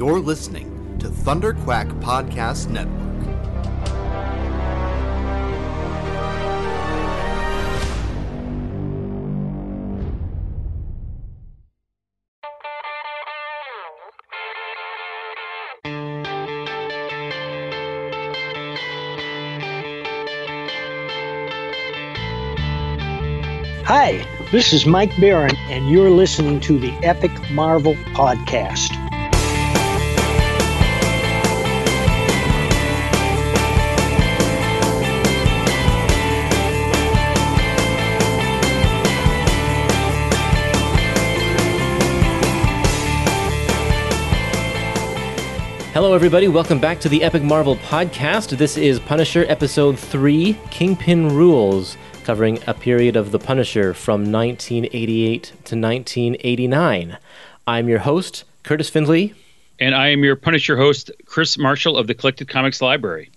You're 0.00 0.18
listening 0.18 0.96
to 1.00 1.10
Thunder 1.10 1.52
Quack 1.52 1.86
Podcast 2.00 2.70
Network. 2.70 2.96
Hi, 23.84 24.26
this 24.50 24.72
is 24.72 24.86
Mike 24.86 25.12
Baron, 25.20 25.54
and 25.68 25.90
you're 25.90 26.08
listening 26.08 26.58
to 26.60 26.78
the 26.78 26.90
Epic 27.02 27.32
Marvel 27.50 27.96
Podcast. 28.14 29.09
Hello, 46.00 46.14
everybody. 46.14 46.48
Welcome 46.48 46.80
back 46.80 46.98
to 47.00 47.10
the 47.10 47.22
Epic 47.22 47.42
Marvel 47.42 47.76
Podcast. 47.76 48.56
This 48.56 48.78
is 48.78 48.98
Punisher 48.98 49.44
Episode 49.50 49.98
3 49.98 50.56
Kingpin 50.70 51.28
Rules, 51.28 51.98
covering 52.24 52.58
a 52.66 52.72
period 52.72 53.16
of 53.16 53.32
The 53.32 53.38
Punisher 53.38 53.92
from 53.92 54.32
1988 54.32 55.42
to 55.42 55.76
1989. 55.76 57.18
I'm 57.66 57.88
your 57.90 57.98
host, 57.98 58.44
Kurtis 58.64 58.90
Findley. 58.90 59.34
And 59.78 59.94
I 59.94 60.08
am 60.08 60.24
your 60.24 60.36
Punisher 60.36 60.78
host, 60.78 61.10
Chris 61.26 61.58
Marshall 61.58 61.98
of 61.98 62.06
the 62.06 62.14
Collected 62.14 62.48
Comics 62.48 62.80
Library. 62.80 63.30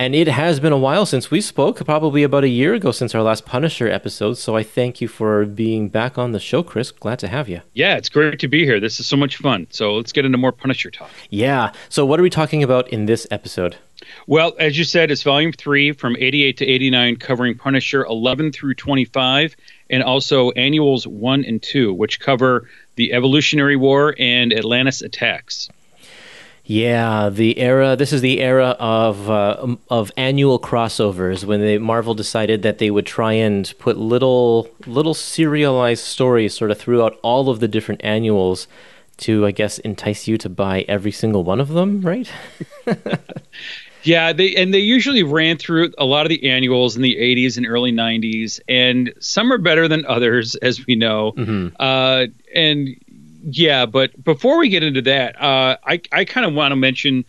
And 0.00 0.14
it 0.14 0.28
has 0.28 0.60
been 0.60 0.72
a 0.72 0.78
while 0.78 1.06
since 1.06 1.28
we 1.28 1.40
spoke, 1.40 1.84
probably 1.84 2.22
about 2.22 2.44
a 2.44 2.48
year 2.48 2.72
ago 2.72 2.92
since 2.92 3.16
our 3.16 3.22
last 3.22 3.44
Punisher 3.44 3.88
episode. 3.88 4.34
So 4.34 4.54
I 4.54 4.62
thank 4.62 5.00
you 5.00 5.08
for 5.08 5.44
being 5.44 5.88
back 5.88 6.16
on 6.16 6.30
the 6.30 6.38
show, 6.38 6.62
Chris. 6.62 6.92
Glad 6.92 7.18
to 7.18 7.26
have 7.26 7.48
you. 7.48 7.62
Yeah, 7.74 7.96
it's 7.96 8.08
great 8.08 8.38
to 8.38 8.46
be 8.46 8.64
here. 8.64 8.78
This 8.78 9.00
is 9.00 9.08
so 9.08 9.16
much 9.16 9.38
fun. 9.38 9.66
So 9.70 9.96
let's 9.96 10.12
get 10.12 10.24
into 10.24 10.38
more 10.38 10.52
Punisher 10.52 10.92
talk. 10.92 11.10
Yeah. 11.30 11.72
So, 11.88 12.06
what 12.06 12.20
are 12.20 12.22
we 12.22 12.30
talking 12.30 12.62
about 12.62 12.88
in 12.90 13.06
this 13.06 13.26
episode? 13.32 13.74
Well, 14.28 14.54
as 14.60 14.78
you 14.78 14.84
said, 14.84 15.10
it's 15.10 15.24
volume 15.24 15.52
three 15.52 15.90
from 15.90 16.16
88 16.16 16.56
to 16.58 16.64
89, 16.64 17.16
covering 17.16 17.56
Punisher 17.56 18.04
11 18.04 18.52
through 18.52 18.74
25, 18.74 19.56
and 19.90 20.04
also 20.04 20.52
annuals 20.52 21.08
one 21.08 21.44
and 21.44 21.60
two, 21.60 21.92
which 21.92 22.20
cover 22.20 22.68
the 22.94 23.12
Evolutionary 23.12 23.74
War 23.74 24.14
and 24.16 24.52
Atlantis 24.52 25.02
attacks. 25.02 25.68
Yeah, 26.68 27.30
the 27.30 27.58
era. 27.58 27.96
This 27.96 28.12
is 28.12 28.20
the 28.20 28.40
era 28.40 28.76
of 28.78 29.30
uh, 29.30 29.76
of 29.88 30.12
annual 30.18 30.60
crossovers 30.60 31.42
when 31.42 31.60
they 31.60 31.78
Marvel 31.78 32.12
decided 32.12 32.60
that 32.60 32.76
they 32.76 32.90
would 32.90 33.06
try 33.06 33.32
and 33.32 33.72
put 33.78 33.96
little 33.96 34.68
little 34.86 35.14
serialized 35.14 36.04
stories 36.04 36.52
sort 36.52 36.70
of 36.70 36.76
throughout 36.76 37.18
all 37.22 37.48
of 37.48 37.60
the 37.60 37.68
different 37.68 38.02
annuals 38.04 38.68
to, 39.16 39.46
I 39.46 39.50
guess, 39.50 39.78
entice 39.78 40.28
you 40.28 40.36
to 40.36 40.50
buy 40.50 40.84
every 40.88 41.10
single 41.10 41.42
one 41.42 41.58
of 41.58 41.68
them, 41.68 42.02
right? 42.02 42.30
yeah, 44.02 44.34
they 44.34 44.54
and 44.54 44.74
they 44.74 44.78
usually 44.78 45.22
ran 45.22 45.56
through 45.56 45.94
a 45.96 46.04
lot 46.04 46.26
of 46.26 46.28
the 46.28 46.50
annuals 46.50 46.96
in 46.96 47.00
the 47.00 47.16
80s 47.16 47.56
and 47.56 47.66
early 47.66 47.92
90s, 47.92 48.60
and 48.68 49.10
some 49.20 49.50
are 49.50 49.58
better 49.58 49.88
than 49.88 50.04
others, 50.04 50.54
as 50.56 50.86
we 50.86 50.96
know. 50.96 51.32
Mm-hmm. 51.32 51.68
Uh, 51.80 52.26
and 52.54 52.94
yeah, 53.42 53.86
but 53.86 54.22
before 54.22 54.58
we 54.58 54.68
get 54.68 54.82
into 54.82 55.02
that, 55.02 55.40
uh, 55.40 55.76
I 55.84 56.00
I 56.12 56.24
kind 56.24 56.46
of 56.46 56.54
want 56.54 56.72
to 56.72 56.76
mention 56.76 57.24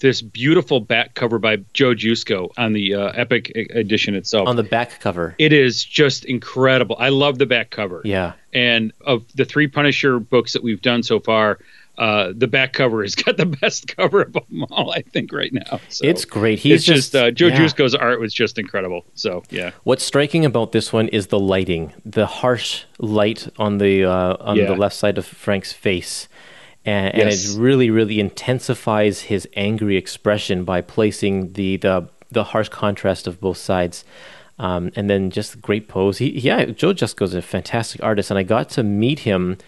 this 0.00 0.20
beautiful 0.20 0.80
back 0.80 1.14
cover 1.14 1.38
by 1.38 1.56
Joe 1.72 1.94
Jusko 1.94 2.50
on 2.58 2.72
the 2.72 2.94
uh, 2.94 3.12
Epic 3.14 3.52
edition 3.54 4.14
itself. 4.14 4.48
On 4.48 4.56
the 4.56 4.62
back 4.62 5.00
cover, 5.00 5.34
it 5.38 5.52
is 5.52 5.84
just 5.84 6.24
incredible. 6.24 6.96
I 6.98 7.10
love 7.10 7.38
the 7.38 7.46
back 7.46 7.70
cover. 7.70 8.02
Yeah, 8.04 8.32
and 8.52 8.92
of 9.00 9.24
the 9.34 9.44
three 9.44 9.68
Punisher 9.68 10.18
books 10.18 10.52
that 10.52 10.62
we've 10.62 10.82
done 10.82 11.02
so 11.02 11.20
far, 11.20 11.58
uh, 11.96 12.32
the 12.34 12.48
back 12.48 12.72
cover 12.72 13.02
has 13.02 13.14
got 13.14 13.36
the 13.36 13.46
best 13.60 13.96
cover 13.96 14.22
of 14.22 14.32
them 14.32 14.64
all, 14.70 14.92
I 14.92 15.02
think, 15.02 15.32
right 15.32 15.52
now. 15.52 15.80
So 15.88 16.06
it's 16.06 16.24
great. 16.24 16.58
He's 16.58 16.76
it's 16.76 16.84
just, 16.84 17.14
uh, 17.14 17.30
Joe 17.30 17.48
yeah. 17.48 17.58
Jusko's 17.58 17.94
art 17.94 18.20
was 18.20 18.34
just 18.34 18.58
incredible. 18.58 19.04
So 19.14 19.42
yeah. 19.50 19.70
What's 19.84 20.04
striking 20.04 20.44
about 20.44 20.72
this 20.72 20.92
one 20.92 21.08
is 21.08 21.28
the 21.28 21.38
lighting, 21.38 21.92
the 22.04 22.26
harsh 22.26 22.84
light 22.98 23.48
on 23.58 23.78
the 23.78 24.04
uh, 24.04 24.36
on 24.40 24.56
yeah. 24.56 24.66
the 24.66 24.74
left 24.74 24.96
side 24.96 25.18
of 25.18 25.26
Frank's 25.26 25.72
face. 25.72 26.28
And, 26.86 27.14
yes. 27.16 27.46
and, 27.46 27.56
it 27.56 27.62
really, 27.62 27.88
really 27.88 28.20
intensifies 28.20 29.22
his 29.22 29.48
angry 29.56 29.96
expression 29.96 30.64
by 30.64 30.80
placing 30.80 31.52
the 31.52 31.76
the, 31.76 32.08
the 32.30 32.44
harsh 32.44 32.68
contrast 32.68 33.26
of 33.26 33.40
both 33.40 33.58
sides. 33.58 34.04
Um, 34.56 34.92
and 34.94 35.10
then 35.10 35.30
just 35.30 35.60
great 35.60 35.88
pose. 35.88 36.18
He, 36.18 36.30
yeah, 36.38 36.66
Joe 36.66 36.92
Jusko's 36.92 37.34
a 37.34 37.42
fantastic 37.42 38.00
artist, 38.04 38.30
and 38.30 38.38
I 38.38 38.44
got 38.44 38.68
to 38.70 38.84
meet 38.84 39.20
him 39.20 39.58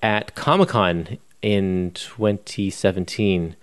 at 0.00 0.36
Comic 0.36 0.68
Con 0.68 1.18
in 1.42 1.92
2017 1.94 3.56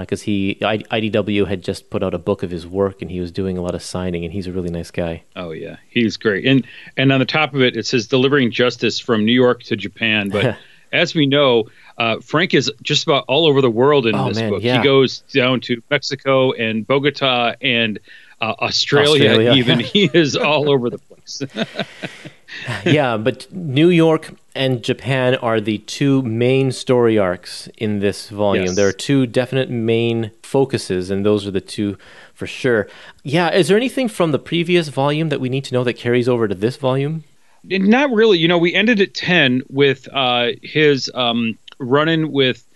because 0.00 0.22
uh, 0.22 0.24
he 0.24 0.58
I, 0.62 0.78
IDW 0.78 1.46
had 1.46 1.62
just 1.62 1.90
put 1.90 2.02
out 2.02 2.14
a 2.14 2.18
book 2.18 2.42
of 2.42 2.50
his 2.50 2.66
work 2.66 3.00
and 3.00 3.10
he 3.10 3.20
was 3.20 3.30
doing 3.30 3.56
a 3.56 3.62
lot 3.62 3.74
of 3.74 3.82
signing 3.82 4.24
and 4.24 4.32
he's 4.32 4.46
a 4.46 4.52
really 4.52 4.70
nice 4.70 4.90
guy. 4.90 5.22
Oh 5.36 5.52
yeah, 5.52 5.76
he's 5.88 6.16
great. 6.16 6.46
And 6.46 6.66
and 6.96 7.12
on 7.12 7.20
the 7.20 7.26
top 7.26 7.54
of 7.54 7.62
it, 7.62 7.76
it 7.76 7.86
says 7.86 8.08
delivering 8.08 8.50
justice 8.50 8.98
from 8.98 9.24
New 9.24 9.32
York 9.32 9.62
to 9.64 9.76
Japan. 9.76 10.30
But 10.30 10.56
as 10.92 11.14
we 11.14 11.26
know, 11.26 11.68
uh, 11.98 12.20
Frank 12.20 12.54
is 12.54 12.72
just 12.82 13.04
about 13.04 13.24
all 13.28 13.46
over 13.46 13.60
the 13.60 13.70
world 13.70 14.06
in 14.06 14.14
oh, 14.14 14.28
this 14.28 14.38
man, 14.38 14.50
book. 14.50 14.62
Yeah. 14.62 14.78
He 14.78 14.84
goes 14.84 15.20
down 15.32 15.60
to 15.62 15.82
Mexico 15.90 16.52
and 16.52 16.86
Bogota 16.86 17.54
and 17.60 18.00
uh, 18.40 18.54
Australia, 18.60 19.30
Australia. 19.30 19.52
Even 19.56 19.80
he 19.80 20.10
is 20.12 20.36
all 20.36 20.70
over 20.70 20.90
the 20.90 20.98
place. 20.98 21.42
yeah, 22.84 23.16
but 23.16 23.52
New 23.52 23.88
York 23.88 24.34
and 24.54 24.82
Japan 24.82 25.34
are 25.36 25.60
the 25.60 25.78
two 25.78 26.22
main 26.22 26.72
story 26.72 27.18
arcs 27.18 27.68
in 27.76 28.00
this 28.00 28.28
volume. 28.28 28.66
Yes. 28.66 28.76
There 28.76 28.88
are 28.88 28.92
two 28.92 29.26
definite 29.26 29.70
main 29.70 30.30
focuses, 30.42 31.10
and 31.10 31.24
those 31.24 31.46
are 31.46 31.50
the 31.50 31.60
two 31.60 31.96
for 32.34 32.46
sure. 32.46 32.88
Yeah, 33.22 33.52
is 33.52 33.68
there 33.68 33.76
anything 33.76 34.08
from 34.08 34.32
the 34.32 34.38
previous 34.38 34.88
volume 34.88 35.28
that 35.28 35.40
we 35.40 35.48
need 35.48 35.64
to 35.64 35.74
know 35.74 35.84
that 35.84 35.94
carries 35.94 36.28
over 36.28 36.48
to 36.48 36.54
this 36.54 36.76
volume? 36.76 37.24
Not 37.64 38.12
really. 38.12 38.38
You 38.38 38.48
know, 38.48 38.58
we 38.58 38.74
ended 38.74 39.00
at 39.00 39.14
10 39.14 39.62
with 39.70 40.08
uh, 40.12 40.50
his 40.62 41.10
um, 41.14 41.58
run 41.78 42.08
in 42.08 42.30
with 42.30 42.66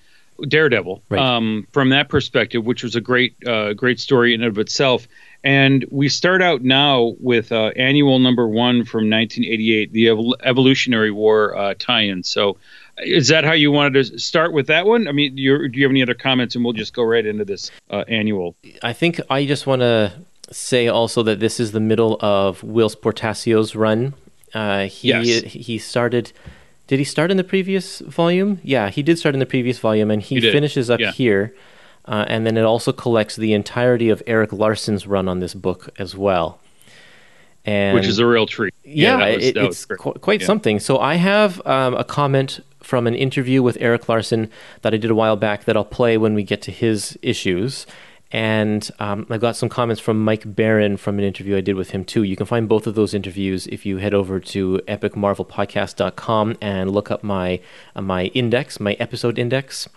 Daredevil 0.47 1.03
right. 1.11 1.21
um, 1.21 1.67
from 1.73 1.91
that 1.91 2.09
perspective, 2.09 2.65
which 2.65 2.83
was 2.83 2.97
a 2.97 3.01
great, 3.01 3.35
uh, 3.47 3.75
great 3.75 4.01
story 4.01 4.35
in 4.35 4.43
and 4.43 4.49
of 4.49 4.59
itself. 4.59 5.07
And 5.45 5.85
we 5.91 6.09
start 6.09 6.43
out 6.43 6.63
now 6.63 7.15
with 7.21 7.53
uh, 7.53 7.71
annual 7.77 8.19
number 8.19 8.49
one 8.49 8.85
from 8.85 9.09
1988, 9.09 9.93
the 9.93 10.07
Evol- 10.07 10.35
Evolutionary 10.43 11.13
War 11.13 11.57
uh, 11.57 11.75
tie-in. 11.79 12.25
So, 12.25 12.57
is 12.99 13.29
that 13.29 13.45
how 13.45 13.53
you 13.53 13.71
wanted 13.71 13.95
to 13.95 14.19
start 14.19 14.53
with 14.53 14.67
that 14.67 14.85
one? 14.85 15.07
I 15.07 15.13
mean, 15.13 15.37
do 15.37 15.43
you 15.43 15.63
have 15.63 15.91
any 15.91 16.03
other 16.03 16.15
comments? 16.15 16.57
And 16.57 16.65
we'll 16.65 16.75
just 16.75 16.93
go 16.93 17.05
right 17.05 17.25
into 17.25 17.45
this 17.45 17.71
uh, 17.91 18.05
annual. 18.09 18.57
I 18.83 18.93
think 18.93 19.21
I 19.31 19.47
just 19.47 19.69
want 19.69 19.83
to 19.83 20.13
say 20.51 20.89
also 20.89 21.23
that 21.23 21.39
this 21.39 21.61
is 21.61 21.71
the 21.73 21.81
middle 21.81 22.17
of 22.21 22.63
Whilce 22.63 22.97
Portacio's 22.97 23.77
run. 23.77 24.15
Uh, 24.53 24.87
he 24.87 25.09
yes. 25.09 25.45
he 25.45 25.79
started. 25.79 26.33
Did 26.89 26.99
he 26.99 27.05
start 27.05 27.31
in 27.31 27.37
the 27.37 27.45
previous 27.45 28.01
volume? 28.01 28.61
Yeah, 28.65 28.89
he 28.89 29.03
did 29.03 29.19
start 29.19 29.35
in 29.35 29.39
the 29.41 29.47
previous 29.47 29.79
volume, 29.79 30.11
and 30.11 30.23
he, 30.23 30.41
he 30.41 30.41
finishes 30.41 30.89
up 30.91 31.01
yeah. 31.01 31.13
here. 31.13 31.55
Uh, 32.09 32.25
and 32.27 32.47
then 32.47 32.57
it 32.57 32.65
also 32.65 32.91
collects 32.91 33.37
the 33.37 33.53
entirety 33.53 34.09
of 34.09 34.23
Erik 34.27 34.53
Larsen's 34.53 35.07
run 35.07 35.29
on 35.29 35.41
this 35.41 35.53
book 35.53 35.91
as 35.99 36.17
well. 36.17 36.59
And 37.67 37.95
Which 37.95 38.07
is 38.07 38.19
a 38.19 38.27
real 38.27 38.47
treat. 38.47 38.73
Yeah, 38.83 39.19
yeah 39.19 39.37
was, 39.37 39.45
it, 39.45 39.57
it's 39.59 39.85
qu- 39.85 40.15
quite 40.15 40.41
yeah. 40.41 40.47
something. 40.47 40.81
So 40.81 40.99
I 40.99 41.17
have 41.17 41.65
um, 41.67 41.95
a 41.95 42.05
comment 42.05 42.61
from 42.83 43.07
an 43.07 43.15
interview 43.15 43.63
with 43.63 43.77
Erik 43.79 44.09
Larsen 44.09 44.51
that 44.81 44.95
I 44.95 44.97
did 44.97 45.11
a 45.11 45.15
while 45.15 45.37
back 45.37 45.67
that 45.67 45.77
I'll 45.77 45.85
play 45.85 46.17
when 46.17 46.33
we 46.33 46.43
get 46.45 46.63
to 46.63 46.71
his 46.71 47.19
issues. 47.21 47.87
And 48.33 48.91
um, 49.01 49.27
I 49.29 49.37
got 49.37 49.57
some 49.57 49.69
comments 49.69 50.01
from 50.01 50.25
Mike 50.25 50.55
Baron 50.55 50.97
from 50.97 51.19
an 51.19 51.25
interview 51.27 51.59
I 51.59 51.61
did 51.61 51.77
with 51.77 51.91
him 51.91 52.07
too. 52.07 52.23
You 52.23 52.37
can 52.37 52.47
find 52.47 52.67
both 52.69 52.87
of 52.87 52.95
those 52.95 53.13
interviews 53.13 53.67
if 53.67 53.85
you 53.85 53.99
head 53.99 54.15
over 54.15 54.41
to 54.41 54.81
epicmarvelpodcast.com 54.89 56.57
and 56.63 56.91
look 56.91 57.11
up 57.11 57.23
my 57.23 57.61
uh, 57.95 58.01
my 58.01 58.27
index, 58.27 58.81
my 58.81 58.95
episode 58.95 59.39
index. 59.39 59.89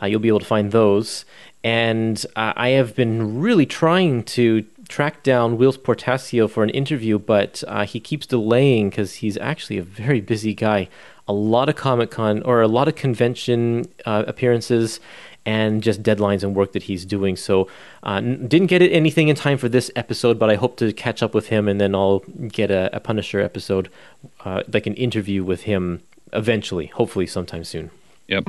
Uh, 0.00 0.06
you'll 0.06 0.20
be 0.20 0.28
able 0.28 0.40
to 0.40 0.46
find 0.46 0.72
those. 0.72 1.24
And 1.64 2.24
uh, 2.36 2.52
I 2.56 2.70
have 2.70 2.94
been 2.94 3.40
really 3.40 3.66
trying 3.66 4.22
to 4.24 4.64
track 4.88 5.22
down 5.22 5.58
Whilce 5.58 5.78
Portacio 5.78 6.48
for 6.48 6.62
an 6.62 6.70
interview, 6.70 7.18
but 7.18 7.64
uh, 7.66 7.84
he 7.84 8.00
keeps 8.00 8.26
delaying 8.26 8.90
because 8.90 9.14
he's 9.14 9.36
actually 9.38 9.78
a 9.78 9.82
very 9.82 10.20
busy 10.20 10.54
guy. 10.54 10.88
A 11.28 11.32
lot 11.32 11.68
of 11.68 11.76
Comic 11.76 12.10
Con 12.10 12.42
or 12.42 12.62
a 12.62 12.68
lot 12.68 12.86
of 12.86 12.94
convention 12.94 13.86
uh, 14.04 14.24
appearances 14.26 15.00
and 15.44 15.82
just 15.82 16.02
deadlines 16.02 16.42
and 16.42 16.54
work 16.54 16.72
that 16.72 16.84
he's 16.84 17.04
doing. 17.04 17.36
So, 17.36 17.68
uh, 18.02 18.20
didn't 18.20 18.66
get 18.66 18.82
anything 18.82 19.28
in 19.28 19.36
time 19.36 19.58
for 19.58 19.68
this 19.68 19.90
episode, 19.96 20.38
but 20.38 20.50
I 20.50 20.56
hope 20.56 20.76
to 20.78 20.92
catch 20.92 21.22
up 21.22 21.34
with 21.34 21.48
him 21.48 21.68
and 21.68 21.80
then 21.80 21.94
I'll 21.94 22.20
get 22.48 22.70
a, 22.70 22.94
a 22.94 23.00
Punisher 23.00 23.40
episode, 23.40 23.88
uh, 24.44 24.62
like 24.72 24.86
an 24.86 24.94
interview 24.94 25.44
with 25.44 25.62
him 25.62 26.02
eventually, 26.32 26.86
hopefully 26.86 27.26
sometime 27.26 27.64
soon. 27.64 27.90
Yep. 28.28 28.44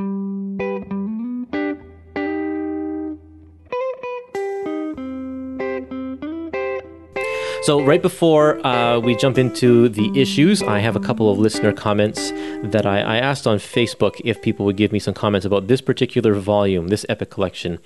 So, 7.67 7.81
right 7.81 8.01
before 8.01 8.65
uh, 8.65 8.97
we 8.99 9.13
jump 9.17 9.37
into 9.37 9.89
the 9.89 10.09
issues, 10.17 10.63
I 10.63 10.79
have 10.79 10.95
a 10.95 11.01
couple 11.01 11.29
of 11.29 11.37
listener 11.37 11.73
comments 11.73 12.31
that 12.63 12.85
I, 12.85 13.01
I, 13.01 13.17
asked 13.17 13.45
on 13.45 13.57
Facebook 13.57 14.21
if 14.23 14.41
people 14.41 14.65
would 14.67 14.77
give 14.77 14.93
me 14.93 14.99
some 14.99 15.13
comments 15.13 15.45
about 15.45 15.67
this 15.67 15.81
particular 15.81 16.33
volume, 16.35 16.87
this 16.87 17.05
epic 17.09 17.29
collection. 17.29 17.79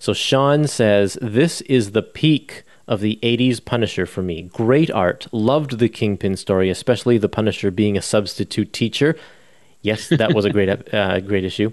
So, 0.00 0.12
Sean 0.12 0.66
says, 0.66 1.16
This 1.22 1.60
is 1.60 1.92
the 1.92 2.02
peak 2.02 2.64
of 2.88 3.02
the 3.02 3.20
80s 3.22 3.64
Punisher 3.64 4.04
for 4.04 4.20
me. 4.20 4.42
Great 4.52 4.90
art. 4.90 5.28
Loved 5.30 5.78
the 5.78 5.88
Kingpin 5.88 6.34
story, 6.34 6.68
especially 6.68 7.16
the 7.16 7.28
Punisher 7.28 7.70
being 7.70 7.96
a 7.96 8.02
substitute 8.02 8.72
teacher. 8.72 9.14
Yes, 9.80 10.08
that 10.08 10.34
was 10.34 10.44
a 10.44 10.50
great, 10.50 10.92
uh, 10.92 11.20
great 11.20 11.44
issue. 11.44 11.70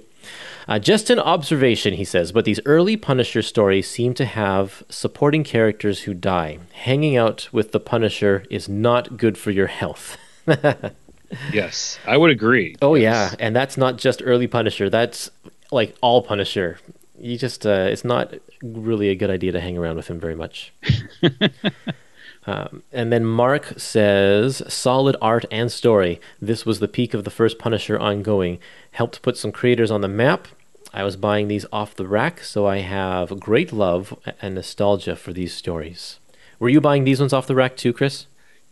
Uh, 0.68 0.78
just 0.78 1.10
an 1.10 1.20
observation, 1.20 1.94
he 1.94 2.04
says, 2.04 2.32
but 2.32 2.44
these 2.44 2.60
early 2.66 2.98
Punisher 2.98 3.42
stories 3.42 3.90
seem 3.90 4.14
to 4.16 4.26
have 4.26 4.84
supporting 4.90 5.44
characters 5.44 6.02
who 6.02 6.14
die. 6.14 6.60
Hanging 6.74 7.16
out 7.16 7.48
with 7.52 7.72
the 7.72 7.80
Punisher 7.80 8.44
is 8.50 8.68
not 8.68 9.16
good 9.16 9.38
for 9.38 9.52
your 9.52 9.68
health. 9.68 10.18
yes, 11.54 12.00
I 12.06 12.18
would 12.18 12.32
agree. 12.32 12.76
Oh, 12.82 12.96
yes. 12.96 13.32
yeah. 13.32 13.46
And 13.46 13.56
that's 13.56 13.78
not 13.78 13.98
just 13.98 14.22
early 14.26 14.48
Punisher, 14.48 14.90
that's 14.90 15.32
like 15.72 15.96
all 16.02 16.22
Punisher. 16.22 16.80
You 17.18 17.38
just, 17.38 17.66
uh, 17.66 17.88
it's 17.90 18.04
not 18.04 18.34
really 18.62 19.10
a 19.10 19.16
good 19.16 19.30
idea 19.30 19.54
to 19.54 19.62
hang 19.62 19.78
around 19.78 19.96
with 19.96 20.08
him 20.08 20.20
very 20.20 20.36
much. 20.36 20.74
Um, 22.48 22.84
and 22.94 23.12
then 23.12 23.26
Mark 23.26 23.74
says, 23.78 24.64
solid 24.70 25.18
art 25.22 25.44
and 25.52 25.70
story. 25.70 26.22
This 26.42 26.66
was 26.66 26.80
the 26.80 26.88
peak 26.88 27.14
of 27.14 27.26
the 27.26 27.30
first 27.30 27.60
Punisher 27.60 28.00
ongoing. 28.00 28.60
Helped 28.92 29.22
put 29.22 29.36
some 29.38 29.52
creators 29.52 29.92
on 29.92 30.00
the 30.00 30.08
map. 30.08 30.48
I 30.94 31.04
was 31.04 31.16
buying 31.16 31.48
these 31.48 31.66
off 31.72 31.96
the 31.96 32.08
rack, 32.08 32.42
so 32.42 32.66
I 32.66 32.80
have 32.80 33.40
great 33.40 33.72
love 33.72 34.18
and 34.42 34.56
nostalgia 34.56 35.16
for 35.16 35.34
these 35.34 35.54
stories. 35.54 36.20
Were 36.60 36.70
you 36.70 36.82
buying 36.82 37.04
these 37.04 37.20
ones 37.20 37.34
off 37.34 37.48
the 37.48 37.56
rack 37.56 37.78
too, 37.78 37.94
Chris? 37.94 38.26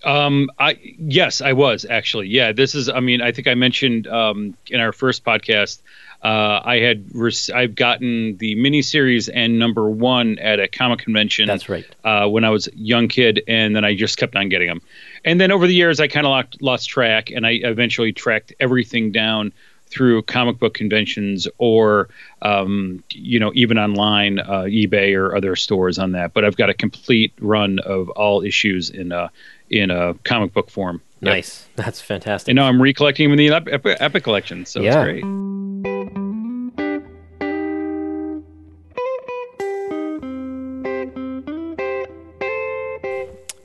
Um, 0.03 0.49
I 0.59 0.77
yes, 0.99 1.41
I 1.41 1.53
was 1.53 1.85
actually. 1.85 2.27
Yeah, 2.27 2.51
this 2.51 2.75
is. 2.75 2.89
I 2.89 2.99
mean, 2.99 3.21
I 3.21 3.31
think 3.31 3.47
I 3.47 3.55
mentioned 3.55 4.07
um, 4.07 4.55
in 4.67 4.79
our 4.79 4.91
first 4.91 5.23
podcast 5.23 5.81
uh, 6.25 6.59
I 6.65 6.79
had 6.79 7.05
I've 7.53 7.75
gotten 7.75 8.37
the 8.37 8.55
miniseries 8.55 9.29
and 9.31 9.59
number 9.59 9.87
one 9.87 10.39
at 10.39 10.59
a 10.59 10.67
comic 10.67 10.99
convention. 10.99 11.45
That's 11.47 11.69
right. 11.69 11.85
Uh, 12.03 12.27
when 12.27 12.43
I 12.43 12.49
was 12.49 12.67
a 12.67 12.75
young 12.75 13.07
kid, 13.07 13.43
and 13.47 13.75
then 13.75 13.85
I 13.85 13.95
just 13.95 14.17
kept 14.17 14.35
on 14.35 14.49
getting 14.49 14.67
them. 14.67 14.81
And 15.23 15.39
then 15.39 15.51
over 15.51 15.67
the 15.67 15.75
years, 15.75 15.99
I 15.99 16.07
kind 16.07 16.25
of 16.25 16.31
lost, 16.31 16.61
lost 16.63 16.89
track, 16.89 17.29
and 17.29 17.45
I 17.45 17.59
eventually 17.61 18.11
tracked 18.11 18.53
everything 18.59 19.11
down 19.11 19.53
through 19.95 20.21
comic 20.23 20.59
book 20.59 20.73
conventions 20.73 21.47
or 21.57 22.09
um, 22.41 23.01
you 23.11 23.39
know 23.39 23.51
even 23.55 23.77
online 23.77 24.39
uh, 24.39 24.63
ebay 24.63 25.15
or 25.15 25.35
other 25.35 25.55
stores 25.55 25.97
on 25.97 26.11
that 26.11 26.33
but 26.33 26.43
i've 26.43 26.57
got 26.57 26.69
a 26.69 26.73
complete 26.73 27.33
run 27.39 27.79
of 27.79 28.09
all 28.09 28.43
issues 28.43 28.89
in 28.89 29.11
a 29.11 29.31
in 29.69 29.89
a 29.89 30.13
comic 30.25 30.53
book 30.53 30.69
form 30.69 31.01
nice 31.21 31.65
yep. 31.69 31.75
that's 31.85 32.01
fantastic 32.01 32.49
and 32.49 32.57
now 32.57 32.65
i'm 32.65 32.81
recollecting 32.81 33.29
them 33.29 33.39
in 33.39 33.49
the 33.49 33.55
epic, 33.55 33.97
epic 33.99 34.23
collection 34.23 34.65
so 34.65 34.81
yeah. 34.81 34.89
it's 34.89 35.21
great 35.21 35.23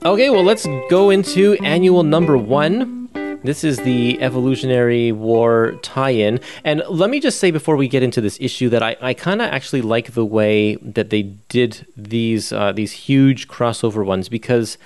Okay, 0.03 0.31
well, 0.31 0.43
let's 0.43 0.65
go 0.89 1.11
into 1.11 1.53
annual 1.61 2.01
number 2.01 2.35
one. 2.35 3.00
This 3.43 3.63
is 3.63 3.77
the 3.77 4.21
Evolutionary 4.21 5.11
War 5.11 5.73
tie 5.81 6.11
in. 6.11 6.39
And 6.63 6.83
let 6.87 7.09
me 7.09 7.19
just 7.19 7.39
say 7.39 7.49
before 7.49 7.75
we 7.75 7.87
get 7.87 8.03
into 8.03 8.21
this 8.21 8.37
issue 8.39 8.69
that 8.69 8.83
I, 8.83 8.95
I 9.01 9.13
kind 9.15 9.41
of 9.41 9.51
actually 9.51 9.81
like 9.81 10.13
the 10.13 10.25
way 10.25 10.75
that 10.75 11.09
they 11.09 11.23
did 11.23 11.87
these 11.97 12.53
uh, 12.53 12.71
these 12.71 12.91
huge 12.91 13.47
crossover 13.47 14.05
ones 14.05 14.29
because 14.29 14.77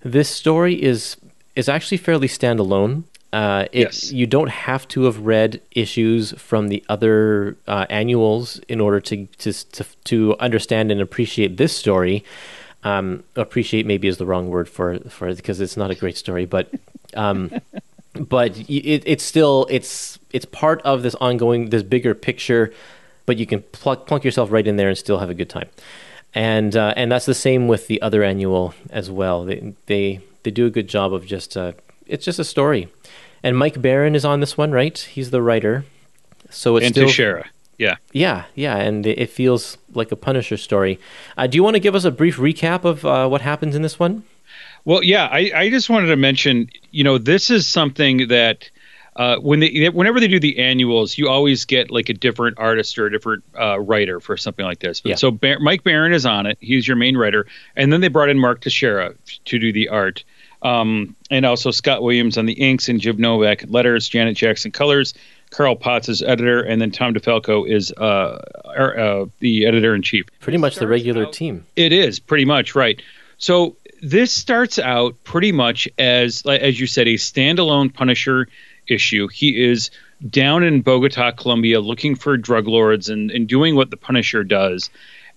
this 0.00 0.30
story 0.30 0.82
is 0.82 1.16
is 1.54 1.68
actually 1.68 1.98
fairly 1.98 2.28
standalone. 2.28 3.02
Uh, 3.30 3.66
it, 3.72 3.80
yes. 3.80 4.10
You 4.10 4.26
don't 4.26 4.48
have 4.48 4.88
to 4.88 5.02
have 5.02 5.18
read 5.18 5.60
issues 5.72 6.32
from 6.32 6.68
the 6.68 6.82
other 6.88 7.58
uh, 7.66 7.84
annuals 7.90 8.58
in 8.68 8.80
order 8.80 9.00
to, 9.00 9.26
to, 9.26 9.52
to, 9.52 9.84
to 10.04 10.36
understand 10.40 10.90
and 10.90 10.98
appreciate 11.02 11.58
this 11.58 11.76
story. 11.76 12.24
Um, 12.84 13.24
appreciate 13.36 13.84
maybe 13.84 14.08
is 14.08 14.16
the 14.16 14.24
wrong 14.24 14.48
word 14.48 14.66
for 14.66 14.98
for 15.10 15.28
it 15.28 15.36
because 15.36 15.60
it's 15.60 15.76
not 15.76 15.90
a 15.90 15.94
great 15.94 16.16
story, 16.16 16.46
but 16.46 16.70
um, 17.14 17.50
but 18.18 18.56
it, 18.56 19.02
it's 19.06 19.24
still 19.24 19.66
it's 19.70 20.18
it's 20.32 20.44
part 20.44 20.82
of 20.82 21.02
this 21.02 21.14
ongoing 21.16 21.70
this 21.70 21.82
bigger 21.82 22.14
picture. 22.14 22.72
But 23.26 23.36
you 23.36 23.44
can 23.44 23.60
plunk, 23.60 24.06
plunk 24.06 24.24
yourself 24.24 24.50
right 24.50 24.66
in 24.66 24.76
there 24.76 24.88
and 24.88 24.96
still 24.96 25.18
have 25.18 25.28
a 25.28 25.34
good 25.34 25.50
time, 25.50 25.68
and 26.34 26.74
uh, 26.74 26.94
and 26.96 27.12
that's 27.12 27.26
the 27.26 27.34
same 27.34 27.68
with 27.68 27.86
the 27.86 28.00
other 28.00 28.22
annual 28.22 28.74
as 28.90 29.10
well. 29.10 29.44
They 29.44 29.74
they 29.84 30.20
they 30.44 30.50
do 30.50 30.64
a 30.64 30.70
good 30.70 30.88
job 30.88 31.12
of 31.12 31.26
just 31.26 31.56
uh, 31.56 31.72
it's 32.06 32.24
just 32.24 32.38
a 32.38 32.44
story, 32.44 32.88
and 33.42 33.56
Mike 33.56 33.82
Baron 33.82 34.14
is 34.14 34.24
on 34.24 34.40
this 34.40 34.56
one, 34.56 34.72
right? 34.72 34.96
He's 34.96 35.30
the 35.30 35.42
writer, 35.42 35.84
so 36.48 36.76
it's 36.76 36.86
and 36.86 36.94
still 36.94 37.08
Texeira. 37.08 37.48
Yeah. 37.78 37.96
Yeah, 38.12 38.46
yeah, 38.56 38.76
and 38.76 39.06
it 39.06 39.30
feels 39.30 39.78
like 39.94 40.10
a 40.10 40.16
Punisher 40.16 40.56
story. 40.56 40.98
Uh, 41.36 41.46
do 41.46 41.56
you 41.56 41.62
want 41.62 41.74
to 41.74 41.80
give 41.80 41.94
us 41.94 42.04
a 42.04 42.10
brief 42.10 42.36
recap 42.36 42.84
of 42.84 43.04
uh, 43.04 43.28
what 43.28 43.40
happens 43.40 43.76
in 43.76 43.82
this 43.82 43.98
one? 43.98 44.24
Well, 44.88 45.04
yeah, 45.04 45.26
I, 45.26 45.52
I 45.54 45.68
just 45.68 45.90
wanted 45.90 46.06
to 46.06 46.16
mention, 46.16 46.70
you 46.92 47.04
know, 47.04 47.18
this 47.18 47.50
is 47.50 47.66
something 47.66 48.28
that 48.28 48.70
uh, 49.16 49.36
when 49.36 49.60
they 49.60 49.90
whenever 49.90 50.18
they 50.18 50.28
do 50.28 50.40
the 50.40 50.58
annuals, 50.58 51.18
you 51.18 51.28
always 51.28 51.66
get 51.66 51.90
like 51.90 52.08
a 52.08 52.14
different 52.14 52.58
artist 52.58 52.98
or 52.98 53.04
a 53.04 53.12
different 53.12 53.44
uh, 53.60 53.78
writer 53.78 54.18
for 54.18 54.38
something 54.38 54.64
like 54.64 54.78
this. 54.78 55.02
But, 55.02 55.10
yeah. 55.10 55.16
So 55.16 55.30
Bar- 55.30 55.58
Mike 55.60 55.84
Baron 55.84 56.14
is 56.14 56.24
on 56.24 56.46
it; 56.46 56.56
he's 56.62 56.88
your 56.88 56.96
main 56.96 57.18
writer, 57.18 57.46
and 57.76 57.92
then 57.92 58.00
they 58.00 58.08
brought 58.08 58.30
in 58.30 58.38
Mark 58.38 58.62
Texeira 58.62 59.14
to 59.44 59.58
do 59.58 59.74
the 59.74 59.90
art, 59.90 60.24
um, 60.62 61.14
and 61.30 61.44
also 61.44 61.70
Scott 61.70 62.02
Williams 62.02 62.38
on 62.38 62.46
the 62.46 62.54
inks 62.54 62.88
and 62.88 62.98
Jim 62.98 63.18
Novak 63.18 63.64
letters, 63.68 64.08
Janet 64.08 64.38
Jackson 64.38 64.70
colors, 64.70 65.12
Carl 65.50 65.76
Potts 65.76 66.08
is 66.08 66.22
editor, 66.22 66.62
and 66.62 66.80
then 66.80 66.92
Tom 66.92 67.12
DeFalco 67.12 67.68
is 67.68 67.92
uh, 67.92 68.42
er, 68.74 68.98
uh, 68.98 69.26
the 69.40 69.66
editor 69.66 69.94
in 69.94 70.00
chief. 70.00 70.24
Pretty 70.40 70.56
much 70.56 70.76
the 70.76 70.88
regular 70.88 71.26
out, 71.26 71.34
team. 71.34 71.66
It 71.76 71.92
is 71.92 72.18
pretty 72.18 72.46
much 72.46 72.74
right. 72.74 73.02
So 73.38 73.76
this 74.02 74.32
starts 74.32 74.78
out 74.78 75.22
pretty 75.24 75.52
much 75.52 75.88
as, 75.98 76.42
as 76.46 76.78
you 76.78 76.86
said, 76.86 77.08
a 77.08 77.14
standalone 77.14 77.92
Punisher 77.92 78.48
issue. 78.86 79.28
He 79.28 79.70
is 79.70 79.90
down 80.28 80.64
in 80.64 80.82
Bogota, 80.82 81.32
Colombia, 81.32 81.80
looking 81.80 82.14
for 82.14 82.36
drug 82.36 82.66
lords 82.66 83.08
and, 83.08 83.30
and 83.30 83.48
doing 83.48 83.76
what 83.76 83.90
the 83.90 83.96
Punisher 83.96 84.44
does. 84.44 84.90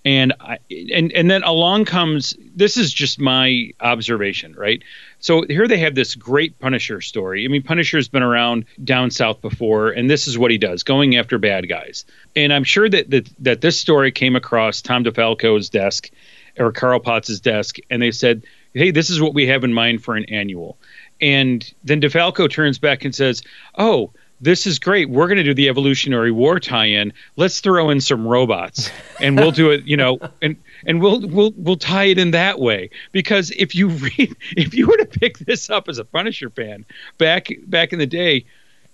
And 0.04 0.32
I, 0.40 0.58
and 0.92 1.12
and 1.12 1.30
then 1.30 1.44
along 1.44 1.84
comes 1.84 2.34
this 2.56 2.76
is 2.76 2.92
just 2.92 3.20
my 3.20 3.70
observation, 3.80 4.52
right? 4.56 4.82
So 5.20 5.44
here 5.48 5.68
they 5.68 5.78
have 5.78 5.94
this 5.94 6.16
great 6.16 6.58
Punisher 6.58 7.00
story. 7.00 7.44
I 7.44 7.48
mean, 7.48 7.62
Punisher's 7.62 8.08
been 8.08 8.24
around 8.24 8.64
down 8.82 9.12
south 9.12 9.40
before, 9.40 9.90
and 9.90 10.10
this 10.10 10.26
is 10.26 10.36
what 10.36 10.50
he 10.50 10.58
does, 10.58 10.82
going 10.82 11.16
after 11.16 11.38
bad 11.38 11.68
guys. 11.68 12.04
And 12.34 12.52
I'm 12.52 12.64
sure 12.64 12.88
that 12.88 13.10
that, 13.10 13.30
that 13.44 13.60
this 13.60 13.78
story 13.78 14.10
came 14.10 14.34
across 14.34 14.82
Tom 14.82 15.04
DeFalco's 15.04 15.70
desk 15.70 16.10
or 16.58 16.72
Carl 16.72 16.98
Potts's 16.98 17.40
desk, 17.40 17.76
and 17.88 18.02
they 18.02 18.10
said, 18.10 18.42
"Hey, 18.74 18.90
this 18.90 19.10
is 19.10 19.20
what 19.20 19.34
we 19.34 19.46
have 19.46 19.64
in 19.64 19.72
mind 19.72 20.02
for 20.02 20.16
an 20.16 20.24
annual." 20.26 20.78
And 21.20 21.72
then 21.84 22.00
DeFalco 22.00 22.50
turns 22.50 22.78
back 22.78 23.04
and 23.04 23.14
says, 23.14 23.42
"Oh." 23.76 24.12
this 24.42 24.66
is 24.66 24.80
great. 24.80 25.08
We're 25.08 25.28
going 25.28 25.38
to 25.38 25.44
do 25.44 25.54
the 25.54 25.68
Evolutionary 25.68 26.32
War 26.32 26.58
tie-in. 26.58 27.12
Let's 27.36 27.60
throw 27.60 27.90
in 27.90 28.00
some 28.00 28.26
robots, 28.26 28.90
and 29.20 29.36
we'll 29.36 29.52
do 29.52 29.70
it. 29.70 29.84
You 29.86 29.96
know, 29.96 30.18
and 30.42 30.56
and 30.84 31.00
we'll 31.00 31.20
we'll 31.20 31.52
we'll 31.56 31.76
tie 31.76 32.04
it 32.04 32.18
in 32.18 32.32
that 32.32 32.58
way. 32.58 32.90
Because 33.12 33.50
if 33.52 33.74
you 33.74 33.88
read, 33.88 34.36
if 34.56 34.74
you 34.74 34.88
were 34.88 34.96
to 34.96 35.06
pick 35.06 35.38
this 35.38 35.70
up 35.70 35.88
as 35.88 35.98
a 35.98 36.04
Punisher 36.04 36.50
fan 36.50 36.84
back 37.16 37.48
back 37.66 37.92
in 37.92 38.00
the 38.00 38.06
day, 38.06 38.44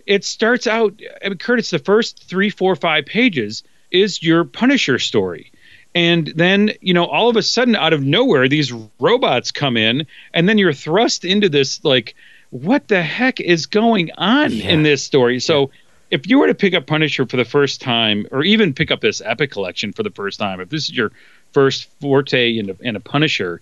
it 0.06 0.23
starts 0.23 0.66
out. 0.66 1.00
I 1.25 1.30
mean, 1.30 1.38
Kurtis, 1.38 1.70
the 1.70 1.78
first 1.78 2.23
three, 2.23 2.50
four, 2.50 2.76
five 2.76 3.06
pages 3.06 3.64
is 3.90 4.23
your 4.23 4.44
Punisher 4.44 4.99
story. 4.99 5.50
And 5.95 6.28
then, 6.28 6.73
you 6.80 6.95
know, 6.95 7.07
all 7.07 7.28
of 7.28 7.37
a 7.37 7.42
sudden, 7.42 7.75
out 7.75 7.92
of 7.92 8.02
nowhere, 8.02 8.49
these 8.49 8.73
robots 9.00 9.50
come 9.50 9.76
in, 9.76 10.07
and 10.33 10.49
then 10.49 10.59
you're 10.59 10.73
thrust 10.73 11.25
into 11.25 11.49
this 11.49 11.83
like 11.85 12.14
what 12.50 12.88
the 12.88 13.02
heck 13.02 13.40
is 13.40 13.66
going 13.66 14.11
on 14.16 14.52
yeah. 14.52 14.71
in 14.71 14.83
this 14.83 15.02
story? 15.02 15.40
So. 15.40 15.61
Yeah. 15.62 15.66
If 16.11 16.26
you 16.26 16.38
were 16.38 16.47
to 16.47 16.54
pick 16.54 16.73
up 16.73 16.87
Punisher 16.87 17.26
for 17.26 17.37
the 17.37 17.45
first 17.45 17.83
time, 17.83 18.26
or 18.33 18.42
even 18.42 18.73
pick 18.73 18.90
up 18.90 19.02
this 19.02 19.21
Epic 19.21 19.50
collection 19.50 19.92
for 19.92 20.02
the 20.02 20.11
first 20.11 20.38
time, 20.38 20.59
if 20.59 20.71
this 20.71 20.85
is 20.85 20.97
your 20.97 21.12
first 21.52 21.85
forte 22.00 22.57
in 22.57 22.71
a, 22.71 22.76
in 22.80 22.97
a 22.97 23.00
Punisher, 23.00 23.61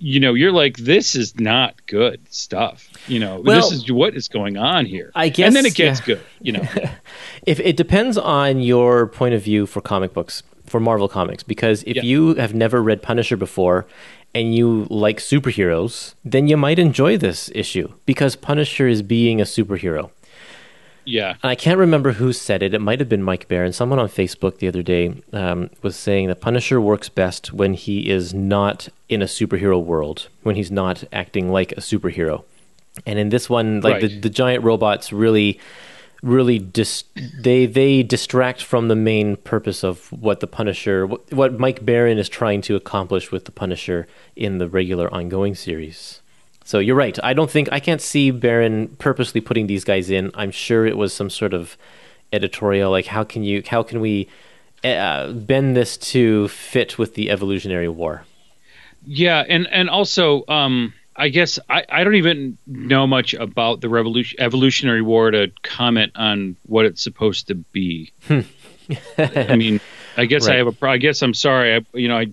you 0.00 0.18
know, 0.18 0.32
you're 0.32 0.50
like, 0.50 0.78
this 0.78 1.14
is 1.14 1.38
not 1.38 1.86
good 1.86 2.20
stuff. 2.32 2.88
You 3.06 3.20
know, 3.20 3.40
well, 3.40 3.60
this 3.60 3.70
is 3.70 3.92
what 3.92 4.14
is 4.14 4.28
going 4.28 4.56
on 4.56 4.86
here. 4.86 5.12
I 5.14 5.28
guess, 5.28 5.46
and 5.46 5.54
then 5.54 5.66
it 5.66 5.74
gets 5.74 6.00
yeah. 6.00 6.06
good. 6.06 6.20
You 6.40 6.52
know, 6.52 6.68
if 7.46 7.60
it 7.60 7.76
depends 7.76 8.16
on 8.16 8.60
your 8.60 9.06
point 9.06 9.34
of 9.34 9.42
view 9.42 9.66
for 9.66 9.82
comic 9.82 10.14
books, 10.14 10.42
for 10.70 10.80
Marvel 10.80 11.08
Comics, 11.08 11.42
because 11.42 11.82
if 11.84 11.96
yeah. 11.96 12.02
you 12.02 12.34
have 12.34 12.54
never 12.54 12.82
read 12.82 13.02
Punisher 13.02 13.36
before 13.36 13.86
and 14.34 14.54
you 14.54 14.86
like 14.88 15.18
superheroes, 15.18 16.14
then 16.24 16.46
you 16.46 16.56
might 16.56 16.78
enjoy 16.78 17.16
this 17.16 17.50
issue 17.54 17.92
because 18.06 18.36
Punisher 18.36 18.86
is 18.86 19.02
being 19.02 19.40
a 19.40 19.44
superhero. 19.44 20.10
Yeah. 21.04 21.30
And 21.42 21.50
I 21.50 21.56
can't 21.56 21.78
remember 21.78 22.12
who 22.12 22.32
said 22.32 22.62
it. 22.62 22.72
It 22.72 22.80
might 22.80 23.00
have 23.00 23.08
been 23.08 23.22
Mike 23.22 23.48
Baron. 23.48 23.72
Someone 23.72 23.98
on 23.98 24.08
Facebook 24.08 24.58
the 24.58 24.68
other 24.68 24.82
day 24.82 25.20
um, 25.32 25.70
was 25.82 25.96
saying 25.96 26.28
that 26.28 26.40
Punisher 26.40 26.80
works 26.80 27.08
best 27.08 27.52
when 27.52 27.74
he 27.74 28.08
is 28.08 28.32
not 28.32 28.88
in 29.08 29.22
a 29.22 29.26
superhero 29.26 29.82
world 29.82 30.28
when 30.44 30.54
he's 30.54 30.70
not 30.70 31.02
acting 31.12 31.50
like 31.50 31.72
a 31.72 31.80
superhero. 31.80 32.44
And 33.06 33.18
in 33.18 33.30
this 33.30 33.50
one, 33.50 33.80
like 33.80 34.02
the, 34.02 34.20
the 34.20 34.30
giant 34.30 34.62
robots 34.62 35.12
really 35.12 35.58
really 36.22 36.58
dis- 36.58 37.04
they 37.38 37.66
they 37.66 38.02
distract 38.02 38.62
from 38.62 38.88
the 38.88 38.96
main 38.96 39.36
purpose 39.36 39.82
of 39.82 40.12
what 40.12 40.40
the 40.40 40.46
Punisher 40.46 41.06
what, 41.06 41.32
what 41.32 41.58
Mike 41.58 41.84
Baron 41.84 42.18
is 42.18 42.28
trying 42.28 42.60
to 42.62 42.76
accomplish 42.76 43.32
with 43.32 43.44
the 43.44 43.52
Punisher 43.52 44.06
in 44.36 44.58
the 44.58 44.68
regular 44.68 45.12
ongoing 45.12 45.54
series. 45.54 46.20
So 46.64 46.78
you're 46.78 46.96
right. 46.96 47.18
I 47.22 47.32
don't 47.32 47.50
think 47.50 47.68
I 47.72 47.80
can't 47.80 48.02
see 48.02 48.30
Baron 48.30 48.88
purposely 48.98 49.40
putting 49.40 49.66
these 49.66 49.84
guys 49.84 50.10
in. 50.10 50.30
I'm 50.34 50.50
sure 50.50 50.86
it 50.86 50.96
was 50.96 51.12
some 51.12 51.30
sort 51.30 51.54
of 51.54 51.76
editorial 52.32 52.90
like 52.92 53.06
how 53.06 53.24
can 53.24 53.42
you 53.42 53.62
how 53.66 53.82
can 53.82 54.00
we 54.00 54.28
uh, 54.84 55.32
bend 55.32 55.76
this 55.76 55.96
to 55.96 56.48
fit 56.48 56.98
with 56.98 57.14
the 57.14 57.30
Evolutionary 57.30 57.88
War. 57.88 58.24
Yeah, 59.06 59.44
and 59.48 59.66
and 59.70 59.88
also, 59.88 60.44
um, 60.48 60.94
I 61.20 61.28
guess 61.28 61.58
I, 61.68 61.84
I 61.90 62.02
don't 62.02 62.14
even 62.14 62.56
know 62.66 63.06
much 63.06 63.34
about 63.34 63.82
the 63.82 63.90
revolution 63.90 64.40
evolutionary 64.40 65.02
war 65.02 65.30
to 65.30 65.52
comment 65.62 66.12
on 66.16 66.56
what 66.64 66.86
it's 66.86 67.02
supposed 67.02 67.48
to 67.48 67.56
be. 67.56 68.10
I 69.18 69.54
mean, 69.54 69.80
I 70.16 70.24
guess 70.24 70.48
I 70.48 70.56
have 70.56 70.68
a. 70.68 70.86
I 70.86 70.96
guess 70.96 71.20
I'm 71.20 71.34
sorry. 71.34 71.76
I 71.76 71.80
you 71.92 72.08
know 72.08 72.16
I. 72.16 72.26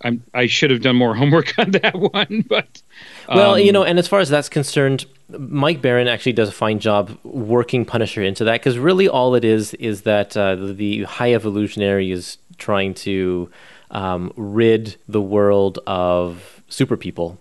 I'm, 0.00 0.22
I 0.32 0.46
should 0.46 0.70
have 0.70 0.80
done 0.80 0.94
more 0.94 1.12
homework 1.16 1.58
on 1.58 1.72
that 1.72 1.96
one, 1.96 2.44
but 2.48 2.82
Well, 3.28 3.54
um, 3.54 3.60
you 3.60 3.72
know, 3.72 3.82
and 3.82 3.98
as 3.98 4.06
far 4.06 4.20
as 4.20 4.28
that's 4.28 4.48
concerned, 4.48 5.06
Mike 5.28 5.82
Baron 5.82 6.06
actually 6.06 6.34
does 6.34 6.50
a 6.50 6.52
fine 6.52 6.78
job 6.78 7.18
working 7.24 7.84
Punisher 7.84 8.22
into 8.22 8.44
that 8.44 8.60
because 8.60 8.78
really 8.78 9.08
all 9.08 9.34
it 9.34 9.44
is 9.44 9.74
is 9.74 10.02
that 10.02 10.36
uh, 10.36 10.54
the, 10.54 10.72
the 10.72 11.02
High 11.02 11.34
Evolutionary 11.34 12.12
is 12.12 12.38
trying 12.58 12.94
to 12.94 13.50
um, 13.90 14.32
rid 14.36 14.94
the 15.08 15.20
world 15.20 15.80
of 15.88 16.62
super 16.68 16.96
people 16.96 17.40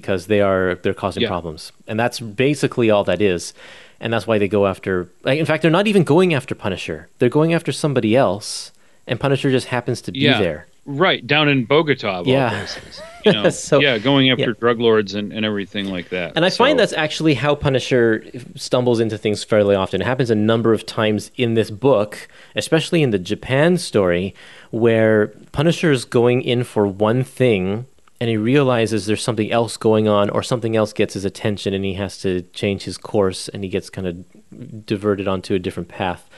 because 0.00 0.26
they 0.26 0.42
are 0.42 0.74
they're 0.82 1.00
causing 1.04 1.22
Yeah. 1.22 1.28
problems, 1.34 1.72
and 1.88 1.98
that's 1.98 2.20
basically 2.20 2.90
all 2.90 3.04
that 3.04 3.22
is. 3.22 3.54
And 3.98 4.12
that's 4.12 4.26
why 4.26 4.36
they 4.36 4.46
go 4.46 4.66
after. 4.66 5.08
Like, 5.24 5.38
in 5.38 5.46
fact, 5.46 5.62
they're 5.62 5.70
not 5.80 5.86
even 5.86 6.04
going 6.04 6.34
after 6.34 6.54
Punisher. 6.54 7.08
They're 7.18 7.30
going 7.40 7.54
after 7.54 7.72
somebody 7.72 8.14
else, 8.14 8.70
and 9.06 9.18
Punisher 9.18 9.50
just 9.50 9.68
happens 9.68 10.02
to 10.02 10.12
be 10.12 10.18
yeah, 10.18 10.38
there. 10.38 10.66
right 10.84 11.26
down 11.26 11.48
in 11.48 11.64
Bogota. 11.64 12.22
Yeah. 12.26 12.50
places, 12.50 13.00
you 13.24 13.32
know? 13.32 13.48
So- 13.48 13.80
yeah, 13.80 13.96
going 13.96 14.28
after 14.30 14.50
yeah. 14.50 14.60
drug 14.60 14.80
lords 14.80 15.14
and, 15.14 15.32
and 15.32 15.46
everything 15.46 15.86
like 15.96 16.10
that. 16.10 16.32
And 16.36 16.44
I 16.44 16.50
find 16.50 16.78
that's 16.78 16.92
actually 16.92 17.34
how 17.34 17.54
Punisher 17.54 18.22
stumbles 18.54 19.00
into 19.00 19.16
things 19.16 19.42
fairly 19.42 19.74
often. 19.74 20.02
It 20.02 20.06
happens 20.06 20.28
a 20.30 20.34
number 20.52 20.74
of 20.74 20.84
times 20.84 21.30
in 21.36 21.54
this 21.54 21.70
book, 21.70 22.28
especially 22.54 23.02
in 23.02 23.10
the 23.12 23.18
Japan 23.32 23.78
story, 23.78 24.34
where 24.70 25.28
Punisher 25.52 25.90
is 25.90 26.04
going 26.04 26.42
in 26.42 26.64
for 26.64 26.86
one 26.86 27.24
thing 27.24 27.86
and 28.20 28.30
he 28.30 28.36
realizes 28.36 29.06
there's 29.06 29.22
something 29.22 29.50
else 29.50 29.76
going 29.76 30.08
on 30.08 30.30
or 30.30 30.42
something 30.42 30.76
else 30.76 30.92
gets 30.92 31.14
his 31.14 31.24
attention 31.24 31.74
and 31.74 31.84
he 31.84 31.94
has 31.94 32.18
to 32.18 32.42
change 32.52 32.84
his 32.84 32.96
course 32.96 33.48
and 33.48 33.62
he 33.62 33.68
gets 33.68 33.90
kind 33.90 34.06
of 34.06 34.86
diverted 34.86 35.28
onto 35.28 35.54
a 35.54 35.58
different 35.58 35.88
path. 35.88 36.28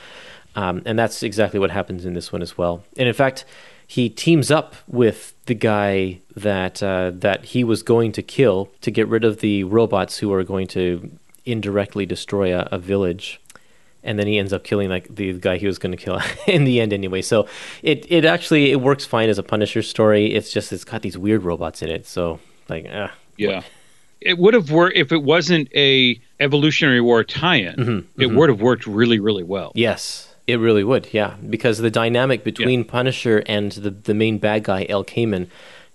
Um, 0.55 0.81
and 0.85 0.97
that's 0.97 1.23
exactly 1.23 1.59
what 1.59 1.71
happens 1.71 2.05
in 2.05 2.13
this 2.13 2.33
one 2.33 2.41
as 2.41 2.57
well. 2.57 2.83
And 2.97 3.07
in 3.07 3.13
fact, 3.13 3.45
he 3.87 4.09
teams 4.09 4.51
up 4.51 4.75
with 4.87 5.33
the 5.45 5.55
guy 5.55 6.21
that 6.35 6.83
uh, 6.83 7.11
that 7.15 7.45
he 7.45 7.63
was 7.63 7.81
going 7.81 8.11
to 8.13 8.21
kill 8.21 8.69
to 8.81 8.91
get 8.91 9.07
rid 9.07 9.23
of 9.23 9.39
the 9.39 9.63
robots 9.63 10.17
who 10.19 10.31
are 10.33 10.43
going 10.43 10.67
to 10.67 11.17
indirectly 11.45 12.05
destroy 12.05 12.55
a, 12.55 12.67
a 12.71 12.77
village. 12.77 13.41
And 14.03 14.17
then 14.17 14.27
he 14.27 14.37
ends 14.37 14.53
up 14.53 14.63
killing 14.63 14.89
like 14.89 15.13
the 15.13 15.33
guy 15.33 15.57
he 15.57 15.67
was 15.67 15.77
going 15.77 15.91
to 15.91 15.97
kill 15.97 16.21
in 16.47 16.63
the 16.63 16.79
end 16.79 16.93
anyway. 16.93 17.21
So 17.21 17.47
it 17.83 18.05
it 18.09 18.23
actually 18.25 18.71
it 18.71 18.81
works 18.81 19.05
fine 19.05 19.29
as 19.29 19.37
a 19.37 19.43
Punisher 19.43 19.81
story. 19.81 20.33
It's 20.33 20.51
just 20.51 20.71
it's 20.71 20.83
got 20.85 21.01
these 21.01 21.17
weird 21.17 21.43
robots 21.43 21.81
in 21.81 21.89
it. 21.89 22.05
So 22.07 22.39
like 22.69 22.85
uh, 22.89 23.09
Yeah. 23.37 23.63
It 24.21 24.37
would 24.37 24.53
have 24.53 24.69
worked 24.69 24.97
if 24.97 25.11
it 25.13 25.23
wasn't 25.23 25.69
a 25.73 26.19
evolutionary 26.41 26.99
war 26.99 27.23
tie-in. 27.23 27.75
Mm-hmm, 27.75 28.21
It 28.21 28.31
would 28.31 28.49
have 28.49 28.59
worked 28.61 28.85
really, 28.85 29.17
really 29.17 29.43
well. 29.43 29.71
Yes, 29.75 30.35
it 30.45 30.57
really 30.57 30.83
would. 30.83 31.07
Yeah, 31.13 31.35
because 31.49 31.77
the 31.77 31.89
dynamic 31.89 32.43
between 32.43 32.83
Punisher 32.83 33.43
and 33.47 33.71
the 33.71 33.91
the 33.91 34.13
main 34.13 34.37
bad 34.37 34.63
guy 34.65 34.85
El 34.89 35.05
Kamen 35.05 35.47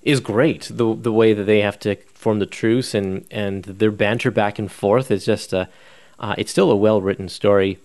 is 0.03 0.21
great. 0.21 0.71
The 0.73 0.95
the 0.95 1.13
way 1.13 1.35
that 1.35 1.45
they 1.45 1.61
have 1.61 1.79
to 1.81 1.97
form 2.15 2.39
the 2.39 2.47
truce 2.47 2.95
and 2.95 3.27
and 3.31 3.65
their 3.65 3.91
banter 3.91 4.31
back 4.31 4.59
and 4.59 4.71
forth 4.73 5.11
is 5.11 5.27
just 5.27 5.53
a. 5.53 5.69
Uh, 6.19 6.35
it's 6.39 6.51
still 6.51 6.71
a 6.71 6.77
well 6.77 7.03
written 7.03 7.29
story. 7.29 7.79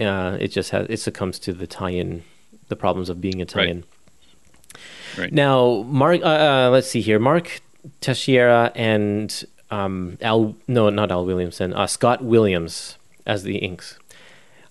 Uh, 0.00 0.36
it 0.40 0.48
just 0.48 0.70
has 0.70 0.86
it 0.88 0.98
succumbs 0.98 1.38
to 1.40 1.52
the 1.52 1.66
tie-in, 1.66 2.22
the 2.68 2.76
problems 2.76 3.08
of 3.10 3.20
being 3.20 3.42
a 3.42 3.44
tie-in. 3.44 3.84
Right. 5.18 5.32
Now, 5.32 5.82
Mark, 5.86 6.22
uh, 6.22 6.24
uh, 6.24 6.70
let's 6.70 6.88
see 6.88 7.00
here. 7.00 7.18
Mark 7.18 7.60
Texeira 8.00 8.72
and 8.74 9.44
um, 9.70 10.16
Al, 10.22 10.56
no, 10.66 10.88
not 10.90 11.10
Al 11.10 11.26
Williamson, 11.26 11.72
uh, 11.74 11.86
Scott 11.86 12.24
Williams 12.24 12.96
as 13.26 13.42
the 13.42 13.58
inks. 13.58 13.98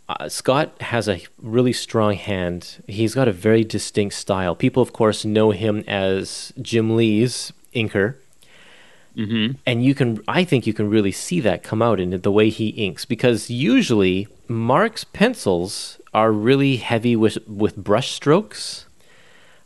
Uh, 0.07 0.27
Scott 0.27 0.81
has 0.81 1.07
a 1.07 1.21
really 1.37 1.73
strong 1.73 2.15
hand. 2.15 2.83
He's 2.87 3.13
got 3.13 3.27
a 3.27 3.31
very 3.31 3.63
distinct 3.63 4.15
style. 4.15 4.55
People, 4.55 4.81
of 4.81 4.91
course, 4.91 5.23
know 5.23 5.51
him 5.51 5.83
as 5.87 6.51
Jim 6.59 6.95
Lee's 6.95 7.53
inker. 7.75 8.15
Mm-hmm. 9.15 9.57
And 9.65 9.83
you 9.83 9.95
can, 9.95 10.21
I 10.27 10.43
think 10.43 10.65
you 10.67 10.73
can 10.73 10.89
really 10.89 11.11
see 11.11 11.39
that 11.41 11.63
come 11.63 11.81
out 11.81 11.99
in 11.99 12.21
the 12.21 12.31
way 12.31 12.49
he 12.49 12.69
inks 12.69 13.05
because 13.05 13.49
usually 13.49 14.27
Mark's 14.47 15.03
pencils 15.03 15.99
are 16.13 16.31
really 16.31 16.77
heavy 16.77 17.15
with, 17.15 17.37
with 17.47 17.75
brush 17.75 18.11
strokes. 18.11 18.85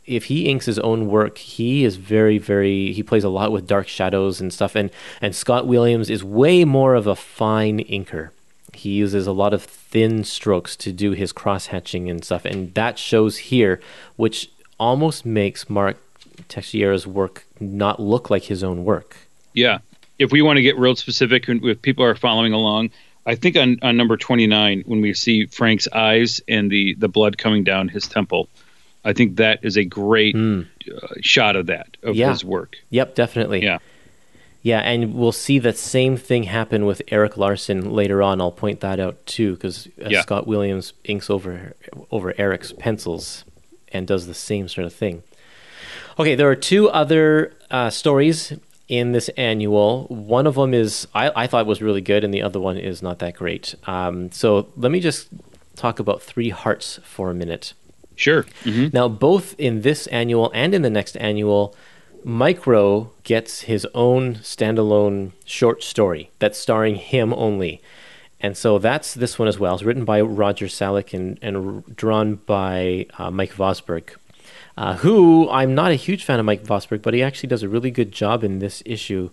If 0.06 0.24
he 0.24 0.46
inks 0.46 0.66
his 0.66 0.78
own 0.80 1.06
work, 1.06 1.38
he 1.38 1.84
is 1.84 1.96
very, 1.96 2.36
very, 2.36 2.92
he 2.92 3.02
plays 3.02 3.24
a 3.24 3.30
lot 3.30 3.52
with 3.52 3.66
dark 3.66 3.88
shadows 3.88 4.40
and 4.40 4.52
stuff. 4.52 4.74
And, 4.74 4.90
and 5.20 5.34
Scott 5.34 5.66
Williams 5.66 6.10
is 6.10 6.22
way 6.22 6.64
more 6.64 6.94
of 6.94 7.06
a 7.06 7.16
fine 7.16 7.78
inker. 7.78 8.30
He 8.74 8.90
uses 8.90 9.26
a 9.26 9.32
lot 9.32 9.54
of 9.54 9.62
thin 9.62 10.24
strokes 10.24 10.76
to 10.76 10.92
do 10.92 11.12
his 11.12 11.32
cross 11.32 11.66
hatching 11.66 12.10
and 12.10 12.24
stuff. 12.24 12.44
And 12.44 12.74
that 12.74 12.98
shows 12.98 13.36
here, 13.38 13.80
which 14.16 14.50
almost 14.78 15.24
makes 15.24 15.70
Mark 15.70 15.96
Texeira's 16.48 17.06
work 17.06 17.46
not 17.60 18.00
look 18.00 18.30
like 18.30 18.44
his 18.44 18.64
own 18.64 18.84
work. 18.84 19.16
Yeah. 19.54 19.78
If 20.18 20.30
we 20.30 20.42
want 20.42 20.58
to 20.58 20.62
get 20.62 20.78
real 20.78 20.94
specific, 20.96 21.48
and 21.48 21.64
if 21.64 21.80
people 21.82 22.04
are 22.04 22.14
following 22.14 22.52
along, 22.52 22.90
I 23.26 23.34
think 23.34 23.56
on, 23.56 23.78
on 23.82 23.96
number 23.96 24.16
29, 24.16 24.82
when 24.86 25.00
we 25.00 25.14
see 25.14 25.46
Frank's 25.46 25.88
eyes 25.92 26.40
and 26.46 26.70
the, 26.70 26.94
the 26.94 27.08
blood 27.08 27.38
coming 27.38 27.64
down 27.64 27.88
his 27.88 28.06
temple, 28.06 28.48
I 29.04 29.12
think 29.12 29.36
that 29.36 29.60
is 29.64 29.76
a 29.76 29.84
great 29.84 30.36
uh, 30.36 30.62
shot 31.20 31.56
of 31.56 31.66
that, 31.66 31.96
of. 32.02 32.14
Yeah. 32.16 32.30
his 32.30 32.44
work. 32.44 32.76
Yep, 32.90 33.14
definitely. 33.14 33.62
Yeah. 33.62 33.78
Yeah, 34.62 34.78
and 34.80 35.14
we'll 35.14 35.32
see 35.32 35.58
that 35.58 35.76
same 35.76 36.16
thing 36.16 36.44
happen 36.44 36.86
with 36.86 37.02
Erik 37.08 37.36
Larsen 37.36 37.90
later 37.90 38.22
on. 38.22 38.40
I'll 38.40 38.50
point 38.50 38.80
that 38.80 38.98
out 38.98 39.26
too, 39.26 39.54
because 39.54 39.88
uh, 40.02 40.08
Yeah. 40.08 40.22
Scott 40.22 40.46
Williams 40.46 40.94
inks 41.04 41.28
over 41.28 41.74
over 42.10 42.32
Erik's 42.38 42.72
pencils 42.72 43.44
and 43.92 44.06
does 44.06 44.26
the 44.26 44.32
same 44.32 44.68
sort 44.68 44.86
of 44.86 44.94
thing. 44.94 45.22
Okay, 46.18 46.34
there 46.34 46.48
are 46.48 46.56
two 46.56 46.88
other 46.88 47.52
uh, 47.70 47.90
stories 47.90 48.54
in 48.88 49.12
this 49.12 49.28
annual. 49.30 50.06
One 50.08 50.46
of 50.46 50.54
them 50.56 50.74
is 50.74 51.06
I, 51.14 51.30
I 51.34 51.46
thought 51.46 51.66
was 51.66 51.82
really 51.82 52.00
good, 52.00 52.24
and 52.24 52.32
the 52.32 52.42
other 52.42 52.60
one 52.60 52.76
is 52.76 53.02
not 53.02 53.18
that 53.20 53.34
great. 53.34 53.74
Um, 53.86 54.30
so 54.32 54.68
let 54.76 54.90
me 54.92 55.00
just 55.00 55.28
talk 55.76 55.98
about 55.98 56.22
Three 56.22 56.50
Hearts 56.50 57.00
for 57.04 57.30
a 57.30 57.34
minute. 57.34 57.72
Sure. 58.16 58.46
hmm 58.62 58.88
Now, 58.92 59.08
both 59.08 59.54
in 59.58 59.80
this 59.82 60.06
annual 60.08 60.50
and 60.54 60.74
in 60.74 60.82
the 60.82 60.90
next 60.90 61.16
annual, 61.16 61.74
Micro 62.22 63.10
gets 63.22 63.62
his 63.62 63.86
own 63.94 64.36
standalone 64.36 65.32
short 65.44 65.82
story 65.82 66.30
that's 66.38 66.58
starring 66.58 66.94
him 66.96 67.34
only. 67.34 67.82
And 68.40 68.56
so 68.56 68.78
that's 68.78 69.14
this 69.14 69.38
one 69.38 69.48
as 69.48 69.58
well. 69.58 69.74
It's 69.74 69.82
written 69.82 70.04
by 70.04 70.20
Roger 70.20 70.66
Salick 70.66 71.12
and, 71.14 71.38
and 71.42 71.96
drawn 71.96 72.36
by 72.36 73.06
uh, 73.18 73.30
Mike 73.30 73.54
Vosburg, 73.54 74.10
uh, 74.76 74.96
who 74.96 75.48
I'm 75.50 75.74
not 75.74 75.90
a 75.90 75.96
huge 75.96 76.24
fan 76.24 76.40
of 76.40 76.46
Mike 76.46 76.64
Vosburg, 76.64 77.02
but 77.02 77.14
he 77.14 77.22
actually 77.22 77.48
does 77.48 77.62
a 77.62 77.68
really 77.68 77.90
good 77.90 78.12
job 78.12 78.42
in 78.42 78.58
this 78.58 78.82
issue, 78.84 79.30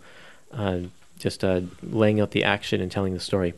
uh, 0.51 0.79
just 1.17 1.43
uh, 1.43 1.61
laying 1.81 2.19
out 2.19 2.31
the 2.31 2.43
action 2.43 2.81
and 2.81 2.91
telling 2.91 3.13
the 3.13 3.19
story. 3.19 3.53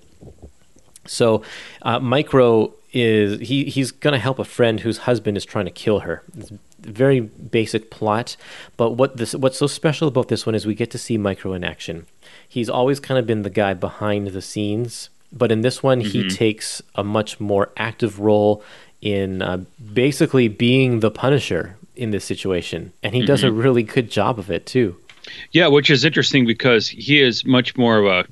So, 1.06 1.42
uh, 1.82 2.00
Micro 2.00 2.74
is 2.94 3.40
he 3.48 3.66
he's 3.66 3.92
going 3.92 4.14
to 4.14 4.20
help 4.20 4.40
a 4.40 4.46
friend 4.46 4.80
whose 4.80 5.00
husband 5.00 5.36
is 5.36 5.44
trying 5.44 5.66
to 5.66 5.72
kill 5.72 6.02
her. 6.02 6.24
Very 6.80 7.20
basic 7.20 7.90
plot, 7.90 8.38
but 8.78 8.92
what 8.92 9.18
this 9.18 9.34
what's 9.36 9.58
so 9.58 9.68
special 9.68 10.08
about 10.08 10.28
this 10.28 10.46
one 10.46 10.56
is 10.56 10.66
we 10.66 10.76
get 10.76 10.92
to 10.92 10.98
see 10.98 11.18
Micro 11.18 11.54
in 11.54 11.64
action. 11.64 12.06
He's 12.48 12.70
always 12.70 13.00
kind 13.00 13.18
of 13.18 13.26
been 13.26 13.42
the 13.42 13.50
guy 13.50 13.74
behind 13.74 14.28
the 14.28 14.42
scenes, 14.42 15.10
but 15.32 15.52
in 15.52 15.62
this 15.62 15.82
one 15.82 16.02
he 16.02 16.30
takes 16.30 16.82
a 16.96 17.04
much 17.04 17.40
more 17.40 17.72
active 17.76 18.20
role 18.20 18.64
in 19.04 19.42
uh, 19.42 19.58
basically 19.94 20.48
being 20.48 21.02
the 21.02 21.12
Punisher 21.12 21.76
in 21.96 22.12
this 22.12 22.24
situation, 22.24 22.94
and 23.04 23.14
he 23.14 23.24
does 23.24 23.44
a 23.44 23.52
really 23.52 23.84
good 23.84 24.10
job 24.10 24.40
of 24.40 24.50
it 24.50 24.66
too. 24.66 24.96
Yeah, 25.52 25.68
which 25.68 25.92
is 25.92 26.06
interesting 26.06 26.48
because 26.48 26.88
he 26.88 27.22
is 27.22 27.46
much 27.46 27.78
more 27.78 27.98
of 27.98 28.06
a, 28.06 28.26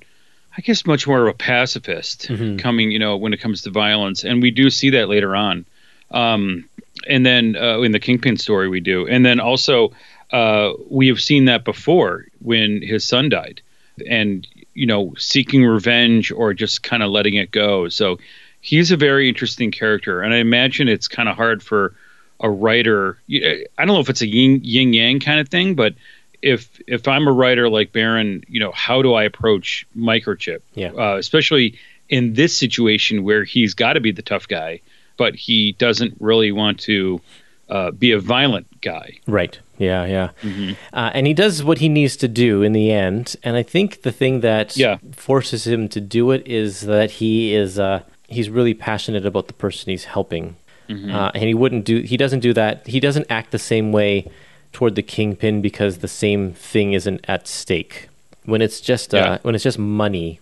I 0.57 0.61
guess, 0.61 0.85
much 0.85 1.05
more 1.05 1.21
of 1.23 1.27
a 1.27 1.33
pacifist 1.37 2.29
coming, 2.57 2.89
you 2.89 2.99
know, 2.99 3.17
when 3.17 3.33
it 3.33 3.41
comes 3.41 3.61
to 3.63 3.69
violence, 3.69 4.23
and 4.23 4.41
we 4.41 4.49
do 4.49 4.69
see 4.69 4.89
that 4.91 5.09
later 5.09 5.35
on. 5.35 5.65
Um, 6.09 6.69
and 7.07 7.25
then 7.25 7.57
uh, 7.57 7.81
in 7.81 7.91
the 7.91 7.99
Kingpin 7.99 8.37
story, 8.37 8.69
we 8.69 8.79
do, 8.79 9.05
and 9.07 9.25
then 9.25 9.41
also 9.41 9.91
uh, 10.31 10.71
we 10.89 11.07
have 11.09 11.21
seen 11.21 11.45
that 11.45 11.65
before 11.65 12.25
when 12.39 12.81
his 12.81 13.05
son 13.05 13.27
died, 13.27 13.61
and 14.09 14.47
you 14.73 14.85
know, 14.85 15.13
seeking 15.17 15.65
revenge 15.65 16.31
or 16.31 16.53
just 16.53 16.81
kind 16.81 17.03
of 17.03 17.11
letting 17.11 17.33
it 17.33 17.51
go. 17.51 17.89
So 17.89 18.19
he's 18.61 18.91
a 18.91 18.97
very 18.97 19.27
interesting 19.27 19.71
character, 19.71 20.21
and 20.21 20.33
I 20.33 20.37
imagine 20.37 20.87
it's 20.87 21.07
kind 21.07 21.27
of 21.27 21.35
hard 21.35 21.61
for 21.61 21.95
a 22.39 22.49
writer. 22.49 23.17
I 23.29 23.65
don't 23.77 23.87
know 23.87 23.99
if 23.99 24.09
it's 24.09 24.21
a 24.21 24.27
yin 24.27 24.61
yin 24.63 24.93
yang 24.93 25.19
kind 25.19 25.39
of 25.39 25.49
thing, 25.49 25.75
but 25.75 25.95
if 26.41 26.79
if 26.87 27.07
I'm 27.07 27.27
a 27.27 27.31
writer 27.31 27.69
like 27.69 27.91
Baron, 27.91 28.43
you 28.47 28.59
know, 28.59 28.71
how 28.71 29.01
do 29.01 29.13
I 29.13 29.23
approach 29.23 29.85
microchip? 29.97 30.61
Yeah. 30.73 30.91
Uh, 30.91 31.17
especially 31.17 31.77
in 32.09 32.33
this 32.33 32.55
situation 32.55 33.23
where 33.23 33.43
he's 33.43 33.73
got 33.73 33.93
to 33.93 33.99
be 33.99 34.11
the 34.11 34.21
tough 34.21 34.47
guy, 34.47 34.81
but 35.17 35.35
he 35.35 35.73
doesn't 35.73 36.15
really 36.19 36.51
want 36.51 36.79
to 36.81 37.21
uh, 37.69 37.91
be 37.91 38.11
a 38.11 38.19
violent 38.19 38.81
guy. 38.81 39.19
Right. 39.27 39.57
Yeah, 39.77 40.05
yeah. 40.05 40.29
Mm-hmm. 40.41 40.73
Uh, 40.93 41.11
and 41.13 41.25
he 41.25 41.33
does 41.33 41.63
what 41.63 41.79
he 41.79 41.89
needs 41.89 42.17
to 42.17 42.27
do 42.27 42.61
in 42.61 42.73
the 42.73 42.91
end. 42.91 43.35
And 43.43 43.55
I 43.55 43.63
think 43.63 44.01
the 44.01 44.11
thing 44.11 44.41
that 44.41 44.75
yeah. 44.75 44.97
forces 45.13 45.65
him 45.65 45.87
to 45.89 46.01
do 46.01 46.31
it 46.31 46.45
is 46.45 46.81
that 46.81 47.11
he 47.11 47.53
is 47.53 47.79
uh, 47.79 48.03
he's 48.31 48.49
really 48.49 48.73
passionate 48.73 49.25
about 49.25 49.47
the 49.47 49.53
person 49.53 49.89
he's 49.89 50.05
helping. 50.05 50.55
Mm-hmm. 50.89 51.13
Uh, 51.13 51.31
and 51.33 51.43
he 51.43 51.53
wouldn't 51.53 51.85
do 51.85 52.01
he 52.01 52.17
doesn't 52.17 52.41
do 52.41 52.53
that. 52.53 52.85
He 52.87 52.99
doesn't 52.99 53.27
act 53.29 53.51
the 53.51 53.59
same 53.59 53.91
way 53.91 54.29
toward 54.73 54.95
the 54.95 55.03
kingpin 55.03 55.61
because 55.61 55.99
the 55.99 56.07
same 56.07 56.53
thing 56.53 56.93
isn't 56.93 57.23
at 57.27 57.47
stake. 57.47 58.09
When 58.45 58.61
it's 58.61 58.81
just 58.81 59.13
uh, 59.13 59.17
yeah. 59.17 59.37
when 59.41 59.55
it's 59.55 59.63
just 59.63 59.79
money, 59.79 60.39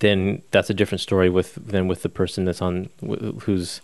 then 0.00 0.42
that's 0.50 0.68
a 0.70 0.74
different 0.74 1.00
story 1.00 1.30
with 1.30 1.54
than 1.54 1.88
with 1.88 2.02
the 2.02 2.08
person 2.08 2.44
that's 2.44 2.60
on 2.60 2.90
who's 3.42 3.80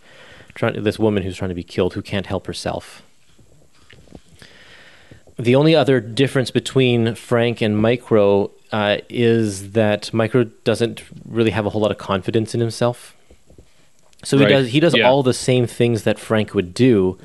trying 0.55 0.83
this 0.83 0.99
woman 0.99 1.23
who's 1.23 1.37
trying 1.37 1.51
to 1.51 1.55
be 1.55 1.63
killed 1.63 1.95
who 1.95 2.03
can't 2.03 2.27
help 2.27 2.47
herself. 2.47 3.03
The 5.39 5.55
only 5.55 5.75
other 5.75 6.01
difference 6.01 6.51
between 6.51 7.15
Frank 7.15 7.63
and 7.63 7.79
Micro 7.79 8.51
uh, 8.73 8.99
is 9.09 9.73
that 9.73 10.13
Micro 10.13 10.45
doesn't 10.65 11.03
really 11.25 11.51
have 11.51 11.67
a 11.67 11.71
whole 11.71 11.81
lot 11.81 11.91
of 11.91 11.99
confidence 11.99 12.55
in 12.55 12.61
himself. 12.61 13.17
So 14.23 14.39
right. 14.39 14.47
he 14.47 14.53
does 14.53 14.69
he 14.69 14.81
does 14.81 14.97
yeah. 14.97 15.09
all 15.09 15.23
the 15.23 15.35
same 15.35 15.67
things 15.67 16.05
that 16.05 16.19
Frank 16.19 16.55
would 16.55 16.75
do, 16.75 17.19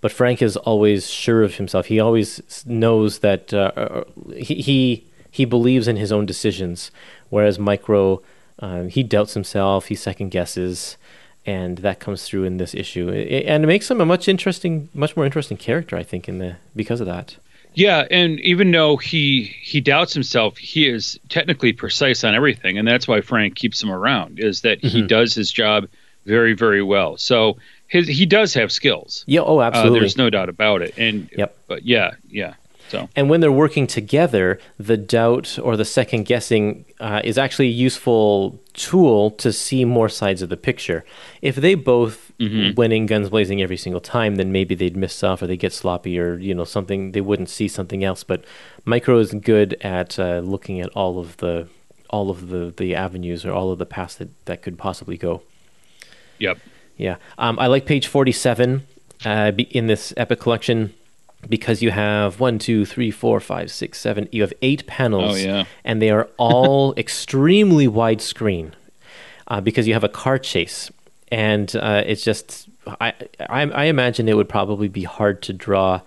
but 0.00 0.10
Frank 0.10 0.40
is 0.40 0.56
always 0.56 1.10
sure 1.10 1.42
of 1.42 1.56
himself. 1.56 1.86
He 1.86 2.00
always 2.00 2.64
knows 2.66 3.18
that 3.18 3.52
uh, 3.52 3.72
uh, 3.76 4.04
he, 4.34 4.54
he 4.56 5.04
he 5.30 5.44
believes 5.44 5.86
in 5.86 5.96
his 5.96 6.10
own 6.10 6.26
decisions, 6.26 6.90
whereas 7.28 7.58
Micro 7.58 8.22
uh, 8.60 8.84
he 8.84 9.02
doubts 9.02 9.34
himself, 9.34 9.86
he 9.86 9.94
second 9.94 10.30
guesses, 10.30 10.96
and 11.44 11.78
that 11.78 12.00
comes 12.00 12.24
through 12.24 12.44
in 12.44 12.56
this 12.56 12.74
issue, 12.74 13.08
it, 13.08 13.44
and 13.46 13.64
it 13.64 13.66
makes 13.66 13.90
him 13.90 14.00
a 14.00 14.06
much 14.06 14.26
interesting, 14.26 14.88
much 14.94 15.16
more 15.16 15.24
interesting 15.24 15.56
character, 15.56 15.96
I 15.96 16.02
think, 16.02 16.28
in 16.28 16.38
the 16.38 16.56
because 16.74 17.00
of 17.00 17.06
that. 17.06 17.36
Yeah, 17.74 18.06
and 18.10 18.40
even 18.40 18.70
though 18.70 18.96
he 18.96 19.42
he 19.42 19.80
doubts 19.80 20.12
himself, 20.12 20.56
he 20.56 20.88
is 20.88 21.18
technically 21.28 21.72
precise 21.72 22.24
on 22.24 22.34
everything, 22.34 22.78
and 22.78 22.86
that's 22.86 23.06
why 23.06 23.20
Frank 23.20 23.54
keeps 23.54 23.82
him 23.82 23.90
around. 23.90 24.40
Is 24.40 24.62
that 24.62 24.80
mm-hmm. 24.80 24.88
he 24.88 25.02
does 25.02 25.34
his 25.34 25.52
job 25.52 25.88
very 26.26 26.54
very 26.54 26.82
well. 26.82 27.16
So 27.16 27.58
his 27.86 28.06
he 28.06 28.26
does 28.26 28.54
have 28.54 28.70
skills. 28.70 29.24
Yeah. 29.26 29.40
Oh, 29.40 29.60
absolutely. 29.60 29.98
Uh, 29.98 30.00
there's 30.02 30.16
no 30.16 30.30
doubt 30.30 30.48
about 30.48 30.82
it. 30.82 30.94
And 30.98 31.28
yep. 31.36 31.56
But 31.66 31.84
yeah, 31.84 32.12
yeah. 32.28 32.54
So. 32.88 33.08
And 33.14 33.28
when 33.28 33.40
they're 33.40 33.52
working 33.52 33.86
together, 33.86 34.58
the 34.78 34.96
doubt 34.96 35.58
or 35.62 35.76
the 35.76 35.84
second 35.84 36.24
guessing 36.24 36.84
uh, 37.00 37.20
is 37.22 37.36
actually 37.36 37.68
a 37.68 37.72
useful 37.72 38.58
tool 38.72 39.30
to 39.32 39.52
see 39.52 39.84
more 39.84 40.08
sides 40.08 40.42
of 40.42 40.48
the 40.48 40.56
picture. 40.56 41.04
If 41.42 41.56
they 41.56 41.74
both 41.74 42.32
mm-hmm. 42.38 42.74
went 42.74 42.92
in 42.92 43.06
guns 43.06 43.28
blazing 43.28 43.60
every 43.60 43.76
single 43.76 44.00
time, 44.00 44.36
then 44.36 44.52
maybe 44.52 44.74
they'd 44.74 44.96
miss 44.96 45.14
stuff 45.14 45.42
or 45.42 45.46
they 45.46 45.56
get 45.56 45.72
sloppy 45.72 46.18
or 46.18 46.36
you 46.36 46.54
know 46.54 46.64
something 46.64 47.12
they 47.12 47.20
wouldn't 47.20 47.50
see 47.50 47.68
something 47.68 48.04
else. 48.04 48.24
But 48.24 48.44
Micro 48.84 49.18
is 49.18 49.32
good 49.32 49.76
at 49.82 50.18
uh, 50.18 50.40
looking 50.40 50.80
at 50.80 50.88
all 50.90 51.18
of 51.18 51.36
the 51.38 51.68
all 52.10 52.30
of 52.30 52.48
the 52.48 52.72
the 52.76 52.94
avenues 52.94 53.44
or 53.44 53.52
all 53.52 53.70
of 53.70 53.78
the 53.78 53.86
paths 53.86 54.16
that 54.16 54.30
that 54.46 54.62
could 54.62 54.78
possibly 54.78 55.16
go. 55.16 55.42
Yep. 56.38 56.58
Yeah. 56.96 57.16
Um, 57.36 57.58
I 57.58 57.66
like 57.66 57.86
page 57.86 58.06
forty-seven 58.06 58.86
uh, 59.24 59.52
in 59.70 59.86
this 59.88 60.14
epic 60.16 60.40
collection 60.40 60.94
because 61.48 61.82
you 61.82 61.90
have 61.90 62.40
one, 62.40 62.58
two, 62.58 62.84
three, 62.84 63.10
four, 63.10 63.40
five, 63.40 63.70
six, 63.70 64.00
seven. 64.00 64.28
You 64.32 64.42
have 64.42 64.52
eight 64.62 64.86
panels, 64.86 65.36
oh, 65.36 65.38
yeah. 65.38 65.64
and 65.84 66.00
they 66.00 66.10
are 66.10 66.28
all 66.36 66.94
extremely 66.96 67.86
widescreen 67.86 68.72
uh, 69.46 69.60
because 69.60 69.86
you 69.86 69.94
have 69.94 70.04
a 70.04 70.08
car 70.08 70.38
chase, 70.38 70.90
and 71.30 71.74
uh, 71.76 72.02
it's 72.06 72.24
just 72.24 72.68
I, 73.00 73.12
I, 73.40 73.62
I 73.62 73.84
imagine 73.84 74.28
it 74.28 74.36
would 74.36 74.48
probably 74.48 74.88
be 74.88 75.04
hard 75.04 75.42
to 75.42 75.52
draw 75.52 76.00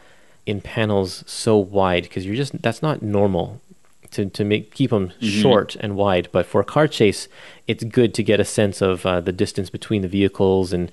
in 0.45 0.59
panels 0.59 1.23
so 1.27 1.55
wide 1.55 2.03
because 2.03 2.25
you're 2.25 2.35
just 2.35 2.61
that's 2.61 2.81
not 2.81 3.01
normal 3.01 3.61
to 4.11 4.25
to 4.25 4.43
make 4.43 4.73
keep 4.73 4.89
them 4.89 5.09
mm-hmm. 5.09 5.27
short 5.27 5.75
and 5.77 5.95
wide. 5.95 6.29
But 6.31 6.45
for 6.45 6.61
a 6.61 6.65
car 6.65 6.87
chase, 6.87 7.27
it's 7.67 7.83
good 7.83 8.13
to 8.15 8.23
get 8.23 8.39
a 8.39 8.45
sense 8.45 8.81
of 8.81 9.05
uh, 9.05 9.21
the 9.21 9.31
distance 9.31 9.69
between 9.69 10.01
the 10.01 10.07
vehicles 10.07 10.73
and 10.73 10.91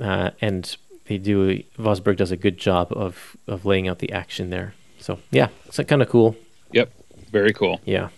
uh, 0.00 0.30
and 0.40 0.76
they 1.08 1.18
do 1.18 1.62
Vosburg 1.78 2.16
does 2.16 2.30
a 2.30 2.36
good 2.36 2.58
job 2.58 2.92
of 2.92 3.36
of 3.46 3.64
laying 3.64 3.88
out 3.88 3.98
the 3.98 4.12
action 4.12 4.50
there. 4.50 4.74
So 4.98 5.18
yeah, 5.30 5.48
it's 5.66 5.80
kind 5.88 6.02
of 6.02 6.08
cool. 6.08 6.36
Yep, 6.72 6.92
very 7.30 7.52
cool. 7.52 7.80
Yeah. 7.84 8.10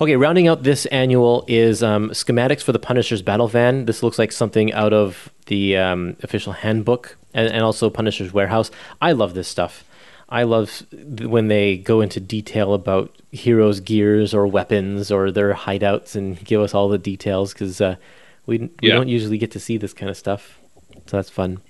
Okay, 0.00 0.14
rounding 0.16 0.46
out 0.46 0.62
this 0.62 0.86
annual 0.86 1.44
is 1.48 1.82
um, 1.82 2.10
schematics 2.10 2.62
for 2.62 2.72
the 2.72 2.78
Punisher's 2.78 3.22
battle 3.22 3.48
van. 3.48 3.86
This 3.86 4.02
looks 4.02 4.18
like 4.18 4.30
something 4.30 4.72
out 4.72 4.92
of 4.92 5.30
the 5.46 5.76
um, 5.76 6.16
official 6.22 6.52
handbook 6.52 7.16
and, 7.32 7.50
and, 7.50 7.62
also 7.62 7.90
Punisher's 7.90 8.32
warehouse. 8.32 8.70
I 9.00 9.12
love 9.12 9.34
this 9.34 9.48
stuff. 9.48 9.84
I 10.28 10.44
love 10.44 10.84
when 10.92 11.48
they 11.48 11.76
go 11.76 12.00
into 12.00 12.20
detail 12.20 12.72
about 12.72 13.14
heroes' 13.32 13.80
gears 13.80 14.32
or 14.32 14.46
weapons 14.46 15.10
or 15.10 15.32
their 15.32 15.54
hideouts 15.54 16.14
and 16.14 16.42
give 16.44 16.60
us 16.60 16.72
all 16.72 16.88
the 16.88 16.98
details 16.98 17.52
because 17.52 17.80
uh, 17.80 17.96
we, 18.46 18.58
we 18.58 18.70
yeah. 18.80 18.94
don't 18.94 19.08
usually 19.08 19.38
get 19.38 19.50
to 19.52 19.60
see 19.60 19.76
this 19.76 19.92
kind 19.92 20.08
of 20.08 20.16
stuff. 20.16 20.58
So 21.06 21.16
that's 21.16 21.30
fun. 21.30 21.60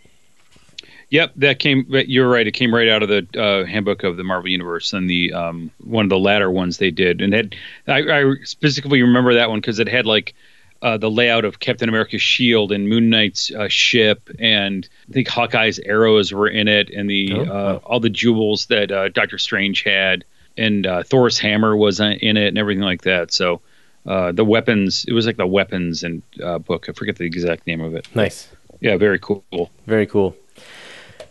Yep, 1.15 1.35
that 1.37 1.61
came. 1.61 1.87
You're 1.89 2.29
right. 2.29 2.45
It 2.45 2.55
came 2.55 2.75
right 2.75 2.89
out 2.89 3.05
of 3.05 3.09
the 3.09 3.41
uh, 3.41 3.65
handbook 3.65 4.03
of 4.03 4.17
the 4.17 4.25
Marvel 4.25 4.51
Universe, 4.51 4.93
and 4.93 5.09
the 5.09 5.33
um, 5.33 5.71
one 5.85 6.07
of 6.07 6.09
the 6.09 6.19
latter 6.19 6.51
ones 6.51 6.79
they 6.79 6.91
did. 6.91 7.21
And 7.21 7.33
it, 7.33 7.55
I, 7.87 8.01
I 8.01 8.35
specifically 8.43 9.01
remember 9.01 9.35
that 9.35 9.49
one 9.49 9.61
because 9.61 9.79
it 9.79 9.87
had 9.87 10.07
like 10.07 10.35
uh, 10.83 10.97
the 10.97 11.09
layout 11.09 11.45
of 11.45 11.61
Captain 11.61 11.89
America's 11.89 12.21
shield 12.21 12.73
and 12.73 12.89
Moon 12.89 13.11
Knight's 13.11 13.53
uh, 13.53 13.69
ship, 13.69 14.29
and 14.41 14.89
I 15.09 15.13
think 15.13 15.29
Hawkeye's 15.29 15.79
arrows 15.79 16.33
were 16.33 16.49
in 16.49 16.67
it, 16.67 16.91
and 16.91 17.09
the 17.09 17.33
oh, 17.33 17.45
uh, 17.45 17.81
all 17.85 18.01
the 18.01 18.11
jewels 18.11 18.67
that 18.67 18.91
uh, 18.91 19.09
Doctor 19.09 19.39
Strange 19.39 19.85
had, 19.85 20.25
and 20.59 20.85
uh, 20.85 21.05
Thor's 21.05 21.39
hammer 21.39 21.77
was 21.77 22.01
in 22.01 22.37
it, 22.37 22.49
and 22.49 22.59
everything 22.59 22.83
like 22.83 23.03
that. 23.03 23.33
So 23.33 23.61
the 24.05 24.45
weapons, 24.45 25.05
it 25.07 25.13
was 25.13 25.27
like 25.27 25.37
the 25.37 25.47
weapons 25.47 26.03
and 26.03 26.23
book. 26.67 26.89
I 26.89 26.93
forget 26.93 27.15
the 27.15 27.25
exact 27.25 27.69
name 27.69 27.83
of 27.83 27.95
it. 27.95 28.09
Nice. 28.17 28.49
Yeah, 28.81 28.97
very 28.97 29.21
cool. 29.21 29.45
Very 29.87 30.09
cool. 30.09 30.37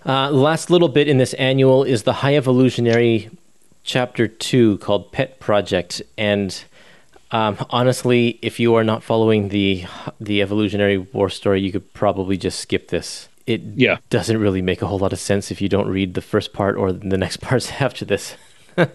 Uh, 0.06 0.30
last 0.32 0.70
little 0.70 0.90
bit 0.90 1.08
in 1.08 1.18
this 1.18 1.34
annual 1.36 1.84
is 1.84 2.04
the 2.04 2.14
High 2.14 2.36
Evolutionary 2.36 3.30
Chapter 3.84 4.28
2 4.28 4.80
called 4.80 5.12
Pet 5.14 5.40
Project. 5.40 6.02
And 6.18 6.64
um, 7.32 7.58
honestly, 7.70 8.38
if 8.42 8.60
you 8.60 8.76
are 8.76 8.84
not 8.84 9.02
following 9.02 9.50
the 9.50 9.86
the 10.20 10.42
evolutionary 10.42 10.98
war 10.98 11.30
story, 11.30 11.62
you 11.62 11.72
could 11.72 11.94
probably 11.94 12.38
just 12.38 12.60
skip 12.60 12.90
this. 12.90 13.30
It 13.48 13.62
yeah. 13.76 13.98
doesn't 14.10 14.38
really 14.38 14.62
make 14.62 14.82
a 14.82 14.88
whole 14.88 15.00
lot 15.00 15.14
of 15.14 15.20
sense 15.20 15.52
if 15.52 15.62
you 15.62 15.70
don't 15.70 15.88
read 15.88 16.14
the 16.14 16.22
first 16.22 16.54
part 16.54 16.76
or 16.76 16.92
the 16.92 17.18
next 17.18 17.38
parts 17.42 17.72
after 17.80 18.06
this. 18.06 18.36
Do 18.76 18.88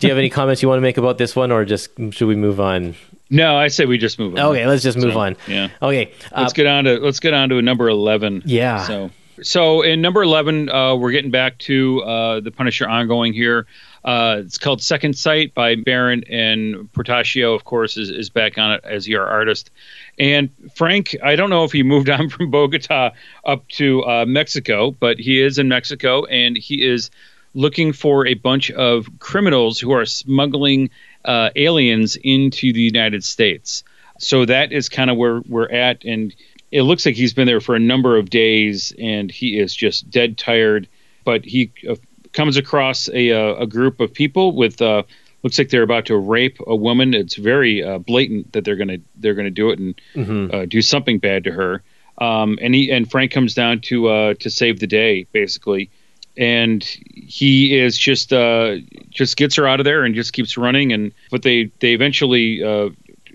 you 0.00 0.08
have 0.08 0.18
any 0.18 0.30
comments 0.30 0.62
you 0.62 0.68
want 0.68 0.78
to 0.78 0.82
make 0.82 0.98
about 0.98 1.18
this 1.18 1.36
one, 1.36 1.50
or 1.50 1.64
just 1.64 1.90
should 2.10 2.28
we 2.28 2.36
move 2.36 2.60
on? 2.60 2.94
No, 3.32 3.56
I 3.56 3.68
say 3.68 3.86
we 3.86 3.96
just 3.96 4.18
move 4.18 4.34
on. 4.34 4.40
Okay, 4.50 4.66
let's 4.66 4.82
just 4.82 4.98
move 4.98 5.14
so, 5.14 5.20
on. 5.20 5.36
Yeah. 5.48 5.70
Okay. 5.80 6.12
Uh, 6.30 6.42
let's 6.42 6.52
get 6.52 6.66
on 6.66 6.84
to 6.84 6.98
let's 6.98 7.18
get 7.18 7.32
on 7.32 7.48
to 7.48 7.62
number 7.62 7.88
eleven. 7.88 8.42
Yeah. 8.44 8.86
So 8.86 9.10
so 9.40 9.80
in 9.80 10.02
number 10.02 10.22
eleven, 10.22 10.68
uh, 10.68 10.94
we're 10.96 11.12
getting 11.12 11.30
back 11.30 11.56
to 11.60 12.02
uh, 12.02 12.40
the 12.40 12.50
Punisher 12.50 12.86
ongoing 12.86 13.32
here. 13.32 13.66
Uh, 14.04 14.42
it's 14.44 14.58
called 14.58 14.82
Second 14.82 15.16
Sight 15.16 15.54
by 15.54 15.76
Baron 15.76 16.24
and 16.28 16.92
Portacio, 16.92 17.54
of 17.54 17.64
course, 17.64 17.96
is, 17.96 18.10
is 18.10 18.28
back 18.28 18.58
on 18.58 18.72
it 18.72 18.84
as 18.84 19.08
your 19.08 19.24
artist. 19.26 19.70
And 20.18 20.50
Frank, 20.74 21.16
I 21.22 21.36
don't 21.36 21.50
know 21.50 21.64
if 21.64 21.72
he 21.72 21.82
moved 21.82 22.10
on 22.10 22.28
from 22.30 22.50
Bogota 22.50 23.12
up 23.44 23.66
to 23.68 24.04
uh, 24.04 24.24
Mexico, 24.26 24.90
but 24.90 25.18
he 25.18 25.40
is 25.40 25.58
in 25.58 25.68
Mexico 25.68 26.24
and 26.24 26.56
he 26.56 26.84
is 26.84 27.10
looking 27.54 27.92
for 27.92 28.26
a 28.26 28.34
bunch 28.34 28.70
of 28.70 29.08
criminals 29.18 29.78
who 29.78 29.92
are 29.92 30.06
smuggling 30.06 30.90
uh, 31.24 31.50
aliens 31.56 32.16
into 32.16 32.72
the 32.72 32.80
United 32.80 33.24
States. 33.24 33.84
So 34.18 34.44
that 34.44 34.72
is 34.72 34.88
kind 34.88 35.10
of 35.10 35.16
where 35.16 35.40
we're 35.48 35.70
at, 35.70 36.04
and 36.04 36.34
it 36.70 36.82
looks 36.82 37.04
like 37.04 37.16
he's 37.16 37.34
been 37.34 37.46
there 37.46 37.60
for 37.60 37.74
a 37.74 37.80
number 37.80 38.16
of 38.16 38.30
days, 38.30 38.92
and 38.98 39.30
he 39.30 39.58
is 39.58 39.74
just 39.74 40.10
dead 40.10 40.38
tired. 40.38 40.88
But 41.24 41.44
he 41.44 41.72
uh, 41.88 41.96
comes 42.32 42.56
across 42.56 43.08
a, 43.08 43.32
uh, 43.32 43.62
a 43.62 43.66
group 43.66 44.00
of 44.00 44.12
people 44.12 44.52
with 44.54 44.80
uh, 44.80 45.02
looks 45.42 45.58
like 45.58 45.68
they're 45.68 45.82
about 45.82 46.06
to 46.06 46.16
rape 46.16 46.58
a 46.66 46.74
woman. 46.74 47.14
It's 47.14 47.36
very 47.36 47.82
uh, 47.82 47.98
blatant 47.98 48.52
that 48.52 48.64
they're 48.64 48.76
gonna 48.76 48.98
they're 49.16 49.34
gonna 49.34 49.50
do 49.50 49.70
it 49.70 49.78
and 49.78 50.00
mm-hmm. 50.14 50.54
uh, 50.54 50.64
do 50.66 50.82
something 50.82 51.18
bad 51.18 51.44
to 51.44 51.52
her. 51.52 51.82
Um, 52.18 52.58
and 52.60 52.74
he 52.74 52.90
and 52.90 53.10
Frank 53.10 53.32
comes 53.32 53.54
down 53.54 53.80
to 53.82 54.08
uh, 54.08 54.34
to 54.40 54.50
save 54.50 54.80
the 54.80 54.86
day 54.86 55.26
basically, 55.32 55.90
and 56.36 56.82
he 56.82 57.78
is 57.78 57.98
just 57.98 58.32
uh, 58.32 58.76
just 59.10 59.36
gets 59.36 59.56
her 59.56 59.66
out 59.66 59.80
of 59.80 59.84
there 59.84 60.04
and 60.04 60.14
just 60.14 60.32
keeps 60.32 60.56
running. 60.56 60.92
And 60.92 61.12
but 61.30 61.42
they 61.42 61.70
they 61.80 61.92
eventually 61.92 62.62
uh, 62.62 62.90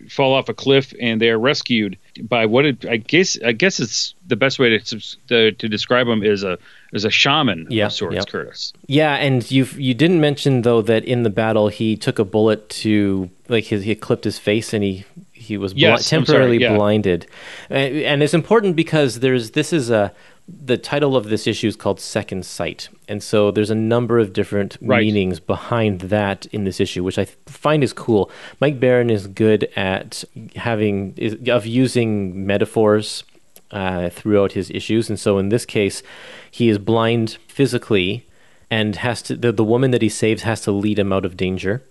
fall 0.09 0.33
off 0.33 0.49
a 0.49 0.53
cliff 0.53 0.93
and 0.99 1.21
they 1.21 1.29
are 1.29 1.39
rescued 1.39 1.97
by 2.21 2.45
what 2.45 2.65
it, 2.65 2.85
I 2.85 2.97
guess 2.97 3.37
I 3.43 3.51
guess 3.51 3.79
it's 3.79 4.15
the 4.25 4.35
best 4.35 4.57
way 4.59 4.77
to 4.77 5.17
to, 5.27 5.51
to 5.51 5.69
describe 5.69 6.07
him 6.07 6.23
is 6.23 6.43
a 6.43 6.57
is 6.93 7.05
a 7.05 7.11
shaman 7.11 7.67
Yeah, 7.69 7.87
of 7.87 7.93
sorts, 7.93 8.15
yeah. 8.15 8.21
Kurtis. 8.23 8.73
Yeah, 8.87 9.15
and 9.15 9.49
you 9.51 9.67
you 9.75 9.93
didn't 9.93 10.21
mention 10.21 10.61
though 10.63 10.81
that 10.83 11.03
in 11.05 11.23
the 11.23 11.29
battle 11.29 11.67
he 11.67 11.95
took 11.97 12.19
a 12.19 12.25
bullet 12.25 12.69
to 12.69 13.29
like 13.49 13.65
his, 13.65 13.83
he 13.83 13.95
clipped 13.95 14.23
his 14.23 14.39
face 14.39 14.73
and 14.73 14.83
he 14.83 15.05
he 15.33 15.57
was 15.57 15.73
Yes, 15.73 16.11
I'm 16.11 16.25
sorry, 16.25 16.39
temporarily 16.39 16.57
yeah. 16.61 16.75
blinded, 16.75 17.27
and, 17.69 17.95
and 17.97 18.23
it's 18.23 18.33
important 18.33 18.75
because 18.75 19.19
there's 19.19 19.51
this 19.51 19.71
is 19.71 19.89
a 19.89 20.13
the 20.47 20.77
title 20.77 21.15
of 21.17 21.25
this 21.29 21.45
issue 21.45 21.67
is 21.67 21.75
called 21.75 21.99
Second 21.99 22.45
Sight, 22.45 22.89
and 23.07 23.21
so 23.21 23.51
there's 23.51 23.69
a 23.69 23.75
number 23.75 24.17
of 24.17 24.31
different 24.31 24.77
Right. 24.81 25.01
meanings 25.01 25.39
behind 25.39 26.01
that 26.01 26.45
in 26.47 26.63
this 26.63 26.79
issue, 26.79 27.03
which 27.03 27.19
I 27.19 27.25
find 27.45 27.83
is 27.83 27.91
cool. 27.91 28.31
Mike 28.61 28.79
Baron 28.79 29.09
is 29.09 29.27
good 29.27 29.69
at 29.75 30.23
having 30.55 31.13
is, 31.17 31.35
of 31.49 31.65
using 31.65 32.45
metaphors 32.45 33.23
uh, 33.71 34.09
throughout 34.09 34.53
his 34.53 34.69
issues, 34.71 35.09
and 35.09 35.19
so 35.19 35.37
in 35.37 35.49
this 35.49 35.65
case, 35.65 36.01
he 36.49 36.69
is 36.69 36.77
blind 36.77 37.37
physically, 37.49 38.25
and 38.71 38.97
has 38.97 39.21
to 39.23 39.35
the, 39.35 39.51
the 39.51 39.63
woman 39.65 39.91
that 39.91 40.01
he 40.01 40.09
saves 40.09 40.43
has 40.43 40.61
to 40.61 40.71
lead 40.71 40.97
him 40.97 41.11
out 41.11 41.25
of 41.25 41.35
danger, 41.35 41.83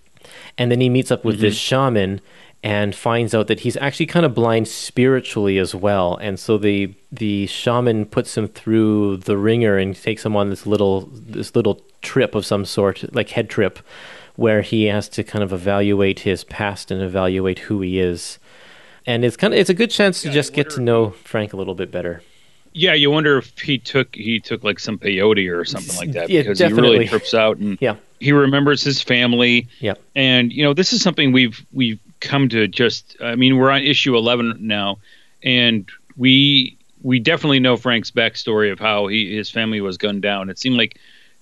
and 0.57 0.71
then 0.71 0.81
he 0.81 0.89
meets 0.89 1.11
up 1.11 1.23
with 1.23 1.39
this 1.39 1.55
shaman 1.55 2.21
and 2.63 2.95
finds 2.95 3.33
out 3.35 3.47
that 3.47 3.61
he's 3.61 3.77
actually 3.77 4.07
kind 4.07 4.25
of 4.25 4.33
blind 4.33 4.67
spiritually 4.67 5.57
as 5.57 5.73
well, 5.75 6.17
and 6.21 6.39
so 6.39 6.57
the 6.57 6.93
the 7.11 7.45
shaman 7.47 8.05
puts 8.05 8.35
him 8.37 8.47
through 8.47 9.17
the 9.17 9.37
ringer 9.37 9.77
and 9.77 9.95
takes 9.95 10.25
him 10.25 10.35
on 10.35 10.49
this 10.49 10.65
little 10.65 11.09
this 11.11 11.55
little 11.55 11.81
trip 12.01 12.35
of 12.35 12.45
some 12.45 12.65
sort, 12.65 13.13
like 13.13 13.29
head 13.29 13.49
trip, 13.49 13.79
where 14.35 14.61
he 14.61 14.85
has 14.85 15.07
to 15.09 15.23
kind 15.23 15.43
of 15.43 15.53
evaluate 15.53 16.19
his 16.21 16.43
past 16.43 16.91
and 16.91 17.01
evaluate 17.01 17.59
who 17.59 17.81
he 17.81 17.99
is. 17.99 18.39
And 19.05 19.23
it's 19.23 19.37
kind 19.37 19.53
of 19.53 19.59
it's 19.59 19.69
a 19.69 19.73
good 19.73 19.91
chance 19.91 20.21
to 20.21 20.27
Yeah, 20.27 20.31
I 20.31 20.35
just 20.35 20.53
get 20.53 20.69
to 20.71 20.81
know 20.81 21.11
Frank 21.11 21.53
a 21.53 21.57
little 21.57 21.75
bit 21.75 21.91
better. 21.91 22.21
Yeah, 22.73 22.93
you 22.93 23.09
wonder 23.09 23.37
if 23.37 23.57
he 23.59 23.77
took 23.77 24.15
he 24.15 24.39
took 24.39 24.63
like 24.63 24.79
some 24.79 24.97
peyote 24.99 25.49
or 25.51 25.63
something 25.63 25.95
like 25.95 26.11
that 26.11 26.29
Yeah, 26.29 26.41
because 26.41 26.59
he 26.59 26.65
really 26.73 27.07
trips 27.07 27.33
out 27.33 27.57
and 27.57 27.77
Yeah. 27.81 27.95
he 28.19 28.31
remembers 28.33 28.83
his 28.83 29.01
family. 29.01 29.67
Yeah. 29.79 29.93
And 30.15 30.51
you 30.51 30.63
know, 30.63 30.73
this 30.73 30.91
is 30.93 31.01
something 31.01 31.31
we've 31.31 31.65
we've 31.71 31.99
come 32.19 32.49
to 32.49 32.67
just 32.67 33.17
I 33.21 33.35
mean, 33.35 33.57
we're 33.57 33.71
on 33.71 33.83
issue 33.83 34.15
11 34.15 34.57
now 34.59 34.99
and 35.43 35.87
we 36.15 36.77
we 37.01 37.19
definitely 37.19 37.59
know 37.59 37.77
Frank's 37.77 38.11
backstory 38.11 38.71
of 38.71 38.79
how 38.79 39.07
he 39.07 39.35
his 39.35 39.49
family 39.49 39.81
was 39.81 39.97
gunned 39.97 40.21
down. 40.21 40.49
It 40.49 40.57
seemed 40.57 40.77
like 40.77 40.97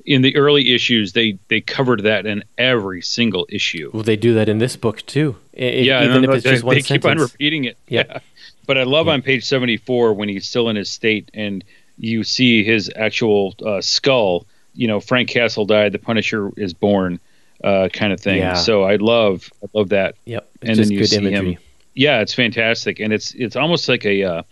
in 0.06 0.22
the 0.22 0.36
early 0.36 0.74
issues 0.74 1.14
they 1.14 1.38
they 1.48 1.62
covered 1.62 2.04
that 2.04 2.26
in 2.26 2.44
every 2.58 3.02
single 3.02 3.48
issue. 3.50 3.90
Well, 3.94 4.04
they 4.04 4.18
do 4.18 4.34
that 4.36 4.50
in 4.50 4.60
this 4.60 4.76
book 4.76 5.06
too. 5.06 5.36
I- 5.54 5.62
if- 5.62 5.86
yeah, 5.86 6.04
even 6.04 6.24
if 6.24 6.30
it's 6.30 6.44
they, 6.44 6.52
just 6.52 6.64
one 6.64 6.76
they 6.76 6.82
keep 6.82 7.06
on 7.06 7.18
repeating 7.18 7.66
it. 7.66 7.78
Yeah. 7.88 8.20
But 8.68 8.78
I 8.78 8.84
love 8.84 9.08
on 9.08 9.22
page 9.22 9.46
74 9.46 10.14
when 10.14 10.28
he's 10.28 10.48
still 10.48 10.70
in 10.70 10.76
his 10.76 10.90
state 10.90 11.30
and 11.34 11.64
you 11.98 12.24
see 12.24 12.64
his 12.64 12.92
actual 12.96 13.56
uh, 13.64 13.80
skull, 13.80 14.48
you 14.74 14.88
know, 14.88 15.00
Frank 15.00 15.30
Castle 15.30 15.66
died, 15.66 15.92
the 15.92 16.00
Punisher 16.00 16.52
is 16.58 16.74
born, 16.74 17.20
uh, 17.66 17.90
kind 17.90 18.14
of 18.14 18.20
thing. 18.20 18.38
Yeah. 18.38 18.54
So 18.54 18.84
I 18.84 18.96
love 18.98 19.50
I 19.64 19.68
love 19.74 19.90
that. 19.90 20.16
Yep, 20.26 20.48
it's 20.62 20.70
And 20.70 20.80
then 20.80 20.92
you 20.92 21.00
good 21.00 21.10
see 21.10 21.18
imagery. 21.18 21.54
him. 21.54 21.58
Yeah, 21.96 22.22
it's 22.22 22.34
fantastic, 22.34 23.00
and 23.00 23.12
it's 23.14 23.34
it's 23.34 23.56
almost 23.56 23.90
like 23.90 24.06
a 24.06 24.24
uh, 24.24 24.44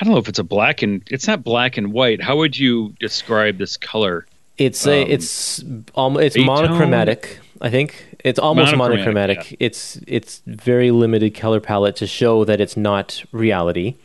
I 0.00 0.04
don't 0.04 0.12
know 0.14 0.20
if 0.20 0.28
it's 0.28 0.38
a 0.38 0.44
black 0.44 0.82
and 0.82 1.02
it's 1.10 1.26
not 1.26 1.42
black 1.42 1.76
and 1.76 1.92
white. 1.92 2.22
How 2.22 2.36
would 2.36 2.58
you 2.58 2.94
describe 3.00 3.58
this 3.58 3.76
color? 3.76 4.26
It's 4.58 4.86
a, 4.86 5.02
Um, 5.02 5.10
it's 5.10 5.64
almost 5.94 6.24
it's 6.26 6.36
monochromatic. 6.38 7.38
I 7.60 7.70
think 7.70 7.90
it's 8.24 8.38
almost 8.38 8.76
Monochromatic, 8.76 9.36
monochromatic. 9.38 9.56
It's 9.60 10.00
it's 10.06 10.42
very 10.46 10.90
limited 10.90 11.34
color 11.34 11.60
palette 11.60 11.96
to 11.96 12.06
show 12.06 12.44
that 12.44 12.60
it's 12.60 12.76
not 12.76 13.24
reality. 13.32 13.96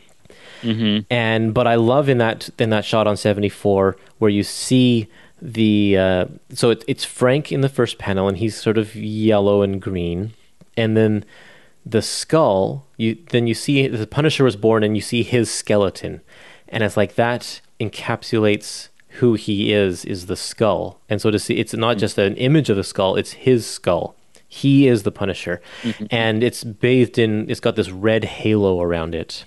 hmm 0.62 0.98
And 1.10 1.52
but 1.54 1.66
I 1.66 1.74
love 1.76 2.08
in 2.08 2.18
that 2.18 2.50
in 2.58 2.70
that 2.70 2.84
shot 2.84 3.06
on 3.06 3.16
seventy 3.16 3.48
four 3.48 3.96
where 4.18 4.30
you 4.30 4.42
see 4.42 5.06
the 5.44 5.96
uh, 5.98 6.24
so 6.54 6.70
it, 6.70 6.84
it's 6.88 7.04
Frank 7.04 7.52
in 7.52 7.60
the 7.60 7.68
first 7.68 7.98
panel 7.98 8.28
and 8.28 8.38
he's 8.38 8.56
sort 8.56 8.78
of 8.78 8.96
yellow 8.96 9.60
and 9.60 9.80
green, 9.80 10.32
and 10.74 10.96
then 10.96 11.24
the 11.84 12.00
skull 12.00 12.86
you 12.96 13.18
then 13.30 13.46
you 13.46 13.52
see 13.52 13.86
the 13.86 14.06
Punisher 14.06 14.42
was 14.42 14.56
born 14.56 14.82
and 14.82 14.96
you 14.96 15.02
see 15.02 15.22
his 15.22 15.50
skeleton, 15.50 16.22
and 16.68 16.82
it's 16.82 16.96
like 16.96 17.16
that 17.16 17.60
encapsulates 17.78 18.88
who 19.20 19.34
he 19.34 19.72
is 19.72 20.06
is 20.06 20.26
the 20.26 20.36
skull, 20.36 20.98
and 21.10 21.20
so 21.20 21.30
to 21.30 21.38
see 21.38 21.58
it's 21.58 21.74
not 21.74 21.98
just 21.98 22.16
an 22.16 22.36
image 22.36 22.70
of 22.70 22.76
the 22.76 22.84
skull, 22.84 23.14
it's 23.14 23.32
his 23.32 23.66
skull. 23.66 24.16
He 24.48 24.88
is 24.88 25.02
the 25.02 25.12
Punisher, 25.12 25.60
and 26.10 26.42
it's 26.42 26.64
bathed 26.64 27.18
in. 27.18 27.50
It's 27.50 27.60
got 27.60 27.76
this 27.76 27.90
red 27.90 28.24
halo 28.24 28.80
around 28.80 29.14
it 29.14 29.44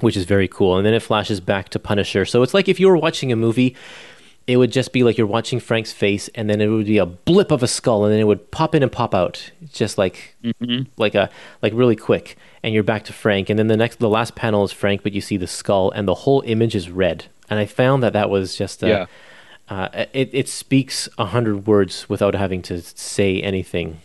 which 0.00 0.16
is 0.16 0.24
very 0.24 0.46
cool. 0.46 0.76
And 0.76 0.86
then 0.86 0.94
it 0.94 1.02
flashes 1.02 1.40
back 1.40 1.70
to 1.70 1.78
Punisher. 1.80 2.24
So 2.24 2.44
it's 2.44 2.54
like 2.54 2.68
if 2.68 2.78
you 2.78 2.86
were 2.86 2.96
watching 2.96 3.32
a 3.32 3.36
movie, 3.36 3.74
it 4.48 4.56
would 4.56 4.72
just 4.72 4.92
be 4.92 5.04
like 5.04 5.16
you're 5.18 5.26
watching 5.28 5.60
Frank's 5.60 5.92
face, 5.92 6.28
and 6.34 6.48
then 6.50 6.60
it 6.60 6.66
would 6.66 6.86
be 6.86 6.98
a 6.98 7.06
blip 7.06 7.52
of 7.52 7.62
a 7.62 7.68
skull, 7.68 8.04
and 8.04 8.12
then 8.12 8.18
it 8.18 8.26
would 8.26 8.50
pop 8.50 8.74
in 8.74 8.82
and 8.82 8.90
pop 8.90 9.14
out, 9.14 9.52
just 9.72 9.98
like 9.98 10.34
like 10.96 11.14
a 11.14 11.28
like 11.62 11.72
really 11.74 11.94
quick, 11.96 12.36
and 12.62 12.74
you're 12.74 12.82
back 12.82 13.04
to 13.04 13.12
Frank. 13.12 13.50
And 13.50 13.58
then 13.58 13.68
the 13.68 13.76
next, 13.76 13.98
the 14.00 14.08
last 14.08 14.34
panel 14.34 14.64
is 14.64 14.72
Frank, 14.72 15.02
but 15.04 15.12
you 15.12 15.20
see 15.20 15.36
the 15.36 15.46
skull, 15.46 15.90
and 15.92 16.08
the 16.08 16.14
whole 16.14 16.42
image 16.46 16.74
is 16.74 16.90
red. 16.90 17.26
And 17.50 17.60
I 17.60 17.66
found 17.66 18.02
that 18.02 18.12
that 18.14 18.28
was 18.30 18.56
just 18.56 18.82
a, 18.82 18.88
Yeah. 18.88 19.06
uh, 19.68 20.06
it 20.12 20.30
it 20.32 20.48
speaks 20.48 21.08
a 21.18 21.26
hundred 21.26 21.66
words 21.66 22.08
without 22.08 22.34
having 22.34 22.62
to 22.62 22.80
say 22.80 23.40
anything. 23.42 24.00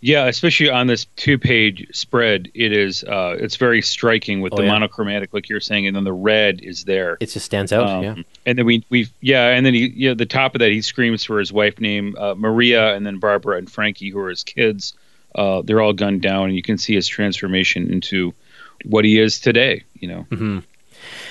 Yeah, 0.00 0.26
especially 0.26 0.70
on 0.70 0.86
this 0.86 1.06
two-page 1.16 1.88
spread, 1.92 2.50
it 2.54 2.72
is 2.72 3.02
uh, 3.04 3.36
it's 3.38 3.56
very 3.56 3.82
striking 3.82 4.40
with 4.40 4.52
Oh, 4.52 4.56
the 4.56 4.64
yeah. 4.64 4.72
monochromatic, 4.72 5.32
like 5.34 5.48
you're 5.48 5.60
saying, 5.60 5.86
and 5.86 5.96
then 5.96 6.04
the 6.04 6.12
red 6.12 6.60
is 6.62 6.84
there. 6.84 7.16
It 7.20 7.26
just 7.26 7.46
stands 7.46 7.72
out. 7.72 7.88
Um, 7.88 8.02
yeah. 8.04 8.14
And 8.44 8.58
then 8.58 8.66
we 8.66 8.84
we 8.90 9.08
yeah, 9.20 9.48
and 9.48 9.64
then 9.64 9.74
he 9.74 9.86
yeah, 9.94 10.14
the 10.14 10.26
top 10.26 10.54
of 10.54 10.58
that 10.60 10.70
he 10.70 10.82
screams 10.82 11.24
for 11.24 11.38
his 11.38 11.52
wife 11.52 11.80
named 11.80 12.16
uh, 12.18 12.34
Maria, 12.34 12.94
and 12.94 13.06
then 13.06 13.18
Barbara 13.18 13.58
and 13.58 13.70
Frankie, 13.70 14.10
who 14.10 14.18
are 14.20 14.30
his 14.30 14.44
kids. 14.44 14.94
Uh, 15.34 15.62
they're 15.62 15.80
all 15.80 15.92
gunned 15.92 16.22
down, 16.22 16.46
and 16.46 16.56
you 16.56 16.62
can 16.62 16.78
see 16.78 16.94
his 16.94 17.06
transformation 17.06 17.90
into 17.92 18.32
what 18.84 19.04
he 19.04 19.18
is 19.20 19.40
today. 19.40 19.84
You 19.94 20.08
know, 20.08 20.26
Mm-hmm. 20.30 20.58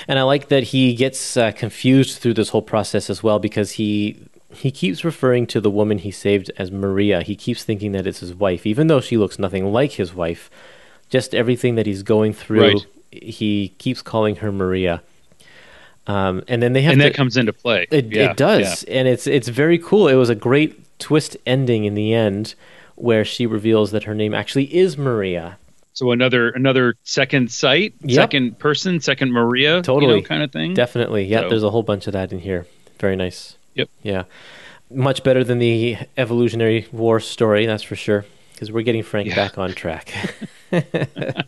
And 0.08 0.20
I 0.20 0.24
like 0.24 0.50
that 0.50 0.64
he 0.64 0.94
gets 0.96 1.36
uh, 1.38 1.52
confused 1.52 2.20
through 2.20 2.36
this 2.36 2.50
whole 2.50 2.62
process 2.62 3.10
as 3.10 3.24
well 3.24 3.40
because 3.40 3.72
he 3.72 4.18
he 4.56 4.72
keeps 4.72 5.04
referring 5.04 5.46
to 5.48 5.62
the 5.62 5.70
woman 5.70 5.98
he 6.00 6.12
saved 6.12 6.52
as 6.58 6.72
Maria. 6.72 7.22
He 7.22 7.36
keeps 7.36 7.64
thinking 7.64 7.92
that 7.94 8.08
it's 8.08 8.20
his 8.20 8.34
wife, 8.34 8.66
even 8.66 8.88
though 8.88 9.02
she 9.02 9.18
looks 9.18 9.38
nothing 9.40 9.72
like 9.72 9.94
his 9.94 10.14
wife. 10.14 10.50
Just 11.10 11.36
everything 11.36 11.76
that 11.76 11.86
he's 11.86 12.02
going 12.04 12.34
through, 12.34 12.62
Right. 12.62 12.86
he 13.12 13.70
keeps 13.78 14.02
calling 14.02 14.38
her 14.38 14.52
Maria. 14.52 15.02
Um, 16.08 16.44
and 16.48 16.62
then 16.62 16.74
they 16.74 16.82
have 16.84 16.94
and 16.94 17.02
to, 17.02 17.08
that 17.10 17.16
comes 17.16 17.36
into 17.38 17.54
play. 17.54 17.88
it, 17.92 18.06
Yeah, 18.12 18.32
it 18.32 18.38
does, 18.38 18.84
and 18.84 19.08
it's 19.08 19.26
it's 19.26 19.48
very 19.48 19.80
cool. 19.80 20.08
It 20.08 20.14
was 20.16 20.30
a 20.30 20.36
great 20.36 21.00
twist 21.00 21.36
ending 21.48 21.86
in 21.86 21.96
the 21.96 22.14
end, 22.14 22.54
where 22.96 23.26
she 23.26 23.46
reveals 23.48 23.92
that 23.92 24.04
her 24.04 24.14
name 24.14 24.34
actually 24.34 24.74
is 24.76 24.98
Maria. 24.98 25.58
So 25.94 26.12
another 26.12 26.50
another 26.50 26.96
second 27.04 27.52
sight, 27.52 27.96
Yep. 28.04 28.16
second 28.16 28.60
person, 28.60 29.00
second 29.00 29.32
Maria, 29.32 29.82
Totally. 29.82 30.16
you 30.16 30.22
know, 30.22 30.28
kind 30.28 30.44
of 30.44 30.52
thing. 30.52 30.74
Definitely, 30.76 31.26
yeah. 31.26 31.42
So- 31.42 31.50
There's 31.50 31.64
a 31.64 31.72
whole 31.72 31.84
bunch 31.84 32.06
of 32.06 32.14
that 32.14 32.32
in 32.32 32.40
here. 32.40 32.68
Very 33.00 33.16
nice. 33.16 33.55
Yep. 33.76 33.90
Yeah, 34.04 34.24
much 34.90 35.24
better 35.24 35.44
than 35.44 35.60
the 35.60 35.98
evolutionary 36.18 36.88
war 36.92 37.20
story, 37.20 37.66
that's 37.66 37.84
for 37.84 37.96
sure. 37.96 38.26
Because 38.54 38.72
we're 38.72 38.84
getting 38.84 39.04
Frank 39.04 39.28
Yeah. 39.30 39.36
back 39.36 39.58
on 39.58 39.74
track. 39.74 40.14
and 40.72 41.46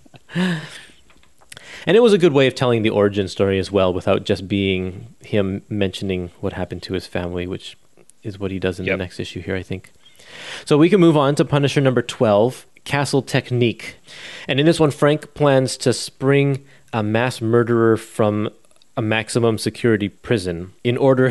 it 1.88 2.02
was 2.02 2.14
a 2.14 2.18
good 2.18 2.34
way 2.34 2.48
of 2.48 2.56
telling 2.56 2.82
the 2.82 2.90
origin 2.90 3.28
story 3.28 3.60
as 3.60 3.72
well, 3.72 3.94
without 3.94 4.26
just 4.26 4.48
being 4.48 5.14
him 5.22 5.62
mentioning 5.70 6.32
what 6.42 6.54
happened 6.54 6.84
to 6.84 6.94
his 6.94 7.08
family, 7.08 7.48
which 7.48 7.78
is 8.24 8.40
what 8.40 8.52
he 8.52 8.60
does 8.60 8.80
in 8.80 8.86
Yep. 8.86 8.94
the 8.98 9.04
next 9.04 9.20
issue 9.20 9.42
here, 9.42 9.56
I 9.56 9.64
think. 9.64 9.92
So 10.66 10.78
we 10.78 10.90
can 10.90 11.00
move 11.00 11.16
on 11.16 11.36
to 11.36 11.46
Punisher 11.46 11.80
number 11.80 12.02
12, 12.02 12.66
Castle 12.84 13.22
Technique. 13.22 13.96
And 14.48 14.60
in 14.60 14.66
this 14.66 14.80
one, 14.80 14.92
Frank 14.92 15.34
plans 15.34 15.78
to 15.78 15.94
spring 15.94 16.66
a 16.92 17.04
mass 17.04 17.42
murderer 17.42 17.96
from 17.96 18.50
a 18.98 19.02
maximum 19.02 19.60
security 19.60 20.10
prison 20.10 20.74
in 20.84 20.98
order. 20.98 21.28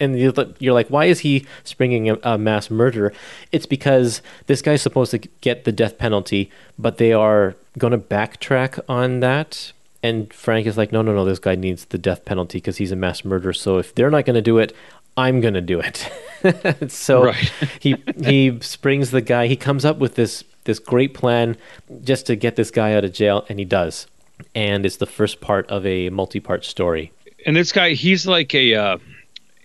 and 0.00 0.18
you're 0.18 0.74
like, 0.74 0.88
why 0.88 1.04
is 1.04 1.20
he 1.20 1.46
springing 1.62 2.10
a, 2.10 2.18
a 2.24 2.36
mass 2.36 2.68
murderer? 2.68 3.12
It's 3.52 3.64
because 3.64 4.20
this 4.46 4.60
guy's 4.60 4.82
supposed 4.82 5.12
to 5.12 5.18
get 5.18 5.64
the 5.64 5.72
death 5.72 5.96
penalty, 5.98 6.50
but 6.76 6.98
they 6.98 7.12
are 7.12 7.54
going 7.78 7.92
to 7.92 7.98
backtrack 7.98 8.80
on 8.88 9.20
that. 9.20 9.72
And 10.02 10.32
Frank 10.32 10.66
is 10.66 10.76
like, 10.76 10.90
no, 10.90 11.00
no, 11.00 11.14
no, 11.14 11.24
this 11.24 11.38
guy 11.38 11.54
needs 11.54 11.86
the 11.86 11.98
death 11.98 12.24
penalty 12.24 12.58
because 12.58 12.76
he's 12.76 12.92
a 12.92 12.96
mass 12.96 13.24
murderer. 13.24 13.52
So 13.52 13.78
if 13.78 13.94
they're 13.94 14.10
not 14.10 14.24
going 14.24 14.34
to 14.34 14.42
do 14.42 14.58
it, 14.58 14.74
I'm 15.16 15.40
going 15.40 15.54
to 15.54 15.60
do 15.60 15.80
it. 15.80 16.90
so 16.90 17.32
he 17.80 17.96
he 18.22 18.58
springs 18.60 19.10
the 19.10 19.20
guy. 19.20 19.46
He 19.46 19.56
comes 19.56 19.84
up 19.84 19.98
with 19.98 20.14
this 20.16 20.44
this 20.64 20.78
great 20.78 21.14
plan 21.14 21.56
just 22.02 22.26
to 22.26 22.36
get 22.36 22.56
this 22.56 22.70
guy 22.70 22.94
out 22.94 23.04
of 23.04 23.12
jail, 23.12 23.44
and 23.48 23.58
he 23.58 23.64
does. 23.64 24.06
And 24.54 24.86
it's 24.86 24.96
the 24.96 25.06
first 25.06 25.40
part 25.40 25.68
of 25.70 25.84
a 25.86 26.10
multi-part 26.10 26.64
story. 26.64 27.12
and 27.46 27.56
this 27.56 27.72
guy, 27.72 27.90
he's 27.90 28.26
like 28.26 28.54
a 28.54 28.74
uh, 28.74 28.98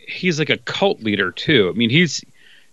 he's 0.07 0.39
like 0.39 0.49
a 0.49 0.57
cult 0.57 1.01
leader 1.01 1.31
too. 1.31 1.69
I 1.73 1.77
mean, 1.77 1.89
he's 1.89 2.23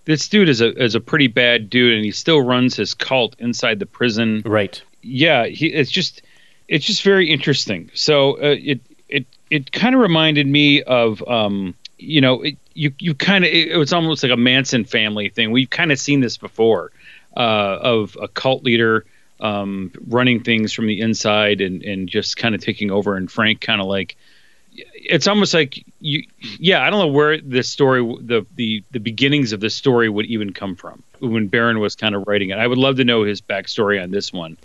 this 0.05 0.29
dude 0.29 0.49
is 0.49 0.61
a 0.61 0.73
is 0.83 0.95
a 0.95 1.01
pretty 1.01 1.27
bad 1.27 1.71
dude, 1.71 1.95
and 1.95 2.05
he 2.05 2.11
still 2.11 2.41
runs 2.41 2.77
his 2.77 2.95
cult 2.95 3.37
inside 3.39 3.79
the 3.79 3.87
prison. 3.87 4.43
Right. 4.45 4.81
Yeah, 5.03 5.47
he, 5.47 5.67
it's 5.67 5.91
just 5.91 6.23
it's 6.69 6.85
just 6.85 7.03
very 7.03 7.31
interesting. 7.31 7.91
So 7.95 8.35
uh, 8.35 8.57
it 8.59 8.81
it 9.09 9.27
it 9.51 9.73
kind 9.73 9.95
of 9.95 10.01
reminded 10.01 10.47
me 10.47 10.83
of 10.83 11.27
um, 11.29 11.75
you 11.99 12.21
know 12.21 12.43
it, 12.43 12.57
you 12.75 12.93
you 12.99 13.15
kind 13.15 13.45
of 13.45 13.51
it, 13.51 13.69
it 13.69 13.77
was 13.77 13.93
almost 13.93 14.23
like 14.23 14.33
a 14.33 14.37
Manson 14.37 14.85
family 14.85 15.29
thing. 15.29 15.51
We've 15.51 15.71
kind 15.71 15.93
of 15.93 15.99
seen 15.99 16.21
this 16.21 16.37
before 16.37 16.93
uh, 17.37 17.79
of 17.81 18.17
a 18.21 18.29
cult 18.29 18.65
leader 18.65 19.05
um, 19.40 19.92
running 20.07 20.42
things 20.42 20.72
from 20.72 20.87
the 20.87 21.00
inside 21.00 21.61
and 21.61 21.83
and 21.83 22.09
just 22.09 22.37
kind 22.37 22.55
of 22.55 22.61
taking 22.61 22.90
over, 22.90 23.16
and 23.16 23.31
Frank 23.31 23.61
kind 23.61 23.81
of 23.81 23.87
like 23.87 24.16
it's 24.94 25.26
almost 25.26 25.53
like 25.53 25.85
you 25.98 26.22
yeah 26.40 26.87
i 26.87 26.90
don't 26.90 27.00
know 27.00 27.09
where 27.12 27.40
this 27.40 27.68
story 27.68 28.00
the 28.22 28.46
the 28.55 28.85
the 28.92 29.00
beginnings 29.00 29.53
of 29.53 29.59
this 29.59 29.74
story 29.74 30.09
would 30.09 30.26
even 30.26 30.53
come 30.53 30.76
from 30.76 31.03
when 31.18 31.48
Baron 31.48 31.81
was 31.81 31.96
kind 31.96 32.14
of 32.14 32.22
writing 32.29 32.50
it 32.50 32.59
i 32.59 32.64
would 32.68 32.79
love 32.79 32.96
to 32.96 33.05
know 33.05 33.24
his 33.24 33.40
backstory 33.40 34.00
on 34.00 34.12
this 34.12 34.33
one 34.33 34.57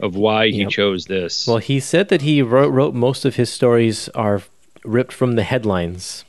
of 0.00 0.16
why 0.16 0.48
he 0.48 0.62
Yep. 0.62 0.70
chose 0.70 1.06
this 1.06 1.46
Well, 1.46 1.58
he 1.58 1.78
said 1.78 2.08
that 2.08 2.22
he 2.22 2.42
wrote, 2.42 2.70
wrote 2.72 2.92
most 2.92 3.24
of 3.24 3.36
his 3.36 3.52
stories 3.52 4.08
are 4.16 4.42
ripped 4.84 5.12
from 5.12 5.34
the 5.36 5.44
headlines. 5.44 6.24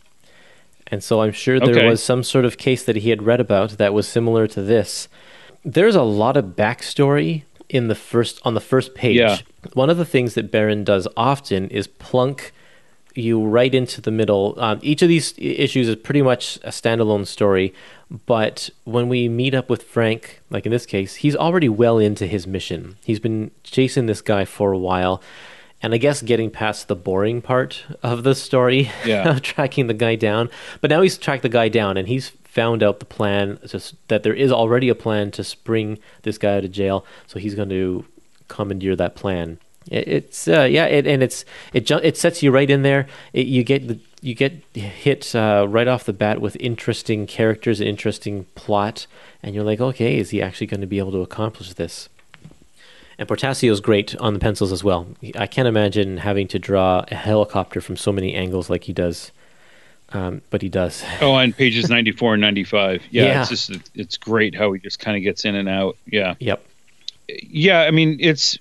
And 0.88 1.04
so 1.04 1.22
I'm 1.24 1.32
sure 1.32 1.60
there 1.60 1.74
Okay. 1.76 1.88
was 1.88 2.04
some 2.04 2.22
sort 2.22 2.46
of 2.46 2.58
case 2.60 2.84
that 2.84 2.98
he 2.98 3.10
had 3.10 3.24
read 3.24 3.40
about 3.40 3.72
that 3.80 3.96
was 3.96 4.08
similar 4.08 4.46
to 4.48 4.62
this. 4.62 5.08
There's 5.66 5.96
a 5.96 6.04
lot 6.04 6.38
of 6.38 6.56
backstory 6.56 7.44
in 7.74 7.88
the 7.88 7.96
first 7.96 8.40
on 8.46 8.54
the 8.54 8.62
first 8.62 8.94
page. 8.96 9.18
Yeah. 9.18 9.38
One 9.74 9.90
of 9.90 9.98
the 9.98 10.06
things 10.06 10.36
that 10.36 10.52
Baron 10.52 10.84
does 10.84 11.08
often 11.18 11.70
is 11.70 11.88
plunk 11.88 12.54
you 13.16 13.44
right 13.46 13.74
into 13.76 14.02
the 14.02 14.10
middle. 14.12 14.56
Um, 14.58 14.80
each 14.82 15.02
of 15.02 15.08
these 15.10 15.34
issues 15.38 15.88
is 15.88 15.96
pretty 15.98 16.22
much 16.22 16.58
a 16.64 16.70
standalone 16.70 17.28
story, 17.28 17.74
but 18.26 18.70
when 18.86 19.08
we 19.10 19.28
meet 19.30 19.54
up 19.54 19.70
with 19.70 19.84
Frank, 19.84 20.42
like 20.50 20.66
in 20.66 20.72
this 20.72 20.86
case, 20.88 21.16
he's 21.16 21.36
already 21.36 21.70
well 21.70 22.00
into 22.00 22.26
his 22.26 22.48
mission. 22.48 22.96
He's 23.04 23.20
been 23.20 23.52
chasing 23.64 24.08
this 24.08 24.22
guy 24.22 24.46
for 24.46 24.72
a 24.72 24.80
while, 24.80 25.22
and 25.82 25.94
I 25.94 25.98
guess 25.98 26.24
getting 26.24 26.50
past 26.50 26.88
the 26.88 26.96
boring 26.96 27.42
part 27.42 27.84
of 28.02 28.24
the 28.24 28.34
story 28.34 28.90
Yeah. 29.06 29.30
of 29.30 29.42
tracking 29.52 29.86
the 29.88 29.94
guy 29.94 30.16
down. 30.16 30.50
But 30.82 30.90
now 30.90 31.02
he's 31.02 31.18
tracked 31.20 31.44
the 31.44 31.50
guy 31.50 31.70
down, 31.70 31.98
and 31.98 32.08
he's 32.08 32.32
found 32.54 32.84
out 32.84 33.00
the 33.00 33.06
plan 33.06 33.58
just 33.66 33.96
that 34.10 34.22
there 34.22 34.34
is 34.34 34.52
already 34.52 34.88
a 34.88 34.96
plan 34.96 35.32
to 35.32 35.44
spring 35.44 35.98
this 36.22 36.38
guy 36.38 36.58
out 36.58 36.66
of 36.66 36.72
jail. 36.72 37.04
So 37.26 37.40
he's 37.40 37.56
going 37.56 37.70
to 37.70 38.06
commandeer 38.48 38.96
that 38.96 39.16
plan. 39.16 39.58
It, 39.90 40.08
it's 40.08 40.48
uh, 40.48 40.68
yeah, 40.70 40.86
it, 40.86 41.08
and 41.08 41.24
it's 41.24 41.46
it 41.74 41.90
it 41.90 42.16
sets 42.16 42.44
you 42.44 42.52
right 42.52 42.70
in 42.70 42.84
there. 42.84 43.08
It, 43.34 43.48
you 43.48 43.64
get 43.64 43.88
the 43.88 44.00
you 44.22 44.36
get 44.36 44.64
hit 44.74 45.36
uh, 45.36 45.66
right 45.68 45.88
off 45.88 46.06
the 46.06 46.14
bat 46.14 46.40
with 46.40 46.56
interesting 46.60 47.26
characters, 47.26 47.82
interesting 47.82 48.46
plot, 48.56 49.08
and 49.42 49.56
you're 49.56 49.66
like, 49.66 49.82
okay, 49.82 50.18
is 50.18 50.30
he 50.30 50.42
actually 50.42 50.68
going 50.68 50.82
to 50.82 50.88
be 50.88 51.00
able 51.00 51.12
to 51.12 51.22
accomplish 51.22 51.74
this? 51.74 52.08
And 53.18 53.28
Portacio's 53.28 53.82
great 53.82 54.16
on 54.16 54.34
the 54.34 54.40
pencils 54.40 54.72
as 54.72 54.84
well. 54.84 55.08
I 55.36 55.48
can't 55.48 55.68
imagine 55.68 56.18
having 56.18 56.48
to 56.50 56.60
draw 56.60 57.04
a 57.12 57.16
helicopter 57.16 57.82
from 57.82 57.98
so 57.98 58.12
many 58.12 58.34
angles 58.34 58.70
like 58.70 58.86
he 58.86 58.94
does, 58.94 59.32
um, 60.14 60.42
but 60.50 60.62
he 60.62 60.70
does. 60.70 61.04
oh 61.22 61.32
on 61.34 61.54
pages 61.54 61.90
94 61.90 62.36
and 62.36 62.42
95 62.42 63.04
yeah, 63.12 63.24
Yeah. 63.26 63.42
it's 63.42 63.50
just 63.50 63.72
it's 63.96 64.18
great 64.18 64.56
how 64.56 64.72
he 64.74 64.80
just 64.80 65.00
kind 65.00 65.18
of 65.18 65.24
gets 65.24 65.46
in 65.46 65.56
and 65.56 65.68
out 65.68 65.98
yeah 66.06 66.36
Yep. 66.40 66.64
yeah 67.28 67.82
i 67.82 67.92
mean 67.92 68.18
it's 68.20 68.58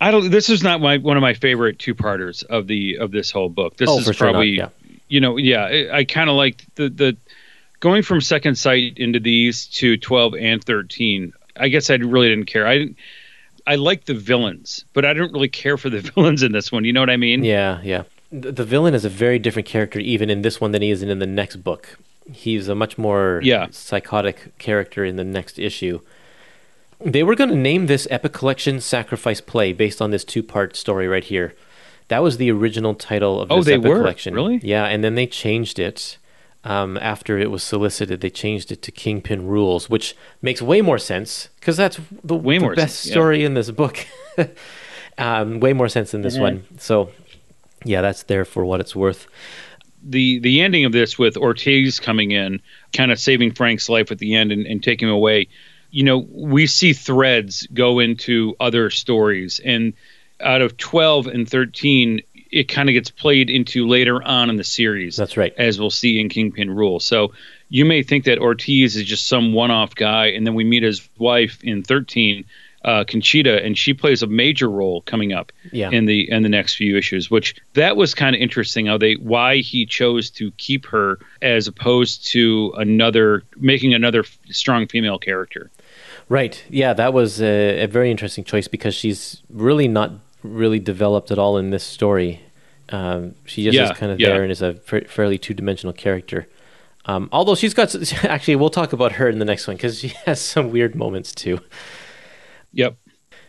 i 0.00 0.10
don't 0.10 0.30
this 0.30 0.48
is 0.50 0.62
not 0.62 0.80
my 0.80 0.96
one 0.98 1.16
of 1.16 1.20
my 1.20 1.34
favorite 1.34 1.78
two-parters 1.78 2.42
of 2.42 2.66
the 2.66 2.98
of 2.98 3.10
this 3.10 3.30
whole 3.30 3.48
book 3.48 3.76
this 3.76 3.88
oh, 3.88 3.98
is 3.98 4.06
for 4.06 4.12
sure 4.12 4.26
not. 4.28 4.32
probably 4.32 4.50
Yeah. 4.50 4.68
you 5.08 5.20
know, 5.20 5.36
yeah, 5.36 5.64
I, 5.64 5.98
I 5.98 6.04
kind 6.04 6.28
of 6.28 6.36
like 6.36 6.64
the 6.74 6.88
the 6.88 7.16
going 7.80 8.02
from 8.02 8.20
second 8.20 8.56
sight 8.56 8.94
into 8.98 9.20
these 9.20 9.66
to 9.78 9.96
twelve 9.96 10.34
and 10.34 10.62
thirteen. 10.62 11.32
I 11.56 11.68
guess 11.68 11.88
I 11.90 11.94
really 11.94 12.28
didn't 12.28 12.46
care. 12.46 12.66
I 12.66 12.78
didn't. 12.78 12.96
I 13.66 13.76
like 13.76 14.04
the 14.04 14.14
villains, 14.14 14.84
but 14.92 15.04
I 15.04 15.12
don't 15.14 15.32
really 15.32 15.48
care 15.48 15.76
for 15.78 15.88
the 15.90 16.00
villains 16.14 16.42
in 16.42 16.52
this 16.52 16.70
one. 16.72 16.84
You 16.84 16.92
know 16.92 17.00
what 17.00 17.08
I 17.10 17.16
mean? 17.16 17.44
Yeah, 17.44 17.80
yeah. 17.82 18.02
The, 18.30 18.64
villain 18.64 18.94
is 18.94 19.04
a 19.04 19.08
very 19.08 19.38
different 19.38 19.66
character, 19.66 19.98
even 19.98 20.28
in 20.28 20.42
this 20.42 20.60
one, 20.60 20.72
than 20.72 20.82
he 20.82 20.90
is 20.90 21.02
in 21.02 21.18
the 21.18 21.26
next 21.26 21.56
book. 21.56 21.98
He's 22.30 22.68
a 22.68 22.74
much 22.74 22.98
more 22.98 23.40
Yeah. 23.42 23.68
psychotic 23.70 24.56
character 24.58 25.04
in 25.04 25.16
the 25.16 25.24
next 25.24 25.58
issue. 25.58 26.00
They 27.02 27.22
were 27.22 27.34
going 27.34 27.50
to 27.50 27.56
name 27.56 27.86
this 27.86 28.06
epic 28.10 28.32
collection 28.32 28.80
"Sacrifice 28.80 29.40
Play" 29.40 29.72
based 29.72 30.02
on 30.02 30.10
this 30.10 30.24
two-part 30.24 30.76
story 30.76 31.08
right 31.08 31.24
here. 31.24 31.54
That 32.08 32.22
was 32.22 32.36
the 32.36 32.50
original 32.50 32.94
title 32.94 33.40
of 33.40 33.50
Oh, 33.52 33.56
this 33.58 33.66
they 33.66 33.74
epic 33.74 33.86
were? 33.88 33.98
collection. 33.98 34.34
Really? 34.34 34.58
Yeah, 34.62 34.84
and 34.86 35.02
then 35.04 35.14
they 35.14 35.26
changed 35.26 35.78
it 35.78 36.18
um, 36.64 36.98
after 36.98 37.38
it 37.38 37.50
was 37.50 37.62
solicited. 37.62 38.20
They 38.20 38.30
changed 38.30 38.72
it 38.72 38.82
to 38.82 38.90
Kingpin 38.90 39.46
Rules, 39.46 39.88
which 39.88 40.14
makes 40.42 40.60
way 40.60 40.82
more 40.82 40.98
sense 40.98 41.48
because 41.60 41.76
that's 41.78 41.98
the, 42.24 42.34
Way 42.34 42.58
the 42.58 42.64
more 42.64 42.74
best 42.74 42.96
sense, 43.00 43.06
yeah. 43.06 43.12
story 43.12 43.44
in 43.44 43.54
this 43.54 43.70
book. 43.70 44.04
um, 45.18 45.60
way 45.60 45.72
more 45.72 45.88
sense 45.88 46.10
than 46.10 46.22
this 46.22 46.34
Mm-hmm. 46.34 46.42
one. 46.42 46.64
So, 46.78 47.10
yeah, 47.84 48.00
that's 48.00 48.24
there 48.24 48.44
for 48.44 48.64
what 48.64 48.80
it's 48.80 48.96
worth. 48.96 49.26
the 50.02 50.38
the 50.40 50.60
ending 50.60 50.84
of 50.84 50.92
this 50.92 51.18
with 51.18 51.36
Ortiz 51.36 52.00
coming 52.00 52.30
in, 52.30 52.60
kind 52.92 53.12
of 53.12 53.18
saving 53.18 53.52
Frank's 53.52 53.88
life 53.88 54.10
at 54.10 54.18
the 54.18 54.34
end 54.34 54.52
and, 54.52 54.66
and 54.66 54.82
taking 54.82 55.08
him 55.08 55.14
away. 55.14 55.48
You 55.90 56.04
know, 56.04 56.18
we 56.30 56.66
see 56.66 56.92
threads 56.92 57.66
go 57.72 57.98
into 57.98 58.54
other 58.60 58.90
stories, 58.90 59.60
and 59.64 59.94
out 60.40 60.62
of 60.62 60.76
twelve 60.76 61.26
and 61.26 61.48
thirteen, 61.48 62.22
it 62.34 62.64
kind 62.64 62.88
of 62.88 62.92
gets 62.92 63.10
played 63.10 63.50
into 63.50 63.86
later 63.88 64.22
on 64.22 64.50
in 64.50 64.56
the 64.56 64.64
series. 64.64 65.16
That's 65.16 65.36
right. 65.36 65.54
as 65.56 65.80
we'll 65.80 65.90
see 65.90 66.20
in 66.20 66.28
Kingpin 66.28 66.70
Rule. 66.70 67.00
So 67.00 67.32
you 67.68 67.84
may 67.84 68.02
think 68.02 68.24
that 68.24 68.38
Ortiz 68.38 68.96
is 68.96 69.04
just 69.04 69.26
some 69.26 69.52
one-off 69.52 69.94
guy, 69.94 70.26
and 70.28 70.46
then 70.46 70.54
we 70.54 70.64
meet 70.64 70.82
his 70.82 71.06
wife 71.18 71.62
in 71.62 71.82
thirteen, 71.82 72.44
uh, 72.84 73.04
Conchita, 73.04 73.62
and 73.64 73.76
she 73.76 73.92
plays 73.92 74.22
a 74.22 74.26
major 74.26 74.70
role 74.70 75.02
coming 75.02 75.32
up 75.32 75.50
Yeah. 75.72 75.90
in 75.90 76.04
the 76.06 76.30
in 76.30 76.42
the 76.42 76.48
next 76.48 76.74
few 76.76 76.96
issues. 76.96 77.30
Which 77.30 77.56
that 77.74 77.96
was 77.96 78.14
kind 78.14 78.36
of 78.36 78.40
interesting 78.42 78.86
how 78.86 78.98
they 78.98 79.14
why 79.14 79.56
he 79.58 79.84
chose 79.86 80.30
to 80.30 80.50
keep 80.52 80.86
her 80.86 81.18
as 81.42 81.66
opposed 81.66 82.26
to 82.28 82.72
another 82.76 83.42
making 83.56 83.94
another 83.94 84.24
strong 84.50 84.86
female 84.86 85.18
character. 85.18 85.70
Right. 86.28 86.62
Yeah, 86.68 86.92
that 86.92 87.12
was 87.14 87.40
a, 87.40 87.82
a 87.84 87.86
very 87.86 88.10
interesting 88.10 88.44
choice 88.44 88.68
because 88.68 88.94
she's 88.94 89.42
really 89.50 89.88
not 89.88 90.12
really 90.42 90.78
developed 90.78 91.30
at 91.30 91.38
all 91.38 91.56
in 91.58 91.70
this 91.70 91.82
story. 91.84 92.40
Um, 92.90 93.34
she 93.44 93.64
just 93.64 93.74
Yeah, 93.74 93.90
is 93.90 93.98
kind 93.98 94.12
of 94.12 94.20
yeah. 94.20 94.28
there 94.28 94.42
and 94.42 94.52
is 94.52 94.62
a 94.62 94.74
fairly 94.74 95.36
two-dimensional 95.38 95.92
character. 95.94 96.46
Um, 97.06 97.28
although 97.32 97.54
she's 97.54 97.72
got, 97.74 97.94
actually, 98.24 98.56
we'll 98.56 98.70
talk 98.70 98.92
about 98.92 99.12
her 99.12 99.28
in 99.28 99.38
the 99.38 99.44
next 99.46 99.66
one 99.66 99.76
because 99.76 99.98
she 100.00 100.08
has 100.26 100.40
some 100.40 100.70
weird 100.70 100.94
moments 100.94 101.34
too. 101.34 101.60
Yep. 102.72 102.96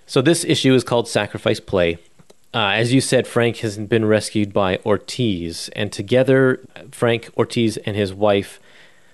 So 0.05 0.21
this 0.21 0.43
issue 0.43 0.73
is 0.73 0.83
called 0.83 1.07
Sacrifice 1.07 1.59
Play. 1.59 1.97
Uh, 2.53 2.71
as 2.73 2.91
you 2.93 2.99
said, 2.99 3.27
Frank 3.27 3.57
has 3.57 3.77
been 3.77 4.05
rescued 4.05 4.51
by 4.53 4.79
Ortiz, 4.85 5.69
and 5.75 5.91
together, 5.91 6.59
Frank, 6.91 7.29
Ortiz, 7.37 7.77
and 7.77 7.95
his 7.95 8.11
wife, 8.11 8.59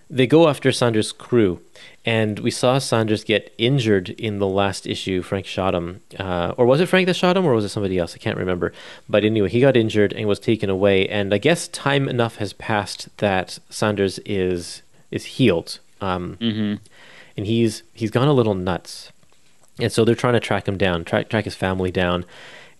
they 0.10 0.26
go 0.26 0.48
after 0.48 0.72
Sanders' 0.72 1.12
crew. 1.12 1.60
And 2.06 2.40
we 2.40 2.52
saw 2.52 2.78
Sanders 2.78 3.24
get 3.24 3.54
injured 3.58 4.12
in 4.12 4.40
the 4.40 4.48
last 4.48 4.86
issue. 4.86 5.22
Frank 5.22 5.48
shot 5.48 5.76
him, 5.76 6.02
uh, 6.18 6.54
or 6.56 6.66
was 6.66 6.80
it 6.80 6.86
Frank 6.86 7.08
that 7.08 7.16
shot 7.16 7.36
him, 7.36 7.46
or 7.46 7.54
was 7.54 7.66
it 7.66 7.70
somebody 7.70 7.98
else? 7.98 8.14
I 8.16 8.20
can't 8.20 8.38
remember. 8.38 8.72
But 9.10 9.26
anyway, 9.26 9.50
he 9.50 9.60
got 9.60 9.76
injured 9.76 10.14
and 10.14 10.28
was 10.28 10.40
taken 10.40 10.70
away. 10.70 11.08
And 11.10 11.34
I 11.34 11.38
guess 11.40 11.68
time 11.68 12.08
enough 12.08 12.38
has 12.38 12.54
passed 12.54 13.10
that 13.18 13.60
Sanders 13.70 14.20
is 14.20 14.82
is 15.12 15.26
healed, 15.26 15.80
um, 16.00 16.38
hmm 16.40 16.76
and 17.38 17.46
he's 17.46 17.84
he's 17.94 18.12
gone 18.12 18.28
a 18.28 18.34
little 18.34 18.56
nuts. 18.56 19.12
And 19.80 19.92
so 19.92 20.06
they're 20.06 20.16
trying 20.16 20.34
to 20.34 20.40
track 20.40 20.68
him 20.68 20.78
down, 20.78 21.04
track 21.04 21.30
track 21.30 21.46
his 21.46 21.56
family 21.56 21.92
down. 21.92 22.26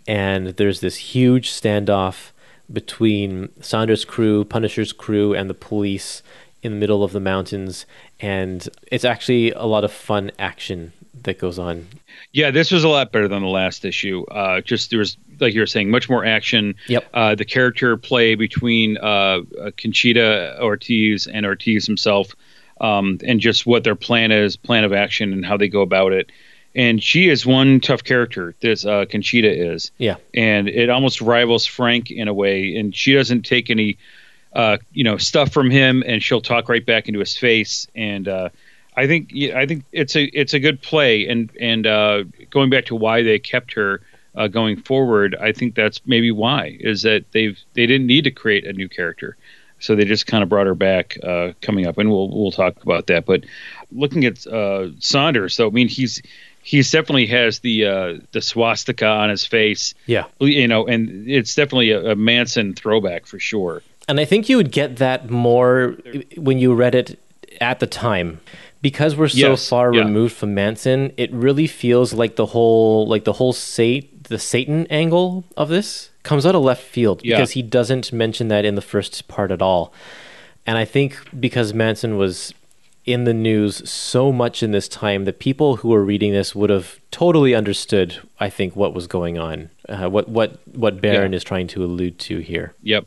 And 0.08 0.48
there's 0.48 0.82
this 0.82 0.98
huge 0.98 1.52
standoff 1.52 2.32
between 2.72 3.50
Saunders' 3.62 4.06
crew, 4.06 4.46
Punisher's 4.46 4.94
crew, 4.94 5.34
and 5.34 5.50
the 5.50 5.54
police 5.56 6.24
in 6.62 6.74
the 6.74 6.78
middle 6.78 7.04
of 7.04 7.12
the 7.12 7.20
mountains. 7.20 7.86
And 8.20 8.68
it's 8.92 9.06
actually 9.06 9.52
a 9.52 9.66
lot 9.66 9.84
of 9.84 9.92
fun 9.92 10.32
action 10.40 10.94
that 11.24 11.40
goes 11.40 11.60
on. 11.60 11.88
Yeah, 12.32 12.52
this 12.52 12.72
was 12.72 12.84
a 12.84 12.90
lot 12.90 13.12
better 13.12 13.28
than 13.28 13.42
the 13.42 13.48
last 13.48 13.86
issue. 13.86 14.26
Uh, 14.26 14.62
just 14.62 14.90
there 14.90 15.00
was, 15.00 15.18
like 15.40 15.54
you 15.54 15.60
were 15.60 15.68
saying, 15.68 15.90
much 15.90 16.10
more 16.10 16.26
action. 16.26 16.76
Yep. 16.88 17.06
Uh, 17.14 17.36
the 17.36 17.46
character 17.46 17.98
play 17.98 18.36
between 18.36 18.98
uh, 18.98 19.42
uh, 19.62 19.72
Conchita 19.78 20.58
Ortiz 20.62 21.28
and 21.28 21.46
Ortiz 21.46 21.86
himself, 21.86 22.36
um, 22.82 23.20
and 23.26 23.40
just 23.40 23.66
what 23.66 23.84
their 23.84 23.96
plan 23.96 24.32
is, 24.32 24.56
plan 24.56 24.84
of 24.84 24.94
action, 24.94 25.34
and 25.34 25.46
how 25.46 25.58
they 25.58 25.68
go 25.68 25.82
about 25.82 26.14
it. 26.14 26.32
And 26.76 27.02
she 27.02 27.30
is 27.30 27.46
one 27.46 27.80
tough 27.80 28.04
character. 28.04 28.54
This 28.60 28.86
uh, 28.86 29.06
Conchita 29.06 29.50
is, 29.74 29.92
Yeah. 29.98 30.16
and 30.34 30.68
it 30.68 30.90
almost 30.90 31.22
rivals 31.22 31.66
Frank 31.66 32.12
in 32.12 32.28
a 32.28 32.34
way. 32.34 32.76
And 32.76 32.94
she 32.94 33.14
doesn't 33.14 33.44
take 33.44 33.70
any, 33.70 33.98
uh, 34.54 34.78
you 34.94 35.04
know, 35.06 35.18
stuff 35.18 35.52
from 35.54 35.70
him, 35.70 36.04
and 36.06 36.22
she'll 36.22 36.42
talk 36.42 36.68
right 36.70 36.86
back 36.86 37.08
into 37.08 37.20
his 37.22 37.38
face. 37.38 37.88
And 37.96 38.28
uh, 38.28 38.50
I 38.96 39.08
think 39.08 39.32
I 39.54 39.66
think 39.66 39.86
it's 39.94 40.16
a 40.16 40.24
it's 40.26 40.54
a 40.54 40.60
good 40.60 40.82
play. 40.82 41.28
And 41.28 41.50
and 41.60 41.88
uh, 41.88 42.24
going 42.50 42.70
back 42.70 42.86
to 42.88 42.96
why 42.96 43.24
they 43.24 43.40
kept 43.40 43.74
her 43.74 44.02
uh, 44.36 44.48
going 44.48 44.76
forward, 44.76 45.36
I 45.40 45.54
think 45.54 45.76
that's 45.76 46.02
maybe 46.06 46.32
why 46.32 46.78
is 46.80 47.04
that 47.04 47.32
they've 47.32 47.58
they 47.74 47.88
didn't 47.88 48.08
need 48.08 48.26
to 48.26 48.32
create 48.32 48.66
a 48.68 48.74
new 48.74 48.90
character. 48.90 49.38
so 49.80 49.96
they 49.96 50.06
just 50.06 50.26
kind 50.28 50.42
of 50.44 50.50
brought 50.50 50.68
her 50.68 50.76
back 50.76 51.18
uh, 51.24 51.52
coming 51.62 51.88
up, 51.88 51.98
and 51.98 52.10
we'll 52.10 52.30
we'll 52.30 52.52
talk 52.52 52.82
about 52.84 53.08
that. 53.08 53.26
But 53.26 53.46
looking 53.94 54.26
at 54.26 54.46
uh, 54.48 54.90
Saunders, 55.00 55.56
though, 55.58 55.68
I 55.68 55.72
mean 55.72 55.88
he's 55.88 56.22
he's 56.66 56.90
definitely 56.92 57.28
has 57.28 57.60
the 57.60 57.86
uh, 57.86 58.18
the 58.32 58.42
swastika 58.42 59.06
on 59.08 59.30
his 59.30 59.46
face. 59.46 59.94
Yeah, 60.08 60.26
you 60.40 60.68
know, 60.68 60.86
and 60.88 61.30
it's 61.30 61.54
definitely 61.56 61.92
a, 61.92 62.12
a 62.12 62.16
Manson 62.16 62.74
throwback 62.74 63.26
for 63.28 63.40
sure. 63.40 63.82
And 64.08 64.20
I 64.20 64.26
think 64.26 64.50
you 64.50 64.58
would 64.58 64.72
get 64.72 64.98
that 64.98 65.30
more 65.30 65.96
when 66.38 66.58
you 66.60 66.74
read 66.74 66.96
it 66.96 67.20
at 67.62 67.80
the 67.80 67.88
time 67.88 68.40
because 68.82 69.16
we're 69.16 69.30
so 69.30 69.52
Yes, 69.52 69.70
far 69.70 69.94
yeah. 69.94 70.02
removed 70.04 70.36
from 70.36 70.54
Manson, 70.54 71.12
it 71.18 71.32
really 71.32 71.68
feels 71.68 72.14
like 72.14 72.36
the 72.36 72.48
whole 72.48 73.08
like 73.08 73.24
the 73.24 73.34
whole 73.34 73.54
sate 73.54 74.12
the 74.26 74.40
Satan 74.40 74.88
angle 74.90 75.44
of 75.56 75.70
this 75.70 76.10
comes 76.24 76.46
out 76.48 76.56
of 76.56 76.64
left 76.64 76.82
field 76.84 77.22
Yeah. 77.24 77.38
because 77.38 77.52
he 77.52 77.62
doesn't 77.62 78.12
mention 78.12 78.48
that 78.48 78.66
in 78.66 78.74
the 78.76 78.82
first 78.82 79.28
part 79.28 79.52
at 79.52 79.62
all. 79.62 79.94
And 80.66 80.78
I 80.80 80.86
think 80.86 81.18
because 81.40 81.74
Manson 81.76 82.18
was 82.18 82.52
in 83.06 83.24
the 83.24 83.34
news 83.34 83.88
so 83.90 84.32
much 84.32 84.64
in 84.64 84.72
this 84.72 84.88
time 84.88 85.26
that 85.26 85.40
people 85.40 85.78
who 85.78 85.90
were 85.90 86.04
reading 86.04 86.34
this 86.34 86.56
would 86.56 86.70
have 86.70 87.00
totally 87.12 87.54
understood 87.54 88.20
I 88.40 88.50
think 88.50 88.76
what 88.76 88.94
was 88.94 89.08
going 89.08 89.38
on. 89.38 89.70
Uh, 89.88 90.10
what 90.10 90.28
what 90.28 90.60
what 90.76 91.02
Baron 91.02 91.34
is 91.34 91.44
trying 91.44 91.68
to 91.68 91.84
allude 91.84 92.20
to 92.20 92.40
here. 92.40 92.74
Yep. 92.82 93.06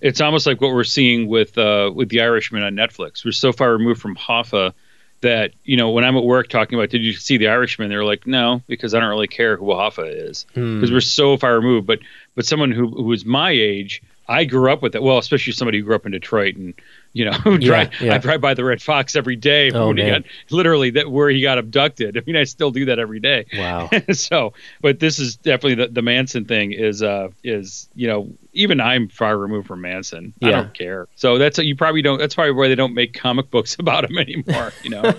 It's 0.00 0.20
almost 0.20 0.46
like 0.46 0.60
what 0.60 0.72
we're 0.72 0.84
seeing 0.84 1.28
with 1.28 1.56
uh, 1.56 1.90
with 1.94 2.08
the 2.10 2.20
Irishman 2.20 2.62
on 2.62 2.74
Netflix. 2.74 3.24
We're 3.24 3.32
so 3.32 3.52
far 3.52 3.72
removed 3.72 4.00
from 4.00 4.16
Hoffa 4.16 4.74
that 5.22 5.52
you 5.64 5.76
know 5.76 5.90
when 5.90 6.04
I'm 6.04 6.16
at 6.16 6.24
work 6.24 6.48
talking 6.48 6.78
about 6.78 6.90
did 6.90 7.02
you 7.02 7.12
see 7.12 7.38
the 7.38 7.48
Irishman, 7.48 7.88
they're 7.88 8.04
like 8.04 8.26
no 8.26 8.62
because 8.66 8.94
I 8.94 9.00
don't 9.00 9.08
really 9.08 9.28
care 9.28 9.56
who 9.56 9.66
Hoffa 9.66 10.28
is 10.28 10.44
because 10.54 10.90
we're 10.90 11.00
so 11.00 11.36
far 11.36 11.54
removed. 11.54 11.86
But 11.86 12.00
but 12.34 12.44
someone 12.44 12.72
who 12.72 12.88
who 12.88 13.12
is 13.12 13.24
my 13.24 13.50
age, 13.50 14.02
I 14.28 14.44
grew 14.44 14.70
up 14.70 14.82
with 14.82 14.94
it. 14.94 15.02
Well, 15.02 15.18
especially 15.18 15.52
somebody 15.52 15.78
who 15.78 15.84
grew 15.84 15.94
up 15.94 16.04
in 16.04 16.12
Detroit 16.12 16.56
and 16.56 16.74
you 17.12 17.24
know 17.26 17.58
drive, 17.58 17.90
yeah. 18.00 18.14
I 18.14 18.18
drive 18.18 18.40
by 18.40 18.54
the 18.54 18.64
Red 18.64 18.80
Fox 18.82 19.16
every 19.16 19.36
day 19.36 19.70
Oh, 19.70 19.88
when 19.88 19.98
he 19.98 20.06
got 20.06 20.22
literally 20.50 20.90
that 20.90 21.10
where 21.10 21.28
he 21.28 21.42
got 21.42 21.58
abducted. 21.58 22.16
I 22.18 22.22
mean, 22.26 22.36
I 22.36 22.44
still 22.44 22.70
do 22.70 22.86
that 22.86 22.98
every 22.98 23.20
day. 23.20 23.46
Wow. 23.54 23.90
so, 24.12 24.54
but 24.80 24.98
this 25.00 25.18
is 25.18 25.36
definitely 25.36 25.76
the, 25.76 25.88
the 25.88 26.02
Manson 26.02 26.44
thing 26.44 26.72
is 26.72 27.02
uh 27.02 27.28
is 27.44 27.88
you 27.94 28.08
know 28.08 28.32
even 28.52 28.80
I'm 28.80 29.08
far 29.08 29.36
removed 29.36 29.66
from 29.66 29.80
Manson. 29.80 30.34
I 30.42 30.50
don't 30.50 30.74
care. 30.74 31.08
So 31.16 31.38
that's 31.38 31.58
you 31.58 31.76
probably 31.76 32.02
don't. 32.02 32.18
That's 32.18 32.34
probably 32.34 32.52
why 32.52 32.68
they 32.68 32.74
don't 32.74 32.94
make 32.94 33.14
comic 33.14 33.50
books 33.50 33.76
about 33.78 34.04
him 34.04 34.18
anymore. 34.18 34.72
You 34.82 34.90
know. 34.90 35.14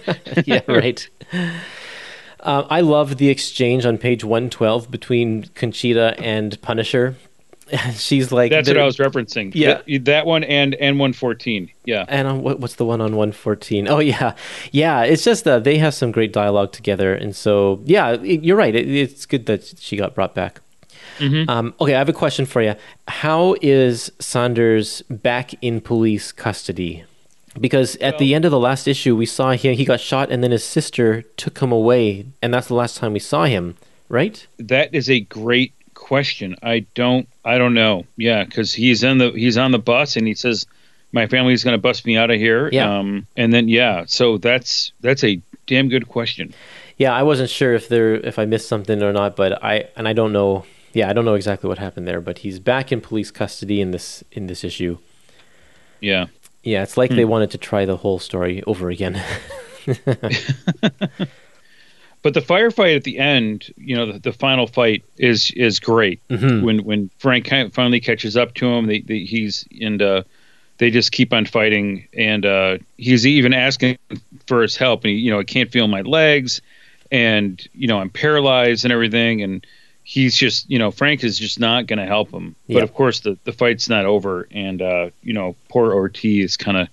yeah, 0.46 0.62
right. 0.68 1.10
Uh, 2.40 2.68
I 2.70 2.82
love 2.82 3.18
the 3.18 3.30
exchange 3.30 3.86
on 3.86 3.98
page 3.98 4.24
112 4.24 4.92
between 4.92 5.44
Conchita 5.56 6.16
and 6.20 6.62
Punisher. 6.62 7.16
She's 7.96 8.32
like, 8.32 8.52
That's 8.52 8.68
what 8.68 8.78
I 8.78 8.86
was 8.86 8.98
referencing. 8.98 9.52
Yeah. 9.56 9.82
That, 9.88 10.06
that 10.06 10.26
one 10.26 10.44
and 10.44 10.76
and 10.76 11.00
114. 11.00 11.72
Yeah. 11.86 12.06
And 12.08 12.28
on, 12.28 12.42
what, 12.42 12.60
what's 12.60 12.76
the 12.76 12.86
one 12.86 13.02
on 13.02 13.16
114? 13.16 13.88
Oh, 13.88 14.00
yeah. 14.00 14.36
Yeah, 14.72 15.04
it's 15.04 15.24
just 15.24 15.44
that 15.46 15.64
they 15.64 15.78
have 15.78 15.94
some 15.94 16.12
great 16.12 16.34
dialogue 16.34 16.72
together. 16.72 17.14
And 17.14 17.36
so, 17.36 17.82
yeah, 17.86 18.12
it- 18.12 18.44
you're 18.44 18.58
right. 18.58 18.76
It, 18.76 18.88
it's 18.88 19.26
good 19.26 19.46
that 19.48 19.80
she 19.80 19.98
got 19.98 20.16
brought 20.16 20.36
back. 20.36 20.62
Mm-hmm. 21.20 21.50
Um, 21.50 21.74
okay, 21.80 21.94
I 21.96 22.00
have 22.00 22.10
a 22.10 22.14
question 22.14 22.46
for 22.46 22.62
you. 22.62 22.76
How 23.08 23.56
is 23.62 24.12
Saunders 24.20 25.02
back 25.04 25.54
in 25.62 25.80
police 25.82 26.32
custody? 26.32 27.04
Because 27.60 27.96
at 27.98 28.18
the 28.18 28.34
end 28.34 28.46
of 28.46 28.52
the 28.52 28.60
last 28.60 28.88
issue, 28.88 29.16
we 29.16 29.28
saw 29.28 29.52
him, 29.52 29.76
he 29.76 29.86
got 29.86 30.00
shot, 30.00 30.32
and 30.32 30.44
then 30.44 30.50
his 30.50 30.64
sister 30.64 31.22
took 31.38 31.60
him 31.60 31.72
away. 31.72 32.26
And 32.42 32.52
that's 32.52 32.68
the 32.68 32.74
last 32.74 32.98
time 32.98 33.14
we 33.14 33.20
saw 33.20 33.46
him, 33.46 33.76
right? 34.10 34.46
That 34.58 34.92
is 34.94 35.08
a 35.08 35.20
great 35.20 35.74
question. 35.94 36.56
I 36.64 36.88
don't 36.96 37.28
I 37.46 37.58
don't 37.58 37.74
know. 37.74 38.06
Yeah, 38.18 38.44
because 38.44 38.74
he's 38.74 39.04
in 39.04 39.18
the 39.18 39.32
he's 39.32 39.58
on 39.58 39.72
the 39.72 39.80
bus 39.80 40.16
and 40.16 40.28
he 40.28 40.34
says 40.34 40.66
my 41.12 41.28
family's 41.28 41.64
going 41.64 41.76
to 41.76 41.82
bust 41.82 42.06
me 42.06 42.18
out 42.18 42.32
of 42.32 42.38
here. 42.38 42.70
Yeah. 42.72 43.00
Um, 43.00 43.28
and 43.38 43.54
then 43.54 43.68
yeah, 43.70 44.06
so 44.08 44.38
that's 44.38 44.92
that's 45.02 45.24
a 45.24 45.42
damn 45.68 45.90
good 45.90 46.08
question. 46.08 46.54
Yeah, 46.98 47.14
I 47.14 47.24
wasn't 47.24 47.50
sure 47.50 47.74
if 47.74 47.90
there 47.90 48.16
if 48.16 48.40
I 48.40 48.46
missed 48.46 48.68
something 48.68 49.02
or 49.02 49.14
not, 49.14 49.36
but 49.36 49.64
I 49.64 49.90
and 49.96 50.08
I 50.08 50.14
don't 50.14 50.34
know. 50.34 50.66
Yeah, 50.94 51.10
I 51.10 51.14
don't 51.14 51.26
know 51.26 51.34
exactly 51.34 51.68
what 51.68 51.80
happened 51.80 52.08
there, 52.08 52.22
but 52.22 52.40
he's 52.40 52.60
back 52.60 52.92
in 52.92 53.02
police 53.02 53.32
custody 53.32 53.82
in 53.82 53.92
this 53.92 54.24
in 54.32 54.48
this 54.48 54.64
issue. 54.64 54.98
Yeah. 56.00 56.28
Yeah, 56.64 56.84
it's 56.84 56.96
like 56.96 57.10
they 57.10 57.26
wanted 57.26 57.52
to 57.52 57.58
try 57.58 57.84
the 57.84 57.98
whole 57.98 58.20
story 58.20 58.64
over 58.66 58.90
again. 58.90 59.22
But 62.24 62.34
the 62.34 62.40
firefight 62.40 62.96
at 62.96 63.04
the 63.04 63.20
end, 63.20 63.72
you 63.78 63.96
know, 63.96 64.14
the, 64.14 64.20
the 64.20 64.34
final 64.34 64.66
fight 64.66 65.04
is 65.18 65.52
is 65.52 65.80
great. 65.80 66.26
Mhm. 66.30 66.64
When 66.64 66.80
when 66.84 67.10
Frank 67.20 67.50
finally 67.74 68.00
catches 68.00 68.36
up 68.36 68.56
to 68.56 68.66
him, 68.66 68.88
they, 68.88 69.02
they, 69.02 69.20
he's 69.20 69.68
and 69.80 70.02
uh, 70.02 70.24
they 70.78 70.90
just 70.90 71.12
keep 71.12 71.34
on 71.34 71.46
fighting, 71.46 72.08
and 72.18 72.46
uh, 72.46 72.78
he's 72.98 73.28
even 73.28 73.54
asking 73.54 73.98
for 74.48 74.62
his 74.62 74.76
help, 74.76 75.04
and 75.04 75.12
he, 75.12 75.18
you 75.18 75.32
know, 75.32 75.40
I 75.40 75.44
can't 75.44 75.70
feel 75.72 75.88
my 75.88 76.02
legs, 76.02 76.62
and 77.12 77.62
you 77.74 77.88
know, 77.88 78.00
I'm 78.00 78.10
paralyzed 78.10 78.86
and 78.86 78.94
everything, 78.94 79.42
and 79.44 79.68
he's 80.04 80.36
just, 80.36 80.70
you 80.70 80.80
know, 80.80 80.92
Frank 80.92 81.24
is 81.24 81.38
just 81.38 81.60
not 81.60 81.88
going 81.88 82.00
to 82.00 82.06
help 82.06 82.32
him. 82.32 82.56
But 82.68 82.84
of 82.84 82.94
course, 82.94 83.20
the 83.20 83.38
the 83.44 83.52
fight's 83.52 83.90
not 83.90 84.06
over, 84.06 84.48
and 84.50 84.82
uh, 84.82 85.10
you 85.22 85.34
know, 85.34 85.58
poor 85.68 85.94
Ortiz 85.94 86.56
kind 86.56 86.78
of 86.78 86.88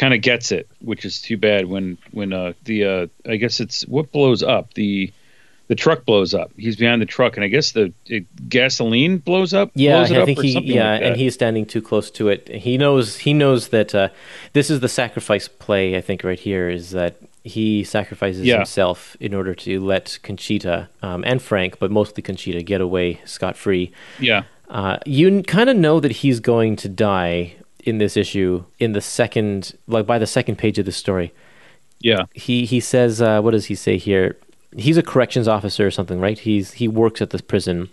kind 0.00 0.14
of 0.14 0.20
gets 0.22 0.50
it, 0.58 0.66
which 0.90 1.04
is 1.04 1.20
too 1.20 1.36
bad 1.36 1.62
when 1.72 1.98
when 2.18 2.32
uh, 2.32 2.52
the 2.64 2.78
uh, 2.92 3.06
I 3.32 3.36
guess 3.36 3.60
it's 3.60 3.82
what 3.86 4.10
blows 4.12 4.42
up 4.42 4.74
the 4.74 5.12
the 5.68 5.76
truck 5.76 6.04
blows 6.04 6.34
up. 6.34 6.50
He's 6.56 6.76
behind 6.76 7.00
the 7.00 7.06
truck, 7.16 7.36
and 7.36 7.44
I 7.44 7.48
guess 7.48 7.72
the 7.78 7.92
it, 8.06 8.24
gasoline 8.48 9.18
blows 9.18 9.52
up. 9.54 9.70
yeah, 9.74 9.96
blows 9.98 10.10
I 10.12 10.16
up 10.20 10.26
think 10.26 10.40
he 10.40 10.58
yeah, 10.74 10.92
like 10.92 11.02
and 11.02 11.16
he's 11.16 11.34
standing 11.34 11.64
too 11.66 11.82
close 11.82 12.10
to 12.18 12.28
it. 12.28 12.48
He 12.48 12.76
knows 12.76 13.18
he 13.26 13.32
knows 13.34 13.68
that 13.68 13.94
uh, 13.94 14.08
this 14.52 14.68
is 14.70 14.80
the 14.80 14.88
sacrifice 14.88 15.46
play. 15.48 15.96
I 15.96 16.00
think 16.00 16.24
right 16.24 16.40
here 16.40 16.68
is 16.68 16.90
that 16.90 17.14
he 17.44 17.84
sacrifices 17.84 18.42
Yeah. 18.44 18.56
himself 18.56 19.16
in 19.20 19.32
order 19.32 19.54
to 19.66 19.80
let 19.80 20.18
Conchita 20.22 20.88
um, 21.02 21.22
and 21.24 21.40
Frank, 21.40 21.78
but 21.78 21.90
mostly 21.90 22.22
Conchita, 22.22 22.62
get 22.62 22.80
away 22.80 23.20
scot 23.24 23.56
free. 23.56 23.92
yeah 24.18 24.42
Uh, 24.68 24.98
you 25.06 25.42
kind 25.44 25.68
of 25.70 25.76
know 25.76 26.00
that 26.00 26.12
he's 26.22 26.38
going 26.40 26.76
to 26.76 26.88
die 26.88 27.54
in 27.80 27.98
this 27.98 28.16
issue 28.16 28.64
in 28.78 28.92
the 28.92 29.00
second, 29.00 29.74
like 29.86 30.06
by 30.06 30.18
the 30.18 30.26
second 30.26 30.56
page 30.56 30.78
of 30.78 30.86
the 30.86 30.92
story. 30.92 31.32
yeah 32.00 32.24
He 32.34 32.64
he 32.64 32.80
says, 32.80 33.20
uh, 33.20 33.40
what 33.40 33.52
does 33.52 33.66
he 33.66 33.74
say 33.74 33.98
here? 33.98 34.36
He's 34.76 34.96
a 34.96 35.02
corrections 35.02 35.48
officer 35.48 35.86
or 35.86 35.90
something, 35.90 36.20
right? 36.20 36.38
He's 36.38 36.72
he 36.74 36.88
works 36.88 37.20
at 37.20 37.30
this 37.30 37.40
prison, 37.40 37.90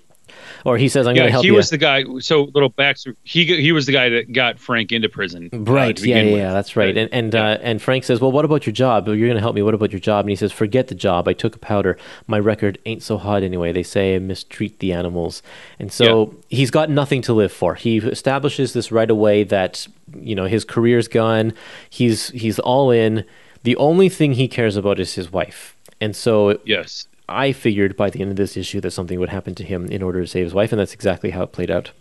or 0.66 0.78
he 0.78 0.88
says, 0.90 1.08
"I'm 1.08 1.16
going 1.16 1.28
to 1.28 1.32
help 1.32 1.44
He 1.44 1.48
you." 1.48 1.54
He 1.54 1.58
was 1.58 1.70
the 1.70 1.78
guy. 1.78 2.04
So 2.20 2.44
little 2.54 2.70
back. 2.70 2.98
He 3.24 3.46
he 3.46 3.72
was 3.72 3.86
the 3.86 3.92
guy 3.94 4.10
that 4.10 4.32
got 4.34 4.60
Frank 4.60 4.92
into 4.92 5.10
prison. 5.10 5.50
uh, 5.54 5.58
Right. 5.60 5.96
to 5.98 6.08
yeah, 6.08 6.22
yeah, 6.22 6.36
yeah, 6.36 6.54
that's 6.54 6.76
right. 6.76 6.96
And 6.98 7.10
and 7.14 7.36
uh, 7.36 7.58
and 7.62 7.82
Frank 7.82 8.04
says, 8.04 8.20
"Well, 8.22 8.32
what 8.32 8.46
about 8.46 8.66
your 8.66 8.74
job? 8.74 9.08
You're 9.08 9.18
going 9.18 9.34
to 9.36 9.40
help 9.42 9.56
me. 9.56 9.62
What 9.62 9.74
about 9.74 9.92
your 9.92 10.00
job?" 10.00 10.26
And 10.26 10.30
he 10.30 10.36
says, 10.36 10.52
"Forget 10.52 10.88
the 10.88 10.96
job. 10.96 11.28
I 11.28 11.34
took 11.34 11.56
a 11.56 11.60
powder. 11.60 11.98
My 12.28 12.40
record 12.40 12.78
ain't 12.86 13.04
so 13.04 13.18
hot 13.18 13.44
anyway. 13.44 13.72
They 13.72 13.84
say 13.84 14.16
I 14.16 14.20
mistreat 14.20 14.80
the 14.80 14.94
animals." 14.94 15.42
And 15.80 15.92
so 15.92 16.34
he's 16.50 16.72
got 16.72 16.90
nothing 16.90 17.22
to 17.24 17.34
live 17.34 17.52
for. 17.52 17.76
He 17.76 17.98
establishes 17.98 18.74
this 18.74 18.92
right 18.92 19.10
away 19.10 19.44
that 19.44 19.88
you 20.16 20.36
know 20.36 20.46
his 20.46 20.64
career's 20.66 21.08
gone. 21.08 21.54
He's 21.90 22.30
he's 22.30 22.60
all 22.60 22.92
in. 22.92 23.26
The 23.64 23.76
only 23.78 24.08
thing 24.08 24.34
he 24.34 24.48
cares 24.48 24.78
about 24.78 25.00
is 25.00 25.16
his 25.16 25.32
wife. 25.32 25.76
And 26.00 26.16
so 26.16 26.60
Yes. 26.64 27.08
I 27.30 27.52
figured 27.52 27.96
by 27.98 28.10
the 28.10 28.22
end 28.22 28.32
of 28.32 28.38
this 28.38 28.56
issue 28.58 28.80
that 28.82 28.92
something 28.92 29.20
would 29.20 29.30
happen 29.30 29.54
to 29.56 29.64
him 29.64 29.88
in 29.88 30.02
order 30.02 30.22
to 30.22 30.28
save 30.28 30.46
his 30.46 30.54
wife, 30.54 30.72
and 30.72 30.80
that's 30.80 30.94
exactly 30.94 31.32
how 31.32 31.44
it 31.44 31.52
played 31.52 31.70
out. 31.72 31.92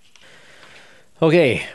Okay, 1.22 1.66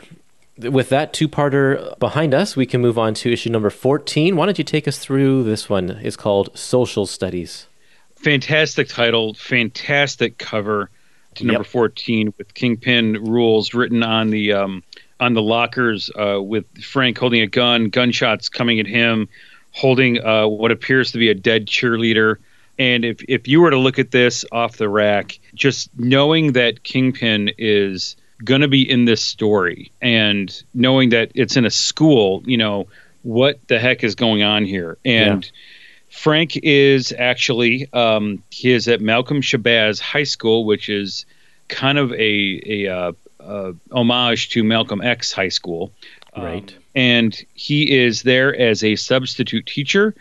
with 0.58 0.88
that 0.90 1.12
two 1.12 1.28
parter 1.28 1.98
behind 1.98 2.32
us, 2.34 2.56
we 2.56 2.66
can 2.66 2.80
move 2.80 2.98
on 2.98 3.14
to 3.14 3.32
issue 3.32 3.50
number 3.50 3.70
14. 3.70 4.36
Why 4.36 4.46
don't 4.46 4.58
you 4.58 4.64
take 4.64 4.86
us 4.86 4.98
through 4.98 5.42
this 5.44 5.68
one? 5.68 5.90
It's 6.02 6.16
called 6.16 6.56
Social 6.56 7.06
Studies. 7.06 7.66
fantastic 8.16 8.88
title, 8.88 9.34
fantastic 9.34 10.38
cover 10.38 10.90
to 11.34 11.44
number 11.44 11.60
Yep. 11.62 11.66
14 11.66 12.34
with 12.38 12.54
Kingpin 12.54 13.14
rules 13.24 13.74
written 13.74 14.02
on 14.02 14.30
the 14.30 14.52
um, 14.52 14.82
on 15.18 15.34
the 15.34 15.42
lockers 15.42 16.10
uh, 16.18 16.40
with 16.40 16.64
Frank 16.82 17.18
holding 17.18 17.40
a 17.42 17.46
gun, 17.46 17.88
gunshots 17.88 18.48
coming 18.48 18.78
at 18.78 18.86
him, 18.86 19.28
holding 19.72 20.24
uh, 20.24 20.46
what 20.46 20.70
appears 20.70 21.10
to 21.12 21.18
be 21.18 21.30
a 21.30 21.34
dead 21.34 21.66
cheerleader. 21.66 22.36
And 22.82 23.04
if 23.04 23.18
if 23.28 23.46
you 23.46 23.60
were 23.62 23.70
to 23.70 23.78
look 23.78 23.98
at 23.98 24.10
this 24.10 24.44
off 24.50 24.76
the 24.76 24.88
rack, 24.88 25.38
just 25.54 25.88
knowing 25.96 26.52
that 26.52 26.82
Kingpin 26.82 27.50
is 27.58 28.16
going 28.44 28.62
to 28.62 28.68
be 28.68 28.82
in 28.94 29.04
this 29.04 29.22
story 29.22 29.92
and 30.00 30.46
knowing 30.74 31.10
that 31.10 31.30
it's 31.34 31.56
in 31.56 31.64
a 31.64 31.70
school, 31.70 32.42
you 32.44 32.56
know, 32.56 32.88
what 33.22 33.60
the 33.68 33.78
heck 33.78 34.02
is 34.02 34.14
going 34.16 34.42
on 34.42 34.64
here? 34.64 34.98
And 35.04 35.48
Frank 36.08 36.56
is 36.56 37.12
actually 37.16 37.88
um, 37.92 38.42
he 38.50 38.72
is 38.72 38.88
at 38.88 39.00
Malcolm 39.00 39.42
Shabazz 39.42 40.00
High 40.00 40.24
School, 40.24 40.64
which 40.64 40.88
is 40.88 41.24
kind 41.68 41.98
of 41.98 42.12
a 42.12 42.60
a 42.66 42.88
uh, 42.88 43.12
uh, 43.38 43.72
homage 43.92 44.50
to 44.50 44.64
Malcolm 44.64 45.00
X 45.02 45.32
High 45.32 45.50
School, 45.50 45.92
Um, 46.34 46.44
Right. 46.44 46.74
and 46.94 47.30
he 47.54 47.78
is 48.04 48.22
there 48.22 48.50
as 48.70 48.82
a 48.82 48.96
substitute 48.96 49.66
teacher 49.66 50.14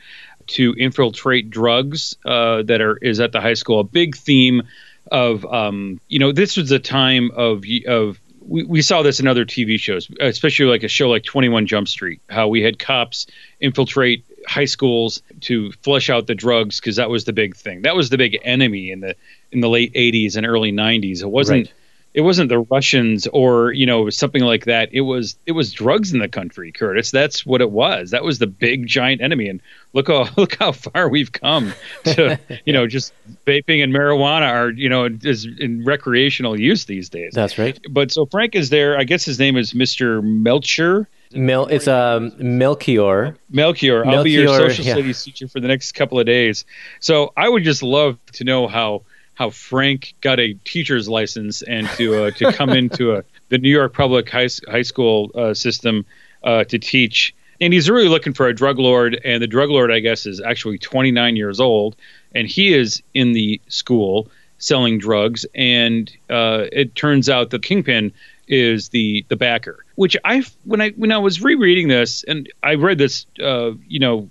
to 0.51 0.73
infiltrate 0.77 1.49
drugs 1.49 2.15
uh, 2.25 2.63
that 2.63 2.81
are 2.81 2.97
is 2.97 3.19
at 3.19 3.31
the 3.31 3.41
high 3.41 3.53
school. 3.53 3.79
A 3.79 3.83
big 3.83 4.15
theme 4.15 4.63
of 5.11 5.45
um, 5.45 5.99
you 6.07 6.19
know 6.19 6.31
this 6.31 6.57
was 6.57 6.71
a 6.71 6.79
time 6.79 7.31
of 7.31 7.63
of 7.87 8.19
we, 8.41 8.63
we 8.63 8.81
saw 8.81 9.01
this 9.01 9.19
in 9.19 9.27
other 9.27 9.45
TV 9.45 9.79
shows, 9.79 10.09
especially 10.19 10.65
like 10.65 10.83
a 10.83 10.87
show 10.87 11.09
like 11.09 11.23
21 11.23 11.67
Jump 11.67 11.87
Street, 11.87 12.21
how 12.29 12.47
we 12.47 12.61
had 12.61 12.79
cops 12.79 13.27
infiltrate 13.59 14.25
high 14.47 14.65
schools 14.65 15.21
to 15.41 15.71
flush 15.83 16.09
out 16.09 16.27
the 16.27 16.35
drugs 16.35 16.79
because 16.79 16.95
that 16.95 17.09
was 17.09 17.25
the 17.25 17.33
big 17.33 17.55
thing. 17.55 17.83
That 17.83 17.95
was 17.95 18.09
the 18.09 18.17
big 18.17 18.37
enemy 18.43 18.91
in 18.91 18.99
the 18.99 19.15
in 19.51 19.61
the 19.61 19.69
late 19.69 19.93
80s 19.93 20.35
and 20.35 20.45
early 20.45 20.71
90s. 20.71 21.21
It 21.21 21.29
wasn't 21.29 21.67
Right. 21.67 21.73
It 22.13 22.21
wasn't 22.21 22.49
the 22.49 22.59
Russians 22.59 23.27
or 23.27 23.71
you 23.71 23.85
know 23.85 24.09
something 24.09 24.43
like 24.43 24.65
that. 24.65 24.89
It 24.91 25.01
was 25.01 25.37
it 25.45 25.53
was 25.53 25.71
drugs 25.71 26.13
in 26.13 26.19
the 26.19 26.27
country, 26.27 26.71
Kurtis. 26.71 27.11
That's 27.11 27.45
what 27.45 27.61
it 27.61 27.71
was. 27.71 28.11
That 28.11 28.23
was 28.23 28.39
the 28.39 28.47
big 28.47 28.87
giant 28.87 29.21
enemy. 29.21 29.47
And 29.47 29.61
look 29.93 30.07
how 30.07 30.27
look 30.37 30.55
how 30.55 30.71
far 30.71 31.09
we've 31.09 31.31
come 31.31 31.73
to 32.03 32.39
you 32.65 32.73
know 32.73 32.87
just 32.87 33.13
vaping 33.45 33.83
and 33.83 33.93
marijuana 33.93 34.49
are 34.49 34.69
you 34.71 34.89
know 34.89 35.05
is 35.23 35.45
in 35.45 35.83
recreational 35.85 36.59
use 36.59 36.85
these 36.85 37.09
days. 37.09 37.33
That's 37.33 37.57
right. 37.57 37.79
But 37.89 38.11
so 38.11 38.25
Frank 38.25 38.55
is 38.55 38.69
there. 38.69 38.97
I 38.97 39.03
guess 39.03 39.23
his 39.25 39.39
name 39.39 39.57
is 39.57 39.73
Mr. 39.73 40.23
Melcher. 40.23 41.07
Mel, 41.33 41.67
it's 41.67 41.87
um, 41.87 42.33
Melchior. 42.37 43.37
Melchior. 43.49 44.05
I'll 44.05 44.23
be 44.23 44.31
your 44.31 44.47
social 44.47 44.85
yeah. 44.85 44.93
studies 44.93 45.23
teacher 45.23 45.47
for 45.47 45.59
the 45.59 45.67
next 45.67 45.93
couple 45.93 46.19
of 46.19 46.25
days. 46.25 46.65
So 46.99 47.31
I 47.37 47.47
would 47.47 47.63
just 47.63 47.83
love 47.83 48.17
to 48.33 48.43
know 48.43 48.67
how 48.67 49.03
how 49.41 49.49
Frank 49.49 50.13
got 50.21 50.39
a 50.39 50.53
teacher's 50.65 51.09
license 51.09 51.63
and 51.63 51.89
to 51.97 52.25
uh, 52.25 52.31
to 52.31 52.53
come 52.53 52.69
into 52.69 53.15
a 53.15 53.23
the 53.49 53.57
New 53.57 53.71
York 53.71 53.91
public 53.91 54.29
high 54.29 54.49
high 54.69 54.83
school 54.83 55.31
uh, 55.33 55.55
system 55.55 56.05
uh, 56.43 56.63
to 56.65 56.77
teach. 56.77 57.33
And 57.59 57.73
he's 57.73 57.89
really 57.89 58.07
looking 58.07 58.33
for 58.33 58.47
a 58.47 58.53
drug 58.53 58.77
lord, 58.77 59.19
and 59.25 59.41
the 59.41 59.47
drug 59.47 59.71
lord, 59.71 59.91
I 59.91 59.99
guess, 59.99 60.27
is 60.27 60.41
actually 60.41 60.77
29 60.77 61.35
years 61.35 61.59
old, 61.59 61.95
and 62.35 62.47
he 62.47 62.71
is 62.71 63.01
in 63.15 63.33
the 63.33 63.59
school 63.67 64.29
selling 64.59 64.99
drugs. 64.99 65.43
And 65.55 66.11
uh, 66.29 66.65
it 66.71 66.93
turns 66.93 67.27
out 67.27 67.49
the 67.49 67.57
kingpin 67.57 68.13
is 68.47 68.89
the 68.89 69.25
the 69.27 69.37
backer. 69.37 69.83
Which 69.95 70.15
I 70.23 70.43
when 70.65 70.81
I 70.81 70.91
when 70.91 71.11
I 71.11 71.17
was 71.17 71.41
rereading 71.41 71.87
this, 71.87 72.23
and 72.25 72.47
I 72.61 72.75
read 72.75 72.99
this, 72.99 73.25
uh, 73.41 73.71
you 73.87 73.99
know, 73.99 74.29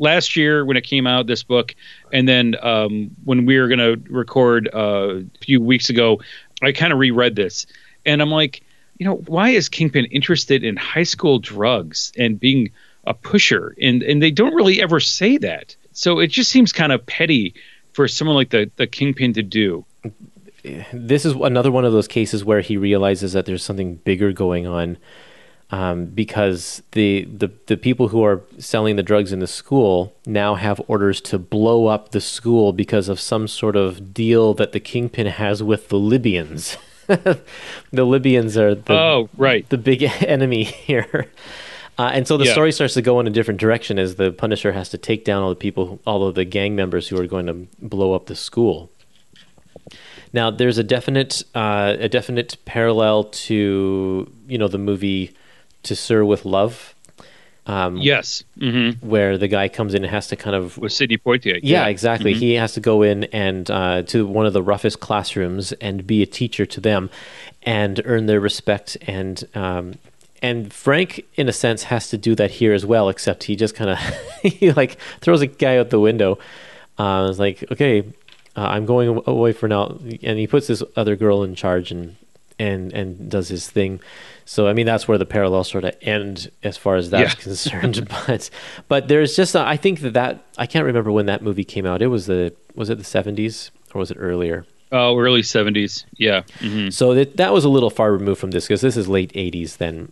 last 0.00 0.34
year 0.34 0.64
when 0.64 0.76
it 0.76 0.82
came 0.82 1.06
out, 1.06 1.26
this 1.26 1.44
book, 1.44 1.76
and 2.12 2.26
then 2.26 2.56
um, 2.60 3.10
when 3.24 3.46
we 3.46 3.58
were 3.58 3.68
going 3.68 3.78
to 3.78 4.12
record 4.12 4.68
uh, 4.74 5.18
a 5.18 5.24
few 5.40 5.60
weeks 5.60 5.90
ago, 5.90 6.20
I 6.62 6.72
kind 6.72 6.92
of 6.92 6.98
reread 6.98 7.36
this, 7.36 7.66
and 8.04 8.20
I'm 8.20 8.30
like, 8.30 8.62
you 8.98 9.06
know, 9.06 9.16
why 9.16 9.50
is 9.50 9.68
Kingpin 9.68 10.06
interested 10.06 10.64
in 10.64 10.76
high 10.76 11.04
school 11.04 11.38
drugs 11.38 12.12
and 12.18 12.40
being 12.40 12.70
a 13.04 13.14
pusher? 13.14 13.76
And 13.80 14.02
and 14.02 14.20
they 14.22 14.30
don't 14.30 14.54
really 14.54 14.82
ever 14.82 14.98
say 14.98 15.38
that, 15.38 15.76
so 15.92 16.18
it 16.18 16.28
just 16.28 16.50
seems 16.50 16.72
kind 16.72 16.90
of 16.90 17.06
petty 17.06 17.54
for 17.92 18.08
someone 18.08 18.36
like 18.36 18.50
the 18.50 18.70
the 18.76 18.86
Kingpin 18.86 19.34
to 19.34 19.42
do. 19.42 19.84
this 20.92 21.24
is 21.24 21.34
another 21.34 21.70
one 21.70 21.84
of 21.84 21.92
those 21.92 22.08
cases 22.08 22.44
where 22.44 22.60
he 22.60 22.76
realizes 22.76 23.32
that 23.34 23.46
there's 23.46 23.62
something 23.62 23.94
bigger 23.96 24.32
going 24.32 24.66
on 24.66 24.98
um, 25.72 26.06
because 26.06 26.82
the, 26.92 27.24
the 27.24 27.50
the 27.66 27.76
people 27.76 28.08
who 28.08 28.24
are 28.24 28.42
selling 28.58 28.96
the 28.96 29.02
drugs 29.02 29.32
in 29.32 29.38
the 29.38 29.46
school 29.46 30.12
now 30.26 30.56
have 30.56 30.80
orders 30.88 31.20
to 31.22 31.38
blow 31.38 31.86
up 31.86 32.10
the 32.10 32.20
school 32.20 32.72
because 32.72 33.08
of 33.08 33.20
some 33.20 33.46
sort 33.46 33.76
of 33.76 34.12
deal 34.12 34.52
that 34.54 34.72
the 34.72 34.80
kingpin 34.80 35.26
has 35.26 35.62
with 35.62 35.88
the 35.88 35.96
Libyans. 35.98 36.76
the 37.06 38.04
Libyans 38.04 38.56
are 38.56 38.74
the, 38.74 38.92
oh, 38.92 39.28
right. 39.36 39.68
the 39.68 39.78
big 39.78 40.02
enemy 40.20 40.64
here. 40.64 41.26
Uh, 41.98 42.10
and 42.14 42.26
so 42.26 42.36
the 42.36 42.46
Yeah. 42.46 42.52
story 42.52 42.72
starts 42.72 42.94
to 42.94 43.02
go 43.02 43.20
in 43.20 43.26
a 43.26 43.30
different 43.30 43.60
direction 43.60 43.98
as 43.98 44.14
the 44.16 44.32
Punisher 44.32 44.72
has 44.72 44.88
to 44.90 44.98
take 44.98 45.24
down 45.24 45.42
all 45.42 45.50
the 45.50 45.54
people, 45.56 46.00
all 46.06 46.26
of 46.26 46.34
the 46.34 46.44
gang 46.44 46.74
members 46.74 47.08
who 47.08 47.20
are 47.20 47.26
going 47.26 47.46
to 47.46 47.66
blow 47.80 48.14
up 48.14 48.26
the 48.26 48.34
school. 48.36 48.90
Now, 50.32 50.50
there's 50.50 50.78
a 50.78 50.84
definite, 50.84 51.42
uh, 51.54 51.96
a 51.98 52.08
definite 52.08 52.56
parallel 52.64 53.24
to 53.24 54.32
you 54.48 54.58
know 54.58 54.68
the 54.68 54.78
movie 54.78 55.34
"To 55.84 55.96
Sir 55.96 56.24
with 56.24 56.44
Love," 56.44 56.94
um, 57.66 57.96
Yes. 57.98 58.42
hmm 58.58 58.90
where 59.00 59.38
the 59.38 59.48
guy 59.48 59.68
comes 59.68 59.94
in 59.94 60.02
and 60.04 60.10
has 60.10 60.26
to 60.28 60.36
kind 60.36 60.56
of 60.56 60.76
With 60.78 60.92
Sidney 60.92 61.18
Poitier. 61.18 61.60
yeah, 61.62 61.86
exactly. 61.86 62.32
He 62.34 62.54
has 62.54 62.72
to 62.74 62.80
go 62.80 63.02
in 63.02 63.24
and 63.24 63.70
uh, 63.70 64.02
to 64.04 64.26
one 64.26 64.46
of 64.46 64.52
the 64.52 64.62
roughest 64.62 65.00
classrooms 65.00 65.72
and 65.72 66.06
be 66.06 66.22
a 66.22 66.26
teacher 66.26 66.66
to 66.66 66.80
them, 66.80 67.10
and 67.62 68.00
earn 68.04 68.26
their 68.26 68.40
respect. 68.40 68.96
And 69.06 69.44
um, 69.54 69.94
and 70.42 70.72
Frank, 70.72 71.26
in 71.36 71.48
a 71.48 71.52
sense, 71.52 71.84
has 71.84 72.08
to 72.10 72.16
do 72.18 72.34
that 72.36 72.50
here 72.52 72.72
as 72.72 72.84
well. 72.86 73.08
Except 73.08 73.44
he 73.44 73.56
just 73.56 73.74
kind 73.74 73.90
of 73.90 73.98
he 74.42 74.72
like 74.72 74.98
throws 75.20 75.42
a 75.42 75.46
guy 75.46 75.76
out 75.78 75.90
the 75.90 76.00
window. 76.00 76.38
Uh, 76.98 77.28
it's 77.30 77.38
like, 77.38 77.64
okay, 77.70 78.00
uh, 78.56 78.60
I'm 78.62 78.84
going 78.84 79.22
away 79.26 79.52
for 79.52 79.68
now, 79.68 79.98
and 80.22 80.38
he 80.38 80.46
puts 80.46 80.66
this 80.66 80.82
other 80.96 81.14
girl 81.16 81.42
in 81.44 81.54
charge 81.54 81.90
and 81.92 82.16
and 82.58 82.92
and 82.92 83.30
does 83.30 83.48
his 83.48 83.70
thing. 83.70 84.00
So 84.52 84.66
I 84.66 84.72
mean 84.72 84.84
that's 84.84 85.06
where 85.06 85.16
the 85.16 85.24
parallels 85.36 85.68
sort 85.70 85.84
of 85.84 85.94
end 86.02 86.50
as 86.64 86.76
far 86.76 86.96
as 86.96 87.10
that's 87.10 87.34
Yeah. 87.36 87.40
concerned. 87.48 88.08
but 88.26 88.50
but 88.88 89.06
there's 89.06 89.36
just 89.36 89.54
a, 89.54 89.60
I 89.60 89.76
think 89.76 90.00
that 90.00 90.14
that 90.14 90.44
I 90.58 90.66
can't 90.66 90.84
remember 90.84 91.12
when 91.12 91.26
that 91.26 91.40
movie 91.40 91.62
came 91.62 91.86
out. 91.86 92.02
It 92.02 92.08
was 92.08 92.26
the 92.26 92.52
was 92.74 92.90
it 92.90 92.98
the 92.98 93.04
70s 93.04 93.70
or 93.94 94.00
was 94.00 94.10
it 94.10 94.16
earlier? 94.18 94.66
Oh, 94.90 95.16
early 95.16 95.42
70s. 95.42 96.04
Yeah. 96.18 96.42
hmm 96.58 96.88
So 96.90 97.14
that 97.14 97.36
that 97.36 97.52
was 97.52 97.64
a 97.64 97.68
little 97.68 97.90
far 97.90 98.10
removed 98.12 98.40
from 98.40 98.50
this 98.50 98.64
because 98.66 98.80
this 98.80 98.96
is 98.96 99.06
late 99.06 99.32
80s 99.34 99.76
then. 99.76 100.10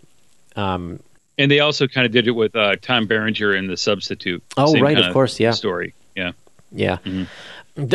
Um, 0.54 1.00
And 1.36 1.50
they 1.50 1.58
also 1.58 1.88
kind 1.88 2.06
of 2.06 2.12
did 2.12 2.28
it 2.28 2.36
with 2.42 2.54
uh, 2.54 2.76
Tom 2.80 3.08
Berenger 3.08 3.56
in 3.56 3.66
The 3.66 3.76
Substitute. 3.76 4.40
Oh, 4.56 4.78
right, 4.78 4.98
of 4.98 5.12
course, 5.12 5.40
yeah. 5.40 5.50
Story. 5.50 5.94
Yeah. 6.14 6.30
Yeah. 6.70 6.98
D- 7.04 7.26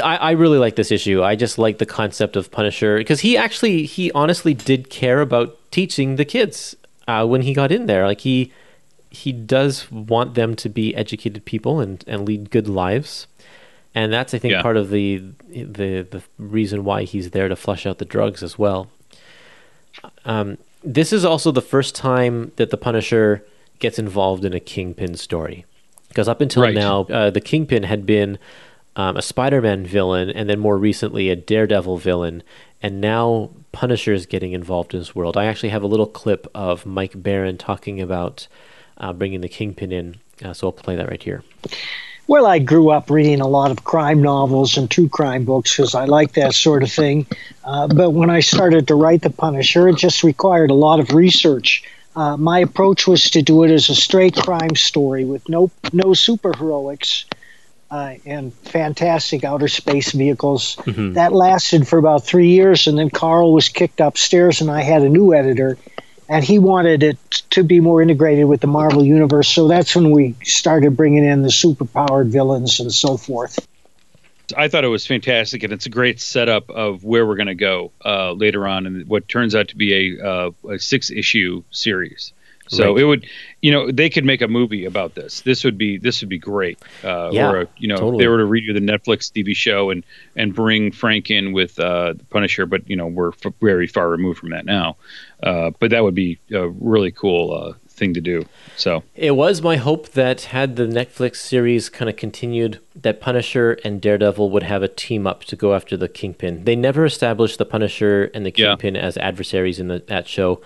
I, 0.03 0.15
I 0.17 0.31
really 0.31 0.57
like 0.59 0.75
this 0.75 0.91
issue. 0.91 1.21
I 1.23 1.35
just 1.35 1.57
like 1.57 1.77
the 1.77 1.85
concept 1.85 2.35
of 2.35 2.51
Punisher 2.51 2.97
because 2.97 3.19
he 3.21 3.35
actually, 3.37 3.85
he 3.85 4.11
honestly 4.13 4.53
did 4.53 4.89
care 4.89 5.19
about 5.21 5.57
teaching 5.71 6.15
the 6.15 6.25
kids 6.25 6.75
uh, 7.07 7.25
when 7.25 7.41
he 7.41 7.53
got 7.53 7.71
in 7.71 7.85
there. 7.85 8.05
Like 8.07 8.21
he, 8.21 8.51
he 9.09 9.31
does 9.31 9.91
want 9.91 10.35
them 10.35 10.55
to 10.55 10.69
be 10.69 10.95
educated 10.95 11.43
people 11.45 11.79
and, 11.81 12.03
and 12.07 12.25
lead 12.25 12.49
good 12.49 12.67
lives, 12.67 13.27
and 13.93 14.11
that's 14.11 14.33
I 14.33 14.39
think 14.39 14.53
Yeah. 14.53 14.61
part 14.61 14.77
of 14.77 14.89
the 14.89 15.21
the 15.49 16.01
the 16.09 16.23
reason 16.39 16.83
why 16.83 17.03
he's 17.03 17.29
there 17.31 17.47
to 17.47 17.55
flush 17.55 17.85
out 17.85 17.97
the 17.99 18.05
drugs 18.05 18.41
as 18.41 18.57
well. 18.57 18.89
Um, 20.25 20.57
this 20.83 21.13
is 21.13 21.23
also 21.25 21.51
the 21.51 21.61
first 21.61 21.95
time 21.95 22.51
that 22.55 22.69
the 22.71 22.77
Punisher 22.77 23.43
gets 23.79 23.99
involved 23.99 24.45
in 24.45 24.53
a 24.53 24.59
Kingpin 24.59 25.15
story. 25.15 25.65
Because 26.07 26.27
up 26.27 26.41
until 26.41 26.63
Right. 26.63 26.73
now, 26.75 27.01
uh, 27.05 27.29
the 27.29 27.41
Kingpin 27.41 27.83
had 27.83 28.05
been 28.05 28.37
um, 28.95 29.17
a 29.17 29.21
Spider 29.21 29.61
Man 29.61 29.85
villain 29.85 30.29
and 30.29 30.49
then 30.49 30.59
more 30.59 30.77
recently 30.77 31.29
a 31.29 31.35
Daredevil 31.35 31.97
villain. 31.97 32.43
And 32.81 32.99
now 32.99 33.51
Punisher 33.71 34.13
is 34.13 34.25
getting 34.25 34.51
involved 34.51 34.93
in 34.93 34.99
this 34.99 35.15
world. 35.15 35.37
I 35.37 35.45
actually 35.45 35.69
have 35.69 35.83
a 35.83 35.87
little 35.87 36.05
clip 36.05 36.47
of 36.53 36.85
Mike 36.85 37.13
Baron 37.15 37.57
talking 37.57 38.01
about 38.01 38.47
uh, 38.97 39.13
bringing 39.13 39.41
the 39.41 39.49
Kingpin 39.49 39.91
in. 39.91 40.15
Uh, 40.43 40.53
so 40.53 40.67
I'll 40.67 40.73
play 40.73 40.95
that 40.95 41.09
right 41.09 41.23
here. 41.23 41.43
Well, 42.25 42.45
I 42.45 42.59
grew 42.59 42.89
up 42.89 43.09
reading 43.09 43.41
a 43.41 43.47
lot 43.47 43.71
of 43.71 43.83
crime 43.83 44.21
novels 44.21 44.77
and 44.77 44.89
true 44.89 45.09
crime 45.09 45.43
books 45.43 45.75
because 45.75 45.93
I 45.93 46.05
like 46.05 46.33
that 46.33 46.53
sort 46.53 46.81
of 46.81 46.91
thing. 46.91 47.25
Uh, 47.65 47.87
but 47.87 48.11
when 48.11 48.29
I 48.29 48.39
started 48.39 48.87
to 48.87 48.95
write 48.95 49.23
The 49.23 49.29
Punisher, 49.29 49.89
it 49.89 49.97
just 49.97 50.23
required 50.23 50.71
a 50.71 50.75
lot 50.75 51.01
of 51.01 51.13
research. 51.13 51.83
Uh, 52.15 52.37
my 52.37 52.59
approach 52.59 53.07
was 53.07 53.29
to 53.31 53.41
do 53.41 53.63
it 53.63 53.71
as 53.71 53.89
a 53.89 53.95
straight 53.95 54.35
crime 54.35 54.75
story 54.75 55.25
with 55.25 55.49
no 55.49 55.71
no 55.91 56.11
superheroics 56.11 57.25
uh, 57.93 58.15
and 58.25 58.51
fantastic 58.53 59.43
outer 59.43 59.67
space 59.67 60.13
vehicles. 60.13 60.77
That 61.13 61.31
lasted 61.31 61.87
for 61.87 61.99
about 61.99 62.25
three 62.25 62.49
years, 62.49 62.87
and 62.87 62.97
then 62.97 63.11
Carl 63.11 63.53
was 63.53 63.69
kicked 63.69 64.01
upstairs, 64.01 64.61
and 64.61 64.71
I 64.71 64.81
had 64.81 65.03
a 65.03 65.09
new 65.09 65.33
editor 65.33 65.77
and 66.29 66.43
he 66.43 66.57
wanted 66.57 67.03
it 67.03 67.17
to 67.51 67.63
be 67.63 67.79
more 67.79 68.01
integrated 68.01 68.45
with 68.45 68.61
the 68.61 68.67
Marvel 68.67 69.03
universe. 69.03 69.49
So 69.49 69.67
that's 69.67 69.95
when 69.95 70.09
we 70.09 70.35
started 70.43 70.95
bringing 70.95 71.23
in 71.23 71.43
the 71.43 71.49
superpowered 71.49 72.27
villains 72.27 72.79
and 72.79 72.91
so 72.91 73.17
forth. 73.17 73.67
I 74.57 74.67
thought 74.67 74.83
it 74.83 74.87
was 74.87 75.05
fantastic, 75.05 75.63
and 75.63 75.71
it's 75.71 75.85
a 75.85 75.89
great 75.89 76.19
setup 76.19 76.69
of 76.69 77.03
where 77.03 77.27
we're 77.27 77.35
going 77.35 77.47
to 77.47 77.55
go 77.55 77.91
uh, 78.03 78.31
later 78.31 78.67
on, 78.67 78.87
and 78.87 79.07
what 79.07 79.27
turns 79.27 79.53
out 79.53 79.69
to 79.69 79.75
be 79.75 80.17
a, 80.17 80.25
uh, 80.25 80.51
a 80.69 80.79
six 80.79 81.11
issue 81.11 81.63
series. 81.71 82.33
So 82.67 82.93
Right. 82.93 83.01
it 83.01 83.05
would, 83.05 83.25
you 83.61 83.71
know, 83.71 83.91
they 83.91 84.09
could 84.09 84.23
make 84.25 84.41
a 84.41 84.47
movie 84.47 84.85
about 84.85 85.15
this. 85.15 85.41
This 85.41 85.63
would 85.63 85.77
be 85.77 85.97
this 85.97 86.21
would 86.21 86.29
be 86.29 86.39
great. 86.39 86.79
Uh, 87.03 87.29
Yeah, 87.33 87.51
or 87.51 87.61
a, 87.61 87.67
you 87.77 87.87
know, 87.89 88.13
if 88.13 88.19
they 88.19 88.27
were 88.27 88.37
to 88.37 88.45
redo 88.45 88.73
the 88.73 88.79
Netflix 88.79 89.31
TV 89.31 89.53
show 89.55 89.89
and 89.89 90.03
and 90.35 90.53
bring 90.55 90.91
Frank 90.91 91.29
in 91.29 91.51
with 91.51 91.79
uh, 91.79 92.13
the 92.13 92.23
Punisher, 92.25 92.65
but 92.65 92.89
you 92.89 92.95
know 92.95 93.07
we're 93.07 93.29
f- 93.29 93.53
very 93.61 93.87
far 93.87 94.09
removed 94.09 94.39
from 94.39 94.49
that 94.51 94.65
now. 94.65 94.95
Uh, 95.41 95.71
but 95.79 95.89
that 95.91 96.03
would 96.03 96.15
be 96.15 96.39
a 96.51 96.69
really 96.69 97.11
cool 97.11 97.53
uh, 97.53 97.73
thing 97.89 98.13
to 98.13 98.21
do. 98.21 98.45
So 98.77 99.03
It 99.15 99.35
was 99.35 99.61
my 99.61 99.75
hope 99.75 100.09
that 100.13 100.41
had 100.43 100.77
the 100.77 100.87
Netflix 100.87 101.35
series 101.35 101.89
kind 101.89 102.09
of 102.09 102.15
continued, 102.15 102.79
that 102.95 103.19
Punisher 103.19 103.77
and 103.83 104.01
Daredevil 104.01 104.49
would 104.51 104.63
have 104.63 104.81
a 104.81 104.87
team 104.87 105.27
up 105.27 105.43
to 105.45 105.55
go 105.57 105.75
after 105.75 105.95
the 105.97 106.07
Kingpin. 106.07 106.63
They 106.63 106.75
never 106.77 107.03
established 107.05 107.57
the 107.59 107.65
Punisher 107.65 108.31
and 108.33 108.45
the 108.45 108.53
Yeah. 108.55 108.69
Kingpin 108.69 108.95
as 108.95 109.17
adversaries 109.17 109.79
in 109.79 109.89
the, 109.89 110.01
that 110.07 110.27
show, 110.29 110.61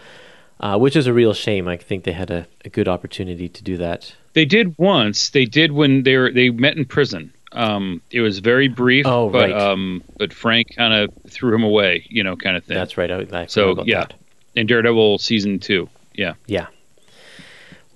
uh, 0.60 0.78
which 0.78 0.96
is 0.96 1.08
a 1.08 1.14
real 1.14 1.34
shame. 1.34 1.68
I 1.68 1.78
think 1.78 2.04
they 2.04 2.12
had 2.14 2.32
a, 2.32 2.48
a 2.66 2.70
good 2.70 2.88
opportunity 2.88 3.50
to 3.50 3.64
do 3.64 3.78
that. 3.78 4.14
They 4.34 4.46
did 4.46 4.78
once. 4.78 5.30
They 5.30 5.46
did 5.46 5.72
when 5.72 6.04
they 6.04 6.16
were 6.18 6.32
they 6.32 6.50
met 6.50 6.78
in 6.78 6.86
prison. 6.86 7.34
Um, 7.54 8.02
it 8.12 8.22
was 8.22 8.40
very 8.40 8.68
brief, 8.68 9.06
Oh, 9.08 9.30
but 9.30 9.50
right. 9.50 9.54
um, 9.54 10.04
but 10.18 10.34
Frank 10.34 10.76
kind 10.76 10.94
of 10.94 11.10
threw 11.30 11.56
him 11.56 11.64
away, 11.64 12.06
you 12.10 12.24
know, 12.24 12.36
kind 12.36 12.58
of 12.58 12.64
thing. 12.66 12.76
That's 12.76 12.98
right. 12.98 13.10
I, 13.10 13.26
I 13.32 13.46
So, 13.48 13.84
yeah. 13.86 14.02
that. 14.02 14.14
in 14.54 14.68
Daredevil 14.68 15.18
season 15.20 15.60
two. 15.60 15.90
Yeah, 16.14 16.34
Yeah. 16.48 16.68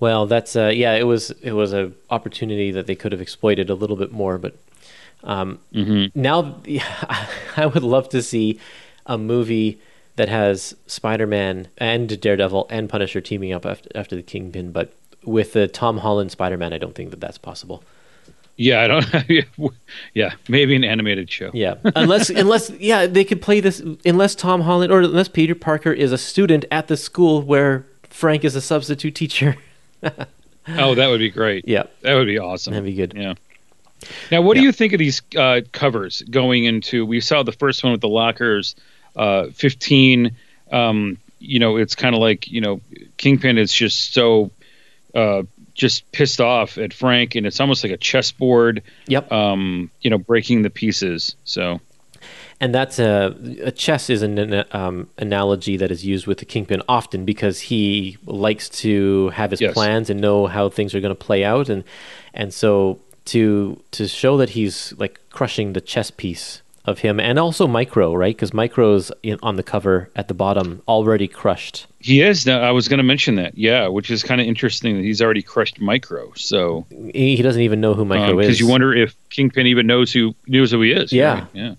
Well, 0.00 0.26
that's 0.26 0.56
uh, 0.56 0.72
yeah. 0.74 0.94
It 0.94 1.04
was 1.04 1.30
it 1.42 1.52
was 1.52 1.72
a 1.72 1.92
opportunity 2.10 2.72
that 2.72 2.86
they 2.88 2.96
could 2.96 3.12
have 3.12 3.20
exploited 3.20 3.70
a 3.70 3.74
little 3.74 3.94
bit 3.96 4.10
more, 4.10 4.36
but 4.36 4.56
um, 5.22 5.60
now 6.14 6.56
I 7.56 7.66
would 7.66 7.84
love 7.84 8.08
to 8.08 8.20
see 8.22 8.58
a 9.06 9.16
movie 9.16 9.80
that 10.16 10.28
has 10.28 10.74
Spider-Man 10.86 11.68
and 11.78 12.20
Daredevil 12.20 12.66
and 12.70 12.88
Punisher 12.88 13.20
teaming 13.20 13.52
up 13.52 13.64
after, 13.66 13.88
after 13.94 14.14
the 14.16 14.22
Kingpin, 14.22 14.72
but 14.72 14.92
with 15.24 15.52
the 15.52 15.68
Tom 15.68 15.98
Holland 15.98 16.30
Spider-Man, 16.32 16.72
I 16.72 16.78
don't 16.78 16.94
think 16.94 17.10
that 17.10 17.20
that's 17.20 17.38
possible. 17.38 17.82
yeah. 18.56 18.82
I 18.82 18.86
don't. 18.88 19.72
yeah, 20.14 20.34
maybe 20.48 20.74
an 20.76 20.84
animated 20.84 21.30
show. 21.30 21.50
Yeah, 21.54 21.76
unless 21.96 22.28
unless 22.28 22.70
yeah, 22.70 23.06
they 23.06 23.24
could 23.24 23.40
play 23.40 23.60
this 23.60 23.80
unless 24.04 24.34
Tom 24.34 24.60
Holland 24.62 24.92
or 24.92 25.00
unless 25.00 25.28
Peter 25.28 25.54
Parker 25.54 25.92
is 25.92 26.12
a 26.12 26.18
student 26.18 26.64
at 26.70 26.88
the 26.88 26.96
school 26.96 27.40
where 27.42 27.86
Frank 28.10 28.44
is 28.44 28.54
a 28.56 28.60
substitute 28.60 29.14
teacher. 29.14 29.56
Oh, 30.68 30.94
that 30.94 31.08
would 31.08 31.18
be 31.18 31.28
great. 31.30 31.66
yeah, 31.66 31.84
That 32.02 32.14
would 32.14 32.26
be 32.28 32.38
awesome. 32.38 32.72
that'd 32.72 32.84
be 32.86 32.94
good. 32.94 33.14
Yeah. 33.16 33.34
Now, 34.30 34.42
what 34.42 34.56
Yeah. 34.56 34.60
do 34.62 34.66
you 34.66 34.72
think 34.72 34.92
of 34.92 35.00
these 35.00 35.20
uh, 35.36 35.62
covers 35.72 36.22
going 36.30 36.64
into? 36.66 37.04
We 37.04 37.20
saw 37.20 37.42
the 37.42 37.50
first 37.50 37.82
one 37.82 37.90
with 37.90 38.00
the 38.00 38.08
lockers, 38.08 38.76
uh, 39.16 39.48
fifteen. 39.48 40.36
Um, 40.70 41.18
you 41.38 41.58
know, 41.58 41.76
it's 41.76 41.94
kind 41.94 42.14
of 42.14 42.20
like 42.20 42.48
you 42.48 42.60
know, 42.60 42.80
Kingpin 43.16 43.58
is 43.58 43.72
just 43.72 44.14
so 44.14 44.50
uh, 45.14 45.42
just 45.74 46.10
pissed 46.12 46.40
off 46.40 46.78
at 46.78 46.92
Frank, 46.94 47.34
and 47.34 47.46
it's 47.46 47.60
almost 47.60 47.82
like 47.84 47.92
a 47.92 47.96
chessboard. 47.96 48.82
Yep. 49.08 49.30
Um, 49.32 49.90
you 50.00 50.10
know, 50.10 50.18
breaking 50.18 50.62
the 50.62 50.70
pieces. 50.70 51.34
So 51.44 51.80
And 52.60 52.72
that's 52.72 52.98
a, 53.00 53.36
a 53.64 53.72
chess 53.72 54.08
is 54.08 54.22
an, 54.22 54.38
an 54.38 54.64
um, 54.70 55.08
analogy 55.18 55.76
that 55.76 55.90
is 55.90 56.04
used 56.06 56.26
with 56.28 56.38
the 56.38 56.44
kingpin 56.44 56.80
often 56.88 57.24
because 57.24 57.58
he 57.60 58.16
likes 58.24 58.68
to 58.68 59.30
have 59.30 59.50
his 59.50 59.60
Yes. 59.60 59.74
plans 59.74 60.08
and 60.10 60.20
know 60.20 60.46
how 60.46 60.68
things 60.68 60.94
are 60.94 61.00
going 61.00 61.14
to 61.14 61.24
play 61.26 61.42
out, 61.44 61.68
and 61.68 61.82
and 62.32 62.54
so 62.54 63.00
to 63.26 63.82
to 63.90 64.06
show 64.08 64.36
that 64.36 64.50
he's 64.50 64.94
like 64.96 65.20
crushing 65.30 65.72
the 65.72 65.80
chess 65.80 66.10
piece 66.10 66.61
of 66.84 66.98
him, 66.98 67.20
and 67.20 67.38
also 67.38 67.66
Micro, 67.68 68.12
right? 68.14 68.34
Because 68.34 68.52
Micro's 68.52 69.12
in, 69.22 69.38
on 69.42 69.56
the 69.56 69.62
cover 69.62 70.10
at 70.16 70.26
the 70.28 70.34
bottom, 70.34 70.82
already 70.88 71.28
crushed. 71.28 71.86
he 72.00 72.20
is. 72.22 72.44
Now, 72.44 72.60
I 72.60 72.72
was 72.72 72.88
going 72.88 72.98
to 72.98 73.04
mention 73.04 73.36
that. 73.36 73.56
Yeah, 73.56 73.86
which 73.86 74.10
is 74.10 74.22
kind 74.24 74.40
of 74.40 74.46
interesting 74.48 74.96
that 74.96 75.02
he's 75.04 75.22
already 75.22 75.42
crushed 75.42 75.80
Micro. 75.80 76.32
So 76.34 76.84
He, 76.90 77.36
he 77.36 77.42
doesn't 77.42 77.62
even 77.62 77.80
know 77.80 77.94
who 77.94 78.04
Micro 78.04 78.38
is. 78.40 78.46
because 78.46 78.60
you 78.60 78.66
wonder 78.66 78.92
if 78.94 79.14
Kingpin 79.30 79.66
even 79.68 79.86
knows 79.86 80.12
who 80.12 80.34
knows 80.48 80.72
who 80.72 80.80
he 80.82 80.90
is. 80.92 81.12
Yeah. 81.12 81.34
right? 81.34 81.46
Yeah. 81.52 81.74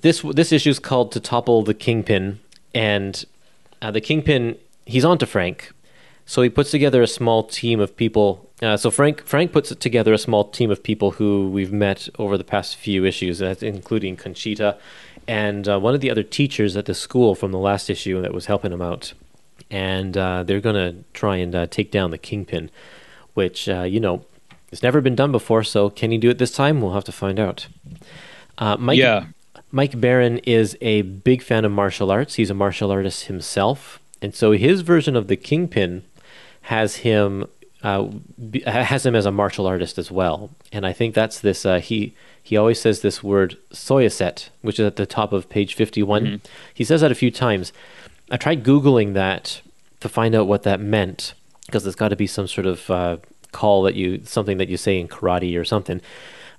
this 0.00 0.22
this 0.22 0.52
issue 0.52 0.70
is 0.70 0.78
called 0.78 1.12
to 1.12 1.20
topple 1.20 1.62
the 1.62 1.74
kingpin 1.74 2.40
and 2.74 3.24
uh, 3.82 3.90
the 3.90 4.00
kingpin 4.00 4.56
he's 4.86 5.04
on 5.04 5.18
to 5.18 5.26
frank 5.26 5.72
so 6.30 6.42
he 6.42 6.50
puts 6.50 6.70
together 6.70 7.00
a 7.02 7.06
small 7.06 7.42
team 7.42 7.80
of 7.80 7.96
people 7.96 8.28
uh, 8.62 8.76
so 8.76 8.90
frank 8.90 9.24
frank 9.24 9.50
puts 9.50 9.74
together 9.76 10.12
a 10.12 10.18
small 10.18 10.44
team 10.44 10.70
of 10.70 10.82
people 10.82 11.12
who 11.12 11.48
we've 11.50 11.72
met 11.72 12.08
over 12.18 12.36
the 12.36 12.44
past 12.44 12.76
few 12.76 13.04
issues 13.04 13.38
that's 13.38 13.62
including 13.62 14.14
conchita 14.14 14.76
and 15.26 15.68
uh, 15.68 15.78
one 15.80 15.94
of 15.94 16.00
the 16.00 16.10
other 16.10 16.22
teachers 16.22 16.76
at 16.76 16.84
the 16.84 16.94
school 16.94 17.34
from 17.34 17.50
the 17.50 17.58
last 17.58 17.88
issue 17.88 18.20
that 18.20 18.34
was 18.34 18.46
helping 18.46 18.72
him 18.72 18.82
out 18.82 19.12
and 19.70 20.16
uh, 20.16 20.42
they're 20.42 20.60
going 20.60 20.74
to 20.76 21.04
try 21.12 21.36
and 21.36 21.54
uh, 21.54 21.66
take 21.66 21.90
down 21.90 22.10
the 22.10 22.18
kingpin 22.18 22.70
which 23.34 23.68
uh, 23.68 23.82
you 23.82 24.00
know 24.00 24.24
it's 24.70 24.82
never 24.82 25.00
been 25.00 25.16
done 25.16 25.32
before 25.32 25.64
so 25.64 25.88
can 25.88 26.10
he 26.10 26.18
do 26.18 26.28
it 26.30 26.38
this 26.38 26.52
time 26.52 26.80
we'll 26.80 26.92
have 26.92 27.04
to 27.04 27.12
find 27.12 27.38
out 27.40 27.66
uh, 28.58 28.76
Mike, 28.76 28.98
Yeah. 28.98 29.26
Mike 29.70 30.00
Baron 30.00 30.38
is 30.38 30.76
a 30.80 31.02
big 31.02 31.42
fan 31.42 31.64
of 31.64 31.70
martial 31.70 32.10
arts. 32.10 32.34
He's 32.36 32.50
a 32.50 32.54
martial 32.54 32.90
artist 32.90 33.26
himself, 33.26 34.00
and 34.22 34.34
so 34.34 34.52
his 34.52 34.80
version 34.80 35.14
of 35.14 35.28
the 35.28 35.36
Kingpin 35.36 36.04
has 36.68 36.96
him 36.96 37.46
uh, 37.82 38.10
be, 38.50 38.60
has 38.60 39.06
him 39.06 39.14
as 39.14 39.24
a 39.24 39.32
martial 39.32 39.66
artist 39.66 39.96
as 39.96 40.10
well. 40.10 40.50
And 40.70 40.84
I 40.84 40.92
think 40.92 41.14
that's 41.14 41.40
this. 41.40 41.64
Uh, 41.64 41.80
he 41.80 42.14
he 42.42 42.58
always 42.58 42.78
says 42.78 43.00
this 43.00 43.22
word 43.22 43.56
soyaset, 43.72 44.50
which 44.60 44.78
is 44.78 44.86
at 44.86 44.96
the 44.96 45.06
top 45.06 45.32
of 45.32 45.48
page 45.48 45.74
fifty 45.74 46.02
He 46.74 46.84
says 46.84 47.00
that 47.00 47.10
a 47.10 47.14
few 47.14 47.30
times. 47.30 47.72
I 48.30 48.36
tried 48.36 48.64
googling 48.64 49.14
that 49.14 49.62
to 50.00 50.10
find 50.10 50.34
out 50.34 50.46
what 50.46 50.64
that 50.64 50.78
meant 50.78 51.32
because 51.64 51.84
there's 51.84 51.94
got 51.94 52.08
to 52.08 52.16
be 52.16 52.26
some 52.26 52.46
sort 52.46 52.66
of 52.66 52.90
uh, 52.90 53.16
call 53.52 53.82
that 53.84 53.94
you 53.94 54.20
something 54.24 54.58
that 54.58 54.68
you 54.68 54.76
say 54.76 55.00
in 55.00 55.08
karate 55.08 55.58
or 55.58 55.64
something 55.64 56.02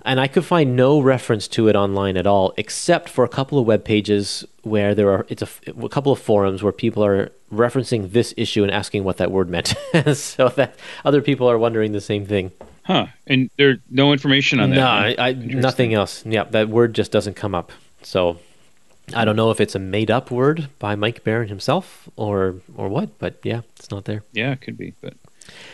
and 0.02 0.20
I 0.20 0.28
could 0.28 0.44
find 0.44 0.76
no 0.76 1.00
reference 1.00 1.48
to 1.48 1.68
it 1.68 1.76
online 1.76 2.16
at 2.16 2.26
all, 2.26 2.52
except 2.56 3.08
for 3.08 3.24
a 3.24 3.28
couple 3.28 3.58
of 3.58 3.66
web 3.66 3.84
pages 3.84 4.44
where 4.62 4.94
there 4.94 5.10
are 5.10 5.26
it's 5.28 5.42
a, 5.42 5.48
a 5.66 5.88
couple 5.88 6.12
of 6.12 6.18
forums 6.18 6.62
where 6.62 6.72
people 6.72 7.04
are 7.04 7.32
referencing 7.52 8.12
this 8.12 8.32
issue 8.36 8.62
and 8.62 8.72
asking 8.72 9.04
what 9.04 9.16
that 9.18 9.30
word 9.30 9.48
meant, 9.48 9.74
so 10.14 10.48
that 10.50 10.74
other 11.04 11.22
people 11.22 11.50
are 11.50 11.58
wondering 11.58 11.92
the 11.92 12.00
same 12.00 12.26
thing. 12.26 12.52
Huh. 12.84 13.06
And 13.26 13.50
there's 13.56 13.78
no 13.90 14.12
information 14.12 14.58
on 14.58 14.70
that. 14.70 14.76
No. 14.76 14.86
I, 14.86 15.14
I, 15.28 15.32
nothing 15.32 15.94
else. 15.94 16.24
Yeah, 16.26 16.44
that 16.44 16.68
word 16.68 16.94
just 16.94 17.12
doesn't 17.12 17.34
come 17.34 17.54
up. 17.54 17.72
So 18.02 18.38
I 19.14 19.24
don't 19.24 19.36
know 19.36 19.50
if 19.50 19.60
it's 19.60 19.74
a 19.74 19.78
made-up 19.78 20.30
word 20.30 20.68
by 20.78 20.94
Mike 20.94 21.22
Baron 21.24 21.48
himself 21.48 22.08
or 22.16 22.56
or 22.76 22.88
what, 22.88 23.18
but 23.18 23.38
yeah, 23.42 23.62
it's 23.76 23.90
not 23.90 24.04
there. 24.04 24.22
Yeah, 24.32 24.52
it 24.52 24.60
could 24.60 24.76
be. 24.76 24.94
But 25.00 25.14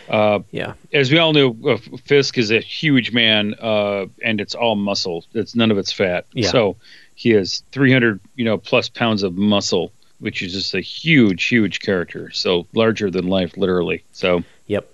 uh, 0.09 0.41
Yeah, 0.51 0.75
as 0.93 1.11
we 1.11 1.19
all 1.19 1.33
know, 1.33 1.57
uh, 1.67 1.77
Fisk 2.05 2.39
is 2.39 2.51
a 2.51 2.61
huge 2.61 3.13
man, 3.13 3.55
uh, 3.61 4.07
and 4.23 4.41
it's 4.41 4.55
all 4.55 4.77
muscle. 4.77 5.25
It's 5.35 5.55
none 5.55 5.71
of 5.71 5.79
it's 5.79 5.93
fat. 5.93 6.27
Yeah. 6.33 6.51
So 6.51 6.77
he 7.15 7.31
has 7.31 7.63
300, 7.73 8.21
you 8.37 8.45
know, 8.45 8.59
plus 8.59 8.89
pounds 8.89 9.23
of 9.23 9.37
muscle, 9.37 9.93
which 10.21 10.43
is 10.43 10.53
just 10.53 10.75
a 10.75 10.81
huge, 10.81 11.45
huge 11.45 11.81
character. 11.81 12.31
So 12.31 12.67
larger 12.75 13.11
than 13.11 13.29
life, 13.29 13.57
literally. 13.57 14.05
So 14.13 14.45
Yep. 14.67 14.91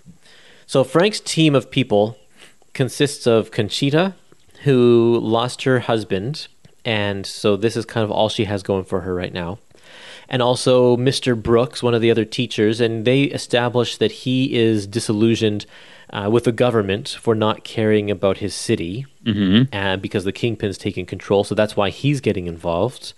So 0.67 0.85
Frank's 0.85 1.21
team 1.21 1.55
of 1.55 1.71
people 1.71 2.17
consists 2.73 3.27
of 3.27 3.51
Conchita, 3.51 4.15
who 4.65 5.19
lost 5.21 5.65
her 5.65 5.81
husband, 5.81 6.47
and 6.85 7.27
so 7.27 7.57
this 7.57 7.77
is 7.77 7.85
kind 7.85 8.05
of 8.05 8.11
all 8.11 8.29
she 8.29 8.45
has 8.45 8.63
going 8.63 8.85
for 8.85 9.03
her 9.03 9.15
right 9.15 9.33
now. 9.33 9.59
And 10.33 10.41
also 10.43 10.97
Mr. 10.97 11.41
Brooks, 11.41 11.83
one 11.83 11.95
of 11.95 12.01
the 12.01 12.11
other 12.11 12.25
teachers, 12.25 12.81
and 12.81 13.05
they 13.05 13.25
establish 13.25 13.99
that 13.99 14.11
he 14.25 14.55
is 14.55 14.87
disillusioned 14.87 15.67
uh, 16.11 16.29
with 16.33 16.45
the 16.45 16.53
government 16.53 17.09
for 17.21 17.35
not 17.35 17.65
caring 17.65 18.11
about 18.11 18.39
his 18.39 18.55
city, 18.55 19.07
and 19.73 20.03
because 20.03 20.25
the 20.25 20.33
kingpin's 20.33 20.79
taking 20.79 21.07
control, 21.07 21.45
so 21.45 21.55
that's 21.55 21.77
why 21.77 21.91
he's 21.91 22.21
getting 22.21 22.47
involved. 22.47 23.13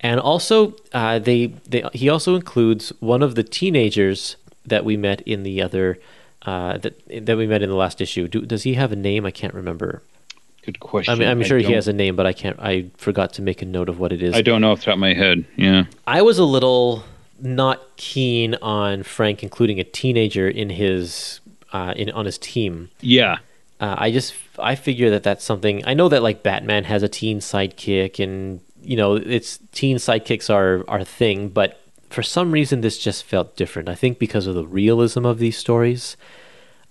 And 0.00 0.20
also, 0.20 0.74
uh, 0.92 1.18
they, 1.18 1.46
they 1.68 1.82
he 1.92 2.08
also 2.08 2.34
includes 2.36 2.92
one 3.00 3.22
of 3.22 3.34
the 3.34 3.42
teenagers 3.42 4.36
that 4.64 4.84
we 4.84 4.96
met 4.96 5.20
in 5.22 5.42
the 5.42 5.60
other 5.62 5.98
uh, 6.42 6.78
that 6.78 6.94
that 7.26 7.36
we 7.36 7.46
met 7.46 7.62
in 7.62 7.68
the 7.68 7.74
last 7.74 8.00
issue. 8.00 8.28
Do, 8.28 8.46
does 8.46 8.62
he 8.62 8.74
have 8.74 8.92
a 8.92 8.96
name? 8.96 9.26
I 9.26 9.30
can't 9.30 9.54
remember. 9.54 10.02
Good 10.64 10.80
question. 10.80 11.12
I 11.12 11.16
mean, 11.16 11.28
I'm 11.28 11.42
sure 11.42 11.58
he 11.58 11.72
has 11.72 11.88
a 11.88 11.92
name, 11.92 12.16
but 12.16 12.26
I 12.26 12.32
can't. 12.32 12.58
I 12.60 12.90
forgot 12.96 13.34
to 13.34 13.42
make 13.42 13.62
a 13.62 13.66
note 13.66 13.88
of 13.88 13.98
what 13.98 14.12
it 14.12 14.22
is. 14.22 14.34
I 14.34 14.42
don't 14.42 14.60
know 14.60 14.72
off 14.72 14.80
the 14.80 14.86
top 14.86 14.94
of 14.94 15.00
my 15.00 15.14
head. 15.14 15.44
Yeah. 15.56 15.84
I 16.06 16.22
was 16.22 16.38
a 16.38 16.44
little 16.44 17.04
not 17.42 17.96
keen 17.96 18.54
on 18.56 19.02
Frank 19.02 19.42
including 19.42 19.80
a 19.80 19.84
teenager 19.84 20.48
in 20.48 20.70
his 20.70 21.40
uh, 21.72 21.94
in 21.96 22.10
on 22.10 22.26
his 22.26 22.38
team. 22.38 22.90
Yeah. 23.00 23.38
Uh, 23.80 23.94
I 23.96 24.10
just 24.10 24.34
I 24.58 24.74
figure 24.74 25.10
that 25.10 25.22
that's 25.22 25.44
something 25.44 25.82
I 25.86 25.94
know 25.94 26.08
that 26.08 26.22
like 26.22 26.42
Batman 26.42 26.84
has 26.84 27.02
a 27.02 27.08
teen 27.08 27.38
sidekick 27.38 28.22
and 28.22 28.60
you 28.82 28.96
know 28.96 29.14
it's 29.14 29.58
teen 29.72 29.96
sidekicks 29.96 30.52
are 30.52 30.84
are 30.88 31.00
a 31.00 31.04
thing, 31.04 31.48
but 31.48 31.80
for 32.10 32.22
some 32.22 32.52
reason 32.52 32.80
this 32.80 32.98
just 32.98 33.24
felt 33.24 33.56
different. 33.56 33.88
I 33.88 33.94
think 33.94 34.18
because 34.18 34.46
of 34.46 34.54
the 34.54 34.66
realism 34.66 35.24
of 35.24 35.38
these 35.38 35.56
stories. 35.56 36.16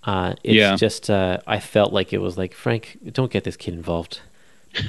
Uh, 0.04 0.34
it's 0.44 0.56
Yeah. 0.56 0.76
just 0.76 1.10
uh, 1.10 1.40
I 1.46 1.60
felt 1.60 1.92
like 1.94 2.14
it 2.14 2.20
was 2.20 2.38
like 2.38 2.54
Frank, 2.54 2.98
don't 3.12 3.32
get 3.32 3.44
this 3.44 3.58
kid 3.58 3.74
involved. 3.74 4.22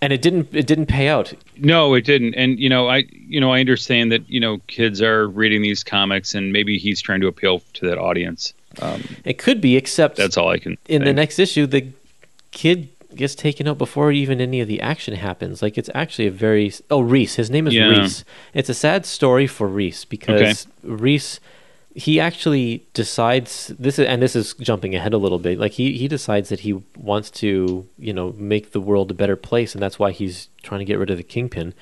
and 0.00 0.12
it 0.12 0.22
didn't 0.22 0.48
it 0.54 0.66
didn't 0.66 0.86
pay 0.86 1.08
out. 1.08 1.32
No, 1.56 1.94
it 1.94 2.04
didn't. 2.04 2.34
And 2.34 2.58
you 2.58 2.68
know, 2.68 2.88
I 2.88 3.04
you 3.10 3.40
know 3.40 3.52
I 3.52 3.60
understand 3.60 4.12
that 4.12 4.28
you 4.28 4.40
know 4.40 4.58
kids 4.68 5.02
are 5.02 5.26
reading 5.28 5.62
these 5.62 5.82
comics, 5.84 6.34
and 6.34 6.52
maybe 6.52 6.78
he's 6.78 7.00
trying 7.00 7.20
to 7.20 7.26
appeal 7.26 7.62
to 7.74 7.86
that 7.88 7.98
audience. 7.98 8.52
Um, 8.80 9.02
It 9.24 9.38
could 9.38 9.60
be, 9.60 9.76
except 9.76 10.16
that's 10.16 10.36
all 10.36 10.48
I 10.48 10.58
can. 10.58 10.78
in 10.88 11.04
the 11.04 11.12
next 11.12 11.38
issue, 11.38 11.66
the 11.66 11.88
kid 12.52 12.88
gets 13.14 13.34
taken 13.34 13.66
out 13.66 13.78
before 13.78 14.12
even 14.12 14.40
any 14.40 14.60
of 14.60 14.68
the 14.68 14.80
action 14.80 15.14
happens. 15.14 15.62
Like 15.62 15.76
it's 15.78 15.90
actually 15.94 16.26
a 16.28 16.30
very 16.30 16.72
oh 16.90 17.00
Reese. 17.00 17.34
His 17.34 17.50
name 17.50 17.66
is 17.66 17.74
Yeah. 17.74 17.88
Reese. 17.88 18.24
It's 18.54 18.68
a 18.68 18.74
sad 18.74 19.04
story 19.06 19.46
for 19.46 19.66
Reese 19.66 20.04
because 20.04 20.66
Reese 20.82 21.40
he 21.98 22.20
actually 22.20 22.86
decides 22.94 23.72
this 23.78 23.98
is 23.98 24.06
and 24.06 24.22
this 24.22 24.36
is 24.36 24.54
jumping 24.54 24.94
ahead 24.94 25.12
a 25.12 25.18
little 25.18 25.38
bit. 25.38 25.58
Like 25.58 25.72
he 25.72 25.98
he 25.98 26.06
decides 26.08 26.48
that 26.48 26.60
he 26.60 26.72
wants 26.96 27.30
to 27.42 27.86
you 27.98 28.12
know 28.12 28.34
make 28.38 28.70
the 28.72 28.80
world 28.80 29.10
a 29.10 29.14
better 29.14 29.36
place, 29.36 29.74
and 29.74 29.82
that's 29.82 29.98
why 29.98 30.12
he's 30.12 30.48
trying 30.62 30.78
to 30.78 30.84
get 30.84 30.98
rid 30.98 31.10
of 31.10 31.16
the 31.16 31.22
kingpin. 31.24 31.74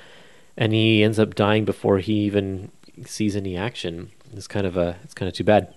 And 0.57 0.73
he 0.73 1.03
ends 1.05 1.19
up 1.19 1.35
dying 1.35 1.65
before 1.67 1.99
he 1.99 2.15
even 2.25 2.71
sees 3.05 3.37
any 3.37 3.57
action. 3.57 4.11
It's 4.33 4.47
kind 4.49 4.67
of 4.67 4.77
a 4.77 4.97
it's 5.05 5.15
kind 5.15 5.29
of 5.29 5.35
too 5.35 5.45
bad. 5.45 5.75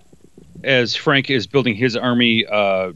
as 0.63 0.95
Frank 0.95 1.29
is 1.29 1.45
building 1.47 1.75
his 1.75 1.95
army, 1.97 2.45
uh, 2.45 2.93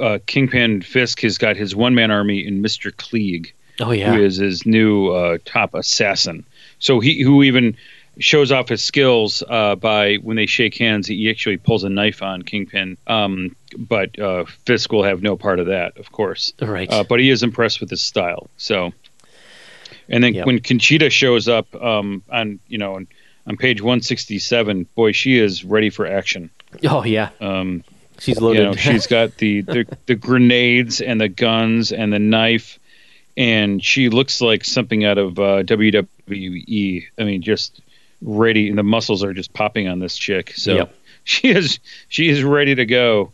uh, 0.00 0.18
Kingpin 0.26 0.82
Fisk 0.82 1.20
has 1.20 1.38
got 1.38 1.56
his 1.56 1.74
one 1.76 1.94
man 1.94 2.10
army 2.10 2.44
in 2.44 2.62
Mister 2.62 2.90
Klieg, 2.90 3.52
Oh 3.80 3.92
yeah. 3.92 4.12
who 4.12 4.22
is 4.22 4.36
his 4.38 4.66
new 4.66 5.08
uh, 5.10 5.38
top 5.44 5.74
assassin. 5.74 6.44
So 6.80 6.98
he 7.00 7.22
who 7.22 7.42
even 7.44 7.76
shows 8.18 8.52
off 8.52 8.68
his 8.68 8.82
skills 8.82 9.42
uh, 9.48 9.74
by 9.76 10.16
when 10.16 10.36
they 10.36 10.46
shake 10.46 10.76
hands. 10.78 11.06
He 11.08 11.28
actually 11.30 11.56
pulls 11.56 11.84
a 11.84 11.88
knife 11.88 12.22
on 12.22 12.42
Kingpin, 12.42 12.96
um, 13.06 13.56
but 13.76 14.18
uh, 14.18 14.44
Fisk 14.66 14.92
will 14.92 15.02
have 15.04 15.22
no 15.22 15.36
part 15.36 15.58
of 15.58 15.66
that, 15.66 15.98
of 15.98 16.12
course. 16.12 16.52
Right. 16.60 16.90
Uh, 16.90 17.04
but 17.04 17.20
he 17.20 17.30
is 17.30 17.42
impressed 17.42 17.80
with 17.80 17.90
his 17.90 18.00
style. 18.02 18.48
So, 18.56 18.92
and 20.08 20.22
then 20.22 20.34
Yep. 20.34 20.46
when 20.46 20.60
Conchita 20.60 21.10
shows 21.10 21.48
up 21.48 21.74
um, 21.74 22.22
on 22.30 22.60
you 22.68 22.78
know 22.78 22.94
on, 22.96 23.06
on 23.46 23.56
page 23.56 23.80
167, 23.82 24.86
boy, 24.94 25.12
she 25.12 25.38
is 25.38 25.64
ready 25.64 25.90
for 25.90 26.06
action. 26.06 26.50
Oh 26.84 27.04
yeah, 27.04 27.30
Um, 27.40 27.84
she's 28.18 28.38
you 28.38 28.44
loaded. 28.46 28.62
know, 28.64 28.74
she's 28.74 29.06
got 29.06 29.36
the, 29.38 29.60
the 29.62 29.86
the 30.06 30.14
grenades 30.14 31.00
and 31.00 31.20
the 31.20 31.28
guns 31.28 31.90
and 31.92 32.12
the 32.12 32.18
knife, 32.18 32.78
and 33.36 33.82
she 33.82 34.08
looks 34.08 34.40
like 34.40 34.64
something 34.64 35.04
out 35.04 35.18
of 35.18 35.38
uh, 35.38 35.62
WWE. 35.64 37.04
I 37.18 37.24
mean, 37.24 37.42
just 37.42 37.80
ready, 38.24 38.68
and 38.68 38.76
the 38.78 38.82
muscles 38.82 39.22
are 39.22 39.32
just 39.32 39.52
popping 39.52 39.86
on 39.86 40.00
this 40.00 40.16
chick. 40.16 40.52
So 40.56 40.74
Yep. 40.74 40.94
she 41.24 41.50
is 41.50 41.78
she 42.08 42.28
is 42.28 42.42
ready 42.42 42.74
to 42.74 42.86
go. 42.86 43.32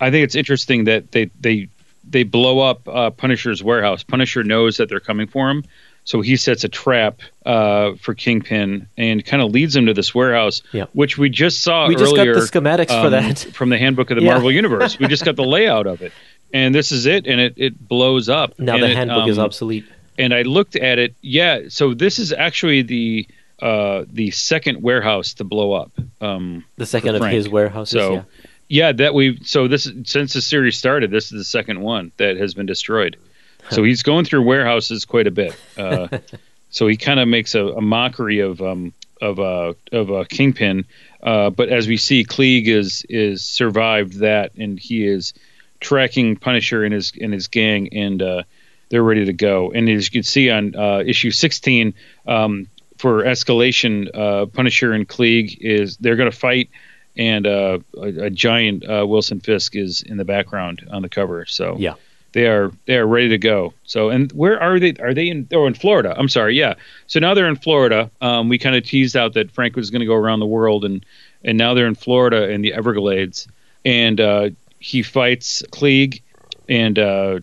I 0.00 0.10
think 0.10 0.24
it's 0.24 0.36
interesting 0.36 0.84
that 0.84 1.10
they 1.10 1.30
they 1.40 1.68
they 2.08 2.22
blow 2.22 2.60
up 2.60 2.88
uh, 2.88 3.10
Punisher's 3.10 3.62
warehouse. 3.62 4.02
Punisher 4.02 4.44
knows 4.44 4.76
that 4.76 4.88
they're 4.88 5.00
coming 5.00 5.26
for 5.26 5.50
him, 5.50 5.64
so 6.04 6.20
he 6.22 6.36
sets 6.36 6.64
a 6.64 6.68
trap 6.68 7.20
uh, 7.44 7.92
for 8.00 8.14
Kingpin 8.14 8.88
and 8.96 9.24
kind 9.24 9.42
of 9.42 9.50
leads 9.50 9.76
him 9.76 9.86
to 9.86 9.94
this 9.94 10.14
warehouse, 10.14 10.62
which 10.92 11.18
we 11.18 11.28
just 11.28 11.62
saw 11.62 11.86
we 11.86 11.96
just 11.96 12.16
got 12.16 12.24
the 12.24 12.32
schematics 12.40 12.88
for 12.88 13.06
um, 13.06 13.10
that. 13.12 13.38
from 13.52 13.68
the 13.68 13.76
handbook 13.78 14.10
of 14.10 14.16
the 14.16 14.22
Yeah. 14.22 14.32
Marvel 14.32 14.50
Universe. 14.50 14.98
We 14.98 15.06
just 15.06 15.24
got 15.24 15.36
the 15.36 15.44
layout 15.44 15.86
of 15.86 16.00
it, 16.00 16.12
and 16.54 16.74
this 16.74 16.92
is 16.92 17.04
it, 17.06 17.26
and 17.26 17.40
it, 17.40 17.54
it 17.56 17.88
blows 17.88 18.28
up. 18.28 18.58
Now 18.58 18.78
the 18.78 18.90
it, 18.90 18.96
handbook 18.96 19.28
is 19.28 19.38
um, 19.38 19.44
obsolete. 19.44 19.84
And 20.16 20.32
I 20.32 20.42
looked 20.42 20.76
at 20.76 20.98
it. 20.98 21.14
Yeah, 21.20 21.64
so 21.68 21.94
this 21.94 22.18
is 22.18 22.32
actually 22.32 22.82
the 22.82 23.28
uh, 23.60 24.04
the 24.10 24.30
second 24.30 24.82
warehouse 24.82 25.34
to 25.34 25.44
blow 25.44 25.72
up. 25.72 25.92
Um, 26.20 26.64
The 26.76 26.86
second 26.86 27.16
of 27.16 27.24
his 27.24 27.48
warehouses. 27.48 27.92
so 27.92 28.12
yeah. 28.12 28.22
yeah, 28.68 28.92
that 28.92 29.14
we 29.14 29.38
so 29.42 29.68
this 29.68 29.90
since 30.04 30.32
the 30.32 30.42
series 30.42 30.78
started, 30.78 31.10
this 31.10 31.26
is 31.32 31.38
the 31.38 31.44
second 31.44 31.80
one 31.80 32.12
that 32.18 32.36
has 32.36 32.54
been 32.54 32.66
destroyed. 32.66 33.16
So 33.70 33.84
he's 33.84 34.02
going 34.02 34.24
through 34.24 34.44
warehouses 34.44 35.04
quite 35.04 35.26
a 35.26 35.30
bit. 35.30 35.54
Uh, 35.76 36.08
so 36.70 36.86
he 36.86 36.96
kind 36.96 37.20
of 37.20 37.28
makes 37.28 37.54
a, 37.54 37.66
a 37.66 37.82
mockery 37.82 38.38
of 38.38 38.62
um, 38.62 38.94
of 39.20 39.38
uh, 39.38 39.74
of 39.92 40.10
uh, 40.10 40.24
Kingpin. 40.24 40.86
Uh, 41.22 41.50
but 41.50 41.68
as 41.68 41.86
we 41.86 41.98
see, 41.98 42.24
Klieg 42.24 42.66
is 42.66 43.04
is 43.10 43.42
survived 43.42 44.20
that, 44.20 44.54
and 44.56 44.78
he 44.78 45.06
is 45.06 45.34
tracking 45.80 46.36
Punisher 46.36 46.82
and 46.82 46.94
his 46.94 47.12
and 47.20 47.32
his 47.34 47.48
gang, 47.48 47.92
and 47.92 48.22
uh, 48.22 48.42
they're 48.88 49.02
ready 49.02 49.26
to 49.26 49.32
go. 49.34 49.70
And 49.70 49.88
as 49.88 50.06
you 50.06 50.12
can 50.12 50.22
see 50.22 50.50
on 50.50 50.74
uh, 50.74 51.02
issue 51.04 51.30
16, 51.30 51.92
um, 52.26 52.68
for 52.98 53.22
escalation, 53.22 54.10
uh, 54.14 54.46
Punisher 54.46 54.92
and 54.92 55.08
Klieg 55.08 55.56
is 55.60 55.96
they're 55.96 56.16
going 56.16 56.30
to 56.30 56.36
fight, 56.36 56.68
and 57.16 57.46
uh, 57.46 57.78
a, 57.96 58.24
a 58.24 58.30
giant 58.30 58.84
uh, 58.88 59.06
Wilson 59.06 59.40
Fisk 59.40 59.74
is 59.76 60.02
in 60.02 60.16
the 60.18 60.24
background 60.24 60.86
on 60.90 61.02
the 61.02 61.08
cover. 61.08 61.46
So 61.46 61.76
Yeah. 61.78 61.94
they 62.32 62.46
are 62.46 62.70
they 62.86 62.96
are 62.96 63.06
ready 63.06 63.28
to 63.30 63.38
go. 63.38 63.72
So 63.84 64.10
and 64.10 64.30
where 64.32 64.60
are 64.62 64.78
they? 64.78 64.94
Are 65.00 65.14
they 65.14 65.28
in? 65.28 65.48
Oh, 65.52 65.66
in 65.66 65.74
Florida. 65.74 66.14
I'm 66.16 66.28
sorry. 66.28 66.56
Yeah. 66.58 66.74
So 67.06 67.20
now 67.20 67.34
they're 67.34 67.48
in 67.48 67.56
Florida. 67.56 68.10
Um, 68.20 68.48
we 68.48 68.58
kind 68.58 68.76
of 68.76 68.84
teased 68.84 69.16
out 69.16 69.32
that 69.34 69.50
Frank 69.50 69.76
was 69.76 69.90
going 69.90 70.00
to 70.00 70.06
go 70.06 70.14
around 70.14 70.40
the 70.40 70.46
world, 70.46 70.84
and 70.84 71.04
and 71.44 71.56
now 71.56 71.74
they're 71.74 71.86
in 71.86 71.94
Florida 71.94 72.50
in 72.50 72.60
the 72.62 72.74
Everglades, 72.74 73.48
and 73.84 74.20
uh, 74.20 74.50
he 74.80 75.02
fights 75.02 75.62
Klieg, 75.70 76.20
and 76.68 76.98
uh, 76.98 77.38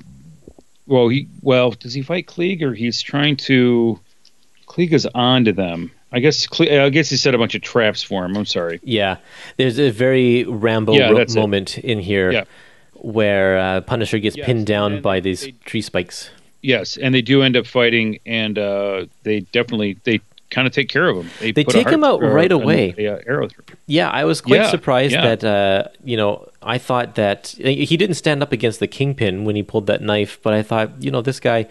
well 0.88 1.08
he 1.08 1.28
well 1.42 1.72
does 1.72 1.94
he 1.94 2.02
fight 2.02 2.28
Klieg 2.28 2.62
or 2.62 2.74
he's 2.74 3.02
trying 3.02 3.38
to 3.38 4.00
Klieg 4.76 4.92
is 4.92 5.08
on 5.16 5.46
to 5.46 5.54
them. 5.54 5.92
I 6.12 6.20
guess 6.20 6.46
Klieg, 6.48 6.80
I 6.82 6.90
guess 6.90 7.10
he 7.10 7.18
set 7.18 7.34
a 7.34 7.38
bunch 7.38 7.56
of 7.56 7.62
traps 7.62 8.04
for 8.04 8.26
him. 8.26 8.36
I'm 8.38 8.46
sorry. 8.46 8.80
Yeah, 8.84 9.18
there's 9.58 9.80
a 9.80 9.90
very 9.90 10.44
Rambo 10.44 10.94
Yeah, 10.94 11.10
ro- 11.10 11.18
that's 11.18 11.36
it. 11.36 11.40
moment 11.40 11.78
in 11.78 12.00
here 12.00 12.32
Yeah. 12.32 12.44
where 12.94 13.58
uh, 13.58 13.82
Punisher 13.82 14.20
gets 14.20 14.36
Yes, 14.38 14.46
pinned 14.46 14.66
down 14.66 15.02
by 15.02 15.20
these 15.20 15.42
they- 15.46 15.54
tree 15.66 15.82
spikes. 15.82 16.30
Yes, 16.62 16.98
and 16.98 17.14
they 17.14 17.22
do 17.22 17.44
end 17.44 17.56
up 17.56 17.68
fighting, 17.68 18.20
and 18.26 18.58
uh, 18.58 19.06
they 19.24 19.42
definitely 19.42 19.98
they 20.04 20.20
kind 20.50 20.66
of 20.68 20.74
take 20.74 20.90
care 20.90 21.08
of 21.10 21.18
him. 21.18 21.30
They 21.40 21.54
put 21.64 21.70
take 21.74 21.88
him 21.90 22.04
out 22.04 22.22
right 22.24 22.52
or 22.52 22.56
away. 22.62 22.96
a, 22.98 23.08
uh, 23.08 23.20
arrow 23.28 23.48
through. 23.50 23.66
Yeah, 23.86 24.10
I 24.10 24.24
was 24.26 24.42
quite 24.42 24.62
Yeah, 24.62 24.70
surprised 24.70 25.14
yeah. 25.14 25.36
that 25.36 25.44
uh, 25.44 25.90
you 26.04 26.18
know 26.18 26.50
I 26.64 26.80
thought 26.80 27.16
that 27.16 27.48
he 27.60 27.96
didn't 27.98 28.16
stand 28.16 28.42
up 28.42 28.52
against 28.52 28.80
the 28.80 28.88
kingpin 28.88 29.44
when 29.46 29.56
he 29.56 29.62
pulled 29.64 29.86
that 29.88 30.02
knife, 30.02 30.40
but 30.42 30.54
I 30.56 30.64
thought 30.64 30.92
you 31.04 31.12
know 31.12 31.22
this 31.22 31.40
guy 31.40 31.68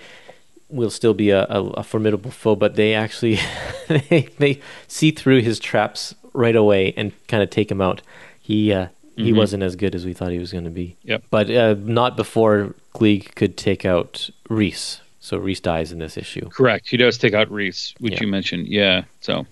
will 0.68 0.90
still 0.90 1.14
be 1.14 1.30
a, 1.30 1.44
a, 1.44 1.62
a 1.62 1.82
formidable 1.82 2.30
foe. 2.30 2.56
But 2.56 2.74
they 2.76 2.94
actually 2.94 3.38
they, 3.88 4.28
they 4.38 4.60
see 4.88 5.10
through 5.10 5.42
his 5.42 5.58
traps 5.58 6.14
right 6.32 6.56
away 6.56 6.92
and 6.96 7.12
kind 7.28 7.42
of 7.42 7.50
take 7.50 7.70
him 7.70 7.80
out. 7.80 8.02
He 8.40 8.72
uh, 8.72 8.88
he 9.16 9.32
wasn't 9.32 9.62
as 9.62 9.76
good 9.76 9.94
as 9.94 10.04
we 10.04 10.12
thought 10.12 10.32
he 10.32 10.38
was 10.38 10.50
going 10.52 10.64
to 10.64 10.70
be. 10.70 10.96
Mm-hmm. 11.00 11.08
Yep. 11.10 11.22
But 11.30 11.50
uh, 11.50 11.74
not 11.78 12.16
before 12.16 12.74
Klieg 12.94 13.34
could 13.36 13.56
take 13.56 13.84
out 13.84 14.28
Reese. 14.48 15.00
So 15.20 15.38
Reese 15.38 15.60
dies 15.60 15.92
in 15.92 16.00
this 16.00 16.16
issue. 16.18 16.48
Correct. 16.50 16.88
He 16.88 16.96
does 16.98 17.16
take 17.16 17.32
out 17.32 17.50
Reese, 17.50 17.94
which 18.00 18.14
Yeah. 18.14 18.20
you 18.22 18.26
mentioned. 18.26 18.66
Yeah. 18.68 19.04
So, 19.20 19.46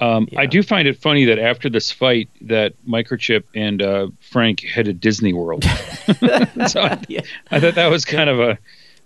um, 0.00 0.28
Yeah. 0.30 0.40
I 0.40 0.46
do 0.46 0.62
find 0.62 0.86
it 0.86 0.98
funny 0.98 1.24
that 1.26 1.38
after 1.38 1.70
this 1.70 1.90
fight, 1.90 2.28
that 2.42 2.74
Microchip 2.86 3.44
and 3.54 3.80
uh, 3.80 4.08
Frank 4.20 4.60
headed 4.60 5.00
Disney 5.00 5.32
World. 5.32 5.64
so 6.66 6.80
I, 6.82 6.98
Yeah. 7.08 7.20
I 7.50 7.60
thought 7.60 7.76
that 7.76 7.90
was 7.90 8.04
kind 8.04 8.28
of 8.28 8.40
a, 8.40 8.58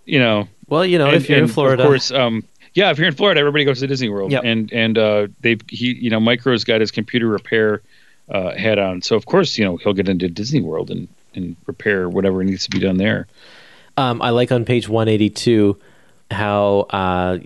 you 0.04 0.18
know, 0.18 0.48
Well, 0.68 0.84
you 0.84 0.98
know, 0.98 1.08
and- 1.08 1.16
if 1.16 1.28
you're 1.28 1.38
in 1.38 1.48
Florida, 1.48 1.82
of 1.82 1.88
course, 1.88 2.10
um, 2.10 2.44
yeah, 2.74 2.90
if 2.90 2.98
you're 2.98 3.08
in 3.08 3.14
Florida, 3.14 3.38
everybody 3.40 3.64
goes 3.64 3.80
to 3.80 3.86
Disney 3.86 4.08
World, 4.08 4.32
Yep. 4.32 4.42
and 4.44 4.72
and 4.72 4.98
uh, 4.98 5.26
they've 5.40 5.60
he 5.68 5.94
you 5.94 6.10
know 6.10 6.20
Micro's 6.20 6.64
got 6.64 6.80
his 6.80 6.90
computer 6.90 7.26
repair 7.28 7.82
uh, 8.30 8.52
hat 8.56 8.78
on, 8.78 9.02
so 9.02 9.14
of 9.16 9.26
course 9.26 9.58
you 9.58 9.64
know 9.64 9.76
he'll 9.76 9.92
get 9.92 10.08
into 10.08 10.28
Disney 10.28 10.60
World 10.60 10.90
and 10.90 11.08
and 11.34 11.56
repair 11.66 12.08
whatever 12.08 12.42
needs 12.44 12.64
to 12.64 12.70
be 12.70 12.78
done 12.78 12.96
there. 12.96 13.26
Um, 13.96 14.22
I 14.22 14.30
like 14.30 14.50
on 14.52 14.64
page 14.64 14.88
182 14.88 15.78
how 16.30 16.86
uh, 16.90 17.36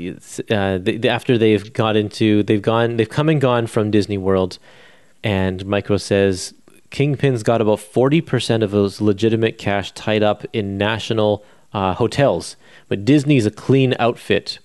uh, 0.51 0.79
the, 0.79 0.97
the- 0.99 1.09
after 1.09 1.37
they've 1.39 1.73
got 1.73 1.97
into 1.97 2.43
they've 2.45 2.63
gone 2.63 2.97
they've 2.97 3.09
come 3.09 3.29
and 3.29 3.41
gone 3.41 3.67
from 3.67 3.91
Disney 3.91 4.19
World, 4.19 4.59
and 5.25 5.67
Micro 5.67 5.97
says 5.97 6.55
Kingpin's 6.91 7.43
got 7.43 7.61
about 7.61 7.81
40 7.81 8.21
percent 8.21 8.63
of 8.63 8.71
his 8.73 9.01
legitimate 9.01 9.59
cash 9.59 9.91
tied 9.93 10.23
up 10.23 10.45
in 10.53 10.79
national 10.79 11.45
uh, 11.77 11.93
hotels, 12.03 12.57
but 12.89 12.99
Disney's 13.05 13.47
a 13.47 13.51
clean 13.51 13.95
outfit. 14.07 14.59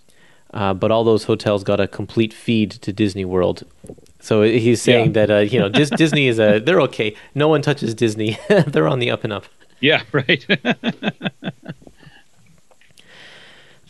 Uh, 0.53 0.73
but 0.73 0.91
all 0.91 1.03
those 1.05 1.23
hotels 1.31 1.63
got 1.63 1.79
a 1.79 1.87
complete 1.87 2.33
feed 2.33 2.69
to 2.85 2.91
Disney 2.91 3.23
World. 3.23 3.63
So 4.19 4.41
he's 4.43 4.81
saying 4.81 5.07
Yeah. 5.07 5.25
that 5.25 5.29
uh, 5.31 5.37
you 5.53 5.57
know 5.61 5.69
Dis- 5.69 5.89
Disney 6.03 6.27
is 6.27 6.39
a 6.39 6.59
they're 6.59 6.81
okay. 6.89 7.15
No 7.33 7.47
one 7.47 7.61
touches 7.61 7.93
Disney. 7.95 8.37
they're 8.67 8.87
on 8.93 8.99
the 8.99 9.09
up 9.15 9.23
and 9.23 9.31
up. 9.33 9.45
Yeah, 9.79 10.01
right. 10.11 10.45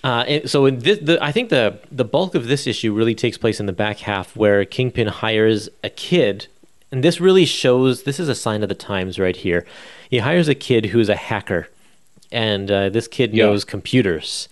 Uh, 0.04 0.24
and 0.28 0.50
so 0.50 0.66
in 0.66 0.80
this, 0.80 0.98
the, 1.00 1.24
I 1.24 1.32
think 1.32 1.50
the 1.50 1.78
the 1.92 2.04
bulk 2.04 2.34
of 2.34 2.48
this 2.48 2.66
issue 2.66 2.92
really 2.92 3.14
takes 3.14 3.38
place 3.38 3.60
in 3.60 3.68
the 3.68 3.74
back 3.86 4.00
half, 4.00 4.36
where 4.36 4.66
Kingpin 4.66 5.08
hires 5.08 5.70
a 5.84 5.92
kid, 5.92 6.48
and 6.92 7.04
this 7.04 7.22
really 7.22 7.46
shows 7.46 8.02
this 8.04 8.20
is 8.20 8.28
a 8.28 8.34
sign 8.34 8.64
of 8.64 8.70
the 8.70 8.74
times 8.76 9.20
right 9.20 9.36
here. 9.36 9.64
He 10.10 10.18
hires 10.18 10.48
a 10.48 10.56
kid 10.56 10.88
who's 10.88 11.08
a 11.08 11.16
hacker, 11.16 11.68
and 12.32 12.70
uh, 12.72 12.90
this 12.90 13.08
kid 13.08 13.34
Yeah. 13.34 13.46
knows 13.48 13.64
computers, 13.66 14.48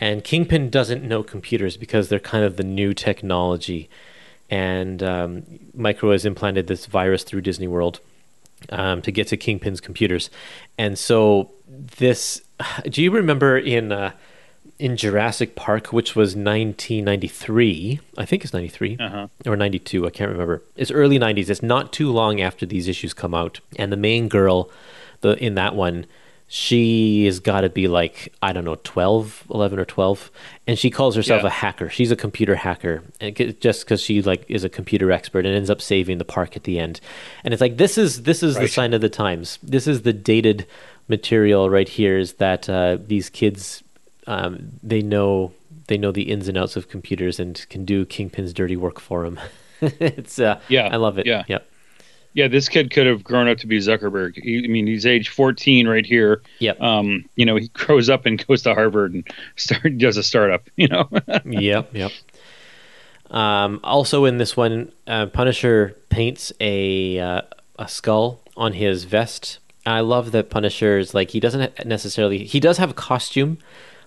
and 0.00 0.22
Kingpin 0.24 0.70
doesn't 0.70 1.02
know 1.04 1.22
computers 1.22 1.76
because 1.76 2.08
they're 2.08 2.18
kind 2.20 2.44
of 2.44 2.56
the 2.56 2.64
new 2.64 2.92
technology, 2.94 3.88
and 4.50 5.02
um, 5.02 5.42
Micro 5.74 6.12
has 6.12 6.24
implanted 6.24 6.66
this 6.66 6.86
virus 6.86 7.22
through 7.24 7.40
Disney 7.42 7.68
World 7.68 8.00
um, 8.70 9.02
to 9.02 9.10
get 9.10 9.26
to 9.28 9.36
Kingpin's 9.36 9.80
computers, 9.80 10.30
and 10.78 10.98
so 10.98 11.50
this. 11.68 12.42
Do 12.88 13.02
you 13.02 13.10
remember 13.10 13.58
in? 13.58 13.92
Uh, 13.92 14.12
in 14.78 14.96
Jurassic 14.96 15.54
Park, 15.54 15.92
which 15.92 16.16
was 16.16 16.34
1993. 16.34 18.00
I 18.18 18.24
think 18.24 18.42
it's 18.44 18.52
93 18.52 18.96
Uh-huh. 18.98 19.28
or 19.46 19.56
92. 19.56 20.06
I 20.06 20.10
can't 20.10 20.30
remember. 20.30 20.62
It's 20.76 20.90
early 20.90 21.18
90s. 21.18 21.48
It's 21.50 21.62
not 21.62 21.92
too 21.92 22.10
long 22.10 22.40
after 22.40 22.66
these 22.66 22.88
issues 22.88 23.14
come 23.14 23.34
out. 23.34 23.60
And 23.76 23.92
the 23.92 23.96
main 23.96 24.28
girl, 24.28 24.70
the 25.20 25.32
in 25.44 25.54
that 25.54 25.74
one, 25.76 26.06
she 26.54 27.24
has 27.24 27.40
got 27.40 27.62
to 27.62 27.70
be 27.70 27.88
like 27.88 28.30
I 28.42 28.52
don't 28.52 28.66
know, 28.66 28.76
12, 28.84 29.44
11 29.50 29.78
or 29.78 29.86
12, 29.86 30.30
and 30.66 30.78
she 30.78 30.90
calls 30.90 31.16
herself 31.16 31.40
Yeah. 31.40 31.46
a 31.46 31.50
hacker. 31.50 31.88
She's 31.88 32.10
a 32.10 32.16
computer 32.16 32.56
hacker, 32.56 33.02
and 33.22 33.34
just 33.58 33.84
because 33.86 34.02
she 34.02 34.20
like 34.20 34.44
is 34.50 34.62
a 34.62 34.68
computer 34.68 35.10
expert 35.10 35.46
and 35.46 35.54
ends 35.54 35.70
up 35.70 35.80
saving 35.80 36.18
the 36.18 36.26
park 36.26 36.54
at 36.54 36.64
the 36.64 36.78
end. 36.78 37.00
And 37.42 37.54
it's 37.54 37.62
like 37.62 37.78
this 37.78 37.96
is 37.96 38.24
this 38.24 38.42
is 38.42 38.56
the 38.56 38.68
sign 38.68 38.92
of 38.92 39.00
the 39.00 39.08
times. 39.08 39.58
This 39.62 39.86
is 39.86 40.02
the 40.02 40.12
dated 40.12 40.66
material 41.08 41.70
right 41.70 41.88
here. 41.88 42.18
Is 42.18 42.34
that 42.34 42.68
uh, 42.68 42.98
these 43.06 43.30
kids 43.30 43.82
um, 44.26 44.72
they 44.82 45.00
know 45.00 45.54
they 45.86 45.96
know 45.96 46.12
the 46.12 46.24
ins 46.30 46.48
and 46.48 46.58
outs 46.58 46.76
of 46.76 46.90
computers 46.90 47.40
and 47.40 47.64
can 47.70 47.86
do 47.86 48.04
Kingpin's 48.04 48.52
dirty 48.52 48.76
work 48.76 49.00
for 49.00 49.24
him. 49.24 49.40
it's 49.80 50.38
uh, 50.38 50.60
Yeah, 50.68 50.88
I 50.92 50.96
love 50.96 51.18
it. 51.18 51.24
yeah. 51.24 51.44
yep, 51.48 51.66
yeah, 52.34 52.48
this 52.48 52.68
kid 52.68 52.90
could 52.90 53.06
have 53.06 53.22
grown 53.22 53.48
up 53.48 53.58
to 53.58 53.66
be 53.66 53.78
Zuckerberg. 53.78 54.42
He, 54.42 54.64
I 54.64 54.68
mean, 54.68 54.86
he's 54.86 55.04
age 55.06 55.28
14 55.28 55.86
right 55.86 56.06
here. 56.06 56.42
yep, 56.58 56.80
Um, 56.80 57.24
you 57.36 57.44
know, 57.44 57.56
he 57.56 57.68
grows 57.74 58.08
up 58.08 58.26
and 58.26 58.44
goes 58.46 58.62
to 58.62 58.74
Harvard 58.74 59.14
and 59.14 59.26
start 59.56 59.98
does 59.98 60.16
a 60.16 60.22
startup. 60.22 60.68
You 60.76 60.88
know, 60.88 61.08
yep, 61.44 61.90
yep. 61.94 62.12
Um, 63.30 63.80
also 63.82 64.24
in 64.24 64.38
this 64.38 64.56
one, 64.56 64.92
uh, 65.06 65.26
Punisher 65.26 65.96
paints 66.10 66.52
a 66.60 67.18
uh, 67.18 67.42
a 67.78 67.88
skull 67.88 68.40
on 68.56 68.74
his 68.74 69.04
vest. 69.04 69.58
I 69.86 70.00
love 70.00 70.32
that 70.32 70.50
Punisher's 70.50 71.14
like 71.14 71.30
he 71.30 71.40
doesn't 71.40 71.84
necessarily 71.86 72.44
he 72.44 72.60
does 72.60 72.78
have 72.78 72.90
a 72.90 72.94
costume, 72.94 73.58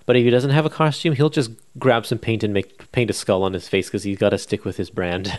but 0.06 0.16
if 0.16 0.24
he 0.24 0.30
doesn't 0.30 0.50
have 0.50 0.64
a 0.64 0.70
costume, 0.70 1.14
he'll 1.14 1.28
just 1.28 1.50
grab 1.78 2.06
some 2.06 2.18
paint 2.18 2.44
and 2.44 2.54
make 2.54 2.90
paint 2.92 3.10
a 3.10 3.12
skull 3.12 3.42
on 3.42 3.52
his 3.52 3.68
face 3.68 3.88
because 3.88 4.04
he's 4.04 4.16
got 4.18 4.30
to 4.30 4.38
stick 4.38 4.64
with 4.64 4.76
his 4.76 4.90
brand. 4.90 5.38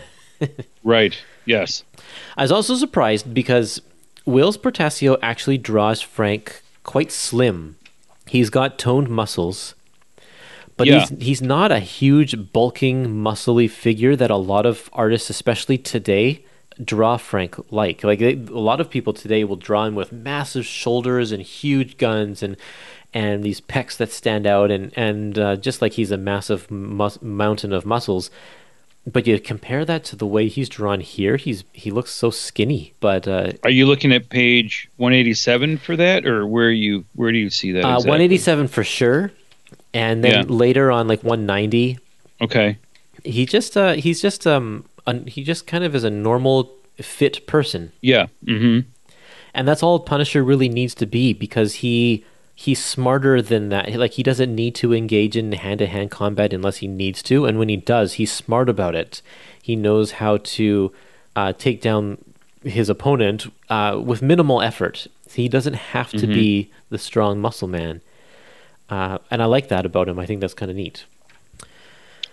Right. 0.84 1.16
Yes. 1.44 1.84
I 2.36 2.42
was 2.42 2.52
also 2.52 2.74
surprised 2.76 3.32
because 3.34 3.80
Whilce 4.26 4.56
Portacio 4.58 5.18
actually 5.22 5.58
draws 5.58 6.00
Frank 6.00 6.62
quite 6.82 7.10
slim. 7.12 7.76
He's 8.26 8.50
got 8.50 8.78
toned 8.78 9.08
muscles, 9.08 9.74
but 10.76 10.86
Yeah. 10.86 11.00
he's 11.00 11.08
he's 11.20 11.42
not 11.42 11.72
a 11.72 11.80
huge 11.80 12.52
bulking 12.52 13.06
muscly 13.06 13.70
figure 13.70 14.14
that 14.16 14.30
a 14.30 14.36
lot 14.36 14.66
of 14.66 14.88
artists 14.92 15.30
especially 15.30 15.78
today 15.78 16.44
draw 16.84 17.16
frank 17.16 17.56
like 17.72 18.04
like 18.04 18.20
they, 18.20 18.34
a 18.34 18.60
lot 18.70 18.80
of 18.80 18.88
people 18.88 19.12
today 19.12 19.42
will 19.42 19.56
draw 19.56 19.84
him 19.84 19.96
with 19.96 20.12
massive 20.12 20.64
shoulders 20.64 21.32
and 21.32 21.42
huge 21.42 21.96
guns 21.98 22.40
and 22.40 22.56
and 23.12 23.42
these 23.42 23.60
pecs 23.60 23.96
that 23.96 24.12
stand 24.12 24.46
out 24.46 24.70
and 24.70 24.92
and 24.96 25.38
uh, 25.40 25.56
just 25.56 25.82
like 25.82 25.94
he's 25.94 26.12
a 26.12 26.16
massive 26.16 26.70
mus- 26.70 27.20
mountain 27.20 27.72
of 27.72 27.84
muscles 27.84 28.30
but 29.06 29.26
you 29.26 29.38
compare 29.40 29.84
that 29.84 30.04
to 30.04 30.16
the 30.16 30.26
way 30.26 30.48
he's 30.48 30.68
drawn 30.68 31.00
here 31.00 31.36
he's 31.36 31.64
he 31.72 31.90
looks 31.90 32.10
so 32.12 32.30
skinny 32.30 32.92
but 33.00 33.26
uh, 33.26 33.52
Are 33.64 33.70
you 33.70 33.86
looking 33.86 34.12
at 34.12 34.28
page 34.28 34.90
187 34.96 35.78
for 35.78 35.96
that, 35.96 36.26
or 36.26 36.46
where 36.46 36.70
you 36.70 37.04
where 37.14 37.32
do 37.32 37.38
you 37.38 37.50
see 37.50 37.72
that? 37.72 37.84
uh, 37.84 37.88
exactly? 37.96 38.10
187 38.10 38.68
for 38.68 38.84
sure 38.84 39.32
and 39.94 40.22
then 40.22 40.32
Yeah. 40.48 40.54
later 40.54 40.90
on 40.90 41.08
like 41.08 41.22
190 41.24 41.98
Okay. 42.40 42.78
he 43.24 43.46
just 43.46 43.76
uh 43.76 43.92
he's 43.94 44.20
just 44.20 44.46
um 44.46 44.84
un, 45.06 45.26
he 45.26 45.42
just 45.42 45.66
kind 45.66 45.84
of 45.84 45.94
is 45.94 46.04
a 46.04 46.10
normal 46.10 46.70
fit 47.00 47.46
person 47.46 47.92
Yeah. 48.02 48.26
Mm-hmm. 48.46 48.88
and 49.54 49.66
that's 49.68 49.82
all 49.82 49.98
punisher 50.00 50.42
really 50.44 50.68
needs 50.68 50.94
to 50.96 51.06
be 51.06 51.32
because 51.32 51.74
he 51.76 52.24
he's 52.60 52.84
smarter 52.84 53.40
than 53.40 53.68
that. 53.68 53.94
Like 53.94 54.14
he 54.14 54.24
doesn't 54.24 54.52
need 54.52 54.74
to 54.76 54.92
engage 54.92 55.36
in 55.36 55.52
hand-to-hand 55.52 56.10
combat 56.10 56.52
unless 56.52 56.78
he 56.78 56.88
needs 56.88 57.22
to 57.22 57.46
and 57.46 57.56
when 57.56 57.68
he 57.68 57.76
does 57.76 58.14
he's 58.14 58.32
smart 58.32 58.68
about 58.68 58.96
it. 58.96 59.22
He 59.62 59.76
knows 59.76 60.10
how 60.12 60.38
to 60.38 60.92
uh, 61.36 61.52
take 61.52 61.80
down 61.80 62.18
his 62.64 62.88
opponent 62.88 63.46
uh, 63.68 64.00
with 64.04 64.22
minimal 64.22 64.60
effort. 64.60 65.06
He 65.30 65.48
doesn't 65.48 65.74
have 65.74 66.10
to 66.10 66.26
be 66.26 66.72
the 66.90 66.98
strong 66.98 67.40
muscle 67.40 67.68
man. 67.68 68.00
Uh, 68.90 69.18
and 69.30 69.40
i 69.40 69.44
like 69.44 69.68
that 69.68 69.86
about 69.86 70.08
him. 70.08 70.18
I 70.18 70.26
think 70.26 70.40
that's 70.40 70.54
kind 70.54 70.70
of 70.70 70.76
neat 70.76 71.04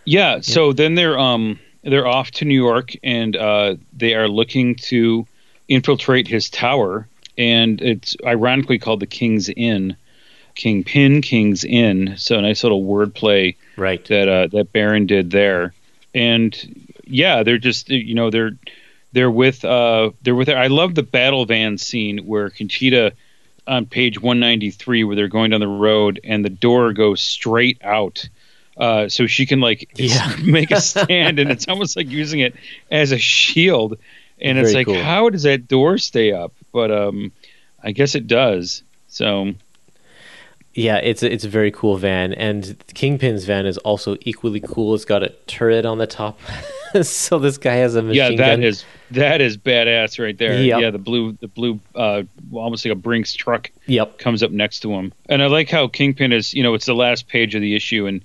Yeah. 0.06 0.40
So 0.42 0.74
then 0.74 0.96
they're 0.96 1.20
um 1.20 1.60
they're 1.84 2.08
off 2.08 2.32
to 2.32 2.46
New 2.46 2.56
York 2.56 2.94
and 3.04 3.36
uh, 3.36 3.76
they 3.94 4.16
are 4.16 4.28
looking 4.28 4.74
to 4.90 5.28
infiltrate 5.68 6.28
his 6.28 6.50
tower, 6.50 7.08
and 7.38 7.80
it's 7.80 8.18
ironically 8.26 8.80
called 8.80 9.02
the 9.02 9.08
King's 9.08 9.50
Inn, 9.50 9.96
Kingpin 10.56 11.22
King's 11.22 11.64
Inn. 11.64 12.16
So 12.18 12.38
a 12.40 12.42
nice 12.42 12.64
little 12.64 12.84
wordplay 12.84 13.56
right 13.78 14.04
that 14.06 14.28
uh, 14.28 14.48
that 14.48 14.72
Baron 14.74 15.06
did 15.06 15.32
there, 15.32 15.74
and 16.14 16.92
yeah, 17.06 17.44
they're 17.44 17.58
just 17.58 17.90
you 17.90 18.16
know 18.16 18.30
they're 18.30 18.52
they're 19.12 19.32
with 19.32 19.64
uh 19.64 20.12
they're 20.22 20.36
with 20.36 20.50
I 20.50 20.68
love 20.68 20.96
the 20.96 21.04
battle 21.04 21.46
van 21.46 21.78
scene 21.78 22.20
where 22.20 22.50
Conchita 22.50 23.14
on 23.68 23.86
page 23.86 24.20
193 24.22 25.04
where 25.04 25.16
they're 25.16 25.28
going 25.28 25.52
down 25.52 25.60
the 25.60 25.68
road 25.68 26.20
and 26.24 26.46
the 26.46 26.50
door 26.50 26.94
goes 26.94 27.22
straight 27.22 27.80
out. 27.84 28.28
Uh, 28.78 29.08
so 29.08 29.26
she 29.26 29.46
can 29.46 29.62
like 29.62 29.90
Yeah. 29.96 30.36
make 30.44 30.70
a 30.72 30.82
stand 30.82 31.40
and 31.40 31.50
it's 31.50 31.68
almost 31.68 31.96
like 31.96 32.10
using 32.10 32.42
it 32.42 32.56
as 32.92 33.12
a 33.14 33.18
shield 33.18 33.98
and 34.40 34.58
it's 34.58 34.74
like 34.74 34.88
cool. 34.88 35.02
how 35.02 35.30
does 35.30 35.44
that 35.44 35.70
door 35.70 35.98
stay 35.98 36.34
up 36.34 36.52
but 36.74 36.92
um 36.92 37.32
i 37.82 37.94
guess 37.94 38.16
it 38.16 38.28
does 38.28 38.84
so 39.08 39.54
Yeah, 40.78 40.98
it's 40.98 41.24
a, 41.24 41.32
it's 41.32 41.46
a 41.46 41.50
very 41.50 41.72
cool 41.72 41.96
van, 41.96 42.34
and 42.34 42.76
Kingpin's 42.94 43.46
van 43.46 43.66
is 43.66 43.78
also 43.80 44.18
equally 44.22 44.60
cool. 44.60 44.94
It's 44.94 45.06
got 45.06 45.24
a 45.24 45.30
turret 45.48 45.86
on 45.86 46.00
the 46.00 46.06
top, 46.06 46.38
so 47.02 47.40
this 47.40 47.58
guy 47.58 47.76
has 47.76 47.96
a 47.96 48.00
yeah 48.02 48.24
machine 48.26 48.38
that 48.38 48.56
gun. 48.58 48.64
is 48.64 48.84
that 49.12 49.40
is 49.40 49.58
badass 49.58 50.22
right 50.22 50.38
there 50.38 50.62
Yep. 50.62 50.82
yeah 50.82 50.90
the 50.92 50.98
blue 50.98 51.32
the 51.40 51.48
blue 51.48 51.80
uh 51.96 52.24
almost 52.52 52.84
like 52.86 52.92
a 52.92 52.96
brinks 52.96 53.34
truck 53.34 53.72
Yep. 53.88 54.18
comes 54.18 54.44
up 54.44 54.52
next 54.52 54.80
to 54.82 54.92
him 54.94 55.14
and 55.30 55.44
i 55.44 55.46
like 55.48 55.70
how 55.70 55.88
kingpin 55.88 56.32
is 56.34 56.54
you 56.54 56.64
know 56.64 56.74
it's 56.74 56.86
the 56.88 56.96
last 56.96 57.28
page 57.28 57.54
of 57.54 57.62
the 57.62 57.76
issue 57.76 58.06
and 58.08 58.24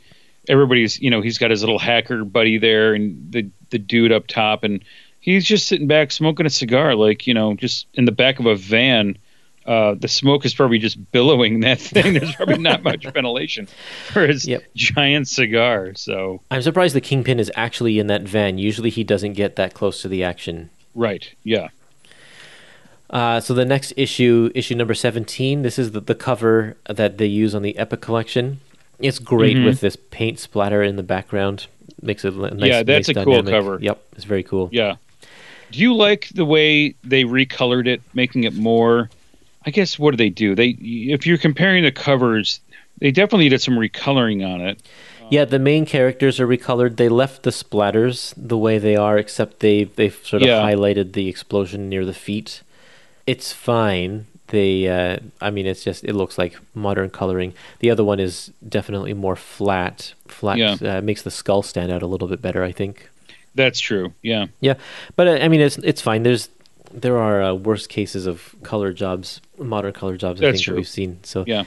everybody's 0.48 0.98
you 1.00 1.10
know 1.10 1.20
he's 1.20 1.36
got 1.38 1.50
his 1.50 1.60
little 1.62 1.78
hacker 1.78 2.24
buddy 2.24 2.58
there 2.58 2.94
and 2.94 3.30
the 3.32 3.48
the 3.70 3.78
dude 3.78 4.10
up 4.12 4.26
top 4.26 4.64
and 4.64 4.82
he's 5.20 5.44
just 5.44 5.66
sitting 5.68 5.86
back 5.86 6.10
smoking 6.12 6.46
a 6.46 6.50
cigar 6.50 6.94
like 6.94 7.26
you 7.26 7.34
know 7.34 7.54
just 7.54 7.86
in 7.94 8.04
the 8.06 8.12
back 8.12 8.38
of 8.40 8.46
a 8.46 8.56
van 8.56 9.18
uh, 9.66 9.94
the 9.94 10.08
smoke 10.08 10.44
is 10.44 10.54
probably 10.54 10.78
just 10.78 11.10
billowing 11.12 11.60
that 11.60 11.80
thing. 11.80 12.14
There's 12.14 12.34
probably 12.34 12.58
not 12.58 12.82
much 12.82 13.04
ventilation 13.12 13.68
for 14.12 14.26
his 14.26 14.46
Yep. 14.46 14.62
giant 14.74 15.28
cigar. 15.28 15.92
So 15.94 16.40
I'm 16.50 16.62
surprised 16.62 16.94
the 16.94 17.00
Kingpin 17.00 17.38
is 17.38 17.50
actually 17.54 17.98
in 17.98 18.06
that 18.08 18.22
van. 18.22 18.58
Usually 18.58 18.90
he 18.90 19.04
doesn't 19.04 19.34
get 19.34 19.56
that 19.56 19.74
close 19.74 20.02
to 20.02 20.08
the 20.08 20.24
action. 20.24 20.70
right, 20.94 21.32
yeah, 21.44 21.68
Uh, 23.10 23.40
so 23.40 23.54
the 23.54 23.64
next 23.64 23.92
issue, 23.96 24.50
issue 24.54 24.74
number 24.74 24.94
17, 24.94 25.62
this 25.62 25.78
is 25.78 25.90
the, 25.92 26.00
the 26.00 26.14
cover 26.14 26.76
that 26.88 27.18
they 27.18 27.26
use 27.26 27.54
on 27.54 27.62
the 27.62 27.76
Epic 27.76 28.00
collection. 28.00 28.60
It's 29.00 29.18
great 29.18 29.56
Mhm. 29.56 29.64
with 29.64 29.80
this 29.80 29.96
paint 30.10 30.38
splatter 30.38 30.82
in 30.82 30.96
the 30.96 31.02
background. 31.02 31.66
Makes 32.02 32.24
it 32.24 32.34
nice, 32.34 32.52
Yeah, 32.60 32.82
that's 32.82 33.08
nice 33.08 33.16
a 33.16 33.24
cool 33.24 33.42
cover. 33.42 33.78
Yep, 33.80 34.00
it's 34.16 34.24
very 34.24 34.42
cool. 34.42 34.68
yeah. 34.72 34.94
Do 35.72 35.78
you 35.80 35.94
like 35.94 36.28
the 36.34 36.44
way 36.44 36.94
they 37.04 37.24
recolored 37.24 37.86
it, 37.86 38.00
making 38.14 38.44
it 38.44 38.54
more? 38.54 39.08
I 39.66 39.70
guess 39.70 39.98
what 39.98 40.12
do 40.12 40.16
they 40.16 40.30
do? 40.30 40.54
They 40.54 40.68
if 40.80 41.26
you're 41.26 41.38
comparing 41.38 41.84
the 41.84 41.92
covers, 41.92 42.60
they 42.98 43.10
definitely 43.10 43.48
did 43.48 43.60
some 43.60 43.74
recoloring 43.76 44.46
on 44.46 44.60
it. 44.60 44.80
Yeah, 45.30 45.44
the 45.44 45.58
main 45.60 45.86
characters 45.86 46.40
are 46.40 46.46
recolored. 46.46 46.96
They 46.96 47.08
left 47.08 47.44
the 47.44 47.50
splatters 47.50 48.34
the 48.36 48.58
way 48.58 48.78
they 48.78 48.96
are, 48.96 49.16
except 49.18 49.60
they 49.60 49.84
they've 49.84 50.18
sort 50.24 50.42
of 50.42 50.48
Yeah. 50.48 50.60
highlighted 50.62 51.12
the 51.12 51.28
explosion 51.28 51.88
near 51.88 52.04
the 52.04 52.14
feet. 52.14 52.62
It's 53.26 53.52
fine. 53.52 54.26
They, 54.48 54.88
uh, 54.88 55.18
I 55.40 55.50
mean, 55.50 55.66
it's 55.66 55.84
just 55.84 56.02
it 56.02 56.14
looks 56.14 56.36
like 56.36 56.58
modern 56.74 57.10
coloring. 57.10 57.52
The 57.78 57.90
other 57.90 58.02
one 58.02 58.18
is 58.18 58.50
definitely 58.68 59.14
more 59.14 59.36
flat. 59.36 60.14
Flat 60.26 60.58
Yeah. 60.58 60.76
uh, 60.96 61.00
makes 61.02 61.22
the 61.22 61.30
skull 61.30 61.62
stand 61.62 61.92
out 61.92 62.02
a 62.02 62.06
little 62.08 62.26
bit 62.26 62.42
better, 62.42 62.64
I 62.64 62.72
think. 62.72 63.08
That's 63.54 63.78
true. 63.78 64.12
Yeah, 64.22 64.46
Yeah, 64.60 64.74
but 65.14 65.28
uh, 65.28 65.32
I 65.44 65.46
mean, 65.48 65.60
it's 65.60 65.78
it's 65.78 66.00
fine. 66.02 66.24
There's 66.24 66.48
there 66.92 67.18
are 67.18 67.42
uh, 67.42 67.54
worse 67.54 67.86
cases 67.86 68.26
of 68.26 68.54
color 68.62 68.92
jobs, 68.92 69.40
modern 69.58 69.92
color 69.92 70.16
jobs. 70.16 70.40
I 70.40 70.46
That's 70.46 70.58
think 70.58 70.64
true. 70.64 70.74
that 70.74 70.78
we've 70.80 70.88
seen. 70.88 71.18
So 71.22 71.44
yeah, 71.46 71.64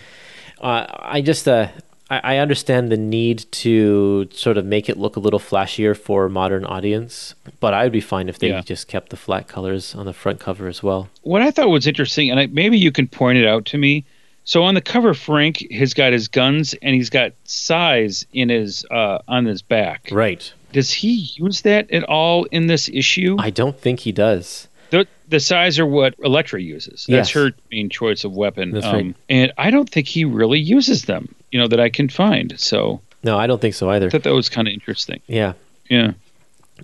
uh, 0.62 0.86
I 0.90 1.22
just 1.22 1.48
uh, 1.48 1.68
I, 2.10 2.36
I 2.36 2.38
understand 2.38 2.92
the 2.92 2.98
need 2.98 3.46
to 3.64 4.28
sort 4.32 4.58
of 4.58 4.66
make 4.66 4.90
it 4.90 4.98
look 4.98 5.16
a 5.16 5.20
little 5.20 5.40
flashier 5.40 5.98
for 5.98 6.26
a 6.26 6.30
modern 6.30 6.66
audience, 6.66 7.36
but 7.60 7.74
I 7.74 7.84
would 7.84 7.92
be 7.94 8.02
fine 8.02 8.30
if 8.30 8.40
they 8.40 8.50
Yeah. 8.50 8.62
just 8.62 8.88
kept 8.88 9.10
the 9.10 9.18
flat 9.18 9.48
colors 9.48 9.96
on 9.96 10.06
the 10.06 10.14
front 10.14 10.40
cover 10.40 10.68
as 10.68 10.84
well. 10.84 11.10
what 11.22 11.42
I 11.42 11.52
thought 11.52 11.70
was 11.70 11.88
interesting, 11.88 12.30
and 12.30 12.40
I, 12.40 12.48
maybe 12.48 12.78
you 12.78 12.92
can 12.92 13.08
point 13.08 13.38
it 13.38 13.46
out 13.48 13.66
to 13.66 13.78
me. 13.78 14.06
So 14.46 14.64
on 14.64 14.74
the 14.76 14.82
cover, 14.82 15.14
Frank 15.14 15.66
has 15.72 15.94
got 15.94 16.12
his 16.12 16.28
guns 16.28 16.74
and 16.82 16.94
he's 16.94 17.10
got 17.10 17.32
sais 17.46 18.26
in 18.34 18.50
his 18.50 18.86
uh, 18.92 19.20
on 19.26 19.46
his 19.46 19.62
back. 19.62 20.10
Right. 20.12 20.52
Does 20.74 20.92
he 20.92 21.30
use 21.38 21.62
that 21.62 21.90
at 21.92 22.04
all 22.04 22.44
in 22.46 22.68
this 22.68 22.90
issue? 22.90 23.38
I 23.40 23.52
don't 23.52 23.80
think 23.80 24.02
he 24.02 24.12
does. 24.12 24.68
The 24.94 25.08
the 25.28 25.40
sais 25.40 25.80
are 25.80 25.88
what 25.88 26.14
Elektra 26.24 26.62
uses. 26.62 27.08
That's 27.10 27.30
Yes. 27.30 27.32
her 27.32 27.52
main 27.72 27.90
choice 27.90 28.24
of 28.24 28.34
weapon. 28.36 28.76
Um, 28.78 28.94
right. 28.94 29.16
And 29.28 29.52
I 29.58 29.72
don't 29.72 29.90
think 29.90 30.08
he 30.08 30.24
really 30.24 30.60
uses 30.60 31.06
them. 31.06 31.34
You 31.52 31.60
know 31.60 31.68
that 31.68 31.80
I 31.80 31.90
can 31.90 32.10
find. 32.10 32.54
So 32.60 33.02
No, 33.24 33.36
I 33.40 33.48
don't 33.48 33.60
think 33.60 33.74
so 33.74 33.90
either. 33.90 34.06
I 34.06 34.10
thought 34.12 34.22
that 34.24 34.36
was 34.36 34.50
kind 34.50 34.68
of 34.68 34.74
interesting. 34.74 35.20
Yeah, 35.28 35.54
Yeah. 35.90 36.12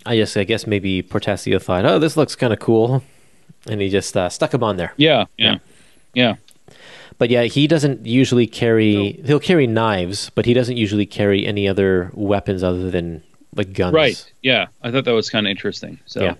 I 0.08 0.16
just 0.18 0.36
I 0.36 0.44
guess 0.44 0.66
maybe 0.66 1.04
Portacio 1.04 1.62
thought, 1.62 1.86
oh, 1.86 2.00
this 2.00 2.18
looks 2.18 2.36
kind 2.36 2.52
of 2.52 2.58
cool, 2.60 3.04
and 3.68 3.80
he 3.80 3.90
just 3.90 4.18
uh, 4.18 4.28
stuck 4.30 4.54
him 4.56 4.64
on 4.64 4.78
there. 4.78 4.94
Yeah. 4.98 5.26
Yeah. 5.38 5.60
Yeah. 6.16 6.36
But 7.20 7.30
yeah, 7.30 7.44
he 7.44 7.68
doesn't 7.68 8.08
usually 8.08 8.48
carry. 8.48 9.22
He'll 9.26 9.40
carry 9.40 9.68
knives, 9.68 10.32
but 10.34 10.46
he 10.46 10.54
doesn't 10.56 10.78
usually 10.78 11.06
carry 11.06 11.46
any 11.46 11.68
other 11.68 12.10
weapons 12.16 12.64
other 12.64 12.90
than 12.90 13.22
like 13.56 13.74
guns. 13.74 13.94
Right. 13.94 14.34
Yeah. 14.42 14.68
I 14.82 14.90
thought 14.90 15.06
that 15.06 15.14
was 15.14 15.30
kind 15.30 15.46
of 15.46 15.52
interesting. 15.52 16.00
So 16.08 16.24
Yeah. 16.24 16.36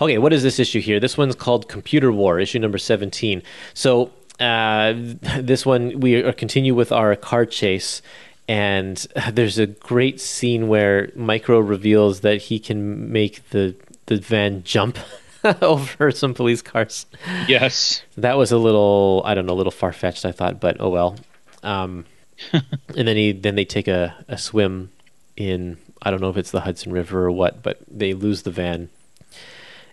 Okay, 0.00 0.18
what 0.18 0.32
is 0.32 0.42
this 0.42 0.58
issue 0.58 0.80
here? 0.80 1.00
This 1.00 1.16
one's 1.16 1.34
called 1.34 1.68
Computer 1.68 2.10
War, 2.10 2.38
issue 2.38 2.58
number 2.58 2.78
17. 2.78 3.42
So, 3.74 4.10
uh, 4.40 4.94
this 5.40 5.66
one, 5.66 6.00
we 6.00 6.16
are 6.16 6.32
continue 6.32 6.74
with 6.74 6.92
our 6.92 7.14
car 7.16 7.46
chase, 7.46 8.02
and 8.48 8.96
there's 9.32 9.58
a 9.58 9.66
great 9.66 10.20
scene 10.20 10.68
where 10.68 11.10
Micro 11.14 11.58
reveals 11.58 12.20
that 12.20 12.42
he 12.42 12.58
can 12.58 13.12
make 13.12 13.48
the, 13.50 13.74
the 14.06 14.16
van 14.16 14.62
jump 14.64 14.98
over 15.62 16.10
some 16.10 16.34
police 16.34 16.62
cars. 16.62 17.06
yes. 17.46 18.02
That 18.16 18.36
was 18.36 18.50
a 18.52 18.58
little, 18.58 19.22
I 19.24 19.34
don't 19.34 19.46
know, 19.46 19.52
a 19.52 19.54
little 19.54 19.72
far 19.72 19.92
fetched, 19.92 20.24
I 20.24 20.32
thought, 20.32 20.60
but 20.60 20.78
oh 20.80 20.88
well. 20.88 21.16
Um, 21.62 22.04
and 22.52 23.08
then 23.08 23.16
he 23.16 23.32
then 23.32 23.54
they 23.54 23.64
take 23.64 23.88
a, 23.88 24.14
a 24.28 24.36
swim 24.36 24.90
in 25.36 25.78
I 26.02 26.10
don't 26.10 26.20
know 26.20 26.28
if 26.28 26.36
it's 26.36 26.50
the 26.50 26.60
Hudson 26.60 26.92
River 26.92 27.24
or 27.24 27.30
what, 27.30 27.62
but 27.62 27.78
they 27.90 28.12
lose 28.12 28.42
the 28.42 28.50
van, 28.50 28.90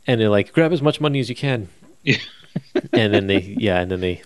and 0.07 0.19
they're 0.19 0.29
like, 0.29 0.53
grab 0.53 0.71
as 0.71 0.81
much 0.81 0.99
money 1.01 1.19
as 1.19 1.29
you 1.29 1.35
can, 1.35 1.69
Yeah. 2.03 2.17
and 2.93 3.13
then 3.13 3.27
they 3.27 3.39
yeah, 3.59 3.79
and 3.79 3.91
then 3.91 4.01
they 4.01 4.21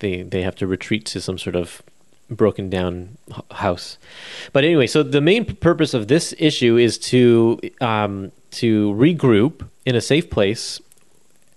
they 0.00 0.22
they 0.22 0.42
have 0.42 0.56
to 0.56 0.66
retreat 0.66 1.04
to 1.06 1.20
some 1.20 1.38
sort 1.38 1.56
of 1.56 1.82
broken 2.30 2.70
down 2.70 3.16
house. 3.50 3.98
But 4.52 4.64
anyway, 4.64 4.86
so 4.86 5.02
the 5.02 5.20
main 5.20 5.44
purpose 5.56 5.94
of 5.94 6.08
this 6.08 6.34
issue 6.38 6.76
is 6.76 6.98
to 6.98 7.60
um, 7.80 8.32
to 8.52 8.92
regroup 8.94 9.66
in 9.84 9.94
a 9.96 10.00
safe 10.00 10.30
place 10.30 10.80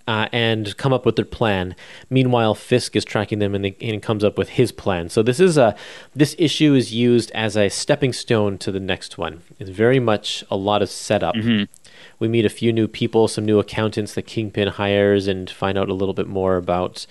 uh, 0.08 0.28
and 0.32 0.76
come 0.78 0.92
up 0.94 1.06
with 1.06 1.16
their 1.16 1.26
plan. 1.26 1.76
Meanwhile, 2.10 2.56
Fisk 2.56 2.96
is 2.96 3.06
tracking 3.06 3.40
them 3.40 3.54
and, 3.56 3.64
they, 3.66 3.76
and 3.82 4.02
comes 4.02 4.24
up 4.24 4.38
with 4.38 4.50
his 4.50 4.72
plan. 4.72 5.10
So 5.10 5.22
this 5.22 5.40
is 5.40 5.58
a 5.58 5.76
this 6.16 6.36
issue 6.40 6.74
is 6.74 6.94
used 6.94 7.32
as 7.32 7.56
a 7.56 7.70
stepping 7.70 8.14
stone 8.14 8.58
to 8.60 8.72
the 8.72 8.80
next 8.80 9.18
one. 9.18 9.44
It's 9.60 9.70
very 9.70 10.00
much 10.00 10.44
a 10.50 10.58
lot 10.58 10.82
of 10.82 10.90
setup. 10.90 11.36
We 12.20 12.28
meet 12.28 12.46
a 12.46 12.50
few 12.50 12.74
new 12.74 12.88
people, 12.88 13.28
some 13.28 13.46
new 13.46 13.60
accountants 13.60 14.16
that 14.16 14.24
Kingpin 14.24 14.70
hires, 14.70 15.28
and 15.28 15.50
find 15.50 15.78
out 15.78 15.90
a 15.90 15.94
little 15.94 16.14
bit 16.14 16.28
more 16.28 16.58
about 16.58 17.06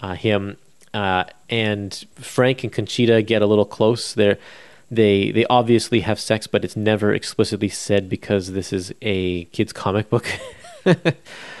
uh, 0.00 0.14
him. 0.14 0.56
Uh, 0.92 1.24
and 1.48 2.04
Frank 2.16 2.64
and 2.64 2.72
Conchita 2.72 3.22
get 3.22 3.42
a 3.42 3.46
little 3.46 3.64
close. 3.66 4.14
They're 4.14 4.38
they 4.90 5.30
they 5.30 5.44
obviously 5.46 6.00
have 6.00 6.18
sex, 6.18 6.46
but 6.46 6.64
it's 6.64 6.76
never 6.76 7.12
explicitly 7.12 7.68
said 7.68 8.08
because 8.08 8.52
this 8.52 8.72
is 8.72 8.92
a 9.02 9.44
kids 9.46 9.72
comic 9.72 10.08
book. 10.10 10.26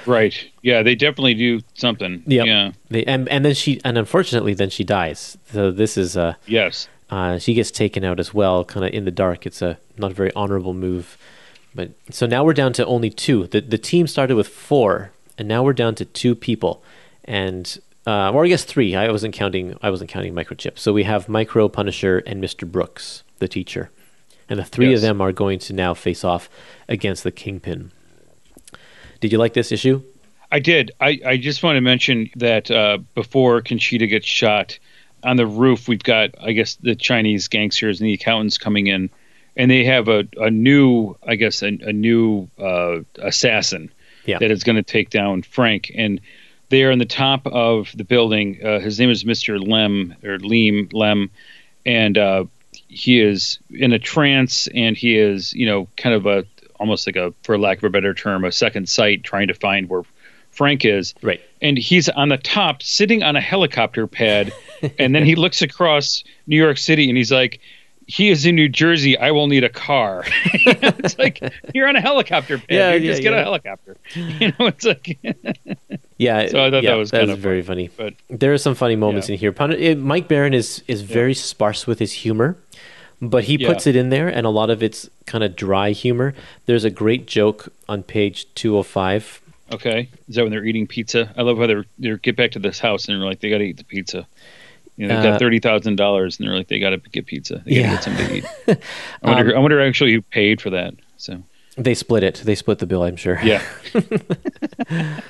Right. 0.06 0.50
Yeah, 0.62 0.82
they 0.82 0.94
definitely 0.94 1.34
do 1.34 1.60
something. 1.74 2.22
Yep. 2.26 2.46
Yeah. 2.46 2.72
They, 2.88 3.04
and 3.04 3.28
and 3.28 3.44
then 3.44 3.52
she 3.54 3.78
and 3.84 3.98
unfortunately 3.98 4.54
then 4.54 4.70
she 4.70 4.84
dies. 4.84 5.36
So 5.52 5.70
this 5.70 5.98
is 5.98 6.16
uh, 6.16 6.34
Yes. 6.46 6.88
uh 7.10 7.38
she 7.38 7.52
gets 7.52 7.70
taken 7.70 8.04
out 8.04 8.18
as 8.18 8.32
well, 8.32 8.64
kind 8.64 8.86
of 8.86 8.92
in 8.94 9.04
the 9.04 9.10
dark. 9.10 9.44
It's 9.44 9.60
a 9.60 9.78
not 9.98 10.12
a 10.12 10.14
very 10.14 10.32
honorable 10.34 10.72
move. 10.72 11.18
But 11.74 11.90
so 12.10 12.26
now 12.26 12.44
we're 12.44 12.54
down 12.54 12.72
to 12.74 12.86
only 12.86 13.10
two. 13.10 13.46
The 13.46 13.60
the 13.60 13.78
team 13.78 14.06
started 14.06 14.36
with 14.36 14.48
four, 14.48 15.12
and 15.36 15.46
now 15.46 15.62
we're 15.62 15.72
down 15.72 15.94
to 15.96 16.04
two 16.04 16.34
people, 16.34 16.82
and 17.24 17.78
uh, 18.06 18.32
or 18.32 18.44
I 18.44 18.48
guess 18.48 18.64
three. 18.64 18.96
I 18.96 19.10
wasn't 19.10 19.34
counting. 19.34 19.76
I 19.82 19.90
wasn't 19.90 20.10
counting 20.10 20.34
microchip. 20.34 20.78
So 20.78 20.92
we 20.92 21.04
have 21.04 21.28
Micro 21.28 21.68
Punisher 21.68 22.18
and 22.26 22.40
Mister 22.40 22.66
Brooks, 22.66 23.22
the 23.38 23.48
teacher, 23.48 23.90
and 24.48 24.58
the 24.58 24.64
three 24.64 24.90
Yes. 24.90 24.96
of 24.98 25.02
them 25.02 25.20
are 25.20 25.32
going 25.32 25.58
to 25.60 25.72
now 25.72 25.94
face 25.94 26.24
off 26.24 26.48
against 26.88 27.22
the 27.22 27.30
Kingpin. 27.30 27.92
Did 29.20 29.32
you 29.32 29.38
like 29.38 29.54
this 29.54 29.72
issue? 29.72 30.02
I 30.50 30.60
did. 30.60 30.92
I, 31.00 31.20
I 31.26 31.36
just 31.36 31.62
want 31.62 31.76
to 31.76 31.82
mention 31.82 32.30
that 32.36 32.70
uh, 32.70 32.98
before 33.14 33.60
Conchita 33.60 34.06
gets 34.06 34.26
shot, 34.26 34.78
on 35.22 35.36
the 35.36 35.46
roof 35.46 35.88
we've 35.88 36.02
got, 36.02 36.30
I 36.40 36.52
guess, 36.52 36.76
the 36.76 36.94
Chinese 36.94 37.48
gangsters 37.48 38.00
and 38.00 38.08
the 38.08 38.14
accountants 38.14 38.56
coming 38.56 38.86
in, 38.86 39.10
and 39.58 39.70
they 39.70 39.84
have 39.84 40.08
a, 40.08 40.24
a 40.38 40.50
new, 40.50 41.16
I 41.26 41.34
guess, 41.34 41.62
a, 41.62 41.66
a 41.66 41.92
new 41.92 42.48
uh, 42.58 43.00
assassin 43.20 43.90
Yeah. 44.24 44.38
that 44.38 44.50
is 44.50 44.64
going 44.64 44.76
to 44.76 44.82
take 44.82 45.10
down 45.10 45.42
Frank. 45.42 45.90
And 45.94 46.20
they 46.70 46.84
are 46.84 46.92
on 46.92 46.98
the 46.98 47.04
top 47.06 47.46
of 47.46 47.90
the 47.94 48.04
building. 48.04 48.60
Uh, 48.64 48.78
his 48.80 48.98
name 49.00 49.10
is 49.10 49.24
Mister 49.24 49.58
Lem 49.58 50.14
or 50.22 50.38
Leem 50.38 50.90
Lem, 50.92 51.30
and 51.84 52.16
uh, 52.18 52.44
he 52.88 53.20
is 53.20 53.58
in 53.70 53.92
a 53.92 53.98
trance, 53.98 54.68
and 54.74 54.96
he 54.96 55.18
is, 55.18 55.52
you 55.54 55.66
know, 55.66 55.88
kind 55.96 56.14
of 56.14 56.26
a 56.26 56.44
almost 56.78 57.06
like 57.06 57.16
a, 57.16 57.34
for 57.42 57.58
lack 57.58 57.78
of 57.78 57.84
a 57.84 57.90
better 57.90 58.14
term, 58.14 58.44
a 58.44 58.52
second 58.52 58.88
sight, 58.88 59.24
trying 59.24 59.48
to 59.48 59.54
find 59.54 59.88
where 59.88 60.02
Frank 60.52 60.84
is. 60.84 61.14
Right. 61.22 61.40
And 61.62 61.76
he's 61.78 62.08
on 62.10 62.28
the 62.28 62.36
top, 62.36 62.82
sitting 62.82 63.22
on 63.22 63.34
a 63.34 63.40
helicopter 63.40 64.06
pad, 64.06 64.52
and 64.98 65.14
then 65.14 65.24
he 65.24 65.34
looks 65.36 65.62
across 65.62 66.22
New 66.46 66.56
York 66.56 66.78
City, 66.78 67.08
and 67.08 67.16
he's 67.16 67.32
like. 67.32 67.60
He 68.10 68.30
is 68.30 68.46
in 68.46 68.54
New 68.56 68.68
Jersey. 68.70 69.18
I 69.18 69.30
will 69.32 69.46
need 69.48 69.64
a 69.64 69.68
car. 69.68 70.24
it's 70.54 71.18
like 71.18 71.40
you're 71.74 71.86
on 71.86 71.94
a 71.94 72.00
helicopter 72.00 72.56
pad. 72.58 72.66
Yeah, 72.70 72.94
You 72.94 73.00
yeah, 73.00 73.10
just 73.12 73.22
get 73.22 73.32
yeah. 73.34 73.40
a 73.40 73.44
helicopter. 73.44 73.96
You 74.14 74.48
know, 74.58 74.66
it's 74.66 74.84
like 74.86 75.18
Yeah, 76.18 76.48
So 76.48 76.64
I 76.64 76.70
thought 76.70 76.82
yeah, 76.82 76.92
that 76.92 76.96
was 76.96 77.10
that 77.10 77.18
kind 77.18 77.28
was 77.30 77.36
of 77.38 77.42
very 77.42 77.62
funny. 77.62 77.90
but- 77.96 78.14
there 78.28 78.52
are 78.52 78.58
some 78.58 78.74
funny 78.74 78.96
moments 78.96 79.28
in 79.28 79.36
here. 79.38 79.52
Pun- 79.52 79.72
it- 79.72 79.98
Mike 79.98 80.26
Baron 80.26 80.54
is 80.54 80.82
is 80.88 81.02
very 81.02 81.34
sparse 81.34 81.86
with 81.86 81.98
his 81.98 82.12
humor, 82.12 82.56
but 83.20 83.44
he 83.44 83.58
puts 83.58 83.86
it 83.86 83.94
in 83.94 84.08
there, 84.08 84.26
and 84.28 84.46
a 84.46 84.50
lot 84.50 84.70
of 84.70 84.82
it's 84.82 85.08
kind 85.26 85.44
of 85.44 85.54
dry 85.54 85.90
humor. 85.90 86.34
There's 86.66 86.84
a 86.84 86.90
great 86.90 87.26
joke 87.26 87.72
on 87.88 88.02
page 88.02 88.46
two 88.54 88.72
hundred 88.72 88.84
five. 88.84 89.40
Okay, 89.70 90.08
is 90.28 90.36
that 90.36 90.42
when 90.44 90.50
they're 90.50 90.64
eating 90.64 90.86
pizza? 90.86 91.30
I 91.36 91.42
love 91.42 91.58
how 91.58 91.66
they're 91.66 91.84
they 91.98 92.16
get 92.16 92.36
back 92.36 92.52
to 92.52 92.58
this 92.58 92.78
house 92.78 93.06
and 93.06 93.20
they're 93.20 93.28
like 93.28 93.40
they 93.40 93.50
got 93.50 93.58
to 93.58 93.64
eat 93.64 93.76
the 93.76 93.84
pizza. 93.84 94.26
You 94.98 95.06
know, 95.06 95.14
they've 95.16 95.24
Uh, 95.26 95.30
got 95.30 95.38
thirty 95.38 95.58
thousand 95.60 95.96
dollars 95.96 96.38
and 96.38 96.46
they're 96.46 96.54
like 96.56 96.68
they 96.68 96.78
got 96.78 96.90
to 96.90 96.98
get 96.98 97.24
pizza. 97.26 97.62
They 97.64 97.76
got 97.76 97.76
to 97.76 97.80
Yeah. 97.80 97.90
get 97.94 98.04
something 98.04 98.26
to 98.28 98.34
eat. 98.36 98.44
I 99.22 99.30
wonder. 99.30 99.52
Um, 99.52 99.56
I 99.56 99.60
wonder 99.60 99.80
actually 99.80 100.12
who 100.12 100.20
paid 100.22 100.60
for 100.60 100.68
that. 100.70 100.94
So 101.16 101.42
They 101.76 101.94
split 101.94 102.22
it. 102.24 102.42
They 102.44 102.54
split 102.56 102.78
the 102.80 102.86
bill. 102.86 103.04
I'm 103.04 103.16
sure. 103.16 103.38
yeah, 103.42 103.62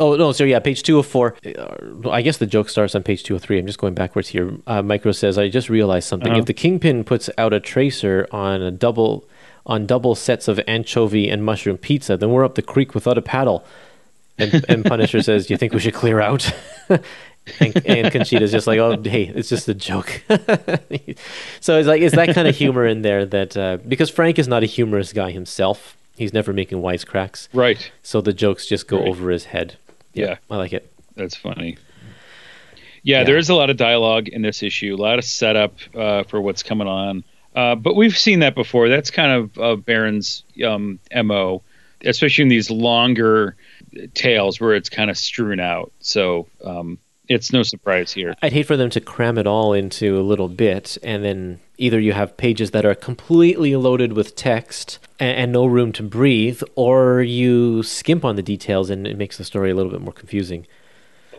Oh 0.00 0.16
no, 0.16 0.32
so 0.32 0.42
yeah, 0.42 0.58
page 0.58 0.82
two 0.82 0.96
hundred 0.96 1.08
four. 1.08 1.36
Uh, 1.46 2.10
I 2.10 2.20
guess 2.22 2.38
the 2.38 2.46
joke 2.46 2.68
starts 2.68 2.96
on 2.96 3.04
page 3.04 3.22
two 3.22 3.34
hundred 3.34 3.42
three. 3.44 3.58
I'm 3.60 3.66
just 3.66 3.78
going 3.78 3.94
backwards 3.94 4.28
here. 4.28 4.50
Uh, 4.66 4.82
Micro 4.82 5.12
says, 5.12 5.38
"I 5.38 5.48
just 5.48 5.70
realized 5.70 6.08
something. 6.08 6.32
Uh-huh. 6.32 6.40
If 6.40 6.46
the 6.46 6.52
Kingpin 6.54 7.04
puts 7.04 7.30
out 7.38 7.52
a 7.52 7.60
tracer 7.60 8.26
on 8.32 8.60
a 8.60 8.72
double 8.72 9.24
on 9.66 9.86
double 9.86 10.14
sets 10.16 10.48
of 10.48 10.58
anchovy 10.66 11.28
and 11.30 11.44
mushroom 11.44 11.76
pizza, 11.78 12.16
then 12.16 12.30
we're 12.30 12.44
up 12.44 12.56
the 12.56 12.62
creek 12.62 12.92
without 12.94 13.16
a 13.18 13.22
paddle." 13.22 13.64
And, 14.36 14.64
and 14.68 14.84
Punisher 14.84 15.22
says, 15.22 15.46
"Do 15.46 15.54
you 15.54 15.58
think 15.58 15.72
we 15.72 15.78
should 15.78 15.94
clear 15.94 16.20
out?" 16.20 16.50
And, 17.60 17.76
and 17.86 18.06
Conchita's 18.12 18.50
just 18.52 18.66
like, 18.66 18.78
"Oh, 18.78 19.00
hey, 19.02 19.24
it's 19.34 19.48
just 19.48 19.68
a 19.68 19.74
joke." 19.74 20.22
so 21.60 21.78
it's 21.78 21.88
like 21.88 22.02
it's 22.02 22.14
that 22.16 22.34
kind 22.34 22.48
of 22.48 22.56
humor 22.56 22.86
in 22.86 23.02
there 23.02 23.24
that 23.26 23.56
uh, 23.56 23.78
because 23.86 24.10
Frank 24.10 24.38
is 24.38 24.48
not 24.48 24.62
a 24.62 24.66
humorous 24.66 25.12
guy 25.12 25.30
himself, 25.30 25.96
he's 26.16 26.32
never 26.32 26.52
making 26.52 26.78
wisecracks. 26.78 27.48
right. 27.52 27.90
So 28.02 28.20
the 28.20 28.32
jokes 28.32 28.66
just 28.66 28.88
go 28.88 28.98
Right. 28.98 29.08
over 29.08 29.30
his 29.30 29.44
head. 29.46 29.76
Yeah. 30.12 30.36
I 30.50 30.56
like 30.56 30.72
it. 30.72 30.90
That's 31.16 31.36
funny. 31.36 31.76
Yeah, 33.02 33.18
Yeah. 33.20 33.24
there 33.24 33.36
is 33.36 33.48
a 33.50 33.54
lot 33.54 33.70
of 33.70 33.76
dialogue 33.76 34.28
in 34.28 34.42
this 34.42 34.62
issue, 34.62 34.94
a 34.94 35.00
lot 35.00 35.18
of 35.18 35.24
setup 35.24 35.74
uh, 35.94 36.22
for 36.24 36.40
what's 36.40 36.62
coming 36.62 36.86
on. 36.88 37.24
Uh, 37.54 37.74
but 37.74 37.94
we've 37.94 38.16
seen 38.16 38.40
that 38.40 38.54
before. 38.54 38.88
That's 38.88 39.10
kind 39.10 39.30
of 39.32 39.58
uh, 39.58 39.76
Baron's 39.76 40.42
um, 40.64 40.98
mo, 41.14 41.62
especially 42.04 42.42
in 42.42 42.48
these 42.48 42.70
longer 42.70 43.54
tales 44.14 44.60
where 44.60 44.74
it's 44.74 44.88
kind 44.88 45.08
of 45.10 45.16
strewn 45.18 45.60
out. 45.60 45.92
So 46.00 46.48
um, 46.64 46.98
it's 47.28 47.52
no 47.52 47.62
surprise 47.62 48.12
here. 48.12 48.34
I'd 48.42 48.52
hate 48.52 48.66
for 48.66 48.76
them 48.76 48.90
to 48.90 49.00
cram 49.00 49.38
it 49.38 49.46
all 49.46 49.72
into 49.72 50.18
a 50.18 50.22
little 50.22 50.48
bit, 50.48 50.98
and 51.02 51.24
then 51.24 51.60
either 51.78 51.98
you 51.98 52.12
have 52.12 52.36
pages 52.36 52.70
that 52.72 52.84
are 52.84 52.94
completely 52.94 53.74
loaded 53.76 54.12
with 54.12 54.36
text 54.36 54.98
and, 55.18 55.36
and 55.36 55.52
no 55.52 55.66
room 55.66 55.92
to 55.92 56.02
breathe, 56.02 56.62
or 56.74 57.22
you 57.22 57.82
skimp 57.82 58.24
on 58.24 58.36
the 58.36 58.42
details 58.42 58.90
and 58.90 59.06
it 59.06 59.16
makes 59.16 59.38
the 59.38 59.44
story 59.44 59.70
a 59.70 59.74
little 59.74 59.92
bit 59.92 60.00
more 60.00 60.12
confusing. 60.12 60.66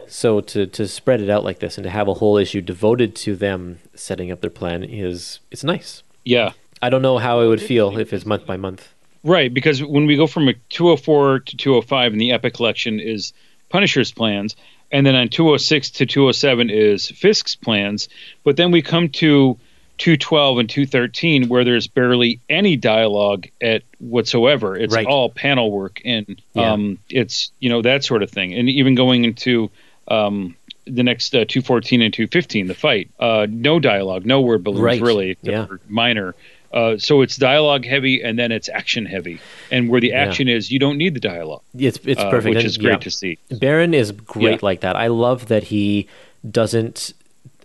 So 0.07 0.41
to 0.41 0.67
to 0.67 0.88
spread 0.88 1.21
it 1.21 1.29
out 1.29 1.43
like 1.43 1.59
this 1.59 1.77
and 1.77 1.83
to 1.83 1.89
have 1.89 2.07
a 2.07 2.13
whole 2.13 2.38
issue 2.38 2.61
devoted 2.61 3.15
to 3.17 3.36
them 3.36 3.79
setting 3.95 4.31
up 4.31 4.41
their 4.41 4.51
plan 4.51 4.83
is 4.83 5.39
it's 5.51 5.63
nice. 5.63 6.03
Yeah. 6.23 6.51
I 6.81 6.89
don't 6.89 7.01
know 7.01 7.17
how 7.17 7.41
it 7.41 7.47
would 7.47 7.61
feel 7.61 7.97
if 7.97 8.13
it's 8.13 8.25
month 8.25 8.45
by 8.45 8.57
month. 8.57 8.93
Right, 9.23 9.51
because 9.51 9.83
when 9.83 10.05
we 10.05 10.15
go 10.15 10.27
from 10.27 10.47
a 10.47 10.53
204 10.69 11.39
to 11.39 11.57
205 11.57 12.13
in 12.13 12.19
the 12.19 12.31
Epic 12.31 12.53
collection 12.53 12.99
is 12.99 13.33
Punisher's 13.69 14.11
plans, 14.11 14.55
and 14.96 15.06
then 15.06 15.16
on 15.16 15.28
206 15.28 15.89
to 15.91 16.06
207 16.06 16.70
is 16.70 17.08
Fisk's 17.10 17.56
plans, 17.56 18.08
but 18.46 18.56
then 18.56 18.72
we 18.72 18.82
come 18.82 19.10
to 19.10 19.58
212 19.98 20.58
and 20.60 20.70
213 20.70 21.50
where 21.50 21.64
there's 21.66 21.88
barely 21.88 22.39
any 22.50 22.78
dialogue 22.78 23.48
at 23.62 23.84
whatsoever. 24.00 24.78
It's 24.78 24.93
Right. 24.96 25.06
all 25.06 25.30
panel 25.30 25.70
work 25.72 26.02
and 26.06 26.41
Yeah. 26.54 26.74
um, 26.74 27.00
it's 27.10 27.52
you 27.60 27.70
know 27.70 27.82
that 27.82 28.04
sort 28.06 28.24
of 28.24 28.30
thing, 28.32 28.54
and 28.54 28.70
even 28.70 28.96
going 28.96 29.26
into 29.26 29.70
um, 30.08 30.56
the 30.86 31.04
next 31.04 31.34
uh, 31.36 31.43
214 31.48 32.02
and 32.02 32.14
215, 32.14 32.68
the 32.68 32.74
fight, 32.76 33.10
uh, 33.20 33.48
no 33.50 33.80
dialogue, 33.80 34.26
no 34.26 34.41
word 34.41 34.64
balloons 34.64 34.84
Right. 34.84 35.02
really, 35.02 35.38
Yeah. 35.41 35.66
minor. 35.89 36.36
Uh, 36.76 36.97
so 36.97 37.21
it's 37.21 37.38
dialogue 37.38 37.86
heavy 37.86 38.21
and 38.21 38.38
then 38.38 38.51
it's 38.51 38.67
action 38.67 39.05
heavy, 39.05 39.39
and 39.71 39.88
where 39.89 40.01
the 40.01 40.09
Yeah. 40.09 40.26
action 40.26 40.47
is, 40.49 40.69
you 40.71 40.78
don't 40.78 40.97
need 40.97 41.13
the 41.13 41.21
dialogue, 41.21 41.61
It's 41.78 41.99
it's 42.05 42.19
uh, 42.21 42.30
perfect, 42.30 42.49
which 42.55 42.57
and- 42.59 42.67
is 42.67 42.78
great 42.78 42.91
yeah. 42.91 42.97
to 42.97 43.09
see. 43.11 43.38
Baron 43.49 43.93
is 43.93 44.11
great 44.11 44.59
Yeah. 44.61 44.69
like 44.69 44.82
that. 44.82 44.95
I 44.97 45.07
love 45.07 45.47
that 45.47 45.63
he 45.65 46.07
doesn't. 46.51 47.13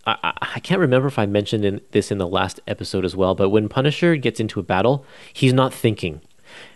I, 0.06 0.16
I 0.22 0.32
I 0.56 0.61
can't 0.61 0.80
remember 0.80 1.08
if 1.08 1.18
I 1.18 1.26
mentioned 1.26 1.64
in, 1.64 1.80
this 1.90 2.11
in 2.11 2.18
the 2.18 2.26
last 2.28 2.61
episode 2.68 3.04
as 3.04 3.14
well, 3.16 3.34
but 3.34 3.50
when 3.50 3.68
Punisher 3.68 4.14
gets 4.16 4.38
into 4.40 4.61
a 4.61 4.62
battle, 4.62 5.04
he's 5.32 5.52
not 5.52 5.74
thinking. 5.74 6.20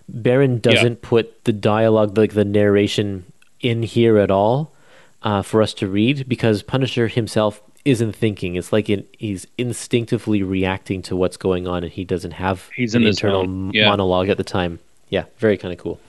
Baron 0.09 0.59
doesn't 0.59 1.03
put 1.03 1.45
the 1.45 1.53
dialogue, 1.53 2.19
like 2.19 2.35
the 2.35 2.45
narration, 2.45 3.25
in 3.61 3.83
here 3.85 4.19
at 4.19 4.31
all 4.31 4.75
uh, 5.23 5.41
for 5.41 5.63
us 5.63 5.73
to 5.75 5.87
read 5.89 6.29
because 6.29 6.63
Punisher 6.63 7.09
himself 7.09 7.63
isn't 7.85 8.15
thinking. 8.17 8.55
It's 8.57 8.73
like 8.73 8.89
it, 8.89 9.15
he's 9.19 9.47
instinctively 9.59 10.43
reacting 10.43 11.03
to 11.03 11.17
what's 11.17 11.37
going 11.37 11.67
on, 11.69 11.85
and 11.85 11.93
he 11.93 12.05
doesn't 12.05 12.33
have 12.33 12.71
He's 12.75 12.95
an 12.95 13.03
in 13.03 13.09
internal 13.09 13.71
Yeah. 13.75 13.89
monologue 13.91 14.29
at 14.29 14.37
the 14.37 14.45
time. 14.45 14.79
Yeah, 15.11 15.25
very 15.39 15.57
kind 15.59 15.73
of 15.73 15.79
cool. 15.79 16.01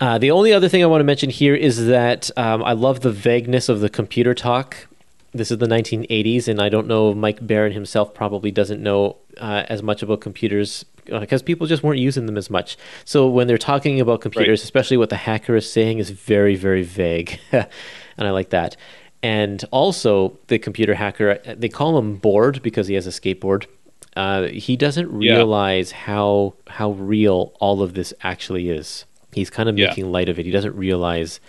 Uh, 0.00 0.18
the 0.18 0.30
only 0.30 0.52
other 0.52 0.68
thing 0.68 0.82
I 0.82 0.86
want 0.86 1.00
to 1.00 1.04
mention 1.04 1.30
here 1.30 1.54
is 1.54 1.86
that 1.86 2.30
um, 2.36 2.62
I 2.62 2.72
love 2.72 3.00
the 3.00 3.10
vagueness 3.10 3.68
of 3.68 3.80
the 3.80 3.88
computer 3.88 4.34
talk 4.34 4.86
this 5.34 5.50
is 5.50 5.58
the 5.58 5.66
1980s, 5.66 6.48
and 6.48 6.62
I 6.62 6.70
don't 6.70 6.86
know. 6.86 7.12
Mike 7.12 7.46
Baron 7.46 7.72
himself 7.72 8.14
probably 8.14 8.50
doesn't 8.50 8.82
know 8.82 9.16
uh, 9.36 9.64
as 9.68 9.82
much 9.82 10.02
about 10.02 10.22
computers 10.22 10.86
because 11.04 11.42
people 11.42 11.66
just 11.66 11.82
weren't 11.82 12.00
using 12.00 12.24
them 12.24 12.38
as 12.38 12.48
much. 12.48 12.78
So 13.04 13.28
when 13.28 13.46
they're 13.46 13.58
talking 13.58 14.00
about 14.00 14.22
computers, 14.22 14.60
Right. 14.60 14.64
especially 14.64 14.96
what 14.96 15.10
the 15.10 15.16
hacker 15.16 15.54
is 15.54 15.70
saying, 15.70 15.98
is 15.98 16.08
very, 16.08 16.56
very 16.56 16.82
vague, 16.82 17.38
and 17.52 17.66
I 18.16 18.30
like 18.30 18.48
that. 18.50 18.76
And 19.26 19.64
also, 19.72 20.38
the 20.46 20.58
computer 20.58 20.94
hacker, 20.94 21.38
they 21.62 21.68
call 21.68 21.98
him 21.98 22.16
bored 22.16 22.62
because 22.62 22.86
he 22.86 22.94
has 22.94 23.06
a 23.06 23.10
skateboard. 23.10 23.66
Uh, 24.14 24.44
he 24.68 24.76
doesn't 24.76 25.08
Yeah. 25.20 25.34
realize 25.36 25.88
how 26.06 26.54
how 26.78 26.90
real 26.92 27.52
all 27.64 27.82
of 27.82 27.90
this 27.94 28.14
actually 28.22 28.66
is. 28.80 29.04
He's 29.38 29.50
kind 29.50 29.68
of 29.68 29.76
Yeah. 29.76 29.88
making 29.88 30.12
light 30.12 30.28
of 30.28 30.38
it. 30.38 30.46
He 30.46 30.52
doesn't 30.52 30.76
realize 30.76 31.40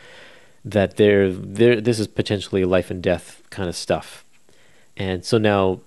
that 0.66 0.98
there 0.98 1.32
there 1.32 1.80
this 1.88 2.00
is 2.00 2.08
potentially 2.08 2.66
life 2.66 2.90
and 2.94 3.02
death 3.12 3.28
kind 3.52 3.70
of 3.70 3.76
stuff. 3.76 4.24
And 4.98 5.24
so 5.24 5.38
now 5.38 5.80